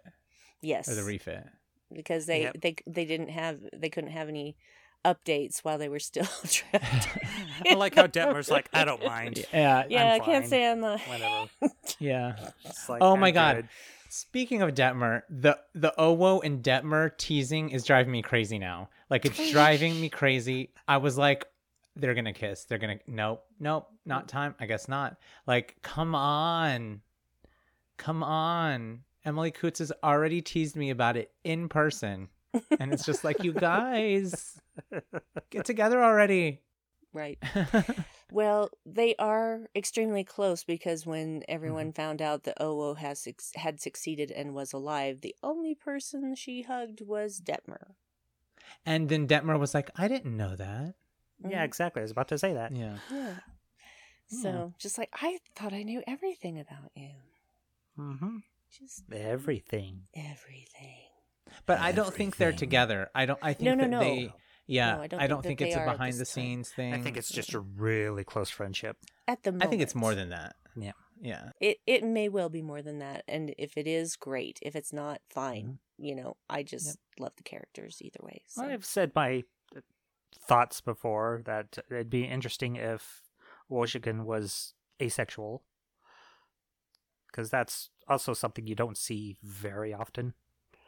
yes. 0.61 0.89
or 0.89 0.95
the 0.95 1.03
refit. 1.03 1.45
because 1.91 2.25
they, 2.25 2.41
Yep. 2.43 2.61
they 2.61 2.75
they 2.87 3.05
didn't 3.05 3.29
have 3.29 3.59
they 3.75 3.89
couldn't 3.89 4.11
have 4.11 4.27
any 4.29 4.57
updates 5.05 5.59
while 5.59 5.77
they 5.77 5.89
were 5.89 5.99
still 5.99 6.25
trapped. 6.47 7.07
I 7.69 7.73
like 7.75 7.95
how 7.95 8.07
Detmer's 8.07 8.49
like, 8.51 8.69
I 8.73 8.85
don't 8.85 9.03
mind. 9.05 9.45
Yeah, 9.53 9.83
yeah, 9.89 10.13
I'm 10.13 10.21
I 10.21 10.25
can't 10.25 10.43
fine. 10.43 10.49
say 10.49 10.69
I'm 10.69 10.79
not 10.79 10.99
Whatever. 11.01 11.49
yeah. 11.99 12.35
Like, 12.89 13.01
Oh 13.01 13.15
my 13.15 13.27
I'm 13.29 13.33
God. 13.33 13.55
good. 13.57 13.67
Speaking 14.09 14.61
of 14.61 14.71
Detmer, 14.75 15.23
the 15.29 15.57
the 15.73 15.91
Owo 15.97 16.41
and 16.43 16.61
Detmer 16.63 17.17
teasing 17.17 17.69
is 17.71 17.83
driving 17.83 18.11
me 18.11 18.21
crazy 18.21 18.59
now. 18.59 18.89
Like 19.09 19.25
it's 19.25 19.51
driving 19.51 19.99
me 19.99 20.09
crazy. 20.09 20.69
I 20.87 20.97
was 20.97 21.17
like, 21.17 21.45
they're 21.95 22.13
gonna 22.13 22.31
kiss. 22.33 22.65
They're 22.65 22.77
gonna 22.77 22.99
nope, 23.07 23.43
nope, 23.59 23.89
not 24.05 24.27
time. 24.27 24.53
I 24.59 24.67
guess 24.67 24.87
not. 24.87 25.17
Like, 25.47 25.77
come 25.81 26.13
on, 26.13 27.01
come 27.97 28.21
on. 28.23 28.99
Emily 29.25 29.51
Coutts 29.51 29.79
has 29.79 29.91
already 30.03 30.41
teased 30.41 30.75
me 30.75 30.89
about 30.89 31.15
it 31.17 31.31
in 31.43 31.67
person, 31.69 32.27
and 32.79 32.93
it's 32.93 33.05
just 33.05 33.23
like, 33.23 33.43
you 33.43 33.53
guys, 33.53 34.59
get 35.49 35.65
together 35.65 36.03
already. 36.03 36.59
right. 37.13 37.37
Well, 38.31 38.71
they 38.83 39.13
are 39.19 39.69
extremely 39.75 40.23
close 40.23 40.63
because 40.63 41.05
when 41.05 41.43
everyone 41.47 41.93
found 41.93 42.19
out 42.19 42.45
that 42.45 42.57
Owo 42.59 42.97
has 42.97 43.27
had 43.53 43.79
succeeded 43.79 44.31
and 44.31 44.55
was 44.55 44.73
alive, 44.73 45.21
the 45.21 45.35
only 45.43 45.75
person 45.75 46.33
she 46.33 46.63
hugged 46.63 47.01
was 47.01 47.39
Detmer. 47.39 47.93
and 48.87 49.07
then 49.09 49.27
Detmer 49.27 49.59
was 49.59 49.75
like, 49.75 49.91
I 49.95 50.07
didn't 50.07 50.35
know 50.35 50.55
that. 50.55 50.95
Yeah, 51.47 51.61
Mhm. 51.61 51.65
exactly. 51.65 51.99
I 51.99 52.05
was 52.05 52.11
about 52.11 52.27
to 52.29 52.39
say 52.39 52.53
that. 52.53 52.75
Yeah. 52.75 52.97
Yeah. 53.11 53.35
So, 54.25 54.73
just 54.79 54.97
like 54.97 55.09
I 55.13 55.37
thought 55.55 55.73
I 55.73 55.83
knew 55.83 56.01
everything 56.07 56.59
about 56.59 56.89
you. 56.95 57.11
Mm-hmm. 57.99 58.37
Just 58.79 59.03
Everything. 59.11 60.07
everything. 60.15 61.02
But 61.65 61.79
I 61.79 61.91
don't 61.91 62.13
think 62.13 62.37
they're 62.37 62.51
together. 62.51 63.09
I 63.15 63.25
don't. 63.25 63.39
I 63.41 63.53
think 63.53 63.65
No, 63.69 63.75
no, 63.75 63.83
that 63.83 63.89
no. 63.89 63.99
they. 63.99 64.33
Yeah, 64.65 64.93
No, 64.93 65.01
I 65.01 65.03
I 65.03 65.07
don't 65.07 65.19
I 65.19 65.27
don't, 65.27 65.41
think 65.43 65.59
think, 65.59 65.59
that 65.59 65.65
it's 65.67 65.75
they 65.75 65.81
a 65.81 65.83
are 65.83 65.89
at 65.89 65.97
behind 65.97 66.13
the 66.13 66.19
this 66.19 66.33
time. 66.33 66.43
scenes 66.43 66.69
thing. 66.69 66.93
I 66.93 66.99
think 67.01 67.17
it's 67.17 67.29
just 67.29 67.53
a 67.53 67.59
really 67.59 68.23
close 68.23 68.49
friendship. 68.49 68.95
At 69.27 69.43
the 69.43 69.51
moment. 69.51 69.65
I 69.65 69.67
think 69.69 69.81
it's 69.81 69.93
more 69.95 70.15
than 70.15 70.29
that. 70.29 70.55
Yeah. 70.75 70.93
Yeah. 71.21 71.49
it. 71.59 71.77
It 71.85 72.03
may 72.03 72.29
well 72.29 72.49
be 72.49 72.61
more 72.61 72.81
than 72.81 72.99
that, 72.99 73.23
and 73.27 73.53
if 73.57 73.77
it 73.77 73.87
is, 73.87 74.15
great. 74.15 74.59
If 74.61 74.75
it's 74.75 74.93
not, 74.93 75.19
fine. 75.29 75.79
You 75.97 76.15
know, 76.15 76.37
I 76.49 76.63
just 76.63 76.97
love 77.19 77.33
the 77.37 77.43
characters 77.43 77.97
either 78.01 78.19
way. 78.21 78.43
So. 78.47 78.63
I've 78.63 78.85
said 78.85 79.11
my 79.15 79.43
uh, 79.75 79.81
thoughts 80.47 80.79
before 80.81 81.41
that 81.45 81.77
it'd 81.91 82.09
be 82.09 82.23
interesting 82.23 82.75
if 82.77 83.21
Washington 83.69 84.23
was 84.25 84.73
asexual. 85.01 85.63
Because 87.27 87.49
that's 87.49 87.89
also 88.07 88.33
something 88.33 88.67
you 88.67 88.75
don't 88.75 88.97
see 88.97 89.37
very 89.43 89.93
often. 89.93 90.33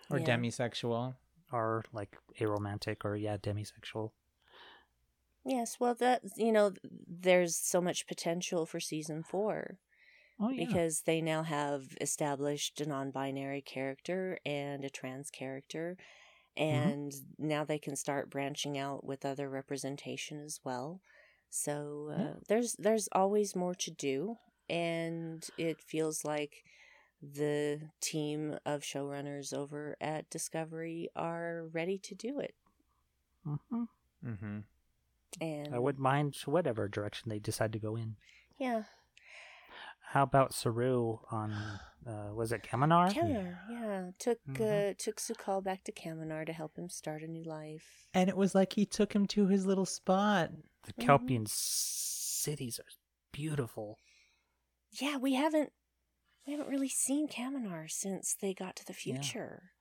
Or 0.10 0.19
Yeah. 0.19 0.19
demisexual. 0.19 1.15
Or 1.52 1.84
like 1.94 2.18
aromantic 2.40 3.06
or, 3.06 3.15
yeah, 3.15 3.38
demisexual. 3.38 4.11
Yes, 5.45 5.80
well, 5.80 5.94
that 5.95 6.23
you 6.38 6.52
know, 6.52 6.73
there's 6.84 7.56
so 7.56 7.80
much 7.82 8.07
potential 8.07 8.65
for 8.65 8.80
season 8.80 9.23
four 9.23 9.77
Oh, 10.40 10.49
yeah. 10.49 10.77
because 10.77 11.03
they 11.03 11.22
now 11.22 11.44
have 11.44 11.98
established 12.02 12.82
a 12.82 12.88
non-binary 12.88 13.61
character 13.61 14.40
and 14.45 14.86
a 14.86 14.90
trans 14.91 15.32
character, 15.32 15.98
and 16.57 17.14
now 17.40 17.65
they 17.65 17.80
can 17.80 17.95
start 17.95 18.30
branching 18.32 18.77
out 18.77 19.06
with 19.06 19.26
other 19.26 19.49
representation 19.49 20.40
as 20.41 20.60
well. 20.65 21.02
So 21.49 22.10
uh, 22.11 22.34
Yeah. 22.34 22.40
there's 22.49 22.76
there's 22.80 23.10
always 23.14 23.56
more 23.56 23.76
to 23.76 23.91
do, 23.91 24.38
and 24.69 25.48
it 25.57 25.82
feels 25.82 26.26
like 26.26 26.64
the 27.21 27.81
team 28.01 28.57
of 28.65 28.81
showrunners 28.81 29.53
over 29.53 29.95
at 30.01 30.29
Discovery 30.29 31.09
are 31.15 31.67
ready 31.71 31.97
to 31.99 32.15
do 32.15 32.39
it. 32.39 32.55
hmm 33.43 33.83
Mm-hmm. 34.25 34.59
And 35.41 35.75
I 35.75 35.79
wouldn't 35.79 36.01
mind 36.01 36.35
whatever 36.45 36.87
direction 36.87 37.29
they 37.29 37.39
decide 37.39 37.73
to 37.73 37.79
go 37.79 37.95
in. 37.95 38.15
yeah, 38.57 38.83
How 40.09 40.23
about 40.23 40.53
Saru 40.53 41.17
on, 41.29 41.51
uh, 42.07 42.29
was 42.33 42.51
it 42.51 42.63
Kaminar? 42.63 43.11
Kenner, 43.13 43.59
yeah. 43.69 43.81
Yeah, 43.81 44.11
took 44.17 44.39
Mhm. 44.47 44.91
uh, 44.91 44.93
took 44.97 45.17
Su'Kal 45.19 45.61
back 45.63 45.83
to 45.83 45.91
Kaminar 45.91 46.45
to 46.45 46.53
help 46.53 46.77
him 46.77 46.89
start 46.89 47.21
a 47.21 47.27
new 47.27 47.43
life. 47.43 48.07
And 48.13 48.29
it 48.29 48.37
was 48.37 48.55
like 48.55 48.73
he 48.73 48.85
took 48.85 49.13
him 49.13 49.27
to 49.27 49.47
his 49.47 49.65
little 49.65 49.85
spot. 49.85 50.51
The 50.83 50.93
Mhm. 50.93 51.05
Kelpien 51.05 51.47
cities 51.49 52.79
are 52.79 52.85
beautiful. 53.31 53.99
Yeah, 54.91 55.17
we 55.17 55.33
haven't 55.33 55.73
we 56.45 56.53
haven't 56.53 56.69
really 56.69 56.89
seen 56.89 57.27
Kaminar 57.27 57.89
since 57.89 58.35
they 58.39 58.53
got 58.53 58.76
to 58.77 58.85
the 58.85 58.93
future. 58.93 59.72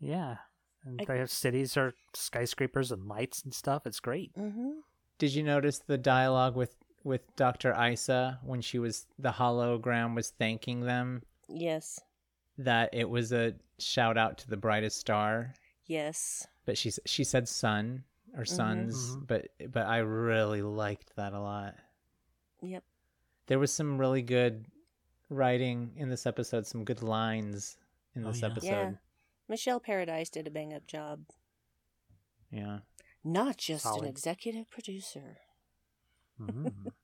Yeah. 0.00 0.36
And 0.84 1.00
I- 1.00 1.04
their 1.04 1.26
cities 1.26 1.76
are 1.76 1.94
skyscrapers 2.14 2.90
and 2.90 3.06
lights 3.06 3.42
and 3.42 3.54
stuff. 3.54 3.86
It's 3.86 4.00
great. 4.00 4.34
Mm-hmm. 4.36 4.70
Did 5.18 5.34
you 5.34 5.42
notice 5.42 5.78
the 5.78 5.98
dialogue 5.98 6.56
with 6.56 6.74
with 7.04 7.22
Dr. 7.34 7.72
Issa 7.74 8.38
when 8.44 8.60
she 8.60 8.78
was 8.78 9.06
the 9.18 9.32
hologram 9.32 10.14
was 10.14 10.30
thanking 10.30 10.82
them 10.82 11.22
Yes. 11.48 11.98
that 12.58 12.90
it 12.92 13.08
was 13.10 13.32
a 13.32 13.54
shout 13.80 14.16
out 14.16 14.38
to 14.38 14.48
the 14.48 14.56
brightest 14.56 14.98
star, 15.00 15.54
Yes. 15.86 16.46
but 16.64 16.78
she 16.78 16.92
she 17.04 17.24
said 17.24 17.48
sun 17.48 18.04
or 18.36 18.44
suns, 18.44 19.16
Mhm. 19.16 19.26
but 19.26 19.48
but 19.72 19.86
I 19.86 19.98
really 19.98 20.62
liked 20.62 21.14
that 21.16 21.32
a 21.32 21.40
lot. 21.40 21.74
Yep. 22.60 22.84
There 23.46 23.58
was 23.58 23.72
some 23.72 23.98
really 23.98 24.22
good 24.22 24.66
writing 25.32 25.92
in 25.96 26.08
this 26.08 26.26
episode, 26.26 26.66
some 26.66 26.84
good 26.84 27.02
lines 27.02 27.76
in 28.14 28.24
Oh, 28.24 28.28
this 28.32 28.40
yeah. 28.42 28.46
episode. 28.48 28.66
Yeah. 28.68 28.90
Michelle 29.48 29.80
Paradise 29.80 30.30
did 30.30 30.46
a 30.46 30.50
bang 30.50 30.72
up 30.72 30.86
job. 30.86 31.24
yeah. 32.50 32.80
Not 33.24 33.56
just 33.56 33.84
Solid. 33.84 34.02
an 34.02 34.08
executive 34.08 34.68
producer. 34.70 35.38
Mhm. 36.40 36.92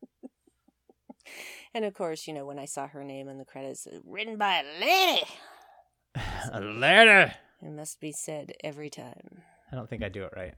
And 1.75 1.85
of 1.85 1.93
course, 1.93 2.27
you 2.27 2.33
know, 2.33 2.47
when 2.47 2.59
I 2.59 2.65
saw 2.65 2.87
her 2.89 3.05
name 3.05 3.29
in 3.29 3.37
the 3.39 3.45
credits, 3.45 3.87
written 4.05 4.39
by 4.39 4.61
a 4.63 4.81
lady, 4.81 5.23
a 6.53 6.61
letter. 6.61 7.35
it 7.61 7.71
must 7.71 8.01
be 8.01 8.13
said 8.13 8.53
every 8.65 8.89
time. 8.89 9.43
I 9.71 9.77
don't 9.77 9.89
think 9.91 10.03
I 10.03 10.09
do 10.09 10.25
it 10.25 10.33
right. 10.35 10.55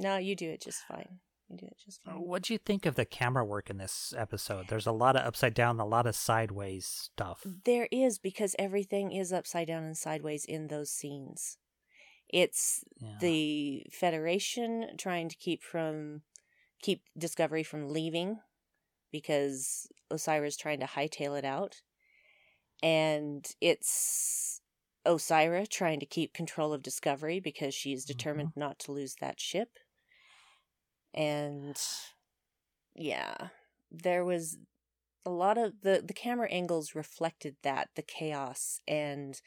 No, 0.00 0.16
you 0.16 0.34
do 0.34 0.50
it 0.50 0.60
just 0.60 0.82
fine. 0.88 1.20
You 1.50 1.56
do 1.56 1.66
it 1.66 1.76
just 1.84 2.00
uh, 2.06 2.12
fine. 2.12 2.20
What'd 2.20 2.48
you 2.48 2.58
think 2.58 2.86
of 2.86 2.94
the 2.94 3.04
camera 3.04 3.44
work 3.44 3.70
in 3.70 3.78
this 3.78 4.14
episode? 4.16 4.68
There's 4.68 4.86
a 4.86 4.92
lot 4.92 5.16
of 5.16 5.26
upside 5.26 5.54
down, 5.54 5.80
a 5.80 5.86
lot 5.86 6.06
of 6.06 6.14
sideways 6.14 6.86
stuff. 6.86 7.44
There 7.64 7.88
is 7.90 8.18
because 8.18 8.54
everything 8.58 9.10
is 9.12 9.32
upside 9.32 9.66
down 9.66 9.82
and 9.82 9.96
sideways 9.96 10.44
in 10.44 10.68
those 10.68 10.90
scenes. 10.90 11.58
It's 12.28 12.84
Yeah. 13.00 13.18
the 13.20 13.86
Federation 13.90 14.96
trying 14.96 15.28
to 15.28 15.36
keep 15.36 15.62
from 15.62 16.22
keep 16.82 17.02
Discovery 17.18 17.64
from 17.64 17.90
leaving 17.90 18.40
because 19.10 19.88
Osyraa's 20.10 20.56
trying 20.56 20.80
to 20.80 20.86
hightail 20.86 21.36
it 21.36 21.44
out. 21.44 21.82
And 22.82 23.44
it's 23.60 24.62
Osira 25.04 25.68
trying 25.68 26.00
to 26.00 26.06
keep 26.06 26.32
control 26.32 26.72
of 26.72 26.82
Discovery 26.82 27.40
because 27.40 27.74
she 27.74 27.92
is 27.92 28.04
mm-hmm. 28.04 28.12
determined 28.12 28.52
not 28.56 28.78
to 28.80 28.92
lose 28.92 29.16
that 29.20 29.40
ship. 29.40 29.78
And 31.14 31.80
yeah, 32.94 33.48
there 33.90 34.24
was 34.24 34.58
a 35.26 35.30
lot 35.30 35.58
of 35.58 35.82
the 35.82 36.02
the 36.06 36.14
camera 36.14 36.48
angles 36.50 36.94
reflected 36.94 37.56
that 37.62 37.90
the 37.94 38.02
chaos 38.02 38.80
and 38.88 39.40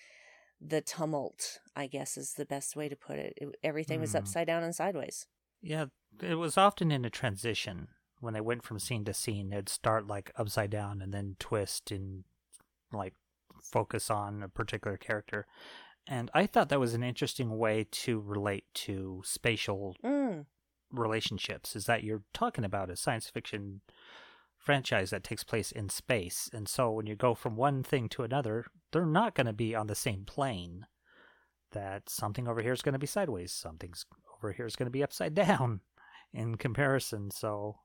the 0.61 0.81
tumult 0.81 1.59
i 1.75 1.87
guess 1.87 2.15
is 2.15 2.33
the 2.33 2.45
best 2.45 2.75
way 2.75 2.87
to 2.87 2.95
put 2.95 3.17
it, 3.19 3.33
it 3.37 3.49
everything 3.63 3.99
was 3.99 4.11
Hmm. 4.11 4.19
upside 4.19 4.47
down 4.47 4.63
and 4.63 4.75
sideways 4.75 5.27
Yeah, 5.61 5.85
it 6.21 6.35
was 6.35 6.57
often 6.57 6.91
in 6.91 7.05
a 7.05 7.09
transition 7.09 7.87
when 8.19 8.33
they 8.33 8.41
went 8.41 8.63
from 8.63 8.79
scene 8.79 9.03
to 9.05 9.13
scene. 9.13 9.49
They'd 9.49 9.69
start 9.69 10.07
like 10.07 10.31
upside 10.35 10.69
down 10.69 11.01
and 11.01 11.13
then 11.13 11.35
twist 11.39 11.91
and 11.91 12.23
like 12.91 13.15
focus 13.63 14.11
on 14.11 14.43
a 14.43 14.49
particular 14.49 14.97
character. 14.97 15.47
And 16.07 16.29
I 16.33 16.45
thought 16.45 16.69
that 16.69 16.79
was 16.79 16.93
an 16.93 17.03
interesting 17.03 17.57
way 17.57 17.87
to 17.91 18.19
relate 18.19 18.65
to 18.85 19.21
spatial 19.25 19.95
mm, 20.03 20.45
relationships. 20.93 21.75
Is 21.75 21.85
that 21.85 22.03
you're 22.03 22.23
talking 22.33 22.63
about 22.63 22.89
a 22.89 22.95
science 22.95 23.29
fiction 23.29 23.81
franchise 24.57 25.09
that 25.09 25.23
takes 25.25 25.43
place 25.43 25.71
in 25.73 25.89
space. 25.89 26.49
And 26.53 26.69
so 26.69 26.89
when 26.91 27.05
you 27.05 27.15
go 27.15 27.35
from 27.35 27.57
one 27.57 27.83
thing 27.83 28.07
to 28.09 28.23
another, 28.23 28.65
they're 28.93 29.05
not 29.05 29.35
going 29.35 29.47
to 29.47 29.53
be 29.53 29.75
on 29.75 29.87
the 29.87 29.95
same 29.95 30.23
plane. 30.25 30.85
That 31.73 32.07
something 32.07 32.47
over 32.47 32.61
here 32.61 32.71
is 32.71 32.81
going 32.83 32.93
to 32.93 32.99
be 32.99 33.07
sideways, 33.07 33.51
something's 33.51 34.05
over 34.37 34.53
here 34.53 34.65
is 34.67 34.75
going 34.75 34.85
to 34.85 34.91
be 34.91 35.03
upside 35.03 35.33
down 35.45 35.81
in 36.33 36.55
comparison. 36.55 37.29
So, 37.31 37.77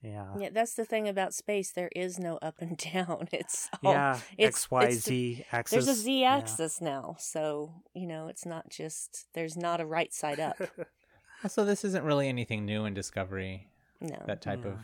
yeah. 0.00 0.28
yeah 0.38 0.50
that's 0.52 0.74
the 0.74 0.84
thing 0.84 1.08
about 1.08 1.34
space 1.34 1.72
there 1.72 1.90
is 1.96 2.18
no 2.20 2.38
up 2.40 2.54
and 2.60 2.76
down 2.94 3.26
it's 3.32 3.68
all 3.82 3.92
Yeah, 3.92 4.14
it's- 4.38 4.54
X, 4.54 4.70
Y, 4.70 4.84
it's 4.84 5.04
the- 5.06 5.44
axis. 5.50 5.84
there's 5.84 5.98
a 5.98 6.00
z 6.00 6.20
Yeah. 6.20 6.36
axis 6.36 6.80
now 6.80 7.16
so 7.18 7.82
you 7.94 8.06
know 8.06 8.28
it's 8.28 8.46
not 8.46 8.70
just 8.70 9.26
there's 9.34 9.56
not 9.56 9.80
a 9.80 9.84
right 9.86 10.14
side 10.14 10.38
up 10.38 10.56
Also, 11.44 11.64
this 11.64 11.84
isn't 11.84 12.04
really 12.04 12.28
anything 12.28 12.64
new 12.64 12.84
in 12.84 12.94
Discovery. 12.94 13.68
no 14.00 14.22
That 14.26 14.40
type 14.42 14.64
Yeah. 14.64 14.72
of 14.72 14.78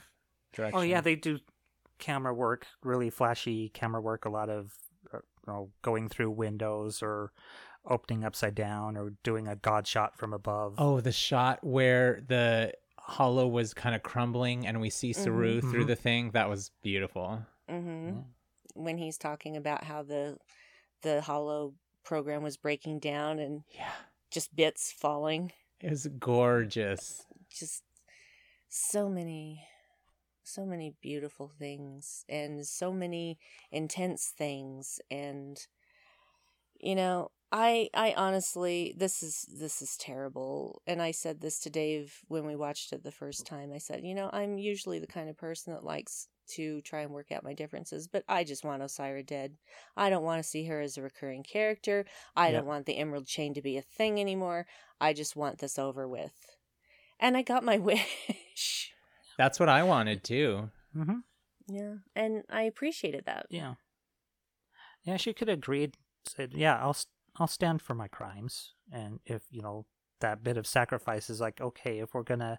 direction. 0.53 0.79
Oh 0.79 0.83
yeah, 0.83 1.01
they 1.01 1.17
do 1.17 1.39
camera 1.99 2.35
work, 2.35 2.67
really 2.83 3.11
flashy 3.11 3.69
camera 3.71 4.01
work. 4.01 4.25
A 4.25 4.29
lot 4.31 4.49
of 4.49 4.73
uh, 5.13 5.19
you 5.47 5.53
know, 5.53 5.71
going 5.83 6.09
through 6.09 6.31
windows 6.31 7.03
or 7.03 7.33
opening 7.87 8.25
upside 8.25 8.55
down 8.55 8.97
or 8.97 9.11
doing 9.23 9.47
a 9.47 9.57
god 9.57 9.87
shot 9.87 10.17
from 10.17 10.33
above. 10.33 10.75
Oh, 10.79 11.01
the 11.01 11.13
shot 11.13 11.63
where 11.63 12.23
the 12.27 12.73
holo 12.99 13.47
was 13.47 13.75
kind 13.75 13.95
of 13.95 14.03
crumbling 14.03 14.67
and 14.67 14.81
we 14.81 14.89
see 14.91 15.13
Saru 15.13 15.61
through 15.61 15.85
Mhm. 15.85 15.89
the 15.89 15.97
thing. 15.97 16.31
That 16.31 16.49
was 16.49 16.71
beautiful. 16.83 17.45
hmm 17.69 18.07
Yeah. 18.09 18.23
when 18.75 18.99
he's 18.99 19.17
talking 19.19 19.57
about 19.57 19.85
how 19.85 20.03
the 20.03 20.37
the 21.03 21.21
holo 21.23 21.75
program 22.03 22.43
was 22.43 22.57
breaking 22.57 22.99
down 22.99 23.39
and 23.39 23.63
Yeah. 23.69 23.93
just 24.31 24.57
bits 24.57 24.91
falling 24.91 25.53
Was 25.83 26.07
gorgeous. 26.19 27.27
just 27.51 27.83
so 28.69 29.09
many 29.09 29.67
so 30.45 30.67
many 30.67 30.95
beautiful 31.01 31.51
things 31.59 32.25
and 32.29 32.67
so 32.67 32.93
many 32.93 33.39
intense 33.73 34.33
things 34.37 35.01
and 35.11 35.67
you 36.79 36.95
know 36.95 37.31
i 37.55 37.89
i 37.95 38.13
honestly 38.17 38.95
this 38.97 39.23
is 39.23 39.47
this 39.59 39.81
is 39.81 39.97
terrible 39.97 40.83
and 40.87 41.01
i 41.01 41.11
said 41.13 41.41
this 41.41 41.61
to 41.61 41.71
dave 41.71 42.21
when 42.29 42.45
we 42.47 42.57
watched 42.57 42.93
it 42.93 43.03
the 43.05 43.13
first 43.13 43.47
time 43.47 43.73
i 43.73 43.79
said 43.79 44.01
you 44.05 44.15
know 44.15 44.29
i'm 44.33 44.59
usually 44.59 44.99
the 44.99 45.07
kind 45.07 45.29
of 45.31 45.37
person 45.39 45.73
that 45.73 45.85
likes 45.85 46.29
to 46.47 46.81
try 46.83 47.01
and 47.01 47.13
work 47.13 47.31
out 47.33 47.45
my 47.45 47.55
differences 47.55 48.09
but 48.09 48.25
i 48.29 48.43
just 48.45 48.65
want 48.65 48.83
osyraa 48.83 49.25
dead 49.25 49.55
i 49.97 50.11
don't 50.11 50.25
want 50.25 50.43
to 50.43 50.49
see 50.49 50.65
her 50.67 50.81
as 50.81 50.99
a 50.99 51.03
recurring 51.03 51.43
character 51.45 52.05
i 52.37 52.51
Yeah. 52.51 52.59
don't 52.59 52.67
want 52.67 52.87
the 52.87 52.99
emerald 52.99 53.27
chain 53.27 53.55
to 53.55 53.63
be 53.63 53.77
a 53.79 53.83
thing 53.83 54.21
anymore 54.21 54.67
i 55.01 55.13
just 55.13 55.37
want 55.37 55.59
this 55.59 55.79
over 55.79 56.07
with 56.09 56.33
and 57.21 57.37
I 57.37 57.43
got 57.43 57.65
my 57.65 57.79
wish. 58.55 58.93
That's 59.39 59.61
what 59.61 59.69
I 59.69 59.83
wanted 59.85 60.25
too. 60.25 60.71
hmm 60.93 61.19
Yeah, 61.69 61.95
and 62.15 62.43
I 62.51 62.63
appreciated 62.63 63.25
that. 63.27 63.47
Yeah. 63.51 63.75
Yeah, 65.05 65.17
she 65.17 65.33
could 65.33 65.49
have 65.49 65.59
agreed. 65.59 65.97
Said, 66.27 66.53
"Yeah, 66.55 66.79
I'll 66.81 66.91
s- 66.91 67.07
I'll 67.37 67.47
stand 67.47 67.83
for 67.83 67.95
my 67.95 68.09
crimes." 68.09 68.75
And 68.93 69.21
if 69.27 69.43
you 69.51 69.63
know 69.63 69.87
that 70.21 70.43
bit 70.43 70.57
of 70.57 70.67
sacrifice 70.67 71.29
is 71.29 71.41
like, 71.41 71.61
okay, 71.61 71.99
if 71.99 72.15
we're 72.15 72.23
gonna 72.23 72.59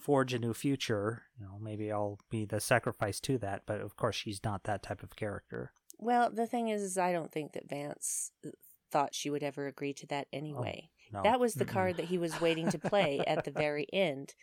forge 0.00 0.34
a 0.34 0.38
new 0.38 0.52
future, 0.54 1.22
you 1.38 1.46
know, 1.46 1.58
maybe 1.60 1.92
I'll 1.92 2.18
be 2.30 2.44
the 2.44 2.60
sacrifice 2.60 3.20
to 3.20 3.38
that. 3.38 3.62
But 3.66 3.80
of 3.80 3.96
course, 3.96 4.16
she's 4.16 4.40
not 4.44 4.64
that 4.64 4.82
type 4.82 5.02
of 5.02 5.16
character. 5.16 5.72
Well, 5.98 6.30
the 6.30 6.46
thing 6.46 6.68
is, 6.68 6.82
is 6.82 6.98
I 6.98 7.12
don't 7.12 7.32
think 7.32 7.52
that 7.52 7.68
Vance 7.68 8.32
uh, 8.46 8.50
thought 8.90 9.14
she 9.14 9.30
would 9.30 9.42
ever 9.42 9.66
agree 9.66 9.92
to 9.94 10.06
that 10.08 10.28
anyway. 10.32 10.90
No, 11.12 11.22
that 11.22 11.40
was 11.40 11.54
the 11.54 11.64
Mm-mm. 11.64 11.72
card 11.72 11.96
that 11.96 12.06
he 12.06 12.18
was 12.18 12.40
waiting 12.40 12.70
to 12.70 12.78
play 12.78 13.20
at 13.26 13.44
the 13.44 13.50
very 13.50 13.86
end. 13.92 14.34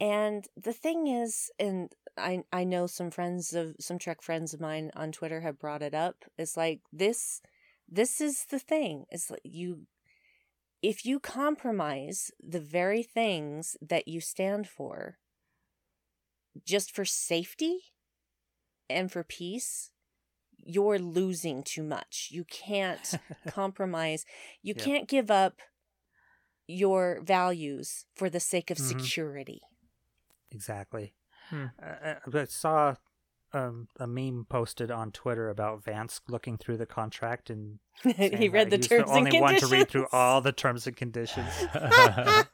And 0.00 0.46
the 0.56 0.72
thing 0.72 1.06
is, 1.06 1.50
and 1.58 1.92
I 2.16 2.42
I 2.52 2.64
know 2.64 2.86
some 2.86 3.10
friends 3.10 3.52
of 3.52 3.76
some 3.78 3.98
Trek 3.98 4.22
friends 4.22 4.52
of 4.52 4.60
mine 4.60 4.90
on 4.96 5.12
Twitter 5.12 5.40
have 5.40 5.58
brought 5.60 5.82
it 5.82 5.94
up. 5.94 6.24
It's 6.36 6.56
like 6.56 6.80
this 6.92 7.40
this 7.88 8.20
is 8.20 8.46
the 8.46 8.58
thing. 8.58 9.06
is 9.10 9.30
like 9.30 9.40
you 9.44 9.86
if 10.82 11.04
you 11.06 11.20
compromise 11.20 12.30
the 12.40 12.60
very 12.60 13.02
things 13.02 13.76
that 13.80 14.08
you 14.08 14.20
stand 14.20 14.68
for 14.68 15.18
just 16.64 16.90
for 16.94 17.04
safety 17.04 17.94
and 18.88 19.10
for 19.10 19.24
peace, 19.24 19.90
you're 20.58 20.98
losing 20.98 21.62
too 21.62 21.82
much. 21.82 22.28
You 22.32 22.44
can't 22.44 23.18
compromise. 23.46 24.24
You 24.62 24.74
Yeah. 24.74 24.76
can't 24.76 25.08
give 25.08 25.30
up 25.30 25.60
your 26.66 27.20
values 27.22 28.06
for 28.14 28.28
the 28.30 28.40
sake 28.40 28.70
of 28.70 28.78
Mhm. 28.78 29.12
security. 29.18 29.62
Exactly. 30.50 31.14
Hmm. 31.48 31.66
Uh, 31.82 32.14
I 32.32 32.44
saw 32.44 32.94
um, 33.52 33.88
a 33.98 34.06
meme 34.06 34.46
posted 34.48 34.90
on 34.90 35.12
Twitter 35.12 35.48
about 35.48 35.84
Vance 35.84 36.20
looking 36.28 36.56
through 36.56 36.78
the 36.78 36.86
contract 36.86 37.50
and 37.50 37.78
he 38.02 38.48
read 38.48 38.70
the 38.70 38.78
terms 38.78 39.10
the 39.10 39.16
only 39.16 39.30
and 39.30 39.40
one 39.40 39.48
conditions. 39.54 39.70
to 39.70 39.76
read 39.76 39.88
through 39.90 40.06
all 40.12 40.40
the 40.40 40.52
terms 40.52 40.86
and 40.86 40.96
conditions. 40.96 41.48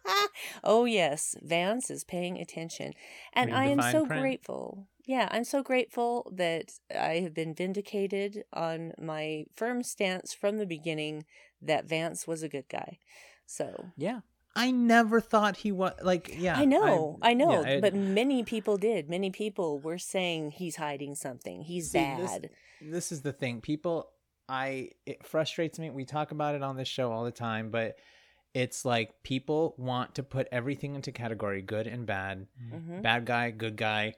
Oh 0.63 0.85
yes, 0.85 1.35
Vance 1.43 1.91
is 1.91 2.05
paying 2.05 2.39
attention. 2.39 2.93
And 3.33 3.53
I 3.55 3.67
am 3.67 3.83
so 3.83 4.07
print. 4.07 4.23
grateful. 4.23 4.87
Yeah, 5.05 5.29
I'm 5.31 5.45
so 5.45 5.63
grateful 5.63 6.31
that 6.35 6.73
I 6.95 7.15
have 7.21 7.35
been 7.35 7.55
vindicated 7.55 8.45
on 8.53 8.93
my 9.01 9.47
firm 9.57 9.83
stance 9.83 10.35
from 10.35 10.59
the 10.59 10.67
beginning 10.67 11.25
that 11.63 11.87
Vance 11.89 12.27
was 12.27 12.43
a 12.43 12.49
good 12.49 12.69
guy. 12.69 12.99
So 13.47 13.87
Yeah. 13.97 14.21
I 14.59 14.71
never 14.73 15.21
thought 15.21 15.57
he 15.59 15.73
was 15.73 15.93
like 16.03 16.35
yeah. 16.37 16.59
I 16.59 16.65
know, 16.65 17.19
I, 17.23 17.35
know, 17.35 17.63
yeah, 17.63 17.77
I- 17.77 17.81
but 17.81 17.95
many 17.95 18.43
people 18.43 18.77
did. 18.77 19.09
Many 19.09 19.31
people 19.31 19.79
were 19.79 19.99
saying 19.99 20.51
he's 20.53 20.77
hiding 20.77 21.15
something. 21.15 21.63
He's 21.63 21.91
See, 21.93 21.99
bad. 21.99 22.51
this 22.83 23.11
is 23.13 23.23
the 23.23 23.33
thing 23.33 23.61
people 23.61 24.11
i 24.51 24.89
it 25.05 25.27
frustrates 25.27 25.79
me 25.79 25.91
we 25.91 26.05
talk 26.07 26.31
about 26.31 26.55
it 26.55 26.63
on 26.63 26.75
this 26.77 26.89
show 26.89 27.13
all 27.13 27.23
the 27.25 27.31
time 27.31 27.71
but 27.71 27.97
it's 28.55 28.83
like 28.85 29.11
people 29.23 29.75
want 29.77 30.15
to 30.15 30.23
put 30.23 30.49
everything 30.51 30.95
into 30.95 31.13
category 31.13 31.61
good 31.61 31.87
and 31.87 32.07
bad 32.07 32.47
Mhm. 32.73 33.03
bad 33.03 33.27
guy 33.27 33.51
good 33.51 33.77
guy 33.77 34.15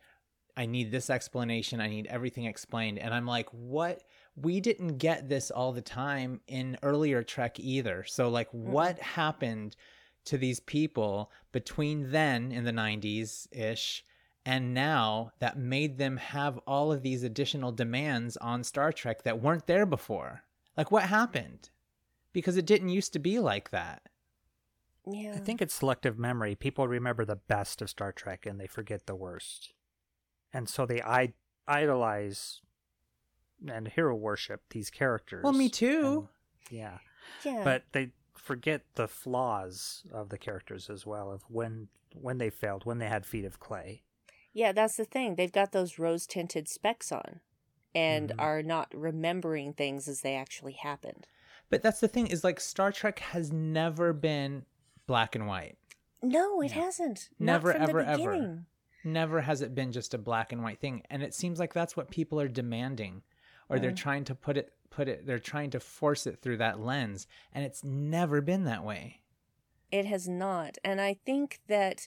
i 0.56 0.66
need 0.66 0.92
this 0.92 1.10
explanation 1.10 1.80
i 1.80 1.88
need 1.88 2.06
everything 2.06 2.44
explained 2.44 2.98
and 3.00 3.12
i'm 3.12 3.26
like 3.26 3.48
what 3.50 4.04
we 4.36 4.60
didn't 4.60 4.98
get 4.98 5.28
this 5.28 5.50
all 5.50 5.72
the 5.72 5.82
time 5.82 6.40
in 6.46 6.78
earlier 6.84 7.24
trek 7.24 7.58
either 7.58 8.04
so 8.04 8.28
like 8.28 8.48
what 8.52 9.00
happened 9.00 9.74
to 10.26 10.38
these 10.38 10.60
people 10.60 11.30
between 11.52 12.10
then 12.10 12.52
in 12.52 12.64
the 12.64 12.72
90s 12.72 13.46
ish 13.52 14.04
and 14.44 14.72
now 14.72 15.32
that 15.38 15.58
made 15.58 15.98
them 15.98 16.16
have 16.16 16.58
all 16.66 16.92
of 16.92 17.02
these 17.02 17.22
additional 17.22 17.72
demands 17.72 18.36
on 18.38 18.64
Star 18.64 18.92
Trek 18.92 19.22
that 19.24 19.42
weren't 19.42 19.66
there 19.66 19.84
before. 19.84 20.44
Like 20.76 20.90
what 20.90 21.04
happened? 21.04 21.68
Because 22.32 22.56
it 22.56 22.64
didn't 22.66 22.88
used 22.88 23.12
to 23.12 23.18
be 23.18 23.38
like 23.38 23.70
that. 23.70 24.02
Yeah. 25.06 25.34
I 25.34 25.38
think 25.38 25.60
it's 25.60 25.74
selective 25.74 26.18
memory. 26.18 26.54
People 26.54 26.88
remember 26.88 27.24
the 27.24 27.36
best 27.36 27.82
of 27.82 27.90
Star 27.90 28.12
Trek 28.12 28.46
and 28.46 28.58
they 28.60 28.66
forget 28.66 29.06
the 29.06 29.14
worst. 29.14 29.72
And 30.52 30.68
so 30.68 30.86
they 30.86 31.02
I- 31.02 31.34
idolize 31.68 32.60
and 33.68 33.88
hero 33.88 34.14
worship 34.14 34.62
these 34.70 34.90
characters. 34.90 35.44
Well, 35.44 35.52
me 35.52 35.68
too. 35.68 36.28
And- 36.70 36.78
yeah. 36.78 36.98
yeah. 37.44 37.62
But 37.64 37.84
they 37.92 38.12
forget 38.40 38.82
the 38.94 39.06
flaws 39.08 40.02
of 40.12 40.28
the 40.30 40.38
characters 40.38 40.88
as 40.90 41.06
well 41.06 41.30
of 41.30 41.42
when 41.48 41.88
when 42.14 42.38
they 42.38 42.50
failed, 42.50 42.84
when 42.84 42.98
they 42.98 43.06
had 43.08 43.24
feet 43.24 43.44
of 43.44 43.60
clay. 43.60 44.02
Yeah, 44.52 44.72
that's 44.72 44.96
the 44.96 45.04
thing. 45.04 45.36
They've 45.36 45.52
got 45.52 45.70
those 45.70 45.98
rose 45.98 46.26
tinted 46.26 46.66
specs 46.68 47.12
on 47.12 47.40
and 47.94 48.30
Mm-hmm. 48.30 48.40
Mhm. 48.40 48.42
are 48.42 48.62
not 48.64 48.92
remembering 48.92 49.72
things 49.72 50.08
as 50.08 50.22
they 50.22 50.34
actually 50.34 50.72
happened. 50.72 51.28
But 51.68 51.82
that's 51.82 52.00
the 52.00 52.08
thing 52.08 52.26
is 52.26 52.42
like 52.42 52.58
Star 52.58 52.90
Trek 52.90 53.20
has 53.20 53.52
never 53.52 54.12
been 54.12 54.64
black 55.06 55.36
and 55.36 55.46
white. 55.46 55.76
No, 56.22 56.60
it 56.62 56.70
Yeah. 56.74 56.82
hasn't. 56.84 57.28
Never, 57.38 57.68
not 57.68 57.88
from 57.88 57.88
ever, 57.90 58.02
the 58.04 58.10
ever. 58.10 58.64
Never 59.04 59.40
has 59.42 59.62
it 59.62 59.74
been 59.74 59.92
just 59.92 60.12
a 60.14 60.18
black 60.18 60.50
and 60.52 60.62
white 60.64 60.80
thing. 60.80 61.02
And 61.10 61.22
it 61.22 61.32
seems 61.32 61.58
like 61.60 61.72
that's 61.72 61.96
what 61.96 62.10
people 62.10 62.40
are 62.40 62.48
demanding. 62.48 63.22
Or 63.68 63.78
they're 63.78 63.92
Mm. 63.92 63.96
trying 63.96 64.24
to 64.24 64.34
put 64.34 64.56
it 64.56 64.72
put 64.90 65.08
it 65.08 65.26
they're 65.26 65.38
trying 65.38 65.70
to 65.70 65.80
force 65.80 66.26
it 66.26 66.40
through 66.40 66.58
that 66.58 66.80
lens. 66.80 67.26
And 67.52 67.64
it's 67.64 67.84
never 67.84 68.40
been 68.40 68.64
that 68.64 68.84
way. 68.84 69.20
It 69.90 70.06
has 70.06 70.28
not. 70.28 70.78
And 70.84 71.00
I 71.00 71.14
think 71.24 71.60
that 71.68 72.06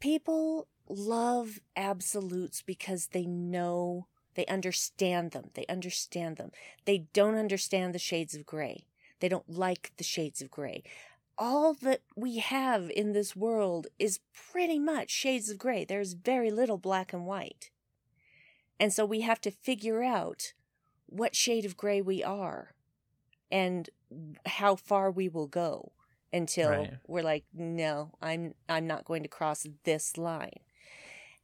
people 0.00 0.68
love 0.88 1.60
absolutes 1.76 2.62
because 2.62 3.08
they 3.08 3.24
know, 3.24 4.06
they 4.34 4.44
understand 4.46 5.30
them. 5.30 5.50
They 5.54 5.64
understand 5.68 6.36
them. 6.36 6.50
They 6.84 7.06
don't 7.12 7.36
understand 7.36 7.94
the 7.94 7.98
shades 7.98 8.34
of 8.34 8.44
gray. 8.44 8.86
They 9.20 9.28
don't 9.28 9.48
like 9.48 9.92
the 9.96 10.04
shades 10.04 10.42
of 10.42 10.50
gray. 10.50 10.82
All 11.38 11.74
that 11.74 12.02
we 12.14 12.38
have 12.38 12.90
in 12.90 13.12
this 13.12 13.34
world 13.34 13.86
is 13.98 14.20
pretty 14.32 14.78
much 14.78 15.10
shades 15.10 15.48
of 15.48 15.58
gray. 15.58 15.84
There's 15.84 16.12
very 16.12 16.50
little 16.50 16.78
black 16.78 17.12
and 17.12 17.26
white. 17.26 17.70
And 18.78 18.92
so 18.92 19.04
we 19.04 19.22
have 19.22 19.40
to 19.42 19.50
figure 19.50 20.02
out 20.02 20.52
what 21.06 21.34
shade 21.36 21.64
of 21.64 21.76
gray 21.76 22.00
we 22.00 22.22
are 22.22 22.74
and 23.50 23.90
how 24.46 24.74
far 24.76 25.10
we 25.10 25.28
will 25.28 25.46
go 25.46 25.92
until 26.32 26.70
Right. 26.70 26.92
we're 27.06 27.22
like 27.22 27.44
no 27.54 28.12
i'm 28.20 28.54
i'm 28.68 28.86
not 28.86 29.04
going 29.04 29.22
to 29.22 29.28
cross 29.28 29.66
this 29.84 30.16
line 30.18 30.60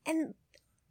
and 0.06 0.34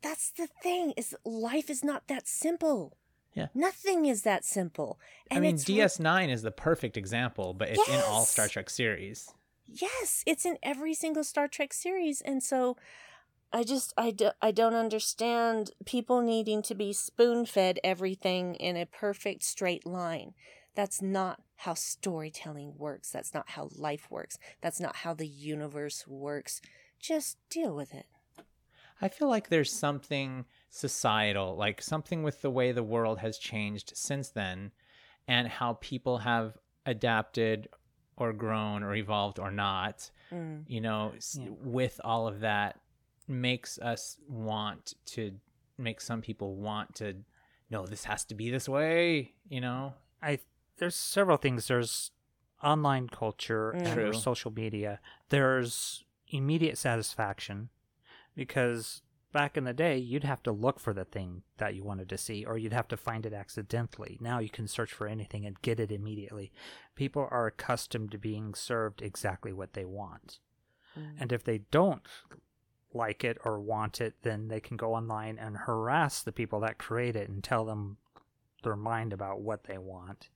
that's 0.01 0.31
the 0.31 0.47
thing 0.63 0.93
is 0.95 1.15
life 1.25 1.69
is 1.69 1.83
not 1.83 2.07
that 2.07 2.27
simple 2.27 2.95
Yeah. 3.33 3.47
nothing 3.53 4.05
is 4.05 4.21
that 4.23 4.45
simple 4.45 4.99
and 5.29 5.39
I 5.39 5.41
mean 5.41 5.57
DS9 5.57 6.29
is 6.29 6.41
the 6.41 6.51
perfect 6.51 6.95
example, 6.97 7.53
but 7.53 7.69
it's 7.69 7.87
in 7.89 8.01
all 8.07 8.25
Star 8.25 8.47
Trek 8.47 8.69
series. 8.69 9.29
yes 9.67 10.23
it's 10.25 10.45
in 10.45 10.57
every 10.63 10.93
single 10.93 11.23
star 11.23 11.47
trek 11.47 11.73
series 11.73 12.21
and 12.21 12.41
so 12.41 12.75
i 13.51 13.63
just 13.63 13.93
i, 13.97 14.11
do, 14.11 14.31
I 14.41 14.51
don't 14.51 14.76
understand 14.76 15.71
people 15.85 16.21
needing 16.21 16.61
to 16.63 16.76
be 16.76 16.93
spoon-fed 16.93 17.80
everything 17.84 18.55
in 18.55 18.77
a 18.77 18.85
perfect 18.85 19.43
straight 19.43 19.85
line. 19.85 20.34
That's 20.76 21.01
not 21.01 21.41
how 21.57 21.73
storytelling 21.73 22.76
works. 22.77 23.09
That's 23.11 23.34
not 23.34 23.49
how 23.49 23.69
life 23.76 24.07
works. 24.09 24.38
That's 24.61 24.80
not 24.80 24.97
how 24.97 25.13
the 25.13 25.27
universe 25.27 26.07
works. 26.07 26.61
Just 26.99 27.38
deal 27.49 27.76
with 27.76 27.93
it. 27.93 28.05
I 29.01 29.09
feel 29.09 29.27
like 29.27 29.49
there's 29.49 29.73
something 29.73 30.45
societal, 30.69 31.55
like 31.57 31.81
something 31.81 32.23
with 32.23 32.41
the 32.41 32.49
way 32.51 32.71
the 32.71 32.84
world 32.84 33.19
has 33.19 33.38
changed 33.38 33.91
since 33.95 34.30
then 34.30 34.71
and 35.27 35.47
how 35.47 35.73
people 35.81 36.19
have 36.19 36.57
adapted 36.85 37.67
or 38.15 38.31
grown 38.31 38.81
or 38.84 38.95
evolved 38.95 39.39
or 39.39 39.51
not, 39.51 40.11
Mm. 40.31 40.63
you 40.67 40.80
know, 40.81 41.13
Yeah. 41.34 41.49
with 41.61 41.99
all 42.05 42.27
of 42.27 42.39
that 42.41 42.80
makes 43.30 43.77
us 43.80 44.18
want 44.27 44.95
to 45.06 45.34
make 45.77 46.01
some 46.01 46.22
people 46.22 46.56
want 46.56 46.95
to 46.95 47.15
no, 47.72 47.85
this 47.85 48.06
has 48.06 48.26
to 48.26 48.35
be 48.35 48.49
this 48.49 48.68
way, 48.68 49.34
you 49.47 49.61
know? 49.61 49.93
I 50.22 50.39
there's 50.77 50.95
several 50.95 51.38
things. 51.38 51.68
There's 51.68 52.11
online 52.64 53.07
culture 53.07 53.72
and 53.72 53.93
True. 53.93 54.14
social 54.14 54.51
media. 54.51 54.99
There's 55.30 56.03
immediate 56.30 56.77
satisfaction 56.77 57.69
because 58.35 59.01
back 59.31 59.57
in 59.57 59.64
the 59.65 59.73
day 59.73 59.97
you'd 59.97 60.23
have 60.23 60.41
to 60.43 60.51
look 60.51 60.80
for 60.80 60.93
the 60.93 61.06
thing 61.06 61.43
that 61.57 61.76
you 61.76 61.84
wanted 61.84 62.10
to 62.10 62.18
see 62.18 62.43
or 62.45 62.57
you'd 62.57 62.73
have 62.73 62.88
to 62.88 62.97
find 62.97 63.26
it 63.26 63.34
accidentally. 63.34 64.18
Now 64.19 64.39
you 64.39 64.49
can 64.49 64.68
search 64.68 64.91
for 64.91 65.07
anything 65.07 65.45
and 65.45 65.61
get 65.61 65.80
it 65.80 65.91
immediately. 65.91 66.51
People 66.95 67.27
are 67.30 67.47
accustomed 67.47 68.11
to 68.11 68.18
being 68.18 68.53
served 68.53 69.01
exactly 69.01 69.53
what 69.53 69.73
they 69.73 69.85
want. 69.85 70.39
Mm. 70.97 71.11
And 71.19 71.31
if 71.31 71.43
they 71.43 71.60
don't 71.72 72.01
like 72.94 73.24
it 73.24 73.38
or 73.45 73.60
want 73.60 74.02
it, 74.02 74.16
then 74.24 74.48
they 74.48 74.60
can 74.60 74.78
go 74.78 74.94
online 74.95 75.38
and 75.38 75.56
harass 75.57 76.24
the 76.24 76.32
people 76.32 76.60
that 76.61 76.78
create 76.78 77.16
it 77.16 77.30
and 77.30 77.44
tell 77.44 77.66
them 77.66 77.98
their 78.64 78.76
mind 78.76 79.14
about 79.14 79.41
what 79.41 79.66
they 79.66 79.78
want. 79.78 80.30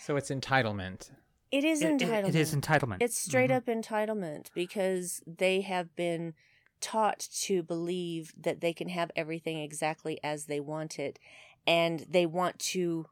So 0.00 0.16
it's 0.16 0.30
entitlement. 0.30 1.10
It 1.50 1.64
is 1.64 1.82
It- 1.82 1.90
it- 1.90 2.00
entitlement. 2.00 2.28
it 2.28 2.34
is 2.34 2.54
entitlement. 2.54 2.96
It's 3.00 3.18
straight 3.18 3.50
Mhm. 3.50 3.56
up 3.56 3.66
entitlement 3.66 4.52
because 4.54 5.22
they 5.26 5.60
have 5.62 5.94
been 5.96 6.34
taught 6.80 7.18
to 7.20 7.62
believe 7.62 8.34
that 8.36 8.60
they 8.60 8.72
can 8.72 8.88
have 8.88 9.10
everything 9.16 9.58
exactly 9.58 10.18
as 10.22 10.46
they 10.46 10.60
want 10.60 10.98
it 10.98 11.18
and 11.66 12.00
they 12.00 12.26
want 12.26 12.58
to 12.58 13.06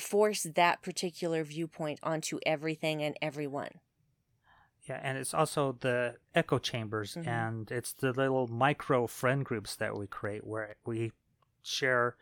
force 0.00 0.42
that 0.44 0.82
particular 0.82 1.44
viewpoint 1.44 2.00
onto 2.02 2.40
everything 2.44 3.02
and 3.02 3.16
everyone. 3.22 3.80
Yeah, 4.84 5.00
and 5.02 5.16
it's 5.16 5.32
also 5.32 5.72
the 5.80 6.16
echo 6.34 6.58
chambers, 6.58 7.14
Mhm. 7.14 7.26
and 7.26 7.70
it's 7.70 7.92
the 7.94 8.12
little 8.12 8.46
micro 8.48 9.06
friend 9.06 9.44
groups 9.44 9.76
that 9.76 9.96
we 9.96 10.06
create 10.06 10.46
where 10.46 10.76
we 10.84 11.12
share 11.62 12.16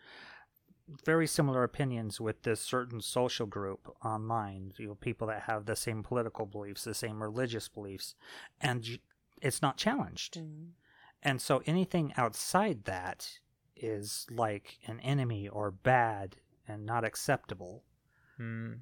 very 1.05 1.27
similar 1.27 1.65
opinions 1.65 2.21
with 2.21 2.43
this 2.43 2.61
certain 2.61 3.01
social 3.01 3.47
group 3.47 3.95
online. 4.05 4.73
You 4.77 4.89
know, 4.89 4.95
people 4.95 5.27
that 5.29 5.43
have 5.43 5.65
the 5.67 5.75
same 5.77 6.03
political 6.03 6.47
beliefs, 6.47 6.85
the 6.85 6.95
same 6.95 7.23
religious 7.23 7.69
beliefs, 7.69 8.15
and 8.61 8.83
j- 8.83 9.01
it's 9.41 9.63
not 9.63 9.77
challenged. 9.77 10.35
Mm. 10.35 10.73
And 11.23 11.41
so 11.41 11.63
anything 11.67 12.13
outside 12.17 12.85
that 12.85 13.39
is 13.75 14.27
like 14.31 14.79
an 14.87 15.01
enemy 15.01 15.49
or 15.49 15.71
bad 15.71 16.37
and 16.69 16.85
not 16.85 17.05
acceptable. 17.05 17.83
Hmm. 18.37 18.75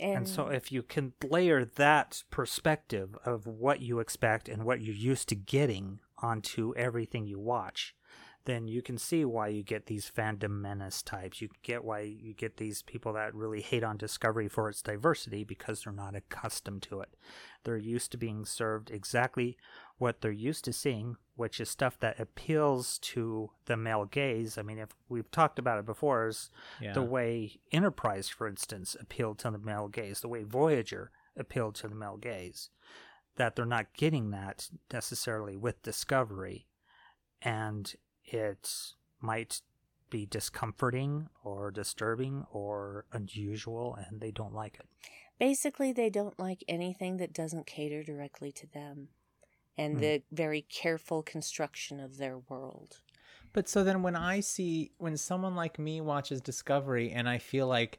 And, 0.00 0.16
And 0.16 0.28
so, 0.28 0.48
if 0.48 0.72
you 0.72 0.82
can 0.82 1.12
layer 1.22 1.64
that 1.64 2.24
perspective 2.30 3.16
of 3.24 3.46
what 3.46 3.80
you 3.80 3.98
expect 3.98 4.48
and 4.48 4.64
what 4.64 4.80
you're 4.80 4.94
used 4.94 5.28
to 5.28 5.34
getting 5.34 6.00
onto 6.22 6.74
everything 6.76 7.26
you 7.26 7.38
watch, 7.38 7.94
then 8.46 8.66
you 8.66 8.80
can 8.82 8.96
see 8.96 9.24
why 9.24 9.48
you 9.48 9.62
get 9.62 9.86
these 9.86 10.10
fandom 10.10 10.60
menace 10.60 11.02
types. 11.02 11.40
You 11.40 11.50
get 11.62 11.84
why 11.84 12.00
you 12.00 12.32
get 12.32 12.56
these 12.56 12.82
people 12.82 13.12
that 13.12 13.34
really 13.34 13.60
hate 13.60 13.84
on 13.84 13.96
Discovery 13.96 14.48
for 14.48 14.68
its 14.68 14.82
diversity 14.82 15.44
because 15.44 15.82
they're 15.82 15.92
not 15.92 16.14
accustomed 16.14 16.82
to 16.84 17.00
it. 17.00 17.14
They're 17.64 17.76
used 17.76 18.12
to 18.12 18.18
being 18.18 18.44
served 18.46 18.90
exactly 18.90 19.58
what 19.98 20.22
they're 20.22 20.32
used 20.32 20.64
to 20.64 20.72
seeing, 20.72 21.16
which 21.40 21.58
is 21.58 21.70
stuff 21.70 21.98
that 21.98 22.20
appeals 22.20 22.98
to 22.98 23.50
the 23.64 23.74
male 23.78 24.04
gaze. 24.04 24.58
I 24.58 24.62
mean, 24.62 24.78
if 24.78 24.90
we've 25.08 25.30
talked 25.30 25.58
about 25.58 25.78
it 25.78 25.86
before, 25.86 26.28
is 26.28 26.50
Yeah. 26.82 26.92
the 26.92 27.02
way 27.02 27.58
Enterprise, 27.72 28.28
for 28.28 28.46
instance, 28.46 28.94
appealed 29.00 29.38
to 29.38 29.50
the 29.50 29.56
male 29.58 29.88
gaze, 29.88 30.20
the 30.20 30.28
way 30.28 30.42
Voyager 30.42 31.10
appealed 31.34 31.76
to 31.76 31.88
the 31.88 31.94
male 31.94 32.18
gaze. 32.18 32.68
That 33.36 33.56
they're 33.56 33.64
not 33.64 33.94
getting 33.94 34.28
that 34.32 34.68
necessarily 34.92 35.56
with 35.56 35.80
Discovery, 35.82 36.66
and 37.40 37.94
it 38.22 38.92
might 39.18 39.62
be 40.10 40.26
discomforting 40.26 41.30
or 41.42 41.70
disturbing 41.70 42.44
or 42.50 43.06
unusual, 43.12 43.94
and 43.94 44.20
they 44.20 44.30
don't 44.30 44.52
like 44.52 44.78
it. 44.78 44.88
Basically, 45.38 45.90
they 45.90 46.10
don't 46.10 46.38
like 46.38 46.62
anything 46.68 47.16
that 47.16 47.32
doesn't 47.32 47.66
cater 47.66 48.02
directly 48.02 48.52
to 48.52 48.66
them 48.66 49.08
and 49.80 49.94
Hmm. 49.94 50.00
the 50.00 50.22
very 50.30 50.62
careful 50.62 51.22
construction 51.22 52.00
of 52.00 52.18
their 52.18 52.38
world. 52.38 52.98
But 53.52 53.68
so 53.68 53.82
then 53.82 54.02
when 54.02 54.14
I 54.14 54.40
see 54.40 54.92
when 54.98 55.16
someone 55.16 55.56
like 55.56 55.78
me 55.78 56.00
watches 56.00 56.40
Discovery 56.40 57.10
and 57.10 57.28
I 57.28 57.38
feel 57.38 57.66
like 57.66 57.98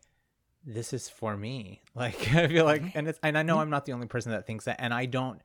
this 0.66 0.94
is 0.94 1.10
for 1.10 1.36
me. 1.36 1.82
Like 1.96 2.34
I 2.34 2.48
feel 2.48 2.66
like 2.66 2.84
and 2.96 3.08
it's 3.08 3.20
and 3.22 3.38
I 3.38 3.44
know 3.44 3.60
I'm 3.60 3.70
not 3.70 3.86
the 3.86 3.92
only 3.94 4.08
person 4.08 4.32
that 4.32 4.48
thinks 4.48 4.66
that 4.66 4.80
and 4.80 4.94
I 4.94 5.06
don't 5.06 5.42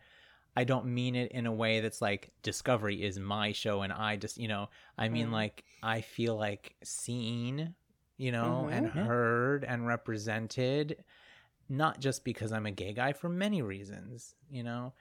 I 0.56 0.64
don't 0.64 0.86
mean 0.86 1.14
it 1.16 1.32
in 1.32 1.46
a 1.46 1.52
way 1.52 1.80
that's 1.80 2.00
like 2.00 2.30
Discovery 2.42 3.02
is 3.02 3.18
my 3.18 3.52
show 3.52 3.82
and 3.82 3.92
I 3.92 4.16
just, 4.16 4.38
you 4.38 4.48
know, 4.48 4.68
I 4.96 5.08
mean 5.08 5.28
Mm. 5.28 5.32
like 5.32 5.64
I 5.82 6.00
feel 6.02 6.36
like 6.36 6.76
seen, 6.84 7.74
you 8.16 8.30
know, 8.32 8.68
and 8.70 8.86
Mhm. 8.86 8.94
Yeah. 8.94 9.04
heard 9.06 9.64
and 9.64 9.86
represented 9.86 11.04
not 11.68 11.98
just 12.00 12.24
because 12.24 12.52
I'm 12.52 12.66
a 12.66 12.70
gay 12.70 12.92
guy 12.92 13.12
for 13.12 13.28
many 13.28 13.60
reasons, 13.60 14.34
you 14.48 14.62
know, 14.62 14.92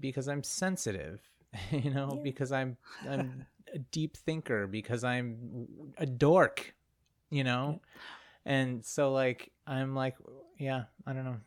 because 0.00 0.28
I'm 0.28 0.42
sensitive, 0.42 1.20
you 1.70 1.90
know, 1.90 2.12
Yeah. 2.16 2.22
because 2.22 2.52
I'm 2.52 2.76
I'm 3.08 3.46
a 3.74 3.78
deep 3.78 4.16
thinker, 4.16 4.66
because 4.66 5.04
I'm 5.04 5.66
a 5.98 6.06
dork, 6.06 6.74
you 7.30 7.44
know, 7.44 7.80
and 8.44 8.84
so 8.84 9.12
like 9.12 9.52
I'm 9.66 9.94
like, 9.94 10.16
yeah, 10.58 10.84
I 11.06 11.12
don't 11.12 11.24
know, 11.24 11.40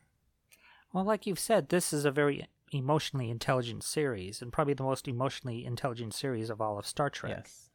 Well, 0.94 1.06
like 1.06 1.26
you've 1.28 1.40
said, 1.40 1.70
this 1.70 1.94
is 1.94 2.06
a 2.06 2.12
very 2.12 2.48
emotionally 2.72 3.30
intelligent 3.30 3.84
series, 3.84 4.42
and 4.42 4.52
probably 4.54 4.74
the 4.76 4.84
most 4.84 5.08
emotionally 5.08 5.66
intelligent 5.66 6.14
series 6.14 6.50
of 6.50 6.62
all 6.62 6.78
of 6.78 6.86
Star 6.86 7.10
Trek. 7.10 7.38
yes, 7.46 7.70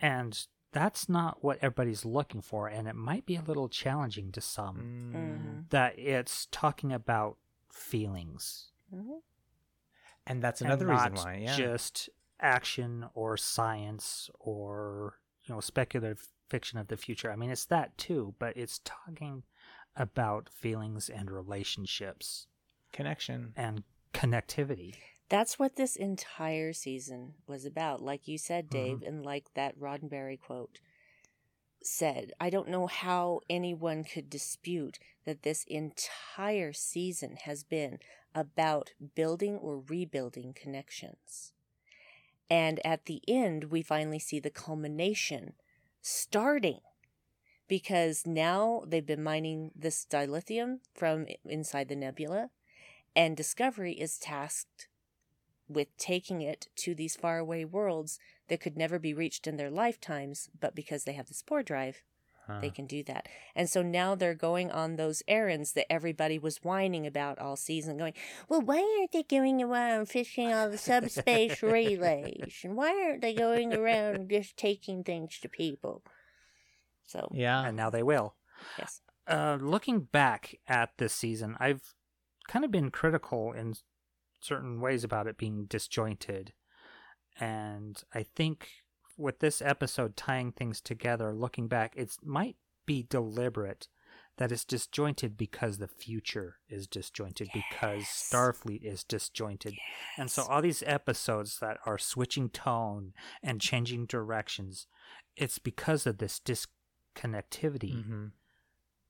And 0.00 0.46
that's 0.72 1.08
not 1.08 1.42
what 1.42 1.58
everybody's 1.60 2.04
looking 2.04 2.40
for, 2.40 2.68
and 2.68 2.86
it 2.88 2.94
might 2.94 3.26
be 3.26 3.36
a 3.36 3.42
little 3.42 3.68
challenging 3.68 4.30
to 4.32 4.40
some. 4.40 5.12
Mm. 5.14 5.70
That 5.70 5.98
it's 5.98 6.46
talking 6.50 6.92
about 6.92 7.36
feelings. 7.70 8.68
Mhm. 8.94 9.20
and 10.26 10.42
that's 10.42 10.60
and 10.60 10.70
another 10.70 10.86
reason 10.86 11.14
why, 11.14 11.36
yeah, 11.42 11.56
just 11.56 12.08
action 12.40 13.06
or 13.14 13.36
science 13.36 14.30
or 14.38 15.18
you 15.44 15.54
know 15.54 15.60
speculative 15.60 16.28
fiction 16.48 16.78
of 16.78 16.88
the 16.88 16.96
future. 16.96 17.30
I 17.30 17.36
mean, 17.36 17.50
it's 17.50 17.66
that 17.66 17.96
too, 17.98 18.34
but 18.38 18.56
it's 18.56 18.80
talking 18.84 19.42
about 19.96 20.48
feelings 20.48 21.08
and 21.10 21.30
relationships 21.30 22.46
connection. 22.92 23.52
and 23.56 23.82
connectivity. 24.14 24.94
That's 25.28 25.58
what 25.58 25.76
this 25.76 25.94
entire 25.96 26.72
season 26.72 27.34
was 27.46 27.66
about. 27.66 28.00
Like 28.00 28.26
you 28.28 28.38
said, 28.38 28.66
Mm-hmm. 28.70 28.76
Dave, 28.76 29.02
and 29.02 29.24
like 29.24 29.52
that 29.54 29.78
Roddenberry 29.78 30.40
quote 30.40 30.78
said, 31.82 32.32
I 32.40 32.50
don't 32.50 32.68
know 32.68 32.86
how 32.86 33.40
anyone 33.48 34.04
could 34.04 34.28
dispute 34.28 34.98
that 35.24 35.42
this 35.42 35.64
entire 35.68 36.72
season 36.72 37.36
has 37.44 37.62
been 37.62 37.98
about 38.34 38.92
building 39.14 39.56
or 39.56 39.82
rebuilding 39.88 40.54
connections. 40.54 41.52
And 42.50 42.84
at 42.84 43.06
the 43.06 43.22
end, 43.28 43.64
we 43.64 43.82
finally 43.82 44.18
see 44.18 44.40
the 44.40 44.50
culmination 44.50 45.54
starting 46.00 46.80
because 47.68 48.26
now 48.26 48.82
they've 48.86 49.04
been 49.04 49.22
mining 49.22 49.70
this 49.76 50.06
dilithium 50.10 50.78
from 50.94 51.26
inside 51.44 51.88
the 51.88 51.96
nebula, 51.96 52.48
and 53.14 53.36
Discovery 53.36 53.92
is 53.92 54.18
tasked 54.18 54.88
with 55.68 55.94
taking 55.98 56.40
it 56.40 56.68
to 56.76 56.94
these 56.94 57.14
faraway 57.14 57.64
worlds 57.64 58.18
that 58.48 58.60
could 58.60 58.76
never 58.76 58.98
be 58.98 59.14
reached 59.14 59.46
in 59.46 59.56
their 59.56 59.70
lifetimes, 59.70 60.48
but 60.58 60.74
because 60.74 61.04
they 61.04 61.12
have 61.12 61.28
the 61.28 61.34
spore 61.34 61.62
drive, 61.62 62.02
they 62.60 62.70
can 62.70 62.86
do 62.86 63.02
that. 63.04 63.28
And 63.54 63.68
so 63.68 63.82
now 63.82 64.14
they're 64.14 64.34
going 64.34 64.70
on 64.70 64.96
those 64.96 65.22
errands 65.28 65.72
that 65.72 65.90
everybody 65.92 66.38
was 66.38 66.64
whining 66.64 67.06
about 67.06 67.38
all 67.38 67.56
season, 67.56 67.98
going, 67.98 68.14
Well, 68.48 68.62
why 68.62 68.78
aren't 68.98 69.12
they 69.12 69.22
going 69.22 69.62
around 69.62 70.06
fishing 70.08 70.52
all 70.52 70.70
the 70.70 70.78
subspace 70.78 71.62
relays? 71.62 72.60
And 72.64 72.76
why 72.76 72.88
aren't 72.90 73.20
they 73.20 73.34
going 73.34 73.74
around 73.74 74.30
just 74.30 74.56
taking 74.56 75.04
things 75.04 75.38
to 75.40 75.48
people? 75.48 76.02
So, 77.04 77.30
yeah, 77.34 77.66
and 77.66 77.76
now 77.76 77.90
they 77.90 78.02
will. 78.02 78.34
yes. 78.78 79.02
Uh, 79.26 79.58
looking 79.60 80.00
back 80.00 80.58
at 80.66 80.96
this 80.96 81.12
season, 81.12 81.54
I've 81.60 81.94
kind 82.48 82.64
of 82.64 82.70
been 82.70 82.90
critical 82.90 83.52
in 83.52 83.74
certain 84.40 84.80
ways 84.80 85.04
about 85.04 85.26
it 85.26 85.36
being 85.36 85.66
disjointed. 85.66 86.54
And 87.40 88.02
I 88.14 88.22
think 88.22 88.68
with 89.16 89.38
this 89.40 89.60
episode 89.62 90.16
tying 90.16 90.52
things 90.52 90.80
together, 90.80 91.34
looking 91.34 91.68
back, 91.68 91.94
it 91.96 92.16
might 92.22 92.56
be 92.86 93.02
deliberate 93.02 93.88
that 94.38 94.52
it's 94.52 94.64
disjointed 94.64 95.36
because 95.36 95.78
the 95.78 95.88
future 95.88 96.58
is 96.68 96.86
disjointed, 96.86 97.48
because 97.52 98.04
Starfleet 98.04 98.82
is 98.84 99.02
disjointed. 99.02 99.74
And 100.16 100.30
so 100.30 100.42
all 100.44 100.62
these 100.62 100.84
episodes 100.86 101.58
that 101.58 101.78
are 101.84 101.98
switching 101.98 102.48
tone 102.48 103.14
and 103.42 103.60
changing 103.60 104.06
directions, 104.06 104.86
it's 105.36 105.58
because 105.58 106.06
of 106.06 106.18
this 106.18 106.38
disconnectivity 106.40 108.04
Mhm. 108.04 108.32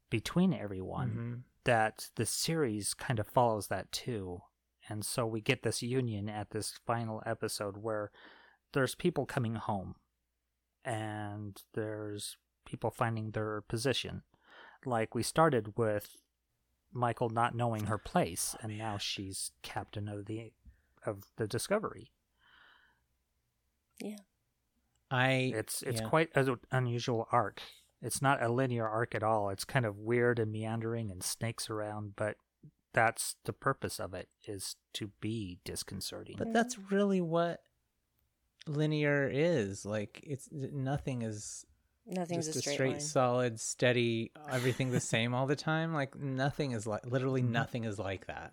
between 0.08 0.54
everyone 0.54 1.10
Mhm. 1.10 1.42
that 1.64 2.10
the 2.14 2.24
series 2.24 2.94
kind 2.94 3.18
of 3.18 3.26
follows 3.28 3.68
that 3.68 3.92
too. 3.92 4.40
And 4.88 5.04
so 5.04 5.26
we 5.26 5.40
get 5.40 5.62
this 5.62 5.82
union 5.82 6.28
at 6.28 6.50
this 6.50 6.78
final 6.86 7.22
episode 7.26 7.78
where 7.78 8.10
there's 8.72 8.94
people 8.94 9.26
coming 9.26 9.56
home 9.56 9.96
and 10.84 11.60
there's 11.74 12.36
people 12.64 12.90
finding 12.90 13.30
their 13.30 13.62
position. 13.62 14.22
Like 14.84 15.14
we 15.14 15.22
started 15.22 15.76
with 15.76 16.16
Michael 16.92 17.28
not 17.28 17.54
knowing 17.54 17.86
her 17.86 17.98
place 17.98 18.54
oh, 18.56 18.60
and 18.62 18.78
now 18.78 18.98
she's 18.98 19.52
captain 19.62 20.08
of 20.08 20.26
the 20.26 20.52
of 21.04 21.24
the 21.36 21.46
Discovery. 21.46 22.10
Yeah. 24.00 24.18
I 25.10 25.52
It's 25.54 25.82
it's 25.82 26.00
yeah. 26.00 26.08
quite 26.08 26.30
an 26.34 26.58
unusual 26.70 27.28
arc. 27.32 27.62
It's 28.00 28.22
not 28.22 28.42
a 28.42 28.48
linear 28.48 28.86
arc 28.86 29.14
at 29.14 29.22
all. 29.22 29.50
It's 29.50 29.64
kind 29.64 29.84
of 29.84 29.98
weird 29.98 30.38
and 30.38 30.52
meandering 30.52 31.10
and 31.10 31.22
snakes 31.22 31.68
around, 31.68 32.14
but 32.14 32.36
that's 32.92 33.36
the 33.44 33.52
purpose 33.52 34.00
of 34.00 34.14
it 34.14 34.28
is 34.46 34.76
to 34.94 35.10
be 35.20 35.58
disconcerting. 35.64 36.36
But 36.38 36.52
that's 36.52 36.78
really 36.90 37.20
what 37.20 37.60
linear 38.66 39.28
is. 39.32 39.84
Like 39.84 40.20
it's 40.22 40.48
nothing 40.52 41.22
is 41.22 41.64
Nothing's 42.10 42.46
just 42.46 42.56
a 42.56 42.58
a 42.60 42.62
straight, 42.62 42.74
straight, 42.74 42.90
line. 42.92 43.00
solid, 43.00 43.60
steady, 43.60 44.32
everything 44.50 44.90
the 44.90 45.00
same 45.00 45.34
all 45.34 45.46
the 45.46 45.56
time. 45.56 45.92
Like 45.92 46.16
nothing 46.16 46.72
is 46.72 46.86
like 46.86 47.04
literally 47.06 47.42
Mhm. 47.42 47.50
nothing 47.50 47.84
is 47.84 47.98
like 47.98 48.26
that. 48.26 48.52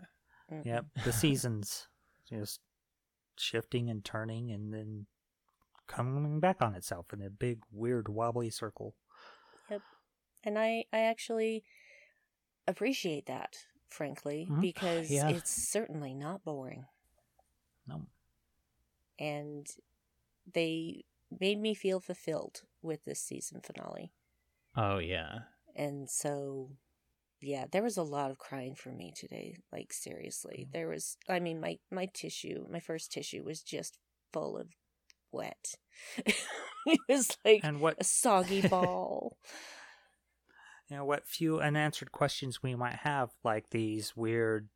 Mm-mm. 0.51 0.65
yep, 0.65 0.85
the 1.03 1.11
seasons 1.13 1.87
just 2.29 2.59
shifting 3.37 3.89
and 3.89 4.03
turning 4.03 4.51
and 4.51 4.73
then 4.73 5.05
coming 5.87 6.39
back 6.39 6.61
on 6.61 6.73
itself 6.75 7.13
in 7.13 7.21
a 7.21 7.29
big 7.29 7.59
weird 7.71 8.09
wobbly 8.09 8.49
circle. 8.49 8.95
Yep. 9.69 9.81
And 10.43 10.59
I, 10.59 10.85
I 10.93 10.99
actually 10.99 11.63
appreciate 12.67 13.25
that, 13.27 13.57
frankly, 13.89 14.47
Mhm. 14.49 14.61
because 14.61 15.09
Yeah. 15.11 15.29
it's 15.29 15.51
certainly 15.51 16.13
not 16.13 16.43
boring. 16.43 16.85
No. 17.87 18.05
And 19.19 19.67
they 20.51 21.05
made 21.39 21.59
me 21.59 21.73
feel 21.73 21.99
fulfilled 21.99 22.63
with 22.81 23.03
this 23.05 23.19
season 23.21 23.61
finale. 23.61 24.11
Oh 24.75 24.97
yeah. 24.99 25.39
And 25.75 26.09
so, 26.09 26.71
yeah, 27.41 27.65
there 27.71 27.83
was 27.83 27.97
a 27.97 28.03
lot 28.03 28.31
of 28.31 28.37
crying 28.37 28.75
for 28.75 28.89
me 28.91 29.11
today. 29.15 29.57
Like, 29.71 29.91
seriously. 29.93 30.67
There 30.71 30.87
was, 30.87 31.17
I 31.27 31.39
mean, 31.39 31.59
my, 31.59 31.79
my 31.91 32.05
tissue, 32.07 32.65
my 32.69 32.79
first 32.79 33.11
tissue 33.11 33.43
was 33.43 33.61
just 33.61 33.97
full 34.31 34.57
of 34.57 34.69
wet. 35.31 35.75
it 36.25 36.99
was 37.09 37.37
like 37.43 37.61
And 37.63 37.79
what 37.81 37.97
a 37.99 38.03
soggy 38.03 38.61
ball. 38.67 39.37
You 40.89 40.95
know 40.95 41.05
what 41.05 41.27
few 41.27 41.59
unanswered 41.59 42.11
questions 42.11 42.61
we 42.63 42.75
might 42.75 42.95
have 42.97 43.31
like 43.43 43.69
these 43.69 44.15
weird 44.15 44.69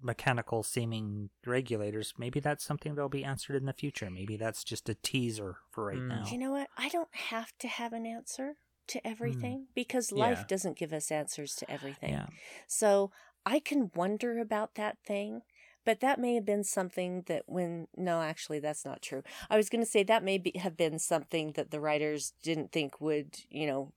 mechanical 0.00 0.62
seeming 0.62 1.30
regulators 1.46 2.14
maybe 2.18 2.38
that's 2.40 2.64
something 2.64 2.94
that'll 2.94 3.08
be 3.08 3.24
answered 3.24 3.56
in 3.56 3.66
the 3.66 3.72
future 3.72 4.10
maybe 4.10 4.36
that's 4.36 4.62
just 4.62 4.88
a 4.88 4.94
teaser 4.94 5.58
for 5.70 5.84
right 5.86 5.98
Mm. 5.98 6.08
now 6.08 6.32
You 6.32 6.38
know 6.38 6.50
what? 6.52 6.68
I 6.76 6.88
don't 6.88 7.14
have 7.14 7.56
to 7.58 7.68
have 7.68 7.92
an 7.92 8.06
answer 8.06 8.56
to 8.88 9.06
everything 9.06 9.66
because 9.74 10.12
life 10.12 10.40
Yeah. 10.40 10.44
doesn't 10.46 10.78
give 10.78 10.92
us 10.92 11.10
answers 11.10 11.54
to 11.56 11.70
everything. 11.70 12.10
yeah 12.10 12.26
So 12.66 13.10
I 13.44 13.58
can 13.60 13.90
wonder 13.94 14.38
about 14.38 14.74
that 14.74 14.98
thing, 15.06 15.42
but 15.84 16.00
that 16.00 16.18
may 16.18 16.34
have 16.34 16.44
been 16.44 16.64
something 16.64 17.22
that 17.26 17.44
when 17.46 17.88
no, 17.96 18.20
actually 18.22 18.60
that's 18.60 18.84
not 18.84 19.02
true. 19.02 19.22
I 19.50 19.56
was 19.56 19.68
going 19.68 19.82
to 19.82 19.90
say 19.90 20.02
that 20.04 20.22
may 20.24 20.38
be, 20.38 20.52
have 20.58 20.76
been 20.76 20.98
something 20.98 21.52
that 21.52 21.70
the 21.70 21.80
writers 21.80 22.32
didn't 22.42 22.72
think 22.72 23.00
would, 23.00 23.38
you 23.50 23.66
know, 23.66 23.92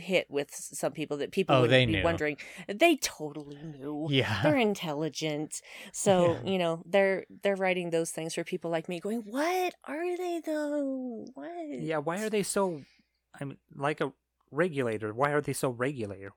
hit 0.00 0.26
with 0.30 0.50
some 0.52 0.92
people 0.92 1.16
that 1.18 1.30
people 1.30 1.54
Oh, 1.56 1.60
would 1.62 1.70
be 1.70 1.86
knew. 1.86 2.02
wondering. 2.02 2.36
They 2.68 2.96
totally 2.96 3.56
knew. 3.62 4.06
Yeah. 4.10 4.42
They're 4.42 4.56
intelligent. 4.58 5.60
So, 5.92 6.32
Yeah. 6.44 6.50
you 6.50 6.58
know, 6.58 6.82
they're 6.86 7.24
they're 7.42 7.56
writing 7.56 7.90
those 7.90 8.10
things 8.10 8.34
for 8.34 8.42
people 8.44 8.70
like 8.70 8.88
me 8.88 8.98
going, 9.00 9.20
"What 9.20 9.74
are 9.84 10.16
they 10.16 10.40
though? 10.44 11.26
What?" 11.34 11.80
Yeah, 11.80 11.98
why 11.98 12.22
are 12.22 12.30
they 12.30 12.42
so? 12.42 12.82
I 13.40 13.44
mean, 13.44 13.58
like 13.76 14.00
a 14.00 14.12
regulator. 14.50 15.12
Why 15.14 15.30
are 15.30 15.40
they 15.40 15.52
so 15.52 15.70
regulator 15.70 16.32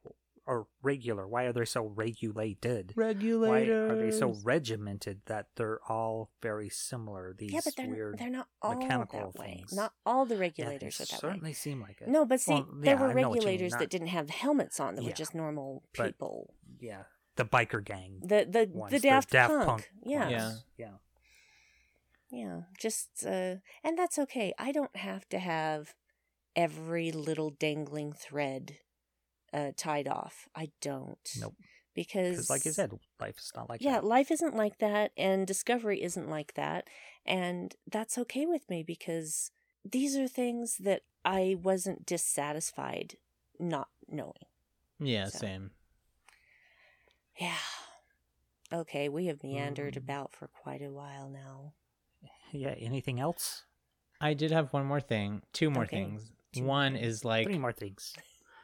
or 0.46 0.68
regular? 0.82 1.28
Why 1.28 1.44
are 1.46 1.54
they 1.54 1.66
so 1.66 1.84
regulated? 1.86 2.92
Why 2.96 3.12
are 3.12 3.96
they 3.96 4.12
so 4.12 4.36
regimented 4.44 5.22
that 5.28 5.48
they're 5.56 5.80
all 5.88 6.32
very 6.42 6.70
similar? 6.70 7.34
These 7.38 7.54
Yeah, 7.54 7.62
but 7.64 7.76
they're 7.76 7.88
weird. 7.88 8.18
they're 8.20 8.30
not 8.30 8.48
all 8.62 8.76
mechanical 8.76 9.32
that 9.34 9.40
way. 9.40 9.56
things. 9.58 9.74
Not 9.74 9.94
all 10.06 10.26
the 10.26 10.36
Yeah, 10.36 10.42
regulators 10.42 10.98
they 10.98 11.04
are 11.04 11.06
that 11.08 11.20
certainly 11.20 11.50
way. 11.52 11.54
seem 11.54 11.82
like 11.82 12.02
it. 12.02 12.08
No, 12.08 12.26
but 12.26 12.42
see, 12.42 12.54
Well, 12.54 12.68
there 12.74 12.98
were 12.98 13.10
I 13.10 13.14
know 13.14 13.30
what 13.30 13.36
you 13.36 13.42
mean, 13.42 13.48
regulators 13.48 13.72
not- 13.72 13.80
that 13.80 13.90
didn't 13.90 14.08
have 14.08 14.30
helmets 14.30 14.80
on 14.80 14.96
that 14.96 15.04
were 15.04 15.12
just 15.12 15.34
normal 15.36 15.84
But- 15.96 16.08
people. 16.08 16.54
Yeah, 16.80 17.04
the 17.36 17.46
biker 17.46 17.84
gang. 17.84 18.20
The 18.22 18.46
the 18.50 18.70
ones, 18.74 18.92
the 18.92 19.00
Daft, 19.00 19.32
Punk. 19.32 19.66
Punk. 19.66 19.92
Yeah. 20.04 20.28
Yeah. 20.30 20.52
yeah. 20.78 20.92
Yeah, 22.30 22.62
just 22.80 23.26
uh 23.26 23.58
and 23.84 23.98
that's 23.98 24.18
okay. 24.18 24.54
I 24.58 24.72
don't 24.72 24.96
have 24.96 25.30
to 25.30 25.40
have 25.40 25.94
every 26.56 27.12
little 27.12 27.52
dangling 27.52 28.12
thread 28.14 28.78
uh 29.54 29.72
tied 29.78 30.08
off. 30.08 30.48
I 30.56 30.72
don't. 30.82 31.30
Nope. 31.40 31.56
Because 31.96 32.38
Because, 32.38 32.50
like 32.50 32.66
you 32.66 32.72
said, 32.72 32.92
life 33.20 33.38
is 33.38 33.52
not 33.56 33.70
like 33.70 33.80
that. 33.80 33.86
yeah, 33.86 33.94
that. 34.02 34.04
life 34.06 34.32
isn't 34.32 34.56
like 34.56 34.80
that 34.80 35.12
and 35.16 35.46
discovery 35.46 36.02
isn't 36.02 36.28
like 36.28 36.56
that 36.56 36.88
and 37.26 37.76
that's 37.90 38.18
okay 38.18 38.48
with 38.48 38.68
me 38.68 38.82
because 38.82 39.52
these 39.86 40.16
are 40.18 40.28
things 40.28 40.78
that 40.78 41.04
I 41.24 41.56
wasn't 41.62 42.06
dissatisfied 42.08 43.18
not 43.60 43.90
knowing. 44.10 44.48
Yeah, 45.00 45.26
So. 45.28 45.38
same. 45.40 45.72
Yeah. 47.40 47.58
Okay, 48.72 49.08
we 49.10 49.28
have 49.28 49.44
meandered 49.44 49.94
Mm. 49.94 49.98
about 49.98 50.34
for 50.34 50.48
quite 50.48 50.82
a 50.82 50.92
while 50.92 51.30
now. 51.30 51.74
Yeah. 52.52 52.70
Anything 52.80 53.20
else? 53.20 53.66
I 54.20 54.34
did 54.34 54.52
have 54.52 54.74
one 54.74 54.86
more 54.86 55.02
thing, 55.02 55.44
two 55.54 55.70
more 55.70 55.84
Okay. 55.84 55.98
things. 55.98 56.32
Two 56.54 56.64
one 56.64 56.94
more 56.94 57.02
is 57.02 57.24
like 57.26 57.46
Three 57.48 57.58
more 57.60 57.72
things. 57.74 58.16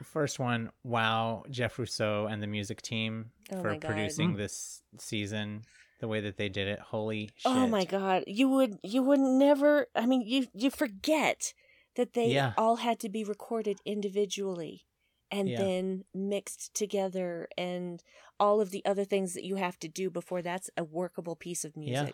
First 0.04 0.40
one, 0.40 0.72
wow, 0.84 1.44
Jeff 1.50 1.78
Russo 1.78 2.26
and 2.28 2.42
the 2.42 2.48
music 2.48 2.82
team 2.82 3.32
Oh 3.52 3.62
for 3.62 3.76
producing 3.76 4.34
Mm. 4.34 4.38
this 4.38 4.82
season, 4.98 5.64
the 6.00 6.08
way 6.08 6.22
that 6.22 6.38
they 6.38 6.50
did 6.50 6.68
it. 6.68 6.80
Holy 6.80 7.32
shit. 7.36 7.52
Oh 7.52 7.68
my 7.68 7.86
god, 7.86 8.24
you 8.28 8.48
would 8.50 8.78
you 8.84 9.04
would 9.04 9.20
never 9.20 9.88
I 9.96 10.06
mean 10.06 10.22
you 10.22 10.48
you 10.54 10.70
forget 10.70 11.54
that 11.96 12.14
they 12.14 12.28
Yeah. 12.28 12.54
all 12.58 12.78
had 12.78 13.00
to 13.00 13.10
be 13.10 13.24
recorded 13.24 13.80
individually 13.86 14.86
and 15.32 15.50
Yeah. 15.50 15.58
then 15.58 16.06
mixed 16.14 16.74
together 16.74 17.48
and 17.58 18.02
all 18.40 18.62
of 18.62 18.72
the 18.72 18.84
other 18.86 19.04
things 19.04 19.34
that 19.34 19.44
you 19.44 19.58
have 19.58 19.78
to 19.80 19.88
do 19.88 20.10
before 20.10 20.42
that's 20.42 20.70
a 20.78 20.84
workable 20.84 21.36
piece 21.36 21.66
of 21.66 21.76
Yeah. 21.76 22.10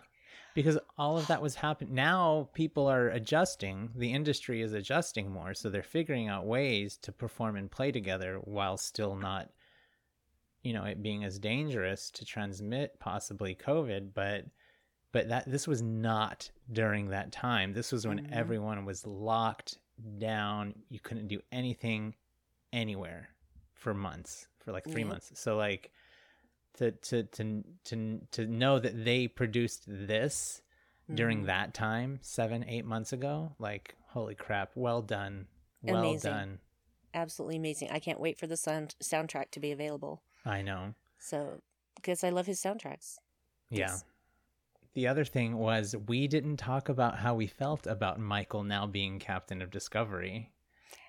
Because 0.53 0.77
all 0.97 1.17
of 1.17 1.27
that 1.27 1.41
was 1.41 1.55
happening. 1.55 1.93
Now 1.95 2.49
people 2.53 2.87
are 2.87 3.09
adjusting. 3.09 3.89
The 3.95 4.13
industry 4.13 4.61
is 4.61 4.73
adjusting 4.73 5.29
more. 5.29 5.53
So 5.53 5.69
they're 5.69 5.83
figuring 5.83 6.29
out 6.29 6.45
ways 6.45 6.97
to 7.03 7.11
perform 7.11 7.55
and 7.57 7.69
play 7.69 7.91
together 7.91 8.39
while 8.43 8.77
still 8.77 9.15
not, 9.15 9.49
you 10.63 10.73
know, 10.73 10.85
it 10.85 11.03
being 11.03 11.23
as 11.23 11.39
dangerous 11.39 12.09
to 12.11 12.25
transmit 12.25 12.99
possibly 12.99 13.53
COVID. 13.55 14.13
But, 14.13 14.45
but 15.11 15.27
that 15.29 15.49
this 15.49 15.67
was 15.67 15.81
not 15.81 16.49
during 16.71 17.09
that 17.09 17.31
time. 17.31 17.73
This 17.73 17.91
was 17.91 18.07
when 18.07 18.19
Mhm. 18.19 18.31
everyone 18.31 18.85
was 18.85 19.05
locked 19.05 19.77
down. 20.17 20.83
You 20.89 20.99
couldn't 20.99 21.27
do 21.27 21.41
anything 21.51 22.15
anywhere 22.71 23.29
for 23.73 23.93
months, 23.93 24.47
for 24.59 24.71
like 24.71 24.85
three 24.85 25.01
Yep. 25.01 25.07
months. 25.09 25.31
So 25.39 25.57
like, 25.57 25.91
to 26.75 26.91
to 26.91 27.23
to 27.23 27.63
to 27.85 28.21
to 28.31 28.45
know 28.47 28.79
that 28.79 29.05
they 29.05 29.27
produced 29.27 29.83
this 29.87 30.61
during 31.13 31.43
Mhm. 31.43 31.45
that 31.47 31.73
time 31.73 32.19
seven 32.21 32.63
eight 32.67 32.85
months 32.85 33.13
ago 33.13 33.55
like 33.59 33.95
holy 34.09 34.35
crap 34.35 34.71
well 34.75 35.01
done 35.01 35.47
well 35.81 35.99
Amazing. 35.99 36.31
done 36.31 36.59
Absolutely 37.13 37.55
amazing. 37.55 37.89
I 37.91 37.99
can't 37.99 38.19
wait 38.19 38.37
for 38.37 38.45
the 38.45 38.57
sound 38.57 38.93
soundtrack 39.01 39.49
to 39.51 39.59
be 39.59 39.71
available. 39.71 40.21
i 40.43 40.61
know 40.61 40.93
So 41.17 41.61
because 41.95 42.23
I 42.23 42.29
love 42.29 42.45
his 42.45 42.61
soundtracks. 42.61 43.17
yeah 43.69 43.87
Yes. 43.87 44.03
the 44.93 45.07
other 45.07 45.25
thing 45.25 45.57
was 45.57 45.95
we 45.95 46.27
didn't 46.27 46.57
talk 46.57 46.89
about 46.89 47.19
how 47.19 47.33
we 47.35 47.47
felt 47.47 47.85
about 47.87 48.19
michael 48.19 48.63
now 48.63 48.85
being 48.87 49.19
captain 49.19 49.61
of 49.61 49.69
discovery 49.71 50.51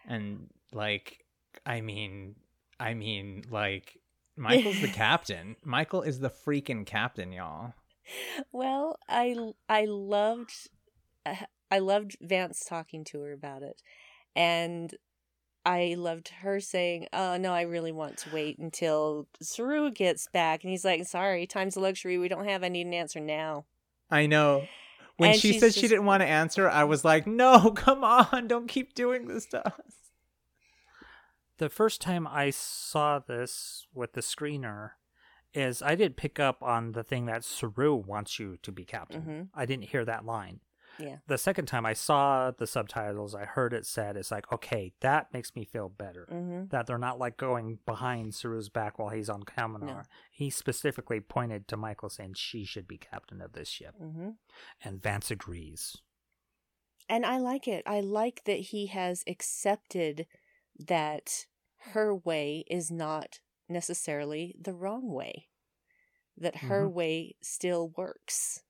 and 0.06 0.48
like 0.72 1.24
i 1.64 1.80
mean 1.80 2.36
i 2.78 2.94
mean 2.94 3.44
like 3.50 3.98
michael's 4.36 4.80
the 4.80 4.88
captain 4.92 5.56
michael 5.64 6.02
is 6.02 6.20
the 6.20 6.30
freaking 6.30 6.84
captain 6.86 7.32
y'all 7.32 7.72
Well, 8.52 8.98
I 9.08 9.36
I 9.68 9.86
loved 9.86 10.68
I 11.70 11.78
loved 11.78 12.16
Vance 12.20 12.64
talking 12.64 13.04
to 13.06 13.20
her 13.22 13.32
about 13.32 13.62
it, 13.62 13.82
and 14.34 14.94
I 15.64 15.96
loved 15.98 16.28
her 16.40 16.60
saying, 16.60 17.08
"Oh 17.12 17.36
no, 17.36 17.52
I 17.52 17.62
really 17.62 17.92
want 17.92 18.18
to 18.18 18.30
wait 18.30 18.58
until 18.58 19.26
Saru 19.42 19.90
gets 19.90 20.28
back." 20.32 20.62
And 20.62 20.70
he's 20.70 20.84
like, 20.84 21.06
"Sorry, 21.06 21.46
time's 21.46 21.76
a 21.76 21.80
luxury. 21.80 22.18
We 22.18 22.28
don't 22.28 22.46
have. 22.46 22.62
I 22.62 22.68
need 22.68 22.86
an 22.86 22.94
answer 22.94 23.20
now." 23.20 23.66
I 24.10 24.26
know. 24.26 24.68
When 25.16 25.30
And 25.30 25.40
she 25.40 25.58
said 25.58 25.74
she 25.74 25.88
didn't 25.88 26.04
want 26.04 26.20
to 26.20 26.26
answer, 26.26 26.68
I 26.68 26.84
was 26.84 27.04
like, 27.04 27.26
no, 27.26 27.70
come 27.74 28.04
on, 28.04 28.48
don't 28.48 28.68
keep 28.68 28.94
doing 28.94 29.26
this 29.26 29.46
to 29.46 29.66
us. 29.66 30.05
The 31.58 31.68
first 31.68 32.00
time 32.00 32.26
I 32.26 32.50
saw 32.50 33.18
this 33.18 33.86
with 33.94 34.12
the 34.12 34.20
screener 34.20 34.92
is 35.54 35.80
I 35.82 35.94
did 35.94 36.16
pick 36.16 36.38
up 36.38 36.62
on 36.62 36.92
the 36.92 37.02
thing 37.02 37.26
that 37.26 37.44
Saru 37.44 37.94
wants 37.94 38.38
you 38.38 38.58
to 38.62 38.70
be 38.70 38.84
captain. 38.84 39.22
Mhm. 39.22 39.48
I 39.54 39.64
didn't 39.64 39.88
hear 39.88 40.04
that 40.04 40.24
line. 40.24 40.60
Yeah. 40.98 41.18
The 41.26 41.38
second 41.38 41.66
time 41.66 41.84
I 41.84 41.92
saw 41.92 42.50
the 42.50 42.66
subtitles, 42.66 43.34
I 43.34 43.44
heard 43.44 43.72
it 43.72 43.86
said, 43.86 44.16
it's 44.16 44.30
like, 44.30 44.50
okay, 44.52 44.94
that 45.00 45.32
makes 45.32 45.54
me 45.54 45.64
feel 45.64 45.88
better. 45.88 46.26
Mm-hmm. 46.30 46.68
That 46.68 46.86
they're 46.86 46.98
not 46.98 47.18
like 47.18 47.36
going 47.36 47.80
behind 47.84 48.34
Saru's 48.34 48.68
back 48.68 48.98
while 48.98 49.10
he's 49.10 49.28
on 49.28 49.42
Kaminar. 49.42 49.80
No. 49.80 50.02
He 50.30 50.48
specifically 50.50 51.20
pointed 51.20 51.68
to 51.68 51.76
Michael 51.76 52.08
saying 52.08 52.34
she 52.34 52.64
should 52.64 52.88
be 52.88 52.98
captain 52.98 53.40
of 53.40 53.52
this 53.52 53.68
ship. 53.68 53.94
Mm-hmm. 54.00 54.30
And 54.82 55.02
Vance 55.02 55.30
agrees. 55.30 55.96
And 57.08 57.24
I 57.24 57.38
like 57.38 57.68
it. 57.68 57.82
I 57.86 58.00
like 58.00 58.44
that 58.44 58.58
he 58.58 58.86
has 58.86 59.22
accepted 59.26 60.26
that 60.78 61.46
her 61.92 62.14
way 62.14 62.64
is 62.68 62.90
not 62.90 63.40
necessarily 63.68 64.54
the 64.60 64.74
wrong 64.74 65.08
way. 65.12 65.48
That 66.36 66.56
her 66.56 66.88
Mhm. 66.88 66.92
way 66.92 67.36
still 67.40 67.88
works. 67.96 68.62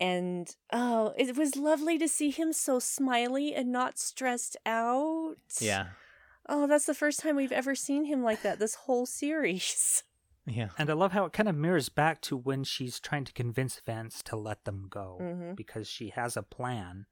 And 0.00 0.54
oh, 0.72 1.12
it 1.16 1.36
was 1.36 1.56
lovely 1.56 1.98
to 1.98 2.06
see 2.08 2.30
him 2.30 2.52
so 2.52 2.78
smiley 2.78 3.54
and 3.54 3.72
not 3.72 3.98
stressed 3.98 4.56
out. 4.64 5.36
Yeah. 5.60 5.90
Oh, 6.48 6.66
that's 6.66 6.86
the 6.86 6.94
first 6.94 7.20
time 7.20 7.34
we've 7.36 7.52
ever 7.52 7.74
seen 7.74 8.04
him 8.04 8.22
like 8.22 8.42
that 8.42 8.58
this 8.58 8.74
whole 8.74 9.06
series. 9.06 10.02
Yeah. 10.50 10.70
And 10.78 10.88
I 10.88 10.94
love 10.94 11.12
how 11.12 11.26
it 11.26 11.34
kind 11.34 11.46
of 11.46 11.56
mirrors 11.56 11.90
back 11.90 12.22
to 12.22 12.34
when 12.34 12.64
she's 12.64 12.98
trying 12.98 13.24
to 13.24 13.34
convince 13.34 13.78
Vance 13.80 14.22
to 14.22 14.34
let 14.34 14.64
them 14.64 14.86
go 14.88 15.18
Mhm. 15.20 15.54
because 15.56 15.86
she 15.86 16.08
has 16.08 16.38
a 16.38 16.42
plan 16.42 17.04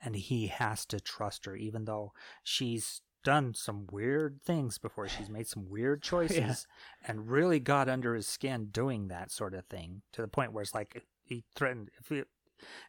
and 0.00 0.16
he 0.16 0.48
has 0.48 0.84
to 0.86 0.98
trust 0.98 1.44
her, 1.44 1.54
even 1.54 1.84
though 1.84 2.12
she's 2.42 3.02
done 3.22 3.54
some 3.54 3.86
weird 3.90 4.40
things 4.42 4.78
before. 4.78 5.08
She's 5.08 5.28
made 5.28 5.46
some 5.46 5.68
weird 5.68 6.02
choices 6.10 6.66
and 7.06 7.28
really 7.30 7.60
got 7.60 7.88
under 7.88 8.14
his 8.14 8.26
skin 8.26 8.66
doing 8.70 9.08
that 9.08 9.30
sort 9.30 9.54
of 9.54 9.64
thing 9.66 10.02
to 10.12 10.22
the 10.22 10.28
point 10.28 10.52
where 10.52 10.62
it's 10.62 10.74
like 10.74 11.04
he 11.22 11.44
threatened 11.54 11.90
if 12.00 12.10
you, 12.10 12.24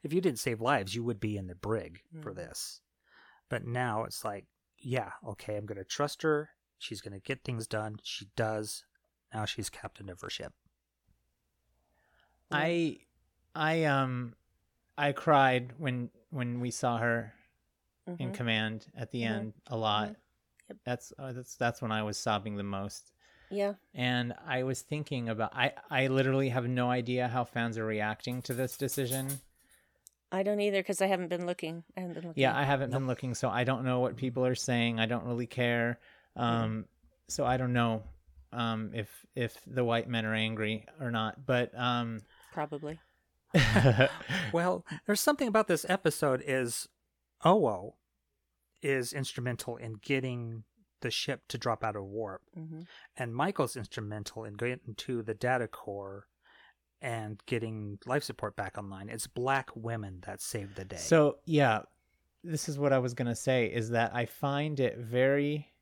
if 0.03 0.13
you 0.13 0.21
didn't 0.21 0.39
save 0.39 0.61
lives, 0.61 0.95
you 0.95 1.03
would 1.03 1.19
be 1.19 1.37
in 1.37 1.47
the 1.47 1.55
brig 1.55 2.01
for 2.21 2.31
Mhm. 2.31 2.35
this. 2.37 2.81
But 3.49 3.65
now 3.65 4.03
it's 4.03 4.23
like, 4.25 4.45
yeah, 4.77 5.11
okay, 5.27 5.57
I'm 5.57 5.65
going 5.65 5.77
to 5.77 5.83
trust 5.83 6.21
her. 6.23 6.49
She's 6.77 7.01
going 7.01 7.13
to 7.13 7.19
get 7.19 7.43
things 7.43 7.67
done. 7.67 7.97
She 8.03 8.27
does. 8.35 8.83
Now 9.33 9.45
she's 9.45 9.69
captain 9.69 10.09
of 10.09 10.21
her 10.21 10.29
ship. 10.29 10.53
I 12.51 12.97
I 13.55 13.83
um 13.85 14.33
I 14.97 15.11
cried 15.13 15.73
when 15.77 16.09
when 16.31 16.59
we 16.59 16.71
saw 16.71 16.97
her 16.97 17.33
in 18.07 18.29
Mhm. 18.29 18.33
command 18.33 18.87
at 18.95 19.11
the 19.11 19.21
Mhm. 19.23 19.29
end 19.29 19.53
a 19.67 19.77
lot. 19.77 20.09
Mhm. 20.09 20.15
Yep. 20.69 20.77
That's 20.85 21.13
uh, 21.19 21.31
that's 21.33 21.55
that's 21.55 21.81
when 21.81 21.91
I 21.91 22.03
was 22.03 22.17
sobbing 22.17 22.55
the 22.55 22.63
most. 22.63 23.11
Yeah. 23.49 23.73
And 23.93 24.33
I 24.45 24.63
was 24.63 24.81
thinking 24.81 25.27
about 25.29 25.51
I 25.55 25.73
I 25.89 26.07
literally 26.07 26.49
have 26.49 26.67
no 26.67 26.89
idea 26.89 27.27
how 27.27 27.43
fans 27.43 27.77
are 27.77 27.85
reacting 27.85 28.41
to 28.43 28.53
this 28.53 28.77
decision. 28.77 29.39
I 30.31 30.43
don't 30.43 30.61
either 30.61 30.79
because 30.79 31.01
I 31.01 31.07
haven't 31.07 31.27
been 31.27 31.45
looking. 31.45 31.83
I 31.97 31.99
haven't 32.01 32.13
been 32.15 32.27
looking. 32.29 32.41
Yeah, 32.41 32.57
I 32.57 32.63
haven't 32.63 32.91
been 32.91 33.05
looking, 33.05 33.33
so 33.35 33.49
I 33.49 33.65
don't 33.65 33.83
know 33.83 33.99
what 33.99 34.15
people 34.15 34.45
are 34.45 34.55
saying. 34.55 34.97
I 34.99 35.05
don't 35.05 35.25
really 35.25 35.47
care. 35.47 35.99
Um, 36.37 36.87
so 37.27 37.45
I 37.45 37.57
don't 37.57 37.73
know 37.73 38.03
um, 38.53 38.91
if 38.93 39.25
if 39.35 39.57
the 39.67 39.83
white 39.83 40.07
men 40.07 40.25
are 40.25 40.33
angry 40.33 40.85
or 41.01 41.11
not. 41.11 41.45
But 41.45 41.77
um, 41.77 42.21
Probably. 42.53 42.99
Well, 44.53 44.85
there's 45.05 45.19
something 45.21 45.47
about 45.47 45.67
this 45.67 45.85
episode 45.89 46.41
is 46.45 46.87
Owo 47.43 47.93
is 48.81 49.13
instrumental 49.13 49.77
in 49.77 49.93
getting 49.93 50.63
the 51.01 51.11
ship 51.11 51.47
to 51.47 51.57
drop 51.57 51.83
out 51.83 51.95
of 51.95 52.03
warp. 52.05 52.41
Mhm. 52.55 52.85
And 53.17 53.35
Michael's 53.35 53.75
instrumental 53.75 54.43
in 54.45 54.53
getting 54.53 54.93
to 54.95 55.23
the 55.23 55.33
data 55.33 55.67
core 55.67 56.27
and 57.01 57.43
getting 57.47 57.97
life 58.05 58.23
support 58.23 58.55
back 58.55 58.77
online. 58.77 59.09
It's 59.09 59.25
black 59.25 59.69
women 59.75 60.21
that 60.27 60.41
saved 60.41 60.75
the 60.75 60.85
day. 60.85 60.97
So 60.97 61.39
yeah, 61.45 61.81
this 62.43 62.69
is 62.69 62.77
what 62.77 62.93
I 62.93 62.99
was 62.99 63.13
gonna 63.15 63.35
say 63.35 63.65
is 63.71 63.89
that 63.89 64.13
I 64.15 64.25
find 64.27 64.79
it 64.79 64.97
very. 64.99 65.73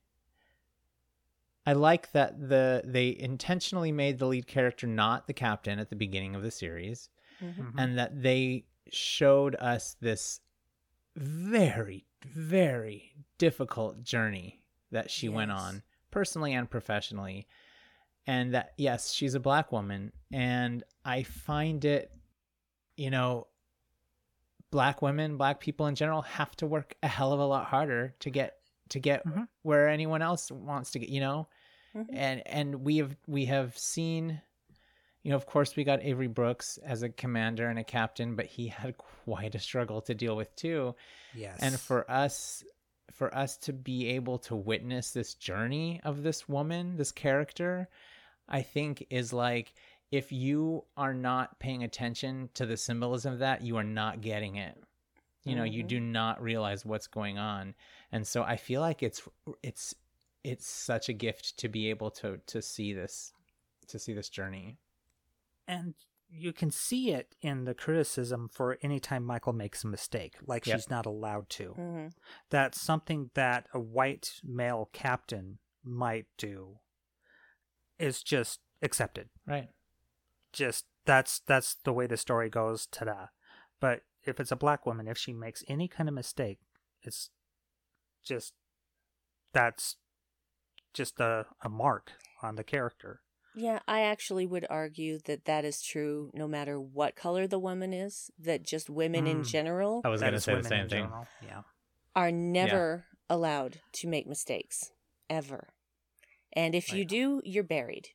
I 1.65 1.73
like 1.73 2.11
that 2.13 2.39
the 2.49 2.81
they 2.85 3.15
intentionally 3.17 3.91
made 3.91 4.17
the 4.17 4.27
lead 4.27 4.47
character 4.47 4.87
not 4.87 5.27
the 5.27 5.33
captain 5.33 5.77
at 5.79 5.89
the 5.89 5.95
beginning 5.95 6.35
of 6.35 6.41
the 6.41 6.51
series, 6.51 7.09
Mhm. 7.41 7.73
and 7.77 7.97
that 7.97 8.21
they 8.21 8.65
showed 8.91 9.55
us 9.55 9.95
this 9.95 10.39
very 11.19 12.05
very 12.25 13.13
difficult 13.37 14.01
journey 14.03 14.61
that 14.91 15.11
she 15.11 15.27
went 15.29 15.51
on 15.51 15.83
personally 16.11 16.53
and 16.53 16.69
professionally 16.69 17.45
and 18.25 18.53
that 18.53 18.71
yes 18.77 19.11
she's 19.11 19.35
a 19.35 19.39
black 19.39 19.71
woman 19.71 20.11
and 20.31 20.83
i 21.03 21.23
find 21.23 21.83
it 21.85 22.11
you 22.95 23.09
know 23.09 23.47
black 24.71 25.01
women 25.01 25.35
black 25.37 25.59
people 25.59 25.87
in 25.87 25.95
general 25.95 26.21
have 26.21 26.55
to 26.55 26.65
work 26.67 26.95
a 27.03 27.07
hell 27.07 27.33
of 27.33 27.39
a 27.39 27.45
lot 27.45 27.65
harder 27.65 28.13
to 28.19 28.29
get 28.29 28.57
to 28.89 28.99
get 28.99 29.25
Mhm. 29.25 29.47
where 29.63 29.87
anyone 29.89 30.21
else 30.21 30.49
wants 30.51 30.91
to 30.91 30.99
get 30.99 31.09
you 31.09 31.19
know 31.19 31.47
Mhm. 31.95 32.07
and 32.13 32.47
and 32.47 32.75
we 32.85 32.97
have 32.97 33.15
we 33.27 33.45
have 33.45 33.77
seen 33.77 34.41
you 35.29 35.33
know 35.33 35.37
of 35.37 35.45
course 35.45 35.75
we 35.75 35.83
got 35.83 36.01
avery 36.01 36.25
brooks 36.25 36.79
as 36.83 37.03
a 37.03 37.09
commander 37.09 37.69
and 37.69 37.77
a 37.77 37.83
captain 37.83 38.35
but 38.35 38.47
he 38.47 38.67
had 38.79 38.97
quite 38.97 39.53
a 39.53 39.59
struggle 39.59 40.01
to 40.01 40.15
deal 40.15 40.35
with 40.35 40.55
too 40.55 40.95
yes. 41.35 41.59
and 41.61 41.79
for 41.79 42.09
us 42.09 42.63
for 43.11 43.33
us 43.35 43.55
to 43.55 43.71
be 43.71 44.07
able 44.07 44.39
to 44.39 44.55
witness 44.55 45.11
this 45.11 45.35
journey 45.35 46.01
of 46.03 46.23
this 46.23 46.49
woman 46.49 46.97
this 46.97 47.11
character 47.11 47.87
i 48.47 48.63
think 48.63 49.05
is 49.11 49.31
like 49.31 49.71
if 50.11 50.31
you 50.31 50.83
are 50.97 51.13
not 51.13 51.59
paying 51.59 51.83
attention 51.83 52.49
to 52.55 52.65
the 52.65 52.75
symbolism 52.75 53.33
of 53.33 53.37
that 53.39 53.61
you 53.61 53.77
are 53.77 53.83
not 53.83 54.21
getting 54.21 54.55
it 54.55 54.75
you 55.43 55.55
know 55.55 55.63
you 55.63 55.83
Mhm. 55.83 55.87
do 55.87 55.99
not 55.99 56.41
realize 56.41 56.83
what's 56.83 57.05
going 57.05 57.37
on 57.37 57.75
and 58.11 58.25
so 58.25 58.41
i 58.41 58.57
feel 58.57 58.81
like 58.81 59.03
it's 59.03 59.21
it's 59.61 59.93
it's 60.43 60.67
such 60.67 61.07
a 61.07 61.13
gift 61.13 61.55
to 61.57 61.69
be 61.69 61.91
able 61.91 62.09
to 62.09 62.39
to 62.47 62.63
see 62.63 62.93
this 62.93 63.31
to 63.87 63.99
see 63.99 64.13
this 64.13 64.29
journey 64.29 64.77
and 65.69 65.93
you 66.31 66.51
can 66.51 66.69
see 66.71 67.11
it 67.11 67.35
in 67.41 67.63
the 67.65 67.73
criticism 67.73 68.49
for 68.51 68.77
any 68.81 68.99
time 68.99 69.23
Michael 69.23 69.53
makes 69.53 69.83
a 69.83 69.87
mistake, 69.87 70.35
like 70.45 70.65
Yep. 70.65 70.75
she's 70.77 70.89
not 70.89 71.05
allowed 71.05 71.49
to. 71.51 71.73
Mhm. 71.77 72.11
That's 72.49 72.81
something 72.81 73.31
that 73.35 73.67
a 73.73 73.79
white 73.79 74.39
male 74.43 74.89
captain 74.91 75.59
might 75.83 76.27
do 76.37 76.79
is 77.97 78.21
just 78.23 78.59
accepted. 78.81 79.29
right 79.45 79.69
Just 80.51 80.85
that's 81.05 81.39
that's 81.39 81.75
the 81.75 81.93
way 81.93 82.07
the 82.07 82.17
story 82.17 82.49
goes, 82.49 82.85
ta-da. 82.87 83.27
But 83.79 84.03
if 84.23 84.39
it's 84.39 84.51
a 84.51 84.55
black 84.55 84.85
woman, 84.85 85.07
if 85.07 85.17
she 85.17 85.33
makes 85.33 85.63
any 85.67 85.87
kind 85.87 86.09
of 86.09 86.15
mistake, 86.15 86.59
it's 87.01 87.29
just 88.23 88.53
that's 89.53 89.97
just 90.93 91.19
a, 91.19 91.47
a 91.61 91.69
mark 91.69 92.13
on 92.41 92.55
the 92.55 92.63
character. 92.63 93.21
Yeah, 93.55 93.79
I 93.87 94.01
actually 94.01 94.45
would 94.45 94.65
argue 94.69 95.19
that 95.25 95.45
that 95.45 95.65
is 95.65 95.81
true 95.81 96.31
no 96.33 96.47
matter 96.47 96.79
what 96.79 97.15
color 97.15 97.47
the 97.47 97.59
woman 97.59 97.93
is, 97.93 98.29
that 98.39 98.63
just 98.63 98.89
women 98.89 99.25
in 99.27 99.41
Mm. 99.41 99.47
general 99.47 100.01
i 100.05 100.09
was 100.09 100.21
going 100.21 100.33
to 100.33 100.39
say 100.39 100.55
the 100.55 100.63
same 100.63 100.87
thing 100.87 100.99
general, 101.01 101.27
Yeah. 101.43 101.61
are 102.15 102.31
never 102.31 103.05
allowed 103.29 103.81
to 103.93 104.07
make 104.07 104.27
mistakes, 104.27 104.91
ever. 105.29 105.69
And 106.53 106.73
if 106.75 106.91
you 106.93 107.05
do, 107.05 107.41
you're 107.43 107.63
buried. 107.63 108.09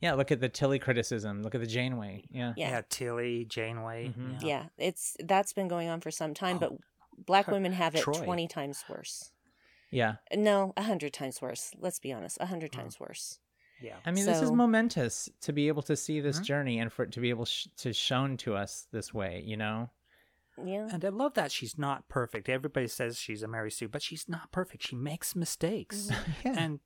yeah 0.00 0.12
look 0.12 0.30
at 0.30 0.40
the 0.40 0.48
tilly 0.48 0.78
criticism 0.78 1.42
look 1.42 1.54
at 1.54 1.60
the 1.60 1.66
janeway 1.66 2.22
yeah 2.30 2.52
Yeah. 2.56 2.70
Yeah, 2.70 2.82
Tilly, 2.90 3.46
Janeway. 3.46 4.08
Mhm. 4.08 4.42
Yeah, 4.42 4.66
it's 4.76 5.16
that's 5.20 5.52
been 5.54 5.68
going 5.68 5.88
on 5.88 6.00
for 6.02 6.10
some 6.10 6.34
time, 6.34 6.56
Oh. 6.56 6.58
but 6.60 6.72
black 7.26 7.46
women 7.46 7.72
have 7.72 7.94
it 7.94 8.02
Troy. 8.02 8.22
20 8.24 8.46
times 8.46 8.84
worse. 8.90 9.32
yeah 9.90 10.16
No, 10.34 10.74
a 10.76 10.82
100 10.82 11.12
times 11.14 11.40
worse. 11.40 11.72
Let's 11.78 11.98
be 11.98 12.12
honest, 12.12 12.36
a 12.38 12.44
100 12.46 12.72
Mm. 12.72 12.76
times 12.76 13.00
worse. 13.00 13.38
Yeah. 13.80 13.96
I 14.06 14.10
mean, 14.10 14.24
this 14.24 14.40
is 14.40 14.50
momentous 14.50 15.28
to 15.42 15.52
be 15.52 15.68
able 15.68 15.82
to 15.82 15.96
see 15.96 16.20
this 16.20 16.40
Mhm. 16.40 16.44
journey 16.44 16.78
and 16.78 16.92
for 16.92 17.02
it 17.04 17.12
to 17.12 17.20
be 17.20 17.30
able 17.30 17.44
sh- 17.44 17.66
to 17.78 17.92
shown 17.92 18.36
to 18.38 18.54
us 18.54 18.86
this 18.90 19.12
way. 19.12 19.42
You 19.44 19.56
know, 19.56 19.90
Yeah. 20.64 20.88
And 20.90 21.04
I 21.04 21.10
love 21.10 21.34
that 21.34 21.52
she's 21.52 21.76
not 21.76 22.08
perfect. 22.08 22.48
Everybody 22.48 22.88
says 22.88 23.18
she's 23.18 23.42
a 23.42 23.48
Mary 23.48 23.70
Sue, 23.70 23.88
but 23.88 24.00
she's 24.02 24.26
not 24.28 24.50
perfect. 24.52 24.82
She 24.84 24.96
makes 24.96 25.36
mistakes. 25.36 26.08
And 26.44 26.80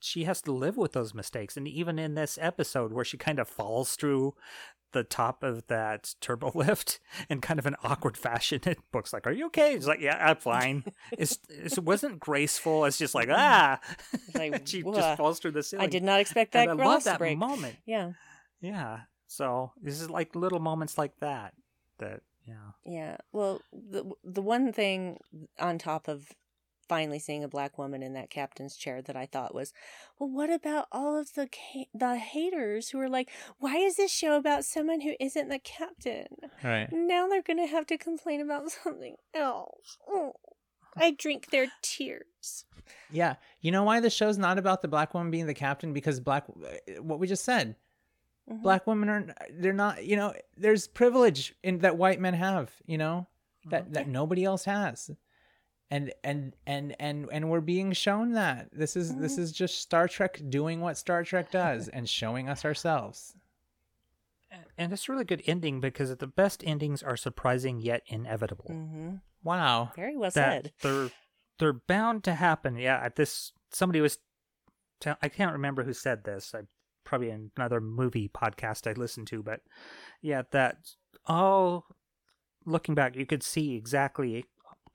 she 0.00 0.24
has 0.24 0.40
to 0.42 0.52
live 0.52 0.76
with 0.76 0.92
those 0.92 1.14
mistakes. 1.14 1.56
And 1.56 1.66
even 1.68 1.98
in 1.98 2.14
this 2.14 2.38
episode 2.40 2.92
where 2.92 3.04
she 3.04 3.16
kind 3.16 3.38
of 3.38 3.48
falls 3.48 3.96
through 3.96 4.34
the 4.92 5.04
top 5.04 5.42
of 5.42 5.66
that 5.66 6.14
turbo 6.20 6.50
lift 6.54 6.98
in 7.28 7.40
kind 7.40 7.58
of 7.58 7.66
an 7.66 7.76
awkward 7.84 8.16
fashion, 8.16 8.60
it 8.64 8.78
Book's 8.92 9.12
like, 9.12 9.26
Are 9.26 9.32
you 9.32 9.46
okay? 9.46 9.74
It's 9.74 9.86
like, 9.86 10.00
Yeah, 10.00 10.16
I'm 10.18 10.36
fine. 10.36 10.84
it's, 11.12 11.38
it 11.48 11.78
wasn't 11.82 12.20
graceful. 12.20 12.84
It's 12.84 12.98
just 12.98 13.14
like, 13.14 13.28
ah. 13.30 13.80
like, 14.34 14.66
she 14.66 14.82
"Wha- 14.82 14.94
just 14.94 15.16
falls 15.18 15.38
through 15.40 15.52
the 15.52 15.62
ceiling. 15.62 15.84
I 15.84 15.88
did 15.88 16.02
not 16.02 16.20
expect 16.20 16.52
that 16.52 16.68
and 16.68 16.80
I 16.80 16.84
love 16.86 17.04
that 17.04 17.18
break. 17.18 17.36
moment. 17.36 17.76
Yeah. 17.86 18.12
Yeah. 18.60 19.00
So 19.26 19.72
this 19.82 20.00
is 20.00 20.08
like 20.08 20.34
little 20.34 20.58
moments 20.60 20.96
like 20.96 21.12
that 21.20 21.52
that, 21.98 22.20
yeah. 22.46 22.54
Yeah. 22.86 23.16
Well, 23.32 23.60
the 23.72 24.04
the 24.24 24.40
one 24.40 24.72
thing 24.72 25.18
on 25.58 25.76
top 25.78 26.08
of 26.08 26.28
finally 26.88 27.18
seeing 27.18 27.44
a 27.44 27.48
black 27.48 27.78
woman 27.78 28.02
in 28.02 28.14
that 28.14 28.30
captain's 28.30 28.76
chair 28.76 29.02
that 29.02 29.16
I 29.16 29.26
thought 29.26 29.54
was, 29.54 29.72
well, 30.18 30.28
what 30.30 30.50
about 30.50 30.86
all 30.90 31.18
of 31.18 31.34
the 31.34 31.48
ca- 31.48 31.88
the 31.94 32.16
haters 32.16 32.88
who 32.90 32.98
are 33.00 33.08
like, 33.08 33.30
why 33.58 33.76
is 33.76 33.96
this 33.96 34.10
show 34.10 34.36
about 34.36 34.64
someone 34.64 35.02
who 35.02 35.14
isn't 35.20 35.48
the 35.48 35.58
captain? 35.58 36.26
right? 36.64 36.88
Now 36.92 37.28
they're 37.28 37.42
gonna 37.42 37.66
have 37.66 37.86
to 37.86 37.98
complain 37.98 38.40
about 38.40 38.70
something 38.84 39.16
else. 39.34 39.98
Oh, 40.08 40.32
I 40.96 41.10
drink 41.12 41.50
their 41.50 41.66
tears. 41.82 42.64
Yeah, 43.10 43.34
you 43.60 43.70
know 43.70 43.82
why 43.84 44.00
the 44.00 44.10
show's 44.10 44.38
not 44.38 44.58
about 44.58 44.82
the 44.82 44.88
black 44.88 45.12
woman 45.14 45.30
being 45.30 45.46
the 45.46 45.54
captain 45.54 45.92
because 45.92 46.20
black, 46.20 46.44
what 47.00 47.18
we 47.18 47.26
just 47.26 47.44
said, 47.44 47.76
Mhm. 48.50 48.62
black 48.62 48.86
women 48.86 49.08
are 49.10 49.34
they're 49.52 49.74
not. 49.74 50.04
You 50.06 50.16
know, 50.16 50.32
there's 50.56 50.88
privilege 50.88 51.54
in 51.62 51.80
that 51.80 51.98
white 51.98 52.18
men 52.18 52.32
have. 52.32 52.72
You 52.86 52.96
know, 52.96 53.26
that 53.66 53.92
that 53.92 54.08
nobody 54.08 54.42
else 54.44 54.64
has. 54.64 55.10
And 55.90 56.12
and 56.22 56.54
and 56.66 56.94
and 57.00 57.26
and 57.32 57.48
we're 57.48 57.62
being 57.62 57.92
shown 57.92 58.32
that 58.32 58.68
this 58.72 58.94
is 58.94 59.16
this 59.16 59.38
is 59.38 59.52
just 59.52 59.80
Star 59.80 60.06
Trek 60.06 60.38
doing 60.50 60.80
what 60.82 60.98
Star 60.98 61.24
Trek 61.24 61.50
does 61.50 61.88
and 61.88 62.06
showing 62.06 62.48
us 62.48 62.64
ourselves. 62.64 63.34
And 64.76 64.92
it's 64.92 65.08
a 65.08 65.12
really 65.12 65.24
good 65.24 65.42
ending 65.46 65.80
because 65.80 66.14
the 66.14 66.26
best 66.26 66.62
endings 66.66 67.02
are 67.02 67.16
surprising 67.16 67.80
yet 67.80 68.02
inevitable. 68.06 68.70
Mm-hmm. 68.70 69.16
Wow. 69.42 69.92
Very 69.96 70.16
well 70.16 70.30
that 70.30 70.64
said. 70.64 70.72
they're 70.82 71.10
they're 71.58 71.72
bound 71.72 72.24
to 72.24 72.34
happen. 72.34 72.76
Yeah, 72.76 73.00
at 73.02 73.16
this 73.16 73.52
somebody 73.70 74.00
was 74.00 74.18
tell, 75.00 75.16
I 75.22 75.28
can't 75.28 75.52
remember 75.52 75.84
who 75.84 75.92
said 75.92 76.24
this. 76.24 76.54
I 76.54 76.62
probably 77.04 77.30
in 77.30 77.50
another 77.56 77.80
movie 77.80 78.28
podcast 78.28 78.86
I 78.86 78.92
listened 78.92 79.26
to, 79.28 79.42
but 79.42 79.60
yeah, 80.20 80.42
that 80.52 80.76
all 81.26 81.86
looking 82.64 82.94
back, 82.94 83.16
you 83.16 83.26
could 83.26 83.42
see 83.42 83.74
exactly 83.74 84.44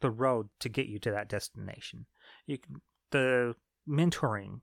the 0.03 0.11
road 0.11 0.49
to 0.59 0.69
get 0.69 0.85
you 0.85 0.99
to 0.99 1.11
that 1.11 1.29
destination. 1.29 2.05
You 2.45 2.59
can, 2.59 2.81
the 3.11 3.55
mentoring 3.89 4.59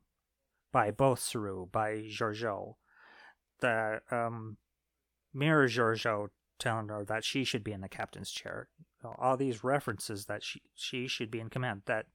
by 0.71 0.91
both 0.91 1.19
Saru, 1.19 1.67
by 1.67 2.05
Georgiou, 2.09 2.75
the 3.61 4.03
um, 4.11 4.59
mirror 5.35 5.67
Georgiou 5.67 6.29
telling 6.59 6.89
her 6.89 7.05
that 7.07 7.25
she 7.25 7.43
should 7.43 7.65
be 7.65 7.73
in 7.73 7.81
the 7.81 7.89
captain's 7.89 8.31
chair. 8.31 8.69
All 9.19 9.39
these 9.39 9.65
references 9.65 10.27
that 10.27 10.45
she 10.45 10.61
she 10.75 11.09
should 11.09 11.31
be 11.31 11.41
in 11.41 11.49
command. 11.49 11.83
That 11.87 12.07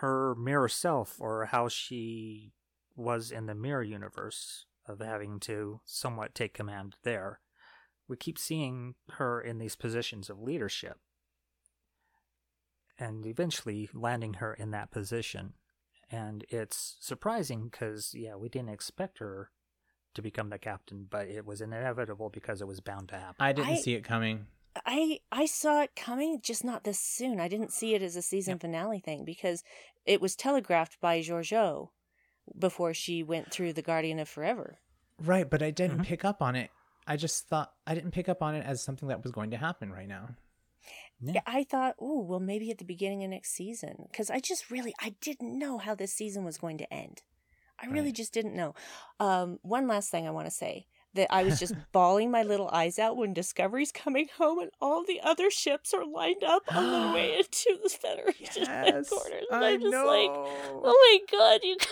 her 0.00 0.34
mirror 0.34 0.68
self, 0.68 1.16
or 1.18 1.46
how 1.46 1.68
she 1.68 2.52
was 2.94 3.30
in 3.30 3.46
the 3.46 3.54
mirror 3.54 3.82
universe 3.82 4.66
of 4.86 5.00
having 5.00 5.40
to 5.40 5.80
somewhat 5.86 6.34
take 6.34 6.52
command 6.52 6.96
there. 7.04 7.40
We 8.06 8.16
keep 8.18 8.38
seeing 8.38 8.96
her 9.12 9.40
in 9.40 9.56
these 9.56 9.76
positions 9.76 10.28
of 10.28 10.42
leadership, 10.42 10.98
and 13.02 13.26
eventually 13.26 13.88
landing 13.92 14.34
her 14.34 14.54
in 14.54 14.70
that 14.70 14.90
position. 14.90 15.54
And 16.10 16.44
it's 16.48 16.96
surprising 17.00 17.68
because 17.68 18.14
yeah, 18.14 18.34
we 18.36 18.48
didn't 18.48 18.68
expect 18.70 19.18
her 19.18 19.50
to 20.14 20.22
become 20.22 20.50
the 20.50 20.58
captain, 20.58 21.06
but 21.08 21.26
it 21.28 21.46
was 21.46 21.60
inevitable 21.62 22.28
because 22.30 22.60
it 22.60 22.68
was 22.68 22.80
bound 22.80 23.08
to 23.08 23.16
happen. 23.16 23.36
I 23.40 23.52
didn't 23.52 23.72
I- 23.72 23.76
see 23.76 23.94
it 23.94 24.04
coming. 24.04 24.46
I 24.86 25.20
I 25.30 25.44
saw 25.44 25.82
it 25.82 25.94
coming, 25.94 26.40
just 26.42 26.64
not 26.64 26.84
this 26.84 26.98
soon. 26.98 27.38
I 27.40 27.48
didn't 27.48 27.72
see 27.72 27.94
it 27.94 28.00
as 28.02 28.16
a 28.16 28.22
season 28.22 28.52
Yep. 28.52 28.60
finale 28.62 29.00
thing 29.00 29.22
because 29.24 29.62
it 30.06 30.18
was 30.18 30.34
telegraphed 30.34 30.98
by 30.98 31.20
Georgiou 31.20 31.90
before 32.58 32.94
she 32.94 33.22
went 33.22 33.50
through 33.50 33.74
the 33.74 33.82
Guardian 33.82 34.18
of 34.18 34.30
Forever. 34.30 34.78
Right, 35.18 35.48
but 35.48 35.62
I 35.62 35.70
didn't 35.72 35.98
Mhm. 36.00 36.04
pick 36.06 36.24
up 36.24 36.40
on 36.40 36.56
it. 36.56 36.70
I 37.06 37.16
just 37.18 37.48
thought 37.48 37.74
I 37.86 37.94
didn't 37.94 38.12
pick 38.12 38.30
up 38.30 38.42
on 38.42 38.54
it 38.54 38.64
as 38.64 38.82
something 38.82 39.08
that 39.08 39.22
was 39.22 39.30
going 39.32 39.50
to 39.50 39.58
happen 39.58 39.92
right 39.92 40.08
now. 40.08 40.36
Yeah. 41.22 41.32
Yeah, 41.34 41.40
I 41.46 41.64
thought, 41.64 41.94
oh, 42.00 42.20
well, 42.20 42.40
maybe 42.40 42.70
at 42.70 42.78
the 42.78 42.84
beginning 42.84 43.22
of 43.24 43.30
next 43.30 43.52
season, 43.52 44.06
because 44.10 44.28
I 44.30 44.40
just 44.40 44.70
really, 44.70 44.94
I 45.00 45.14
didn't 45.20 45.56
know 45.58 45.78
how 45.78 45.94
this 45.94 46.12
season 46.12 46.44
was 46.44 46.58
going 46.58 46.78
to 46.78 46.92
end. 46.92 47.22
I 47.80 47.86
really 47.86 48.06
Right. 48.06 48.14
just 48.14 48.32
didn't 48.34 48.54
know. 48.54 48.74
Um, 49.20 49.58
one 49.62 49.86
last 49.88 50.10
thing 50.10 50.26
I 50.26 50.30
want 50.30 50.46
to 50.46 50.50
say 50.52 50.86
that 51.14 51.26
I 51.30 51.42
was 51.42 51.58
just 51.58 51.74
bawling 51.92 52.30
my 52.30 52.42
little 52.42 52.68
eyes 52.70 52.98
out 52.98 53.16
when 53.16 53.34
Discovery's 53.34 53.92
coming 53.92 54.28
home 54.38 54.58
and 54.60 54.70
all 54.80 55.04
the 55.04 55.20
other 55.22 55.50
ships 55.50 55.92
are 55.92 56.04
lined 56.06 56.42
up 56.42 56.62
on 56.74 56.90
their 56.90 57.12
way 57.14 57.36
into 57.38 57.78
the 57.82 57.88
Federation 57.88 58.64
headquarters. 58.66 59.44
And 59.50 59.64
I'm 59.64 59.80
just 59.80 59.92
like, 59.94 60.30
oh 60.30 61.18
my 61.30 61.36
god, 61.38 61.60
you 61.62 61.76
guys. 61.76 61.88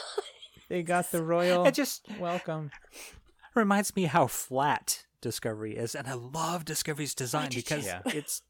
They 0.69 0.82
got 0.82 1.11
the 1.11 1.23
royal 1.35 1.66
It 1.66 1.74
just 1.74 2.07
welcome. 2.19 2.70
reminds 3.55 3.94
me 3.97 4.05
how 4.05 4.27
flat 4.27 5.05
Discovery 5.20 5.77
is, 5.77 5.94
and 5.94 6.09
I 6.09 6.15
love 6.15 6.65
Discovery's 6.65 7.15
design 7.15 7.51
because 7.55 7.86
you? 7.86 7.93
it's 8.07 8.40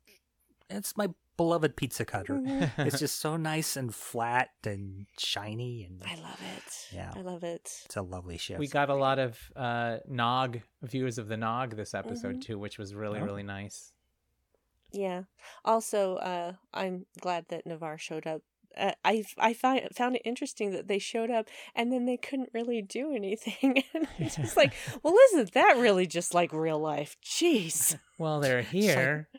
it's 0.70 0.96
my 0.96 1.08
beloved 1.36 1.74
pizza 1.76 2.04
cutter. 2.04 2.40
it's 2.78 2.98
just 2.98 3.18
so 3.20 3.36
nice 3.36 3.76
and 3.76 3.94
flat 3.94 4.50
and 4.64 5.06
shiny, 5.18 5.84
and 5.84 6.02
I 6.04 6.14
love 6.20 6.40
it. 6.56 6.86
Yeah. 6.94 7.12
I 7.16 7.20
love 7.22 7.44
it. 7.44 7.82
it's 7.86 7.96
a 7.96 8.02
lovely 8.02 8.36
ship. 8.38 8.58
We 8.58 8.68
got 8.68 8.90
a 8.90 8.94
lot 8.94 9.18
of 9.18 9.38
uh, 9.56 9.98
Nog 10.08 10.60
views 10.82 11.18
of 11.18 11.28
the 11.28 11.36
Nog 11.36 11.76
this 11.76 11.94
episode 11.94 12.32
Mm-hmm. 12.36 12.40
too, 12.40 12.58
which 12.58 12.78
was 12.78 12.94
really 12.94 13.20
Oh. 13.20 13.24
really 13.24 13.42
nice. 13.42 13.92
Yeah. 14.92 15.22
Also, 15.64 16.16
uh, 16.16 16.52
I'm 16.74 17.06
glad 17.20 17.46
that 17.48 17.64
Ni'Var 17.66 17.96
showed 17.98 18.26
up. 18.26 18.42
Uh, 18.76 18.92
I 19.04 19.24
I 19.38 19.52
found 19.52 19.80
found 19.94 20.16
it 20.16 20.22
interesting 20.24 20.70
that 20.72 20.88
they 20.88 20.98
showed 20.98 21.30
up 21.30 21.48
and 21.74 21.92
then 21.92 22.04
they 22.06 22.16
couldn't 22.16 22.50
really 22.52 22.82
do 22.82 23.14
anything. 23.14 23.82
and 23.94 24.08
it's 24.18 24.36
just 24.36 24.56
like, 24.56 24.74
well, 25.02 25.14
isn't 25.30 25.52
that 25.52 25.76
really 25.78 26.06
just 26.06 26.34
like 26.34 26.52
real 26.52 26.78
life? 26.78 27.16
Jeez. 27.24 27.96
Well, 28.20 28.40
they're 28.40 28.60
here. 28.60 29.30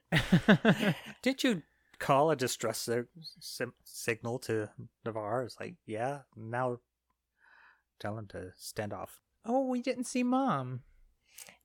Did 1.22 1.44
you 1.44 1.62
call 2.00 2.32
a 2.32 2.36
distress 2.36 2.80
sig- 2.80 3.06
sim- 3.40 3.76
signal 3.84 4.40
to 4.40 4.72
Ni'Var? 5.06 5.44
It's 5.44 5.60
like, 5.60 5.76
yeah, 5.86 6.22
now 6.36 6.80
tell 8.00 8.18
him 8.18 8.26
to 8.30 8.54
stand 8.58 8.92
off. 8.92 9.22
oh, 9.46 9.68
we 9.68 9.84
didn't 9.84 10.06
see 10.06 10.24
mom. 10.24 10.82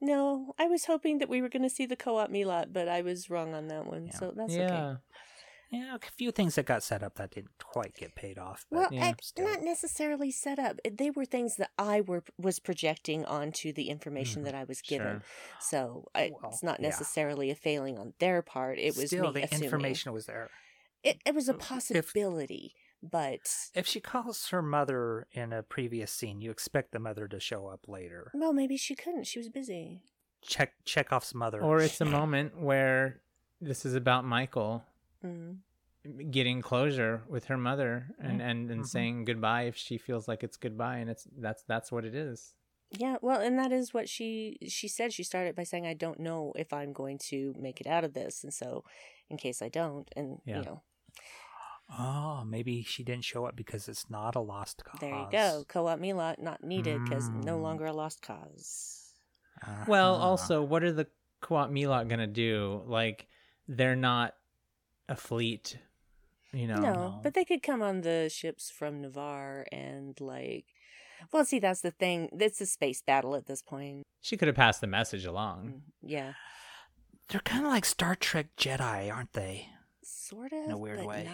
No, 0.01 0.55
I 0.59 0.67
was 0.67 0.85
hoping 0.85 1.19
that 1.19 1.31
we 1.31 1.41
were 1.41 1.49
going 1.49 1.63
to 1.63 1.71
see 1.71 1.87
the 1.87 1.97
Qowat 1.97 2.31
Milat, 2.31 2.73
but 2.73 2.87
I 2.87 3.01
was 3.01 3.31
wrong 3.31 3.55
on 3.55 3.69
that 3.69 3.87
one. 3.87 4.07
Yeah. 4.07 4.19
So 4.19 4.33
that's 4.37 4.55
yeah. 4.55 4.65
okay. 4.65 5.01
Yeah, 5.71 5.97
a 5.97 5.99
few 5.99 6.31
things 6.31 6.55
that 6.55 6.65
got 6.67 6.83
set 6.85 7.03
up 7.03 7.17
that 7.17 7.33
didn't 7.33 7.51
quite 7.59 7.95
get 7.97 8.15
paid 8.15 8.39
off. 8.39 8.65
But 8.71 8.77
Well, 8.79 8.89
yeah, 8.93 9.13
I, 9.39 9.41
not 9.43 9.63
necessarily 9.63 10.31
set 10.31 10.59
up. 10.59 10.79
They 10.91 11.11
were 11.11 11.25
things 11.25 11.57
that 11.57 11.71
I 11.77 12.01
were 12.03 12.23
was 12.39 12.61
projecting 12.61 13.25
onto 13.25 13.73
the 13.73 13.89
information 13.89 14.43
Mhm. 14.43 14.45
that 14.47 14.55
I 14.55 14.65
was 14.65 14.81
given. 14.81 15.21
Sure. 15.21 15.23
So 15.61 16.09
I, 16.15 16.31
Well, 16.41 16.51
it's 16.53 16.63
not 16.63 16.79
yeah. 16.81 16.87
necessarily 16.89 17.51
a 17.51 17.57
failing 17.57 17.99
on 17.99 18.15
their 18.21 18.43
part. 18.43 18.79
It 18.79 18.97
was 18.97 19.07
still 19.09 19.33
me 19.33 19.41
the 19.41 19.45
assuming. 19.47 19.65
information 19.65 20.13
was 20.13 20.27
there. 20.27 20.51
It, 21.03 21.19
it 21.27 21.35
was 21.35 21.49
a 21.49 21.53
If- 21.55 21.59
possibility, 21.59 22.75
but 23.03 23.41
If 23.75 23.87
she 23.87 24.01
calls 24.01 24.49
her 24.51 24.63
mother 24.63 25.27
in 25.33 25.53
a 25.53 25.63
previous 25.63 26.13
scene, 26.13 26.41
you 26.41 26.51
expect 26.51 26.93
the 26.93 26.99
mother 27.01 27.27
to 27.29 27.41
show 27.41 27.67
up 27.67 27.89
later. 27.89 28.31
well, 28.35 28.53
maybe 28.53 28.77
she 28.77 28.95
couldn't. 28.95 29.25
She 29.25 29.39
was 29.39 29.49
busy. 29.49 30.03
Check 30.43 30.75
Chekhov's 30.85 31.35
mother. 31.35 31.61
Or 31.61 31.81
it's 31.81 32.01
a 32.01 32.05
moment 32.05 32.57
where 32.61 33.21
this 33.61 33.85
is 33.85 33.95
about 33.95 34.25
Michael 34.25 34.85
Mm. 35.27 36.31
getting 36.31 36.63
closure 36.63 37.23
with 37.29 37.47
her 37.47 37.57
mother 37.57 38.15
and 38.21 38.41
and, 38.41 38.71
and 38.71 38.83
Mhm. 38.85 38.87
saying 38.87 39.25
goodbye 39.25 39.63
if 39.63 39.77
she 39.77 39.99
feels 39.99 40.29
like 40.29 40.45
it's 40.45 40.57
goodbye 40.57 40.99
and 40.99 41.11
it's 41.11 41.27
that's 41.37 41.63
that's 41.65 41.91
what 41.91 42.05
it 42.05 42.15
is. 42.15 42.55
Yeah, 42.93 43.17
well, 43.21 43.41
and 43.41 43.59
that 43.59 43.73
is 43.73 43.93
what 43.93 44.09
she 44.09 44.59
she 44.69 44.87
said. 44.87 45.13
She 45.13 45.25
started 45.25 45.57
by 45.57 45.65
saying, 45.65 45.85
"I 45.87 45.95
don't 45.95 46.21
know 46.21 46.53
if 46.55 46.73
I'm 46.73 46.93
going 46.93 47.19
to 47.31 47.53
make 47.59 47.81
it 47.81 47.89
out 47.89 48.05
of 48.05 48.13
this," 48.15 48.45
and 48.45 48.55
so, 48.55 48.85
in 49.29 49.37
case 49.37 49.61
I 49.61 49.69
don't, 49.69 50.09
and 50.15 50.39
Yeah. 50.45 50.59
you 50.59 50.65
know, 50.67 50.83
Oh, 51.99 52.45
maybe 52.45 52.83
she 52.83 53.05
didn't 53.05 53.25
show 53.25 53.47
up 53.47 53.55
because 53.57 53.89
it's 53.89 54.11
not 54.11 54.35
a 54.35 54.41
lost 54.41 54.85
cause. 54.85 55.01
there 55.01 55.15
you 55.21 55.27
go. 55.31 55.65
Qowat 55.69 56.01
Milat 56.01 56.39
not 56.41 56.63
needed 56.65 57.03
because 57.05 57.31
no 57.31 57.59
Mm. 57.59 57.63
longer 57.63 57.87
a 57.87 57.93
lost 57.93 58.23
cause. 58.23 59.15
Well, 59.87 60.15
Uh-huh. 60.17 60.25
also, 60.29 60.63
what 60.63 60.83
are 60.83 60.93
the 60.93 61.07
Qowat 61.43 61.71
Milat 61.71 62.09
gonna 62.09 62.27
do? 62.27 62.83
Like, 62.87 63.27
they're 63.69 63.97
not 63.97 64.35
a 65.09 65.17
fleet, 65.17 65.79
you 66.53 66.67
know. 66.67 66.77
no, 66.77 66.93
no. 66.93 67.21
but 67.23 67.35
they 67.35 67.45
could 67.45 67.63
come 67.63 67.83
on 67.83 68.01
the 68.03 68.29
ships 68.33 68.71
from 68.71 69.01
Ni'Var 69.03 69.67
and 69.73 70.21
like, 70.21 70.67
well, 71.33 71.45
see, 71.45 71.59
that's 71.59 71.81
the 71.81 71.91
thing. 71.91 72.29
It's 72.33 72.61
a 72.61 72.67
space 72.67 73.03
battle 73.03 73.35
at 73.35 73.47
this 73.47 73.63
point. 73.63 74.03
She 74.21 74.37
could 74.37 74.49
have 74.49 74.57
passed 74.57 74.81
the 74.81 74.87
message 74.87 75.25
along. 75.25 75.67
Mm, 75.69 75.81
Yeah, 76.03 76.33
They're 77.29 77.41
kind 77.41 77.65
of 77.67 77.73
like 77.73 77.85
Star 77.85 78.15
Trek 78.15 78.49
Jedi, 78.57 79.13
aren't 79.13 79.33
they? 79.33 79.69
sort 80.03 80.53
of 80.53 80.65
In 80.67 80.71
a 80.73 80.79
weird 80.79 80.99
but 80.99 81.07
way. 81.07 81.29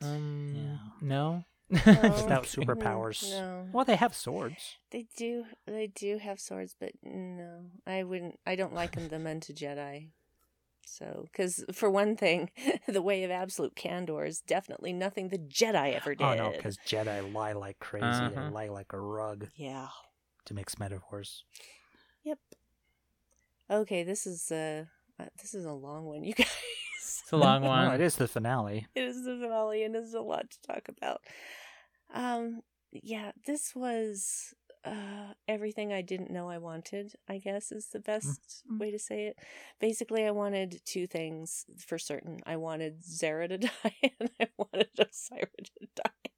Not. 0.00 0.08
Um, 0.08 0.52
Yeah. 0.56 0.76
no. 1.00 1.44
Without 1.70 2.44
superpowers. 2.56 3.30
No. 3.30 3.66
Well, 3.72 3.84
they 3.84 3.96
have 3.96 4.14
swords. 4.14 4.76
They 4.90 5.06
do. 5.16 5.44
They 5.66 5.86
do 5.86 6.18
have 6.18 6.38
swords, 6.38 6.74
but 6.78 6.92
no, 7.02 7.66
I 7.86 8.02
wouldn't. 8.02 8.38
I 8.46 8.56
don't 8.56 8.74
liken 8.74 9.08
them 9.08 9.26
unto 9.26 9.52
Jedi. 9.54 10.08
So, 10.84 11.26
because 11.30 11.64
for 11.72 11.90
one 11.90 12.16
thing, 12.16 12.50
the 12.88 13.02
way 13.02 13.24
of 13.24 13.30
absolute 13.30 13.74
candor 13.76 14.24
is 14.24 14.40
definitely 14.40 14.92
nothing 14.92 15.28
the 15.28 15.38
Jedi 15.38 15.94
ever 15.94 16.14
did. 16.14 16.24
Oh 16.24 16.34
no, 16.34 16.50
because 16.50 16.76
Jedi 16.86 17.32
lie 17.32 17.52
like 17.52 17.78
crazy. 17.78 18.06
They 18.06 18.36
Uh-huh. 18.36 18.50
lie 18.50 18.68
like 18.68 18.92
a 18.92 19.00
rug. 19.00 19.48
yeah. 19.56 19.88
To 20.46 20.54
mix 20.54 20.78
metaphors. 20.78 21.44
Yep. 22.24 22.38
Okay, 23.70 24.02
this 24.02 24.26
is 24.26 24.50
uh, 24.50 24.84
uh 25.20 25.26
this 25.40 25.54
is 25.54 25.64
a 25.64 25.72
long 25.72 26.04
one, 26.04 26.24
you 26.24 26.34
guys. 26.34 26.48
It's 27.00 27.32
a 27.32 27.36
long 27.36 27.62
Well, 27.68 27.70
one. 27.86 27.94
it 27.94 28.00
is 28.00 28.16
the 28.16 28.28
finale. 28.28 28.86
it 28.94 29.04
is 29.04 29.24
the 29.24 29.38
finale, 29.40 29.84
and 29.84 29.94
there's 29.94 30.14
a 30.14 30.20
lot 30.20 30.50
to 30.50 30.60
talk 30.62 30.88
about. 30.88 31.20
Um, 32.12 32.62
yeah, 32.90 33.32
this 33.46 33.74
was 33.74 34.52
uh 34.84 35.34
everything 35.48 35.92
I 35.92 36.02
didn't 36.02 36.30
know 36.30 36.48
I 36.48 36.58
wanted. 36.58 37.14
I 37.28 37.38
guess 37.38 37.72
is 37.72 37.88
the 37.88 38.00
best 38.00 38.64
Mhm. 38.66 38.80
way 38.80 38.90
to 38.90 38.98
say 38.98 39.26
it. 39.26 39.38
Basically, 39.80 40.24
I 40.24 40.30
wanted 40.32 40.80
two 40.84 41.06
things 41.06 41.66
for 41.78 41.98
certain. 41.98 42.40
I 42.46 42.56
wanted 42.56 43.02
Zareh 43.02 43.48
to 43.48 43.58
die, 43.58 43.96
and 44.20 44.30
I 44.40 44.48
wanted 44.58 44.90
Osyraa 44.98 45.64
to 45.80 45.88
die. 45.96 46.30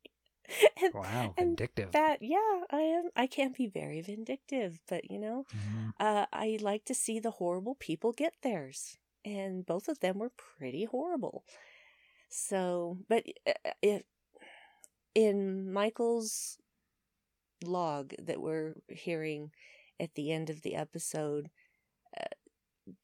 And 0.83 0.93
Wow, 0.93 1.35
vindictive. 1.39 1.93
that, 1.93 2.19
yeah, 2.23 2.63
I 2.71 2.81
am. 2.81 3.11
I 3.17 3.27
can 3.27 3.53
be 3.53 3.67
very 3.67 4.01
vindictive, 4.01 4.81
but 4.89 5.11
you 5.11 5.19
know, 5.19 5.47
Mhm. 5.53 5.93
uh, 6.01 6.27
I 6.33 6.59
like 6.61 6.85
to 6.87 6.95
see 6.95 7.19
the 7.21 7.33
horrible 7.33 7.75
people 7.77 8.13
get 8.13 8.35
theirs, 8.43 8.99
and 9.25 9.65
both 9.67 9.89
of 9.89 10.01
them 10.01 10.19
were 10.19 10.31
pretty 10.59 10.85
horrible. 10.85 11.45
So, 12.29 12.99
but 13.09 13.25
uh, 13.47 13.53
if 13.83 14.03
in 15.15 15.73
Michael's 15.73 16.59
log 17.69 18.15
that 18.19 18.41
we're 18.41 18.75
hearing 18.89 19.51
at 20.01 20.15
the 20.15 20.33
end 20.33 20.51
of 20.51 20.63
the 20.63 20.75
episode, 20.75 21.51
uh, 22.19 22.25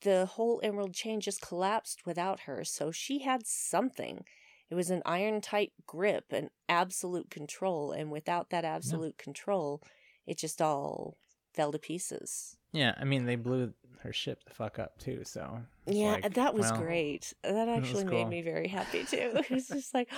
the 0.03 0.27
whole 0.27 0.61
Emerald 0.63 0.95
Chain 0.95 1.21
just 1.21 1.41
collapsed 1.41 2.05
without 2.07 2.41
her. 2.41 2.65
So 2.65 2.91
she 2.91 3.21
had 3.21 3.47
something. 3.47 4.25
It 4.71 4.75
was 4.75 4.91
an 4.91 5.03
iron 5.05 5.41
tight 5.41 5.73
grip 5.87 6.27
and 6.31 6.51
absolute 6.69 7.31
control, 7.31 7.91
and 7.93 8.11
without 8.11 8.51
that 8.51 8.65
absolute 8.65 9.19
control, 9.19 9.83
it 10.27 10.39
just 10.39 10.63
all 10.63 11.17
fell 11.55 11.73
to 11.73 11.79
pieces. 11.79 12.57
Yeah, 12.73 12.95
I 12.97 13.05
mean, 13.05 13.27
they 13.27 13.37
blew 13.37 13.73
her 14.03 14.13
ship 14.13 14.45
the 14.45 14.55
fuck 14.55 14.79
up 14.79 14.99
too. 14.99 15.23
So 15.25 15.61
Yeah, 15.87 16.19
like, 16.23 16.35
that 16.35 16.55
was 16.55 16.71
well, 16.71 16.81
great. 16.81 17.33
That 17.43 17.69
actually 17.77 18.05
made 18.05 18.23
cool. 18.23 18.27
me 18.27 18.43
very 18.43 18.69
happy 18.69 19.05
too. 19.05 19.33
It 19.35 19.51
was 19.51 19.69
just 19.69 19.95
like, 19.95 20.09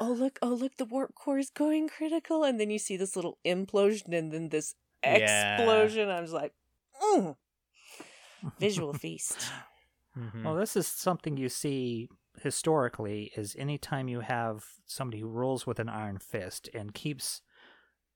oh 0.00 0.12
look, 0.12 0.38
oh 0.42 0.54
look, 0.54 0.76
the 0.76 0.84
warp 0.84 1.14
core 1.14 1.38
is 1.38 1.50
going 1.50 1.88
critical, 1.88 2.44
and 2.44 2.58
then 2.60 2.70
you 2.70 2.78
see 2.78 2.96
this 2.96 3.16
little 3.16 3.38
implosion 3.46 4.16
and 4.16 4.32
then 4.32 4.48
this 4.50 4.74
Yeah. 5.04 5.56
explosion. 5.56 6.08
I 6.08 6.20
was 6.20 6.32
like, 6.32 6.52
mm. 7.02 7.36
visual 8.58 8.92
feast. 9.04 9.50
mhm. 10.16 10.44
Well, 10.44 10.54
this 10.54 10.76
is 10.76 10.86
something 10.86 11.36
you 11.36 11.48
see 11.48 12.08
historically 12.42 13.32
is 13.36 13.56
anytime 13.58 14.08
you 14.08 14.20
have 14.20 14.64
somebody 14.86 15.20
who 15.20 15.28
rules 15.28 15.66
with 15.66 15.78
an 15.80 15.88
iron 15.88 16.18
fist 16.18 16.68
and 16.72 16.94
keeps 16.94 17.42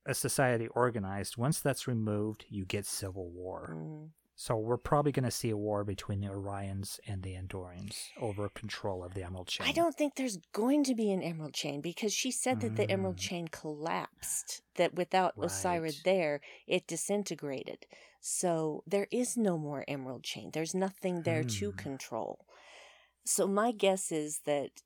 a 0.07 0.15
society 0.15 0.69
organized, 0.69 1.37
once 1.37 1.61
that's 1.61 1.87
removed, 1.89 2.45
you 2.49 2.65
get 2.65 2.87
civil 2.87 3.31
war. 3.31 3.75
Mm. 3.77 4.11
So 4.35 4.57
we're 4.57 4.79
probably 4.79 5.13
going 5.13 5.25
to 5.25 5.31
see 5.31 5.51
a 5.51 5.57
war 5.57 5.85
between 5.85 6.21
the 6.21 6.29
Orions 6.29 6.99
and 7.07 7.23
the 7.23 7.35
Andorians 7.35 8.09
over 8.19 8.49
control 8.49 9.05
of 9.05 9.15
the 9.15 9.23
Emerald 9.23 9.47
Chain. 9.49 9.67
I 9.69 9.73
don't 9.73 9.95
think 9.95 10.15
there's 10.17 10.39
going 10.53 10.85
to 10.85 10.95
be 10.95 11.13
an 11.13 11.23
emerald 11.23 11.55
chain 11.55 11.81
because 11.81 12.13
she 12.13 12.31
said 12.31 12.61
that 12.61 12.77
the 12.77 12.91
emerald 12.91 13.17
Mm. 13.17 13.21
chain 13.21 13.49
collapsed. 13.49 14.63
That 14.77 14.95
without 14.95 15.35
Right. 15.37 16.01
there, 16.05 16.41
it 16.67 16.87
disintegrated. 16.87 17.87
So 18.21 18.83
there 18.87 19.07
is 19.11 19.37
no 19.37 19.59
more 19.59 19.85
emerald 19.87 20.25
chain. 20.25 20.51
There's 20.53 20.75
nothing 20.75 21.23
there 21.23 21.45
to 21.45 21.71
Hmm. 21.73 21.77
control. 21.77 22.47
So 23.25 23.47
my 23.47 23.71
guess 23.71 24.11
is 24.11 24.41
that 24.41 24.83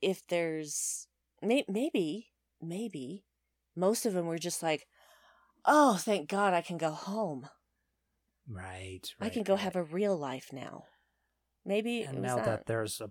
if 0.00 0.26
there's 0.26 1.06
may- 1.42 1.66
maybe 1.68 2.32
maybe 2.60 3.26
most 3.76 4.06
of 4.06 4.14
them 4.14 4.26
were 4.26 4.38
just 4.38 4.62
like, 4.62 4.88
oh, 5.66 5.98
thank 5.98 6.28
God 6.28 6.54
I 6.54 6.62
can 6.62 6.78
go 6.78 6.92
home. 6.92 7.48
Right. 8.48 9.02
I 9.20 9.28
can 9.28 9.42
go 9.42 9.54
right. 9.54 9.62
have 9.62 9.76
a 9.76 9.82
real 9.82 10.16
life 10.16 10.52
now. 10.52 10.84
Maybe 11.64 12.00
it 12.02 12.08
And 12.08 12.18
was 12.18 12.24
now 12.24 12.36
that. 12.36 12.44
that 12.44 12.66
there's 12.66 13.00
a 13.00 13.10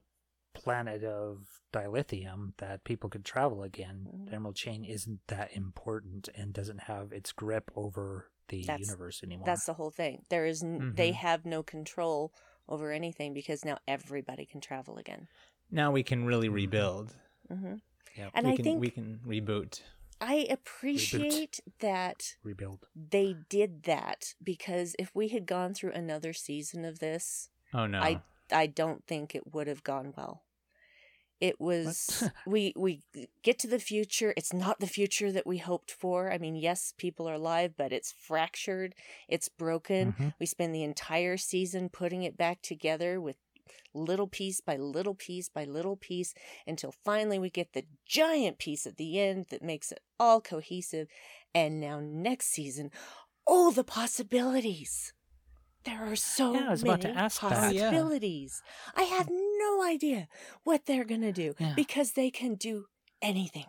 planet 0.53 1.03
of 1.03 1.45
dilithium 1.74 2.53
that 2.57 2.86
people 2.86 3.10
could 3.10 3.26
travel 3.26 3.62
again, 3.64 4.07
Mm. 4.10 4.30
the 4.30 4.36
Emerald 4.36 4.56
Chain 4.56 4.86
isn't 4.86 5.20
that 5.28 5.52
important 5.53 6.30
and 6.36 6.53
doesn't 6.53 6.84
have 6.84 7.12
its 7.12 7.34
grip 7.34 7.70
over 7.76 8.32
the 8.48 8.64
That's- 8.64 8.88
universe 8.88 9.22
anymore. 9.24 9.45
That's 9.45 9.66
the 9.66 9.74
whole 9.74 9.90
thing. 9.91 10.24
There 10.30 10.45
is 10.45 10.64
n- 10.64 10.94
they 10.95 11.12
Mhm. 11.12 11.16
have 11.16 11.45
no 11.45 11.64
control 11.64 12.32
over 12.70 12.91
anything 12.94 13.34
because 13.34 13.66
now 13.66 13.78
everybody 13.88 14.45
can 14.45 14.62
travel 14.62 14.98
again. 14.98 15.28
Now 15.70 15.91
we 15.91 16.03
can 16.03 16.26
really 16.26 16.48
rebuild. 16.49 17.16
hmm 17.49 17.76
Yep. 18.16 18.32
And 18.34 18.48
we 18.48 18.53
I 18.53 18.56
can 18.56 18.64
think 18.64 18.80
we 18.80 18.90
can 18.91 19.20
reboot. 19.26 19.82
I 20.22 20.48
appreciate 20.50 21.60
that 21.80 22.36
Rebuild. 22.44 22.88
they 22.96 23.36
did 23.50 23.84
that 23.84 24.34
because 24.44 24.96
if 24.98 25.12
we 25.14 25.28
had 25.30 25.46
gone 25.46 25.74
through 25.74 25.92
another 25.92 26.34
season 26.34 26.86
of 26.86 27.00
this, 27.00 27.50
Oh 27.74 27.86
no. 27.86 28.00
I 28.00 28.22
I 28.52 28.68
don't 28.68 29.06
think 29.06 29.36
it 29.36 29.54
would 29.54 29.68
have 29.68 29.84
gone 29.84 30.14
well. 30.16 30.44
It 31.42 31.60
was 31.60 32.24
we 32.48 32.74
we 32.78 33.02
get 33.44 33.60
to 33.60 33.68
the 33.68 33.80
future. 33.80 34.34
It's 34.38 34.54
not 34.54 34.80
the 34.80 34.88
future 34.88 35.32
that 35.32 35.46
we 35.46 35.58
hoped 35.58 35.92
for. 35.92 36.32
I 36.32 36.38
mean, 36.38 36.56
yes, 36.56 36.94
people 36.98 37.28
are 37.30 37.34
alive, 37.34 37.74
but 37.78 37.92
it's 37.92 38.14
fractured. 38.14 38.96
It's 39.28 39.50
broken. 39.50 40.14
Mhm. 40.14 40.34
We 40.40 40.46
spend 40.46 40.74
the 40.74 40.84
entire 40.84 41.36
season 41.38 41.90
putting 41.90 42.24
it 42.24 42.38
back 42.38 42.62
together 42.62 43.20
with 43.20 43.36
little 43.94 44.28
piece 44.28 44.62
by 44.62 44.76
little 44.78 45.16
piece 45.16 45.50
by 45.50 45.64
little 45.66 45.96
piece 45.96 46.34
until 46.68 46.94
finally 47.04 47.40
we 47.40 47.50
get 47.50 47.74
the 47.74 47.86
giant 48.06 48.58
piece 48.60 48.86
at 48.86 48.98
the 48.98 49.20
end 49.20 49.46
that 49.50 49.62
makes 49.64 49.92
it 49.92 50.00
all 50.20 50.42
cohesive. 50.42 51.08
And 51.54 51.80
now 51.80 52.00
next 52.02 52.48
season, 52.48 52.92
oh, 53.48 53.72
the 53.72 53.84
possibilities. 53.84 55.14
There 55.86 56.12
are 56.12 56.16
so 56.16 56.54
Yeah, 56.56 56.68
I 56.68 56.72
was 56.72 56.84
many 56.84 56.94
about 56.96 57.02
to 57.14 57.18
ask 57.20 57.42
that. 57.42 57.74
Yeah. 57.74 57.92
possibilities. 57.92 58.62
I 58.96 59.04
have 59.04 59.30
no 59.30 59.84
idea 59.84 60.28
what 60.64 60.86
they're 60.88 61.06
going 61.06 61.22
to 61.22 61.32
do 61.32 61.54
Yeah. 61.60 61.74
because 61.76 62.14
they 62.14 62.32
can 62.32 62.56
do 62.56 62.86
anything. 63.22 63.66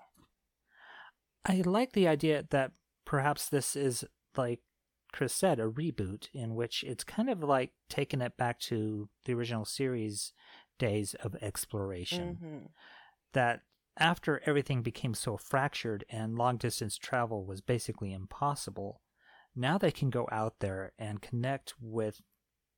I 1.45 1.63
like 1.65 1.93
the 1.93 2.09
idea 2.09 2.45
that 2.51 2.73
perhaps 3.05 3.49
this 3.49 3.77
is 3.77 4.05
like 4.37 4.61
Chris 5.17 5.33
said, 5.33 5.59
a 5.59 5.67
reboot 5.67 6.29
in 6.35 6.55
which 6.55 6.85
it's 6.85 7.03
kind 7.03 7.31
of 7.31 7.43
like 7.43 7.73
taking 7.89 8.21
it 8.21 8.37
back 8.37 8.61
to 8.61 9.09
the 9.25 9.33
original 9.33 9.65
series 9.65 10.35
days 10.79 11.15
of 11.15 11.35
exploration. 11.37 12.37
Mhm. 12.37 12.69
That 13.33 13.63
after 13.97 14.43
everything 14.45 14.83
became 14.83 15.15
so 15.15 15.39
fractured 15.39 16.05
and 16.11 16.37
long 16.37 16.59
distance 16.59 16.99
travel 16.99 17.47
was 17.47 17.63
basically 17.63 18.13
impossible, 18.13 19.01
now 19.55 19.79
they 19.79 19.91
can 19.91 20.11
go 20.11 20.29
out 20.31 20.59
there 20.61 20.93
and 20.99 21.23
connect 21.23 21.73
with 21.81 22.21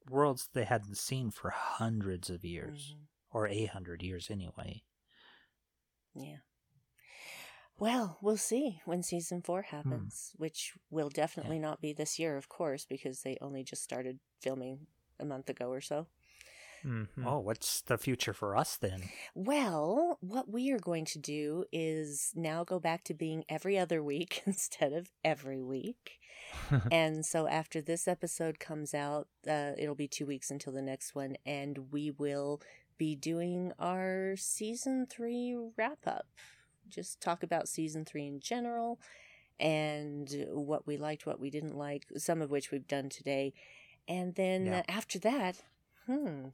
worlds 0.08 0.48
they 0.52 0.64
hadn't 0.64 0.94
seen 0.96 1.32
for 1.32 1.50
hundreds 1.50 2.30
of 2.30 2.44
years, 2.44 2.94
Mhm. 2.94 3.06
or 3.30 3.48
a 3.48 3.64
hundred 3.66 4.00
years 4.04 4.30
anyway. 4.30 4.84
Yeah. 6.14 6.38
Well, 7.78 8.18
we'll 8.20 8.36
see 8.36 8.80
when 8.84 9.02
season 9.02 9.40
four 9.42 9.62
Hmm. 9.62 9.76
happens, 9.76 10.32
which 10.36 10.74
will 10.90 11.10
definitely 11.10 11.58
not 11.58 11.80
be 11.80 11.92
this 11.92 12.18
year, 12.18 12.36
of 12.36 12.48
course, 12.48 12.84
because 12.84 13.22
they 13.22 13.38
only 13.40 13.62
just 13.62 13.82
started 13.82 14.18
filming 14.40 14.86
a 15.20 15.24
month 15.24 15.48
ago 15.48 15.70
or 15.70 15.80
so. 15.80 16.06
Mhm. 16.84 17.26
Oh, 17.26 17.38
what's 17.40 17.80
the 17.82 17.98
future 17.98 18.32
for 18.32 18.56
us 18.56 18.76
then? 18.76 19.10
Well, 19.34 20.18
what 20.20 20.48
we 20.48 20.70
are 20.70 20.78
going 20.78 21.04
to 21.06 21.18
do 21.18 21.64
is 21.72 22.32
now 22.36 22.62
go 22.62 22.78
back 22.78 23.02
to 23.04 23.14
being 23.14 23.44
every 23.48 23.76
other 23.76 24.02
week 24.02 24.42
instead 24.46 24.92
of 24.92 25.10
every 25.24 25.60
week. 25.62 26.20
and 26.92 27.26
so 27.26 27.48
after 27.48 27.80
this 27.82 28.06
episode 28.06 28.58
comes 28.60 28.94
out, 28.94 29.28
uh, 29.48 29.72
it'll 29.76 29.96
be 29.96 30.08
two 30.08 30.26
weeks 30.26 30.50
until 30.50 30.72
the 30.72 30.82
next 30.82 31.14
one, 31.14 31.36
and 31.44 31.90
we 31.92 32.10
will 32.12 32.60
be 32.96 33.14
doing 33.16 33.72
our 33.78 34.34
season 34.36 35.06
three 35.06 35.56
wrap 35.76 36.06
up. 36.06 36.26
Just 36.88 37.20
talk 37.20 37.42
about 37.42 37.68
season 37.68 38.04
three 38.04 38.26
in 38.26 38.40
general 38.40 38.98
and 39.60 40.46
what 40.50 40.86
we 40.86 40.96
liked, 40.96 41.26
what 41.26 41.40
we 41.40 41.50
didn't 41.50 41.76
like, 41.76 42.06
some 42.16 42.40
of 42.42 42.50
which 42.50 42.70
we've 42.70 42.86
done 42.86 43.08
today. 43.08 43.52
And 44.06 44.34
then 44.36 44.66
Yeah. 44.66 44.78
uh, 44.80 44.82
after 44.88 45.18
that, 45.20 45.62
hmm, 46.06 46.46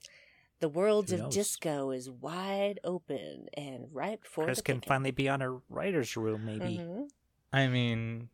the 0.60 0.68
world 0.68 1.12
of 1.12 1.30
disco 1.30 1.90
is 1.90 2.10
wide 2.10 2.80
open 2.82 3.48
and 3.54 3.94
ripe 3.94 4.24
for 4.24 4.44
Chris 4.44 4.58
the 4.58 4.62
can 4.64 4.76
picking. 4.76 4.88
finally 4.88 5.10
be 5.10 5.28
on 5.28 5.42
a 5.42 5.50
writer's 5.68 6.16
room, 6.16 6.46
maybe. 6.46 6.78
Mhm. 6.78 7.08
I 7.52 7.68
mean, 7.68 8.30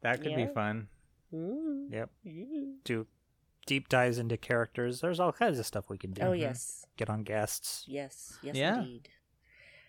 that 0.00 0.20
could 0.22 0.32
Yeah. 0.32 0.46
be 0.46 0.52
fun. 0.52 0.88
Ooh. 1.32 1.88
Yep. 1.90 2.10
Ooh. 2.26 2.78
Do 2.84 3.06
deep 3.66 3.88
dives 3.88 4.18
into 4.18 4.36
characters. 4.36 5.00
There's 5.00 5.20
all 5.20 5.32
kinds 5.32 5.58
of 5.58 5.66
stuff 5.66 5.88
we 5.88 5.98
can 5.98 6.12
do. 6.12 6.22
Oh 6.22 6.32
yes, 6.32 6.86
Get 6.96 7.08
on 7.10 7.22
guests. 7.22 7.84
yes, 7.86 8.38
yes, 8.42 8.54
Yeah. 8.56 8.80
indeed. 8.80 9.08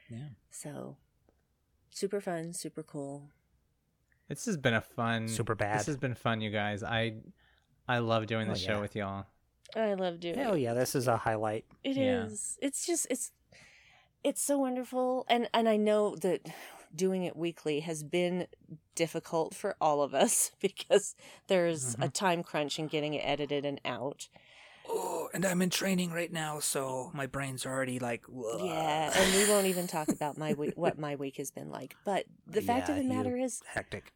Yeah. 0.09 0.29
So, 0.51 0.97
super 1.89 2.21
fun, 2.21 2.53
super 2.53 2.83
cool. 2.83 3.29
This 4.29 4.45
has 4.45 4.57
been 4.57 4.73
a 4.73 4.81
fun. 4.81 5.27
Super 5.27 5.55
bad. 5.55 5.79
This 5.79 5.85
has 5.87 5.97
been 5.97 6.15
fun, 6.15 6.41
you 6.41 6.49
guys. 6.51 6.83
I 6.83 7.15
I 7.87 7.99
love 7.99 8.25
doing 8.27 8.49
Oh, 8.49 8.53
the 8.53 8.59
show 8.59 8.75
yeah. 8.75 8.81
with 8.81 8.95
y'all. 8.95 9.25
I 9.75 9.93
love 9.93 10.19
doing. 10.19 10.35
Hell 10.35 10.57
yeah, 10.57 10.73
this 10.73 10.95
is 10.95 11.07
a 11.07 11.17
highlight. 11.17 11.65
It 11.83 11.95
Yeah. 11.97 12.25
is. 12.25 12.57
It's 12.61 12.85
just 12.85 13.07
it's 13.09 13.31
it's 14.23 14.41
so 14.41 14.57
wonderful 14.57 15.25
and 15.29 15.47
and 15.53 15.69
I 15.69 15.77
know 15.77 16.15
that 16.17 16.47
doing 16.95 17.23
it 17.23 17.35
weekly 17.35 17.81
has 17.81 18.03
been 18.03 18.47
difficult 18.95 19.53
for 19.53 19.75
all 19.81 20.01
of 20.01 20.13
us 20.15 20.51
because 20.61 21.15
there's 21.47 21.93
Mm-hmm. 21.93 22.03
a 22.03 22.09
time 22.09 22.41
crunch 22.43 22.79
in 22.79 22.87
getting 22.87 23.13
it 23.13 23.19
edited 23.23 23.65
and 23.65 23.79
out. 23.85 24.27
Oh, 25.25 25.29
and 25.33 25.45
I'm 25.45 25.61
in 25.61 25.69
training 25.69 26.11
right 26.11 26.31
now, 26.31 26.59
so 26.59 27.11
my 27.13 27.25
brain's 27.25 27.65
already 27.65 27.99
like. 27.99 28.25
Yeah, 28.29 29.11
and 29.15 29.35
we 29.35 29.49
won't 29.49 29.67
even 29.67 29.87
talk 29.87 30.09
about 30.09 30.37
my 30.37 30.53
week, 30.53 30.73
what 30.75 30.99
my 30.99 31.15
week 31.15 31.37
has 31.37 31.51
been 31.51 31.69
like. 31.69 31.95
But 32.05 32.25
the 32.47 32.61
fact 32.61 32.89
of 32.89 32.95
the 32.95 33.03
matter 33.03 33.37
is, 33.37 33.61
hectic. 33.65 34.13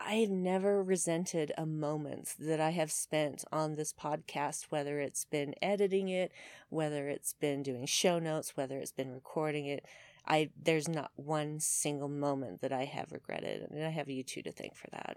I've 0.00 0.30
never 0.30 0.82
resented 0.82 1.52
a 1.58 1.66
moment 1.66 2.34
that 2.38 2.60
I 2.60 2.70
have 2.70 2.92
spent 2.92 3.44
on 3.50 3.74
this 3.74 3.92
podcast, 3.92 4.66
whether 4.70 5.00
it's 5.00 5.24
been 5.24 5.54
editing 5.60 6.08
it, 6.08 6.30
whether 6.68 7.08
it's 7.08 7.32
been 7.32 7.62
doing 7.64 7.84
show 7.86 8.18
notes, 8.20 8.56
whether 8.56 8.78
it's 8.78 8.92
been 8.92 9.12
recording 9.12 9.66
it. 9.66 9.84
I 10.26 10.50
there's 10.62 10.88
not 10.88 11.10
one 11.16 11.58
single 11.58 12.08
moment 12.08 12.60
that 12.60 12.72
I 12.72 12.84
have 12.84 13.12
regretted, 13.12 13.62
and 13.70 13.84
I 13.84 13.88
have 13.90 14.08
you 14.08 14.22
two 14.22 14.42
to 14.42 14.52
thank 14.52 14.76
for 14.76 14.88
that. 14.90 15.16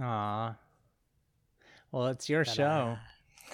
Ah, 0.00 0.56
Well, 1.92 2.06
it's 2.06 2.28
your 2.28 2.44
Ta-da. 2.44 2.54
show. 2.54 2.98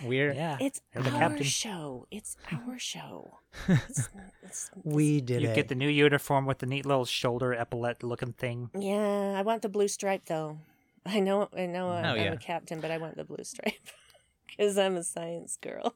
We're 0.04 0.32
Yeah, 0.32 0.58
It's 0.60 0.80
You're 0.94 1.04
the 1.04 1.10
our 1.12 1.18
captain. 1.20 1.42
show. 1.44 2.06
It's 2.10 2.36
our 2.52 2.78
show. 2.78 3.38
It's, 3.68 4.08
it's, 4.42 4.70
we 4.84 5.20
did 5.20 5.42
you 5.42 5.48
it. 5.48 5.54
get 5.54 5.68
the 5.68 5.74
new 5.74 5.88
uniform 5.88 6.46
with 6.46 6.58
the 6.58 6.66
neat 6.66 6.84
little 6.86 7.04
shoulder 7.04 7.54
epaulette 7.54 8.02
looking 8.02 8.32
thing. 8.32 8.70
yeah, 8.78 9.34
I 9.36 9.42
want 9.42 9.62
the 9.62 9.68
blue 9.68 9.88
stripe 9.88 10.26
though. 10.26 10.58
I 11.06 11.20
know, 11.20 11.48
I 11.56 11.66
know, 11.66 11.90
I'm, 11.90 12.04
Oh, 12.04 12.08
I'm 12.10 12.16
yeah. 12.16 12.32
a 12.32 12.36
captain, 12.36 12.80
but 12.80 12.90
I 12.90 12.98
want 12.98 13.16
the 13.16 13.24
blue 13.24 13.44
stripe 13.44 13.74
because 14.48 14.76
I'm 14.76 14.96
a 14.96 15.04
science 15.04 15.56
girl. 15.60 15.94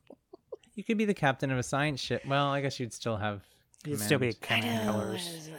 You 0.75 0.85
could 0.85 0.97
be 0.99 1.05
the 1.05 1.15
captain 1.15 1.51
of 1.51 1.59
a 1.59 1.63
science 1.65 2.01
ship. 2.01 2.25
Well, 2.25 2.47
I 2.47 2.61
guess 2.61 2.79
you'd 2.81 2.95
still 2.95 3.17
have. 3.17 3.43
It'd 3.85 3.99
still 4.01 4.19
be 4.21 4.33
command. 4.35 4.63
command 4.65 4.89
colors. 4.89 5.51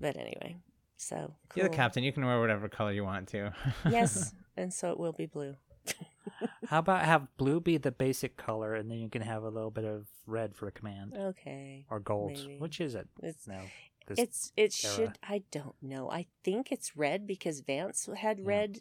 But 0.00 0.16
anyway, 0.16 0.56
so 0.96 1.32
You're 1.54 1.68
the 1.68 1.74
captain. 1.74 2.02
You 2.02 2.12
can 2.12 2.24
wear 2.26 2.40
whatever 2.40 2.68
color 2.68 2.92
you 2.92 3.04
want 3.04 3.28
to. 3.28 3.52
yes, 3.90 4.34
and 4.56 4.72
so 4.74 4.90
it 4.90 4.98
will 4.98 5.12
be 5.12 5.26
blue. 5.26 5.54
How 6.68 6.78
about 6.78 7.04
have 7.04 7.26
blue 7.36 7.60
be 7.60 7.76
the 7.76 7.92
basic 7.92 8.36
color, 8.36 8.74
and 8.74 8.90
then 8.90 8.98
you 8.98 9.08
can 9.08 9.22
have 9.22 9.42
a 9.42 9.48
little 9.48 9.70
bit 9.70 9.84
of 9.84 10.06
red 10.26 10.54
for 10.54 10.66
a 10.66 10.72
command 10.72 11.14
Okay. 11.16 11.86
or 11.90 12.00
gold. 12.00 12.32
maybe. 12.32 12.58
Which 12.58 12.80
is 12.80 12.94
it? 12.94 13.08
It's- 13.22 13.46
no, 13.46 13.60
It's 14.08 14.52
it 14.56 14.74
era. 14.84 14.94
should 14.94 15.18
I 15.22 15.42
don't 15.50 15.76
know. 15.82 16.10
I 16.10 16.26
think 16.44 16.72
it's 16.72 16.96
red 16.96 17.26
because 17.26 17.60
Vance 17.60 18.08
had 18.16 18.38
Yeah. 18.40 18.44
red 18.46 18.78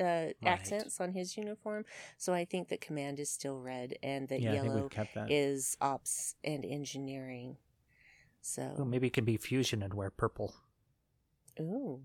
uh, 0.00 0.28
accents 0.44 1.00
on 1.00 1.12
his 1.12 1.36
uniform, 1.36 1.84
so 2.18 2.32
I 2.34 2.44
think 2.44 2.68
that 2.68 2.80
command 2.80 3.20
is 3.20 3.30
still 3.30 3.58
red 3.60 3.96
and 4.02 4.26
that 4.28 4.40
yeah, 4.40 4.54
yellow 4.54 4.88
that. 5.14 5.30
is 5.30 5.76
ops 5.80 6.34
and 6.42 6.64
engineering. 6.64 7.58
So 8.40 8.74
Ooh, 8.80 8.84
maybe 8.84 9.06
it 9.06 9.12
can 9.12 9.24
be 9.24 9.36
fusion 9.36 9.82
and 9.82 9.94
wear 9.94 10.10
purple. 10.10 10.54
ooh. 11.60 12.00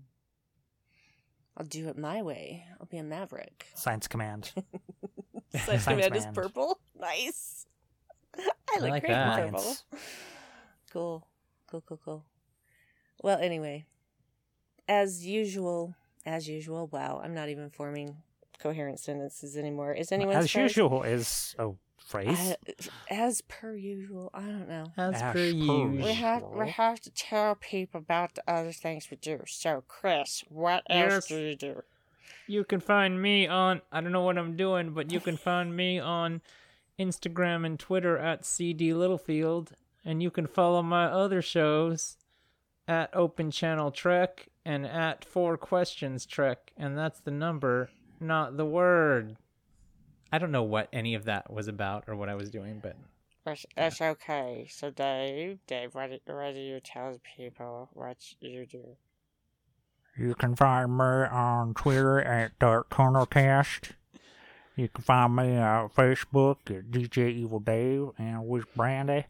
I'll 1.60 1.66
do 1.66 1.88
it 1.88 1.98
my 1.98 2.22
way. 2.22 2.64
I'll 2.80 2.86
be 2.86 2.96
a 2.96 3.02
maverick. 3.02 3.66
Science 3.74 4.08
command. 4.08 4.50
Science 5.52 5.84
Science 5.84 5.84
command 5.84 6.16
is 6.16 6.26
purple. 6.32 6.80
Nice. 6.98 7.66
I 8.34 8.78
look 8.80 8.88
like 8.88 9.02
great 9.02 9.12
in 9.12 9.18
that. 9.18 9.50
purple. 9.50 9.76
Cool. 10.90 11.26
Cool, 11.70 11.82
cool, 11.82 12.00
cool. 12.02 12.24
Well, 13.22 13.38
anyway, 13.38 13.84
as 14.88 15.26
usual, 15.26 15.94
as 16.24 16.48
usual, 16.48 16.86
wow, 16.86 17.20
I'm 17.22 17.34
not 17.34 17.50
even 17.50 17.68
forming 17.68 18.16
coherent 18.58 18.98
sentences 18.98 19.54
anymore. 19.54 19.92
Is 19.92 20.12
anyone 20.12 20.36
As 20.36 20.54
usual 20.54 21.02
is 21.02 21.54
a 21.58 21.72
phrase. 22.04 22.54
Uh, 22.68 22.72
as 23.10 23.42
per 23.42 23.74
usual, 23.74 24.30
I 24.34 24.40
don't 24.40 24.68
know. 24.68 24.86
As 24.96 25.14
Ash 25.14 25.32
per 25.32 25.32
per 25.32 25.44
usual. 25.44 25.88
We 25.88 26.12
have 26.14 26.42
we 26.42 26.68
have 26.68 27.00
to 27.00 27.10
tell 27.10 27.54
people 27.54 28.00
about 28.00 28.34
the 28.34 28.42
other 28.48 28.72
things 28.72 29.08
we 29.10 29.16
do. 29.16 29.42
So, 29.46 29.84
Chris, 29.86 30.44
what 30.48 30.82
else 30.90 31.26
do 31.28 31.38
you 31.38 31.56
do? 31.56 31.82
You 32.46 32.64
can 32.64 32.80
find 32.80 33.20
me 33.22 33.46
on 33.46 33.82
I 33.92 34.00
don't 34.00 34.12
know 34.12 34.22
what 34.22 34.38
I'm 34.38 34.56
doing, 34.56 34.90
but 34.90 35.12
you 35.12 35.20
can 35.20 35.36
find 35.36 35.76
me 35.76 35.98
on 35.98 36.40
Instagram 36.98 37.64
and 37.64 37.78
Twitter 37.78 38.18
at 38.18 38.44
CD 38.44 38.92
Littlefield, 38.92 39.72
and 40.04 40.22
you 40.22 40.30
can 40.30 40.46
follow 40.46 40.82
my 40.82 41.06
other 41.06 41.40
shows 41.40 42.16
at 42.86 43.14
Open 43.14 43.50
Channel 43.50 43.90
Trek 43.90 44.48
and 44.64 44.84
at 44.84 45.24
Four 45.24 45.56
Questions 45.56 46.26
Trek, 46.26 46.72
and 46.76 46.98
that's 46.98 47.20
the 47.20 47.30
number, 47.30 47.90
not 48.20 48.56
the 48.56 48.66
word. 48.66 49.36
I 50.32 50.38
don't 50.38 50.52
know 50.52 50.62
what 50.62 50.88
any 50.92 51.14
of 51.14 51.24
that 51.24 51.52
was 51.52 51.68
about 51.68 52.04
or 52.06 52.14
what 52.16 52.28
I 52.28 52.34
was 52.34 52.50
doing, 52.50 52.80
but 52.82 52.96
It's, 53.46 53.66
it's 53.76 54.00
okay. 54.00 54.68
So, 54.70 54.90
Dave, 54.90 55.58
Dave, 55.66 55.94
what, 55.94 56.10
do- 56.10 56.32
what 56.32 56.54
do 56.54 56.60
you 56.60 56.80
tell 56.80 57.18
people 57.36 57.88
what 57.92 58.16
you 58.40 58.66
do? 58.66 58.96
You 60.16 60.34
can 60.34 60.54
find 60.56 60.96
me 60.96 61.04
on 61.04 61.74
Twitter 61.74 62.20
at 62.20 62.58
Dark 62.58 62.90
Corner 62.90 63.24
Cast. 63.26 63.92
You 64.76 64.88
can 64.88 65.02
find 65.02 65.34
me 65.36 65.56
on 65.56 65.88
Facebook 65.90 66.56
at 66.68 66.90
DJ 66.90 67.32
Evil 67.34 67.60
Dave 67.60 68.08
and 68.18 68.46
with 68.46 68.72
Brandi. 68.74 69.24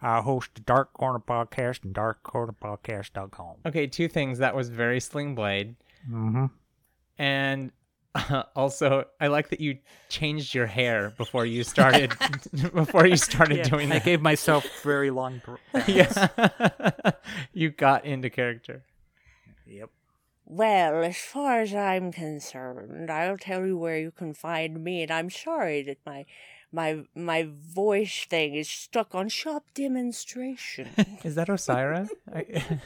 I 0.00 0.20
host 0.20 0.50
the 0.54 0.60
Dark 0.60 0.92
Corner 0.92 1.18
Podcast 1.18 1.84
and 1.84 1.94
darkcornerpodcast.com. 1.94 3.56
okay, 3.66 3.86
two 3.86 4.08
things. 4.08 4.38
That 4.38 4.54
was 4.54 4.68
very 4.68 5.00
Sling 5.00 5.34
Blade. 5.34 5.74
Mm-hmm. 6.10 6.46
And 7.18 7.72
also, 8.56 9.04
I 9.20 9.26
like 9.28 9.48
that 9.50 9.60
you 9.60 9.78
changed 10.08 10.54
your 10.54 10.66
hair 10.66 11.12
before 11.16 11.46
you 11.46 11.64
started 11.64 12.12
before 12.74 13.06
you 13.06 13.16
started 13.16 13.68
doing 13.68 13.90
I 13.90 13.96
that. 13.96 14.04
gave 14.04 14.20
myself 14.22 14.64
very 14.82 15.10
long. 15.10 15.40
Br- 15.44 15.80
yeah, 15.86 16.28
you 17.52 17.70
got 17.70 18.04
into 18.04 18.30
character. 18.30 18.82
Yep. 19.66 19.90
Well, 20.48 21.02
as 21.02 21.16
far 21.16 21.60
as 21.60 21.74
I'm 21.74 22.12
concerned, 22.12 23.10
I'll 23.10 23.36
tell 23.38 23.66
you 23.66 23.76
where 23.76 23.98
you 23.98 24.12
can 24.12 24.32
find 24.32 24.82
me, 24.84 25.02
and 25.02 25.10
I'm 25.10 25.30
sorry 25.30 25.82
that 25.82 25.98
my 26.06 26.24
my 26.72 27.04
my 27.14 27.48
voice 27.50 28.24
thing 28.28 28.54
is 28.54 28.68
stuck 28.68 29.14
on 29.14 29.28
sharp 29.28 29.64
demonstration. 29.74 30.88
Is 31.24 31.34
that 31.36 31.48
Osyraa? 31.48 32.08
I- 32.34 32.80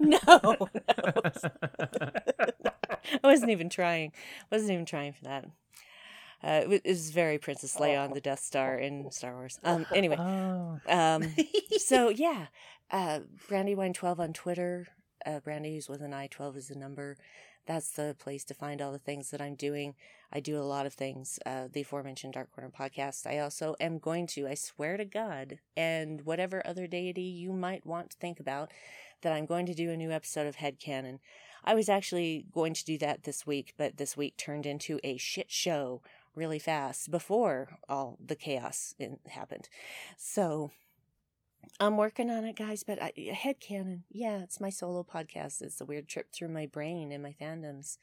no, 0.00 0.68
I 3.22 3.26
wasn't 3.26 3.50
even 3.50 3.68
trying. 3.68 4.12
I 4.50 4.54
wasn't 4.54 4.72
even 4.72 4.86
trying 4.86 5.12
for 5.12 5.24
that. 5.24 5.44
Uh, 6.44 6.72
it 6.72 6.82
was 6.84 7.10
very 7.10 7.38
Princess 7.38 7.76
Leia 7.76 8.02
on 8.02 8.14
the 8.14 8.20
Death 8.20 8.40
Star 8.40 8.76
in 8.76 9.10
Star 9.12 9.32
Wars. 9.34 9.60
Um, 9.62 9.86
anyway, 9.94 10.16
oh, 10.18 10.80
um, 10.88 11.32
so 11.78 12.08
yeah, 12.08 12.46
uh, 12.90 13.20
Brandiwine12 13.48 14.18
on 14.18 14.32
Twitter. 14.32 14.88
Uh, 15.24 15.38
Brandi's 15.38 15.88
with 15.88 16.02
an 16.02 16.12
I, 16.12 16.26
12 16.26 16.56
is 16.56 16.68
the 16.68 16.74
number. 16.74 17.16
That's 17.66 17.92
the 17.92 18.16
place 18.18 18.42
to 18.46 18.54
find 18.54 18.82
all 18.82 18.90
the 18.90 18.98
things 18.98 19.30
that 19.30 19.40
I'm 19.40 19.54
doing. 19.54 19.94
I 20.32 20.40
do 20.40 20.58
a 20.58 20.64
lot 20.64 20.86
of 20.86 20.94
things. 20.94 21.38
Uh, 21.44 21.68
the 21.70 21.82
aforementioned 21.82 22.32
Dark 22.32 22.52
Corner 22.54 22.70
podcast. 22.70 23.26
I 23.26 23.38
also 23.38 23.76
am 23.80 23.98
going 23.98 24.26
to, 24.28 24.48
I 24.48 24.54
swear 24.54 24.96
to 24.96 25.04
God, 25.04 25.58
and 25.76 26.22
whatever 26.22 26.66
other 26.66 26.86
deity 26.86 27.22
you 27.22 27.52
might 27.52 27.84
want 27.84 28.10
to 28.10 28.16
think 28.16 28.40
about, 28.40 28.70
that 29.20 29.32
I'm 29.32 29.46
going 29.46 29.66
to 29.66 29.74
do 29.74 29.90
a 29.90 29.96
new 29.96 30.10
episode 30.10 30.46
of 30.46 30.56
Head 30.56 30.78
Headcanon. 30.80 31.18
I 31.64 31.74
was 31.74 31.88
actually 31.88 32.46
going 32.52 32.74
to 32.74 32.84
do 32.84 32.98
that 32.98 33.24
this 33.24 33.46
week, 33.46 33.74
but 33.76 33.96
this 33.96 34.16
week 34.16 34.36
turned 34.36 34.66
into 34.66 34.98
a 35.04 35.16
shit 35.16 35.50
show 35.50 36.02
really 36.34 36.58
fast 36.58 37.10
before 37.10 37.78
all 37.88 38.18
the 38.24 38.34
chaos 38.34 38.94
in, 38.98 39.18
happened. 39.28 39.68
So 40.16 40.70
I'm 41.78 41.96
working 41.96 42.30
on 42.30 42.44
it, 42.44 42.56
guys. 42.56 42.82
But 42.82 43.02
I, 43.02 43.12
headcanon, 43.16 44.00
yeah, 44.10 44.38
it's 44.38 44.60
my 44.60 44.70
solo 44.70 45.04
podcast. 45.04 45.62
It's 45.62 45.80
a 45.80 45.84
weird 45.84 46.08
trip 46.08 46.32
through 46.32 46.48
my 46.48 46.66
brain 46.66 47.12
and 47.12 47.22
my 47.22 47.34
fandoms, 47.40 47.98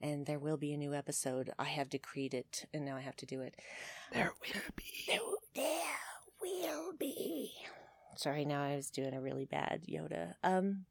and 0.00 0.26
there 0.26 0.38
will 0.38 0.56
be 0.56 0.72
a 0.72 0.76
new 0.76 0.94
episode. 0.94 1.50
I 1.58 1.64
have 1.64 1.88
decreed 1.90 2.34
it, 2.34 2.66
and 2.72 2.84
now 2.84 2.96
I 2.96 3.00
have 3.00 3.16
to 3.16 3.26
do 3.26 3.40
it. 3.40 3.56
There 4.12 4.32
will 4.40 4.60
be. 4.76 4.84
There, 5.06 5.18
there 5.54 5.96
will 6.40 6.92
be. 6.98 7.52
Sorry, 8.16 8.44
now 8.44 8.62
I 8.62 8.76
was 8.76 8.90
doing 8.90 9.14
a 9.14 9.20
really 9.20 9.44
bad 9.44 9.84
Yoda. 9.88 10.34
Um, 10.42 10.86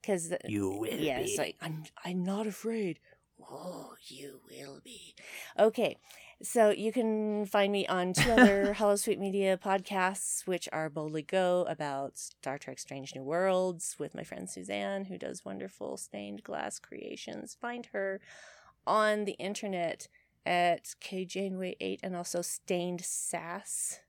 because 0.00 0.32
You 0.46 0.70
will 0.70 0.88
yes, 0.98 1.30
be. 1.32 1.36
like 1.38 1.56
I'm 1.62 1.84
I'm 2.04 2.24
not 2.24 2.46
afraid. 2.46 2.98
Oh, 3.40 3.94
you 4.06 4.40
will 4.50 4.80
be. 4.84 5.14
Okay, 5.58 5.96
so 6.42 6.70
you 6.70 6.92
can 6.92 7.46
find 7.46 7.72
me 7.72 7.86
on 7.86 8.12
two 8.12 8.30
other 8.30 8.74
HoloSuite 8.78 9.18
Media 9.18 9.56
podcasts, 9.56 10.46
which 10.46 10.68
are 10.72 10.90
Boldly 10.90 11.22
Go 11.22 11.64
about 11.68 12.18
Star 12.18 12.58
Trek 12.58 12.78
Strange 12.78 13.14
New 13.14 13.22
Worlds 13.22 13.96
with 13.98 14.14
my 14.14 14.24
friend 14.24 14.50
Suzanne, 14.50 15.06
who 15.06 15.16
does 15.16 15.44
wonderful 15.44 15.96
stained 15.96 16.42
glass 16.42 16.78
creations. 16.78 17.56
Find 17.60 17.86
her 17.92 18.20
on 18.86 19.24
the 19.24 19.32
internet 19.32 20.08
at 20.44 20.94
KJaneway8 21.00 22.00
and 22.02 22.16
also 22.16 22.42
Stained 22.42 23.00
Sass. 23.00 24.00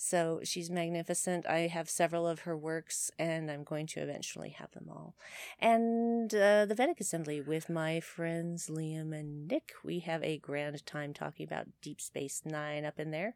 So 0.00 0.38
she's 0.44 0.70
magnificent. 0.70 1.44
I 1.44 1.66
have 1.66 1.90
several 1.90 2.24
of 2.24 2.40
her 2.40 2.56
works, 2.56 3.10
and 3.18 3.50
I'm 3.50 3.64
going 3.64 3.88
to 3.88 4.00
eventually 4.00 4.50
have 4.50 4.70
them 4.70 4.86
all. 4.88 5.16
And 5.58 6.32
uh, 6.32 6.66
the 6.66 6.76
Vedek 6.76 7.00
Assembly 7.00 7.40
with 7.40 7.68
my 7.68 7.98
friends 7.98 8.68
Liam 8.68 9.12
and 9.12 9.48
Nick. 9.48 9.72
We 9.82 9.98
have 9.98 10.22
a 10.22 10.38
grand 10.38 10.86
time 10.86 11.12
talking 11.12 11.44
about 11.44 11.66
Deep 11.82 12.00
Space 12.00 12.42
Nine 12.44 12.84
up 12.84 13.00
in 13.00 13.10
there. 13.10 13.34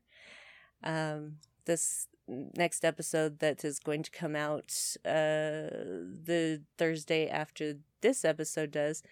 Um, 0.84 1.38
this 1.64 2.06
next 2.28 2.84
episode 2.84 3.40
that 3.40 3.64
is 3.64 3.80
going 3.80 4.04
to 4.04 4.10
come 4.12 4.36
out 4.36 4.72
uh, 5.04 5.66
the 6.24 6.62
Thursday 6.78 7.28
after 7.28 7.78
this 8.02 8.24
episode 8.24 8.70
does 8.70 9.02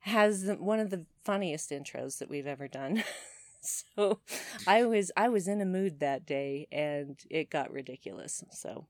has 0.00 0.50
one 0.58 0.80
of 0.80 0.88
the 0.88 1.04
funniest 1.24 1.70
intros 1.70 2.18
that 2.18 2.30
we've 2.30 2.46
ever 2.46 2.68
done. 2.68 3.04
so 3.94 4.20
I 4.66 4.84
was 4.84 5.10
I 5.16 5.28
was 5.28 5.48
in 5.48 5.60
a 5.60 5.66
mood 5.66 6.00
that 6.00 6.26
day 6.26 6.68
and 6.70 7.18
it 7.30 7.50
got 7.50 7.72
ridiculous. 7.72 8.44
So 8.50 8.86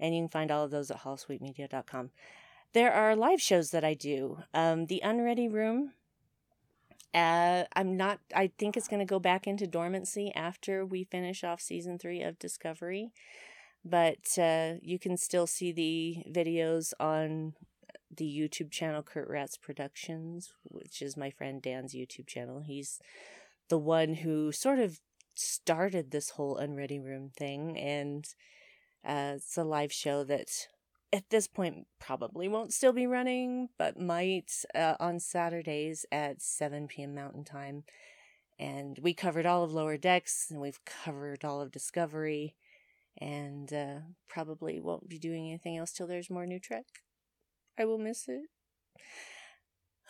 and 0.00 0.14
you 0.14 0.22
can 0.22 0.28
find 0.28 0.50
all 0.50 0.64
of 0.64 0.70
those 0.70 0.90
at 0.90 1.00
holosuitemedia.com. 1.00 2.10
There 2.72 2.92
are 2.92 3.14
live 3.14 3.40
shows 3.40 3.70
that 3.70 3.84
I 3.84 3.94
do. 3.94 4.38
Um, 4.54 4.86
the 4.86 5.00
Unready 5.04 5.48
Room. 5.48 5.92
Uh, 7.12 7.64
I'm 7.74 7.96
not. 7.96 8.20
I 8.34 8.52
think 8.56 8.76
it's 8.76 8.86
going 8.86 9.00
to 9.00 9.04
go 9.04 9.18
back 9.18 9.46
into 9.46 9.66
dormancy 9.66 10.32
after 10.34 10.86
we 10.86 11.04
finish 11.04 11.42
off 11.42 11.60
season 11.60 11.98
three 11.98 12.22
of 12.22 12.38
Discovery, 12.38 13.10
but 13.84 14.38
uh, 14.38 14.74
you 14.80 15.00
can 15.00 15.16
still 15.16 15.48
see 15.48 15.72
the 15.72 16.22
videos 16.30 16.92
on 17.00 17.54
the 18.16 18.24
YouTube 18.24 18.70
channel 18.70 19.02
Kurt 19.02 19.28
Ratz 19.28 19.56
Productions, 19.56 20.52
which 20.62 21.02
is 21.02 21.16
my 21.16 21.30
friend 21.30 21.60
Dan's 21.60 21.94
YouTube 21.94 22.28
channel. 22.28 22.60
He's 22.60 23.00
the 23.70 23.78
one 23.78 24.14
who 24.14 24.52
sort 24.52 24.78
of 24.78 25.00
started 25.34 26.10
this 26.10 26.30
whole 26.30 26.58
Unready 26.58 26.98
Room 26.98 27.30
thing, 27.34 27.78
and 27.78 28.26
uh, 29.04 29.34
it's 29.36 29.56
a 29.56 29.64
live 29.64 29.92
show 29.92 30.22
that 30.24 30.50
at 31.12 31.30
this 31.30 31.46
point 31.46 31.86
probably 31.98 32.48
won't 32.48 32.74
still 32.74 32.92
be 32.92 33.06
running, 33.06 33.68
but 33.78 33.98
might 33.98 34.50
uh, 34.74 34.96
on 35.00 35.18
Saturdays 35.18 36.04
at 36.12 36.42
7 36.42 36.88
p.m. 36.88 37.14
Mountain 37.14 37.44
Time. 37.44 37.84
And 38.58 38.98
we 39.00 39.14
covered 39.14 39.46
all 39.46 39.64
of 39.64 39.72
Lower 39.72 39.96
Decks, 39.96 40.48
and 40.50 40.60
we've 40.60 40.84
covered 40.84 41.44
all 41.44 41.62
of 41.62 41.72
Discovery, 41.72 42.56
and 43.16 43.72
uh, 43.72 44.00
probably 44.28 44.78
won't 44.80 45.08
be 45.08 45.18
doing 45.18 45.48
anything 45.48 45.78
else 45.78 45.92
till 45.92 46.06
there's 46.06 46.28
more 46.28 46.44
new 46.44 46.60
Trek. 46.60 46.84
I 47.78 47.86
will 47.86 47.98
miss 47.98 48.28
it. 48.28 48.42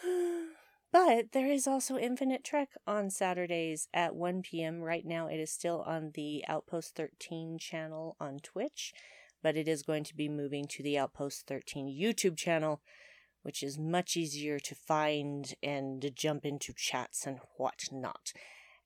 But 0.92 1.32
there 1.32 1.46
is 1.46 1.68
also 1.68 1.96
Infinite 1.96 2.42
Trek 2.42 2.70
on 2.84 3.10
Saturdays 3.10 3.86
at 3.94 4.16
1 4.16 4.42
p.m. 4.42 4.80
Right 4.80 5.06
now, 5.06 5.28
it 5.28 5.38
is 5.38 5.52
still 5.52 5.82
on 5.86 6.10
the 6.14 6.44
Outpost 6.48 6.96
13 6.96 7.58
channel 7.60 8.16
on 8.18 8.38
Twitch, 8.40 8.92
but 9.40 9.56
it 9.56 9.68
is 9.68 9.84
going 9.84 10.02
to 10.04 10.16
be 10.16 10.28
moving 10.28 10.66
to 10.66 10.82
the 10.82 10.98
Outpost 10.98 11.46
13 11.46 11.86
YouTube 11.86 12.36
channel, 12.36 12.80
which 13.42 13.62
is 13.62 13.78
much 13.78 14.16
easier 14.16 14.58
to 14.58 14.74
find 14.74 15.54
and 15.62 16.02
to 16.02 16.10
jump 16.10 16.44
into 16.44 16.72
chats 16.76 17.24
and 17.24 17.38
whatnot. 17.56 18.32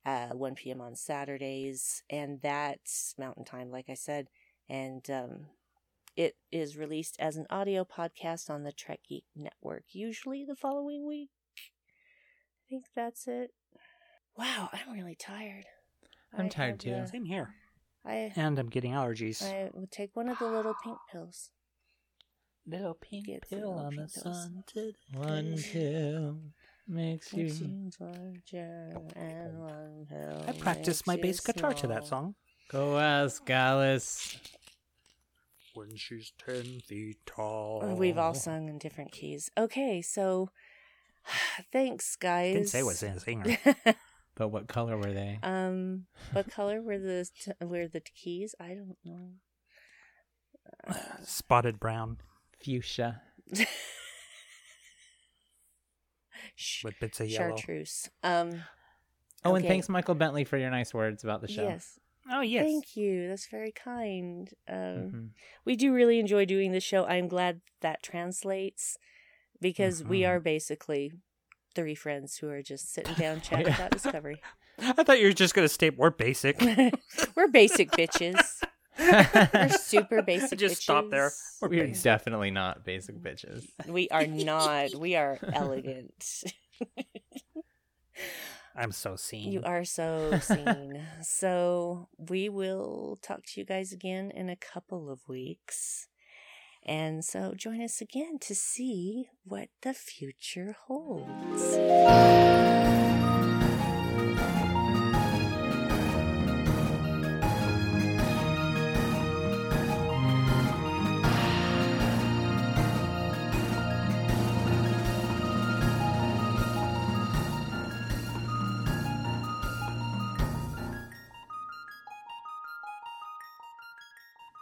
Uh, 0.05 0.27
1 0.27 0.53
p.m. 0.53 0.81
on 0.81 0.95
Saturdays, 0.95 2.03
and 2.11 2.39
that's 2.43 3.15
Mountain 3.17 3.45
Time, 3.45 3.71
like 3.71 3.89
I 3.89 3.95
said. 3.95 4.27
And 4.69 5.09
um, 5.09 5.47
it 6.15 6.35
is 6.51 6.77
released 6.77 7.15
as 7.17 7.37
an 7.37 7.47
audio 7.49 7.83
podcast 7.83 8.51
on 8.51 8.61
the 8.61 8.71
Trek 8.71 8.99
Geek 9.09 9.25
Network, 9.35 9.85
usually 9.93 10.45
the 10.45 10.55
following 10.55 11.07
week. 11.07 11.31
I 12.65 12.69
think 12.69 12.85
that's 12.95 13.27
it. 13.27 13.51
Wow, 14.37 14.69
I'm 14.73 14.93
really 14.93 15.15
tired. 15.15 15.65
I'm 16.33 16.47
I 16.47 16.49
tired 16.49 16.71
had, 16.71 16.79
too. 16.79 17.11
Same 17.11 17.25
here. 17.25 17.53
I 18.05 18.31
And 18.35 18.57
I'm 18.57 18.69
getting 18.69 18.93
allergies. 18.93 19.43
I 19.43 19.69
will 19.73 19.87
take 19.87 20.15
one 20.15 20.29
of 20.29 20.39
the 20.39 20.47
little 20.47 20.75
pink 20.83 20.97
pills. 21.11 21.51
Little 22.67 22.95
pink 22.95 23.27
Get 23.27 23.47
the 23.49 23.57
little 23.57 23.87
pink 23.89 24.11
pills. 24.13 24.49
today. 24.65 24.95
One 25.13 25.55
pill 25.57 26.39
makes 26.87 27.31
you. 27.33 27.43
Makes 27.43 27.61
you 27.61 27.91
larger, 27.99 28.93
and 29.15 29.59
one 29.59 30.07
pill 30.09 30.43
I 30.47 30.51
practiced 30.53 31.05
my 31.05 31.15
bass 31.17 31.41
you 31.45 31.53
guitar 31.53 31.73
to 31.73 31.87
that 31.87 32.07
song. 32.07 32.35
Go 32.69 32.97
ask 32.97 33.47
Alice. 33.49 34.37
When 35.75 35.95
she's 35.95 36.33
ten 36.43 36.79
feet 36.81 37.17
tall. 37.27 37.95
We've 37.95 38.17
all 38.17 38.33
sung 38.33 38.69
in 38.69 38.79
different 38.79 39.11
keys. 39.11 39.51
Okay, 39.57 40.01
so 40.01 40.49
thanks, 41.71 42.15
guys. 42.15 42.53
Didn't 42.53 42.69
say 42.69 42.83
was 42.83 43.01
a 43.03 43.19
singer. 43.19 43.57
But 44.35 44.49
what 44.49 44.67
color 44.67 44.97
were 44.97 45.13
they? 45.13 45.39
Um, 45.43 46.07
what 46.33 46.51
color 46.51 46.81
were 46.81 46.97
the 46.99 47.25
t- 47.41 47.51
were 47.65 47.87
the 47.87 48.01
keys? 48.01 48.53
I 48.59 48.73
don't 48.75 48.97
know. 49.05 49.29
Spotted 51.23 51.79
brown 51.79 52.17
Fuchsia. 52.61 53.21
Sh- 56.55 56.83
with 56.83 56.99
bits 56.99 57.19
of 57.19 57.27
yellow. 57.29 57.49
chartreuse. 57.55 58.09
Um, 58.23 58.63
Oh, 59.43 59.53
and 59.53 59.63
thanks, 59.65 59.87
Michael 59.87 60.15
Bentley, 60.15 60.43
for 60.43 60.57
your 60.57 60.71
nice 60.71 60.91
words 60.91 61.23
about 61.23 61.39
the 61.41 61.47
show. 61.47 61.61
yes. 61.63 61.99
Oh 62.31 62.41
yes. 62.41 62.63
Thank 62.65 62.97
you. 62.97 63.27
That's 63.29 63.45
very 63.47 63.71
kind. 63.71 64.49
Um, 64.67 64.75
Mhm. 64.75 65.29
we 65.65 65.75
do 65.75 65.93
really 65.93 66.17
enjoy 66.19 66.45
doing 66.45 66.71
the 66.71 66.79
show. 66.79 67.05
I'm 67.05 67.27
glad 67.27 67.61
that 67.81 68.01
translates 68.01 68.97
because 69.61 70.03
we 70.03 70.21
Mhm. 70.21 70.29
are 70.29 70.39
basically 70.39 71.11
three 71.75 71.95
friends 71.95 72.37
who 72.37 72.49
are 72.49 72.61
just 72.61 72.93
sitting 72.93 73.13
down 73.19 73.41
chatting 73.41 73.67
about 73.73 73.91
Discovery. 73.91 74.41
I 74.79 74.91
thought 75.03 75.19
you 75.19 75.27
were 75.27 75.33
just 75.33 75.53
gonna 75.55 75.67
state 75.69 75.97
more 75.97 76.11
basic. 76.11 76.59
We're 77.35 77.47
basic 77.47 77.91
bitches. 77.91 78.39
We're 79.53 79.69
super 79.69 80.21
basic. 80.21 80.57
Just 80.59 80.81
stop 80.83 81.09
there. 81.09 81.31
We're 81.61 81.67
We're 81.69 81.85
basic. 81.87 82.03
definitely 82.03 82.51
not 82.51 82.83
basic 82.85 83.15
bitches. 83.21 83.65
We 83.87 84.07
are 84.09 84.25
not. 84.25 84.95
We 84.95 85.15
are 85.15 85.37
elegant. 85.53 86.43
I'm 88.77 88.91
so 88.91 89.15
seen. 89.15 89.51
You 89.53 89.61
are 89.63 89.85
so 89.85 90.37
seen. 90.39 91.01
so 91.21 92.09
we 92.17 92.49
will 92.49 93.17
talk 93.21 93.43
to 93.45 93.59
you 93.61 93.65
guys 93.65 93.93
again 93.93 94.31
in 94.31 94.49
a 94.49 94.55
couple 94.57 95.09
of 95.09 95.27
weeks. 95.29 96.07
And 96.85 97.25
so 97.25 97.53
join 97.55 97.81
us 97.81 97.99
again 97.99 98.37
to 98.41 98.53
see 98.53 99.27
what 99.43 99.69
the 99.81 99.93
future 99.93 100.75
holds. 100.87 101.75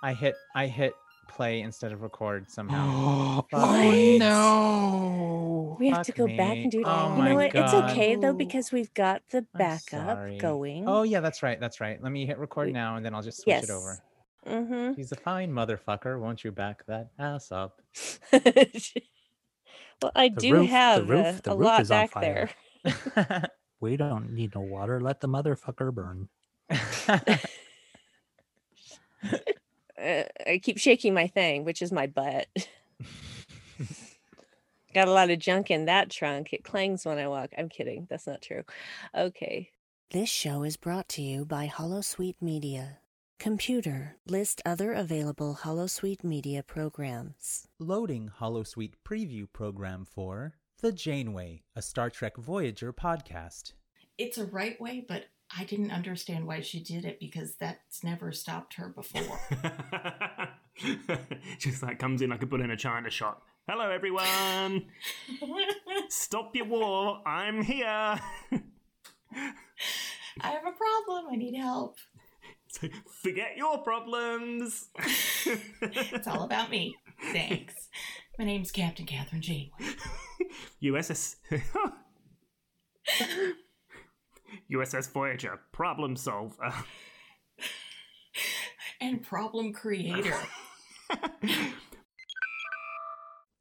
I 0.05 0.13
hit 0.13 0.35
I 0.53 0.67
hit 0.67 0.93
play 1.35 1.61
instead 1.61 1.91
of 1.91 2.01
record 2.01 2.49
somehow. 2.49 3.41
Fuck 3.51 3.61
What? 3.61 3.79
me. 3.81 4.17
no. 4.19 5.75
We 5.79 5.89
have 5.89 6.05
to 6.05 6.11
Fuck 6.11 6.17
go 6.29 6.37
back 6.37 6.57
and 6.57 6.71
do 6.71 6.79
it. 6.81 6.85
Oh 6.87 7.15
you 7.17 7.23
know 7.23 7.35
what? 7.35 7.55
It's 7.55 7.73
okay 7.73 8.15
though 8.15 8.33
because 8.33 8.71
we've 8.71 8.93
got 8.93 9.21
the 9.31 9.45
backup 9.53 10.37
going. 10.39 10.87
Oh 10.87 11.03
yeah, 11.03 11.19
that's 11.19 11.41
right. 11.43 11.59
That's 11.59 11.81
right. 11.81 12.01
Let 12.01 12.11
me 12.11 12.25
hit 12.25 12.37
record 12.37 12.67
We- 12.67 12.73
now 12.73 12.95
and 12.95 13.05
then 13.05 13.13
I'll 13.15 13.21
just 13.23 13.41
switch 13.41 13.55
yes. 13.55 13.63
it 13.65 13.71
over. 13.71 13.99
Mm-hmm. 14.47 14.93
He's 14.95 15.11
a 15.11 15.15
fine 15.15 15.51
motherfucker. 15.51 16.19
Won't 16.19 16.43
you 16.43 16.51
back 16.51 16.85
that 16.87 17.09
ass 17.17 17.51
up? 17.51 17.81
well, 18.33 18.41
I 20.15 20.29
The 20.29 20.35
do 20.35 20.53
roof- 20.53 20.61
the 20.61 20.67
have 20.67 21.09
roof- 21.09 21.25
uh, 21.25 21.39
the 21.43 21.51
a 21.51 21.55
roof 21.55 21.65
lot 21.65 21.81
is 21.81 21.91
on 21.91 21.97
back 22.01 22.11
fire. 22.11 22.49
there. 22.83 23.49
We 23.79 23.97
don't 23.97 24.31
need 24.31 24.55
no 24.55 24.61
water. 24.61 25.01
Let 25.01 25.19
the 25.19 25.27
motherfucker 25.27 25.93
burn. 25.93 26.29
Uh, 30.03 30.23
I 30.47 30.57
keep 30.61 30.77
shaking 30.77 31.13
my 31.13 31.27
thing, 31.27 31.63
which 31.63 31.81
is 31.81 31.91
my 31.91 32.07
butt. 32.07 32.47
Got 34.93 35.07
a 35.07 35.11
lot 35.11 35.31
of 35.31 35.39
junk 35.39 35.71
in 35.71 35.85
that 35.85 36.09
trunk. 36.11 36.53
It 36.53 36.63
clangs 36.63 37.05
when 37.05 37.17
I 37.17 37.27
walk. 37.27 37.49
I'm 37.57 37.69
kidding. 37.69 38.05
That's 38.09 38.27
not 38.27 38.41
true. 38.43 38.63
Okay. 39.15 39.71
This 40.11 40.29
show 40.29 40.61
is 40.63 40.77
brought 40.77 41.09
to 41.09 41.21
you 41.23 41.45
by 41.45 41.67
HoloSuite 41.67 42.39
Media. 42.41 42.99
Computer, 43.39 44.15
list 44.27 44.61
other 44.65 44.93
available 44.93 45.59
HoloSuite 45.63 46.23
Media 46.23 46.61
programs. 46.61 47.67
Loading 47.79 48.31
Holosuite 48.39 48.93
preview 49.03 49.51
program 49.51 50.05
for 50.05 50.53
The 50.81 50.91
Janeway, 50.91 51.63
a 51.75 51.81
Star 51.81 52.09
Trek 52.11 52.37
Voyager 52.37 52.93
podcast. 52.93 53.73
it's 54.19 54.37
a 54.37 54.45
right 54.45 54.79
way, 54.79 55.03
but 55.07 55.25
I 55.57 55.63
didn't 55.65 55.91
understand 55.91 56.47
why 56.47 56.61
she 56.61 56.79
did 56.81 57.05
it 57.05 57.19
because 57.19 57.55
that's 57.55 58.03
never 58.03 58.31
stopped 58.31 58.73
her 58.75 58.89
before. 58.89 59.39
Just 61.59 61.83
like 61.83 61.99
comes 61.99 62.21
in 62.21 62.31
like 62.31 62.41
a 62.41 62.45
bull 62.45 62.61
in 62.61 62.71
a 62.71 62.77
china 62.77 63.09
shop. 63.09 63.43
Hello, 63.67 63.89
everyone. 63.89 64.87
Stop 66.09 66.55
your 66.55 66.65
war. 66.65 67.21
I'm 67.25 67.61
here. 67.61 67.85
I 67.87 68.19
have 70.41 70.65
a 70.65 70.71
problem. 70.71 71.25
I 71.31 71.35
need 71.35 71.55
help. 71.55 71.97
So, 72.69 72.87
Forget 73.21 73.55
your 73.55 73.83
problems. 73.83 74.89
It's 75.85 76.27
all 76.27 76.41
about 76.41 76.71
me. 76.71 76.95
Thanks. 77.31 77.87
My 78.39 78.45
name's 78.45 78.71
Captain 78.71 79.05
Kathryn 79.05 79.41
Janeway. 79.41 79.69
USS. 80.81 81.35
USS 84.71 85.11
Voyager, 85.11 85.59
problem 85.71 86.15
solver. 86.15 86.73
And 89.01 89.21
problem 89.21 89.73
creator. 89.73 90.35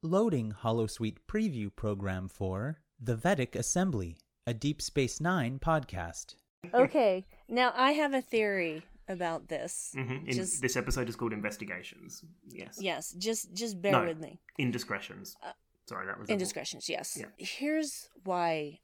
Loading 0.02 0.52
Holosuite 0.62 1.18
preview 1.28 1.74
program 1.74 2.28
for 2.28 2.80
The 3.00 3.16
Vedek 3.16 3.54
Assembly, 3.54 4.16
a 4.46 4.54
Deep 4.54 4.82
Space 4.82 5.20
Nine 5.20 5.58
podcast. 5.60 6.34
Okay. 6.74 7.24
Now 7.48 7.72
I 7.76 7.92
have 7.92 8.14
a 8.14 8.20
theory 8.22 8.82
about 9.08 9.48
this. 9.48 9.92
Mhm. 9.96 10.26
In- 10.26 10.34
Just 10.34 10.60
This 10.62 10.76
episode 10.76 11.08
is 11.08 11.16
called 11.16 11.32
Investigations. 11.32 12.24
Yes. 12.48 12.78
yes, 12.80 13.12
just 13.12 13.52
just 13.52 13.80
bear 13.82 13.92
No. 13.92 14.04
with 14.06 14.18
me. 14.18 14.40
Indiscretions. 14.58 15.36
Uh, 15.42 15.52
Sorry, 15.88 16.06
that 16.06 16.18
was 16.18 16.28
Indiscretions, 16.28 16.88
yes. 16.88 17.16
Yeah. 17.18 17.26
Here's 17.36 18.08
why 18.24 18.80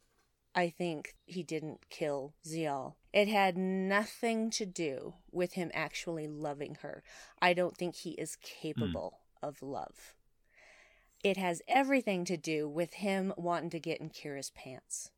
I 0.55 0.69
think 0.69 1.15
he 1.25 1.43
didn't 1.43 1.89
kill 1.89 2.33
Ziyal. 2.45 2.95
It 3.13 3.27
had 3.27 3.57
nothing 3.57 4.49
to 4.51 4.65
do 4.65 5.13
with 5.31 5.53
him 5.53 5.71
actually 5.73 6.27
loving 6.27 6.77
her. 6.81 7.03
I 7.41 7.53
don't 7.53 7.77
think 7.77 7.95
he 7.95 8.11
is 8.11 8.35
capable 8.37 9.19
of 9.41 9.61
love. 9.61 10.15
It 11.23 11.37
has 11.37 11.61
everything 11.67 12.25
to 12.25 12.37
do 12.37 12.67
with 12.67 12.95
him 12.95 13.33
wanting 13.37 13.69
to 13.71 13.79
get 13.79 13.99
in 13.99 14.09
Kira's 14.09 14.51
pants. 14.51 15.11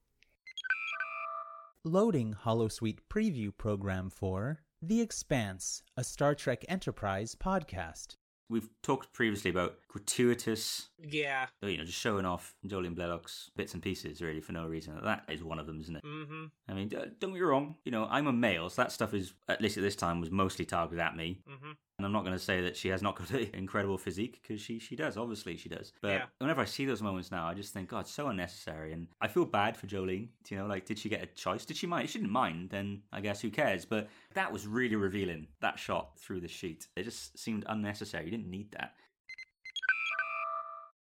Loading 1.83 2.35
Holosuite 2.43 2.99
preview 3.09 3.55
program 3.55 4.09
for 4.09 4.61
The 4.81 5.01
Expanse, 5.01 5.83
a 5.95 6.03
Star 6.03 6.35
Trek 6.35 6.65
Enterprise 6.67 7.35
podcast. 7.35 8.17
We've 8.49 8.69
talked 8.83 9.13
previously 9.13 9.49
about 9.49 9.77
gratuitous, 9.91 10.89
Yeah. 11.03 11.47
you 11.61 11.77
know, 11.77 11.83
just 11.85 11.97
showing 11.99 12.25
off 12.25 12.55
Jolene 12.65 12.95
Blalock's 12.95 13.49
bits 13.55 13.73
and 13.73 13.83
pieces, 13.83 14.21
really, 14.21 14.41
for 14.41 14.51
no 14.53 14.65
reason. 14.65 14.99
That 15.03 15.25
is 15.29 15.43
one 15.43 15.59
of 15.59 15.67
them, 15.67 15.79
isn't 15.81 15.95
it? 15.95 16.03
Mm-hmm. 16.03 16.45
I 16.69 16.73
mean, 16.73 16.89
don't 16.89 17.19
get 17.19 17.29
me 17.31 17.39
wrong. 17.41 17.75
You 17.85 17.91
know, 17.91 18.07
I'm 18.09 18.27
a 18.27 18.33
male, 18.33 18.69
so 18.69 18.81
that 18.81 18.91
stuff 18.91 19.13
is, 19.13 19.33
at 19.47 19.61
least 19.61 19.77
at 19.77 19.83
this 19.83 19.95
time, 19.95 20.19
was 20.19 20.31
mostly 20.31 20.65
targeted 20.65 20.99
at 20.99 21.15
me. 21.15 21.39
Mm-hmm. 21.49 21.71
And 21.97 22.05
I'm 22.07 22.13
not 22.13 22.21
going 22.23 22.35
to 22.35 22.43
say 22.43 22.61
that 22.61 22.75
she 22.75 22.87
has 22.89 23.01
not 23.03 23.15
got 23.15 23.29
an 23.31 23.49
incredible 23.53 23.97
physique 23.97 24.39
because 24.41 24.59
she 24.61 24.79
she 24.79 24.95
does. 24.95 25.17
Obviously, 25.17 25.55
she 25.55 25.69
does. 25.69 25.93
But 26.01 26.09
Yeah. 26.11 26.25
whenever 26.39 26.61
I 26.61 26.65
see 26.65 26.85
those 26.85 27.01
moments 27.03 27.29
now, 27.31 27.45
I 27.47 27.53
just 27.53 27.73
think, 27.73 27.89
God, 27.89 28.01
it's 28.01 28.11
so 28.11 28.27
unnecessary. 28.27 28.93
And 28.93 29.07
I 29.21 29.27
feel 29.27 29.45
bad 29.45 29.77
for 29.77 29.85
Jolene. 29.87 30.29
You 30.49 30.57
know, 30.57 30.65
like, 30.65 30.85
did 30.85 30.97
she 30.97 31.09
get 31.09 31.21
a 31.21 31.27
choice? 31.27 31.63
Did 31.65 31.77
she 31.77 31.85
mind? 31.85 32.05
If 32.05 32.11
she 32.11 32.19
didn't 32.19 32.31
mind, 32.31 32.69
then 32.71 33.03
I 33.11 33.21
guess 33.21 33.41
who 33.41 33.51
cares? 33.51 33.85
But 33.85 34.09
that 34.33 34.51
was 34.51 34.65
really 34.65 34.95
revealing. 34.95 35.47
That 35.59 35.77
shot 35.77 36.17
through 36.17 36.39
the 36.41 36.47
sheet, 36.47 36.87
it 36.95 37.03
just 37.03 37.37
seemed 37.37 37.65
unnecessary. 37.67 38.25
You 38.25 38.31
didn't 38.31 38.49
need 38.49 38.71
that. 38.71 38.95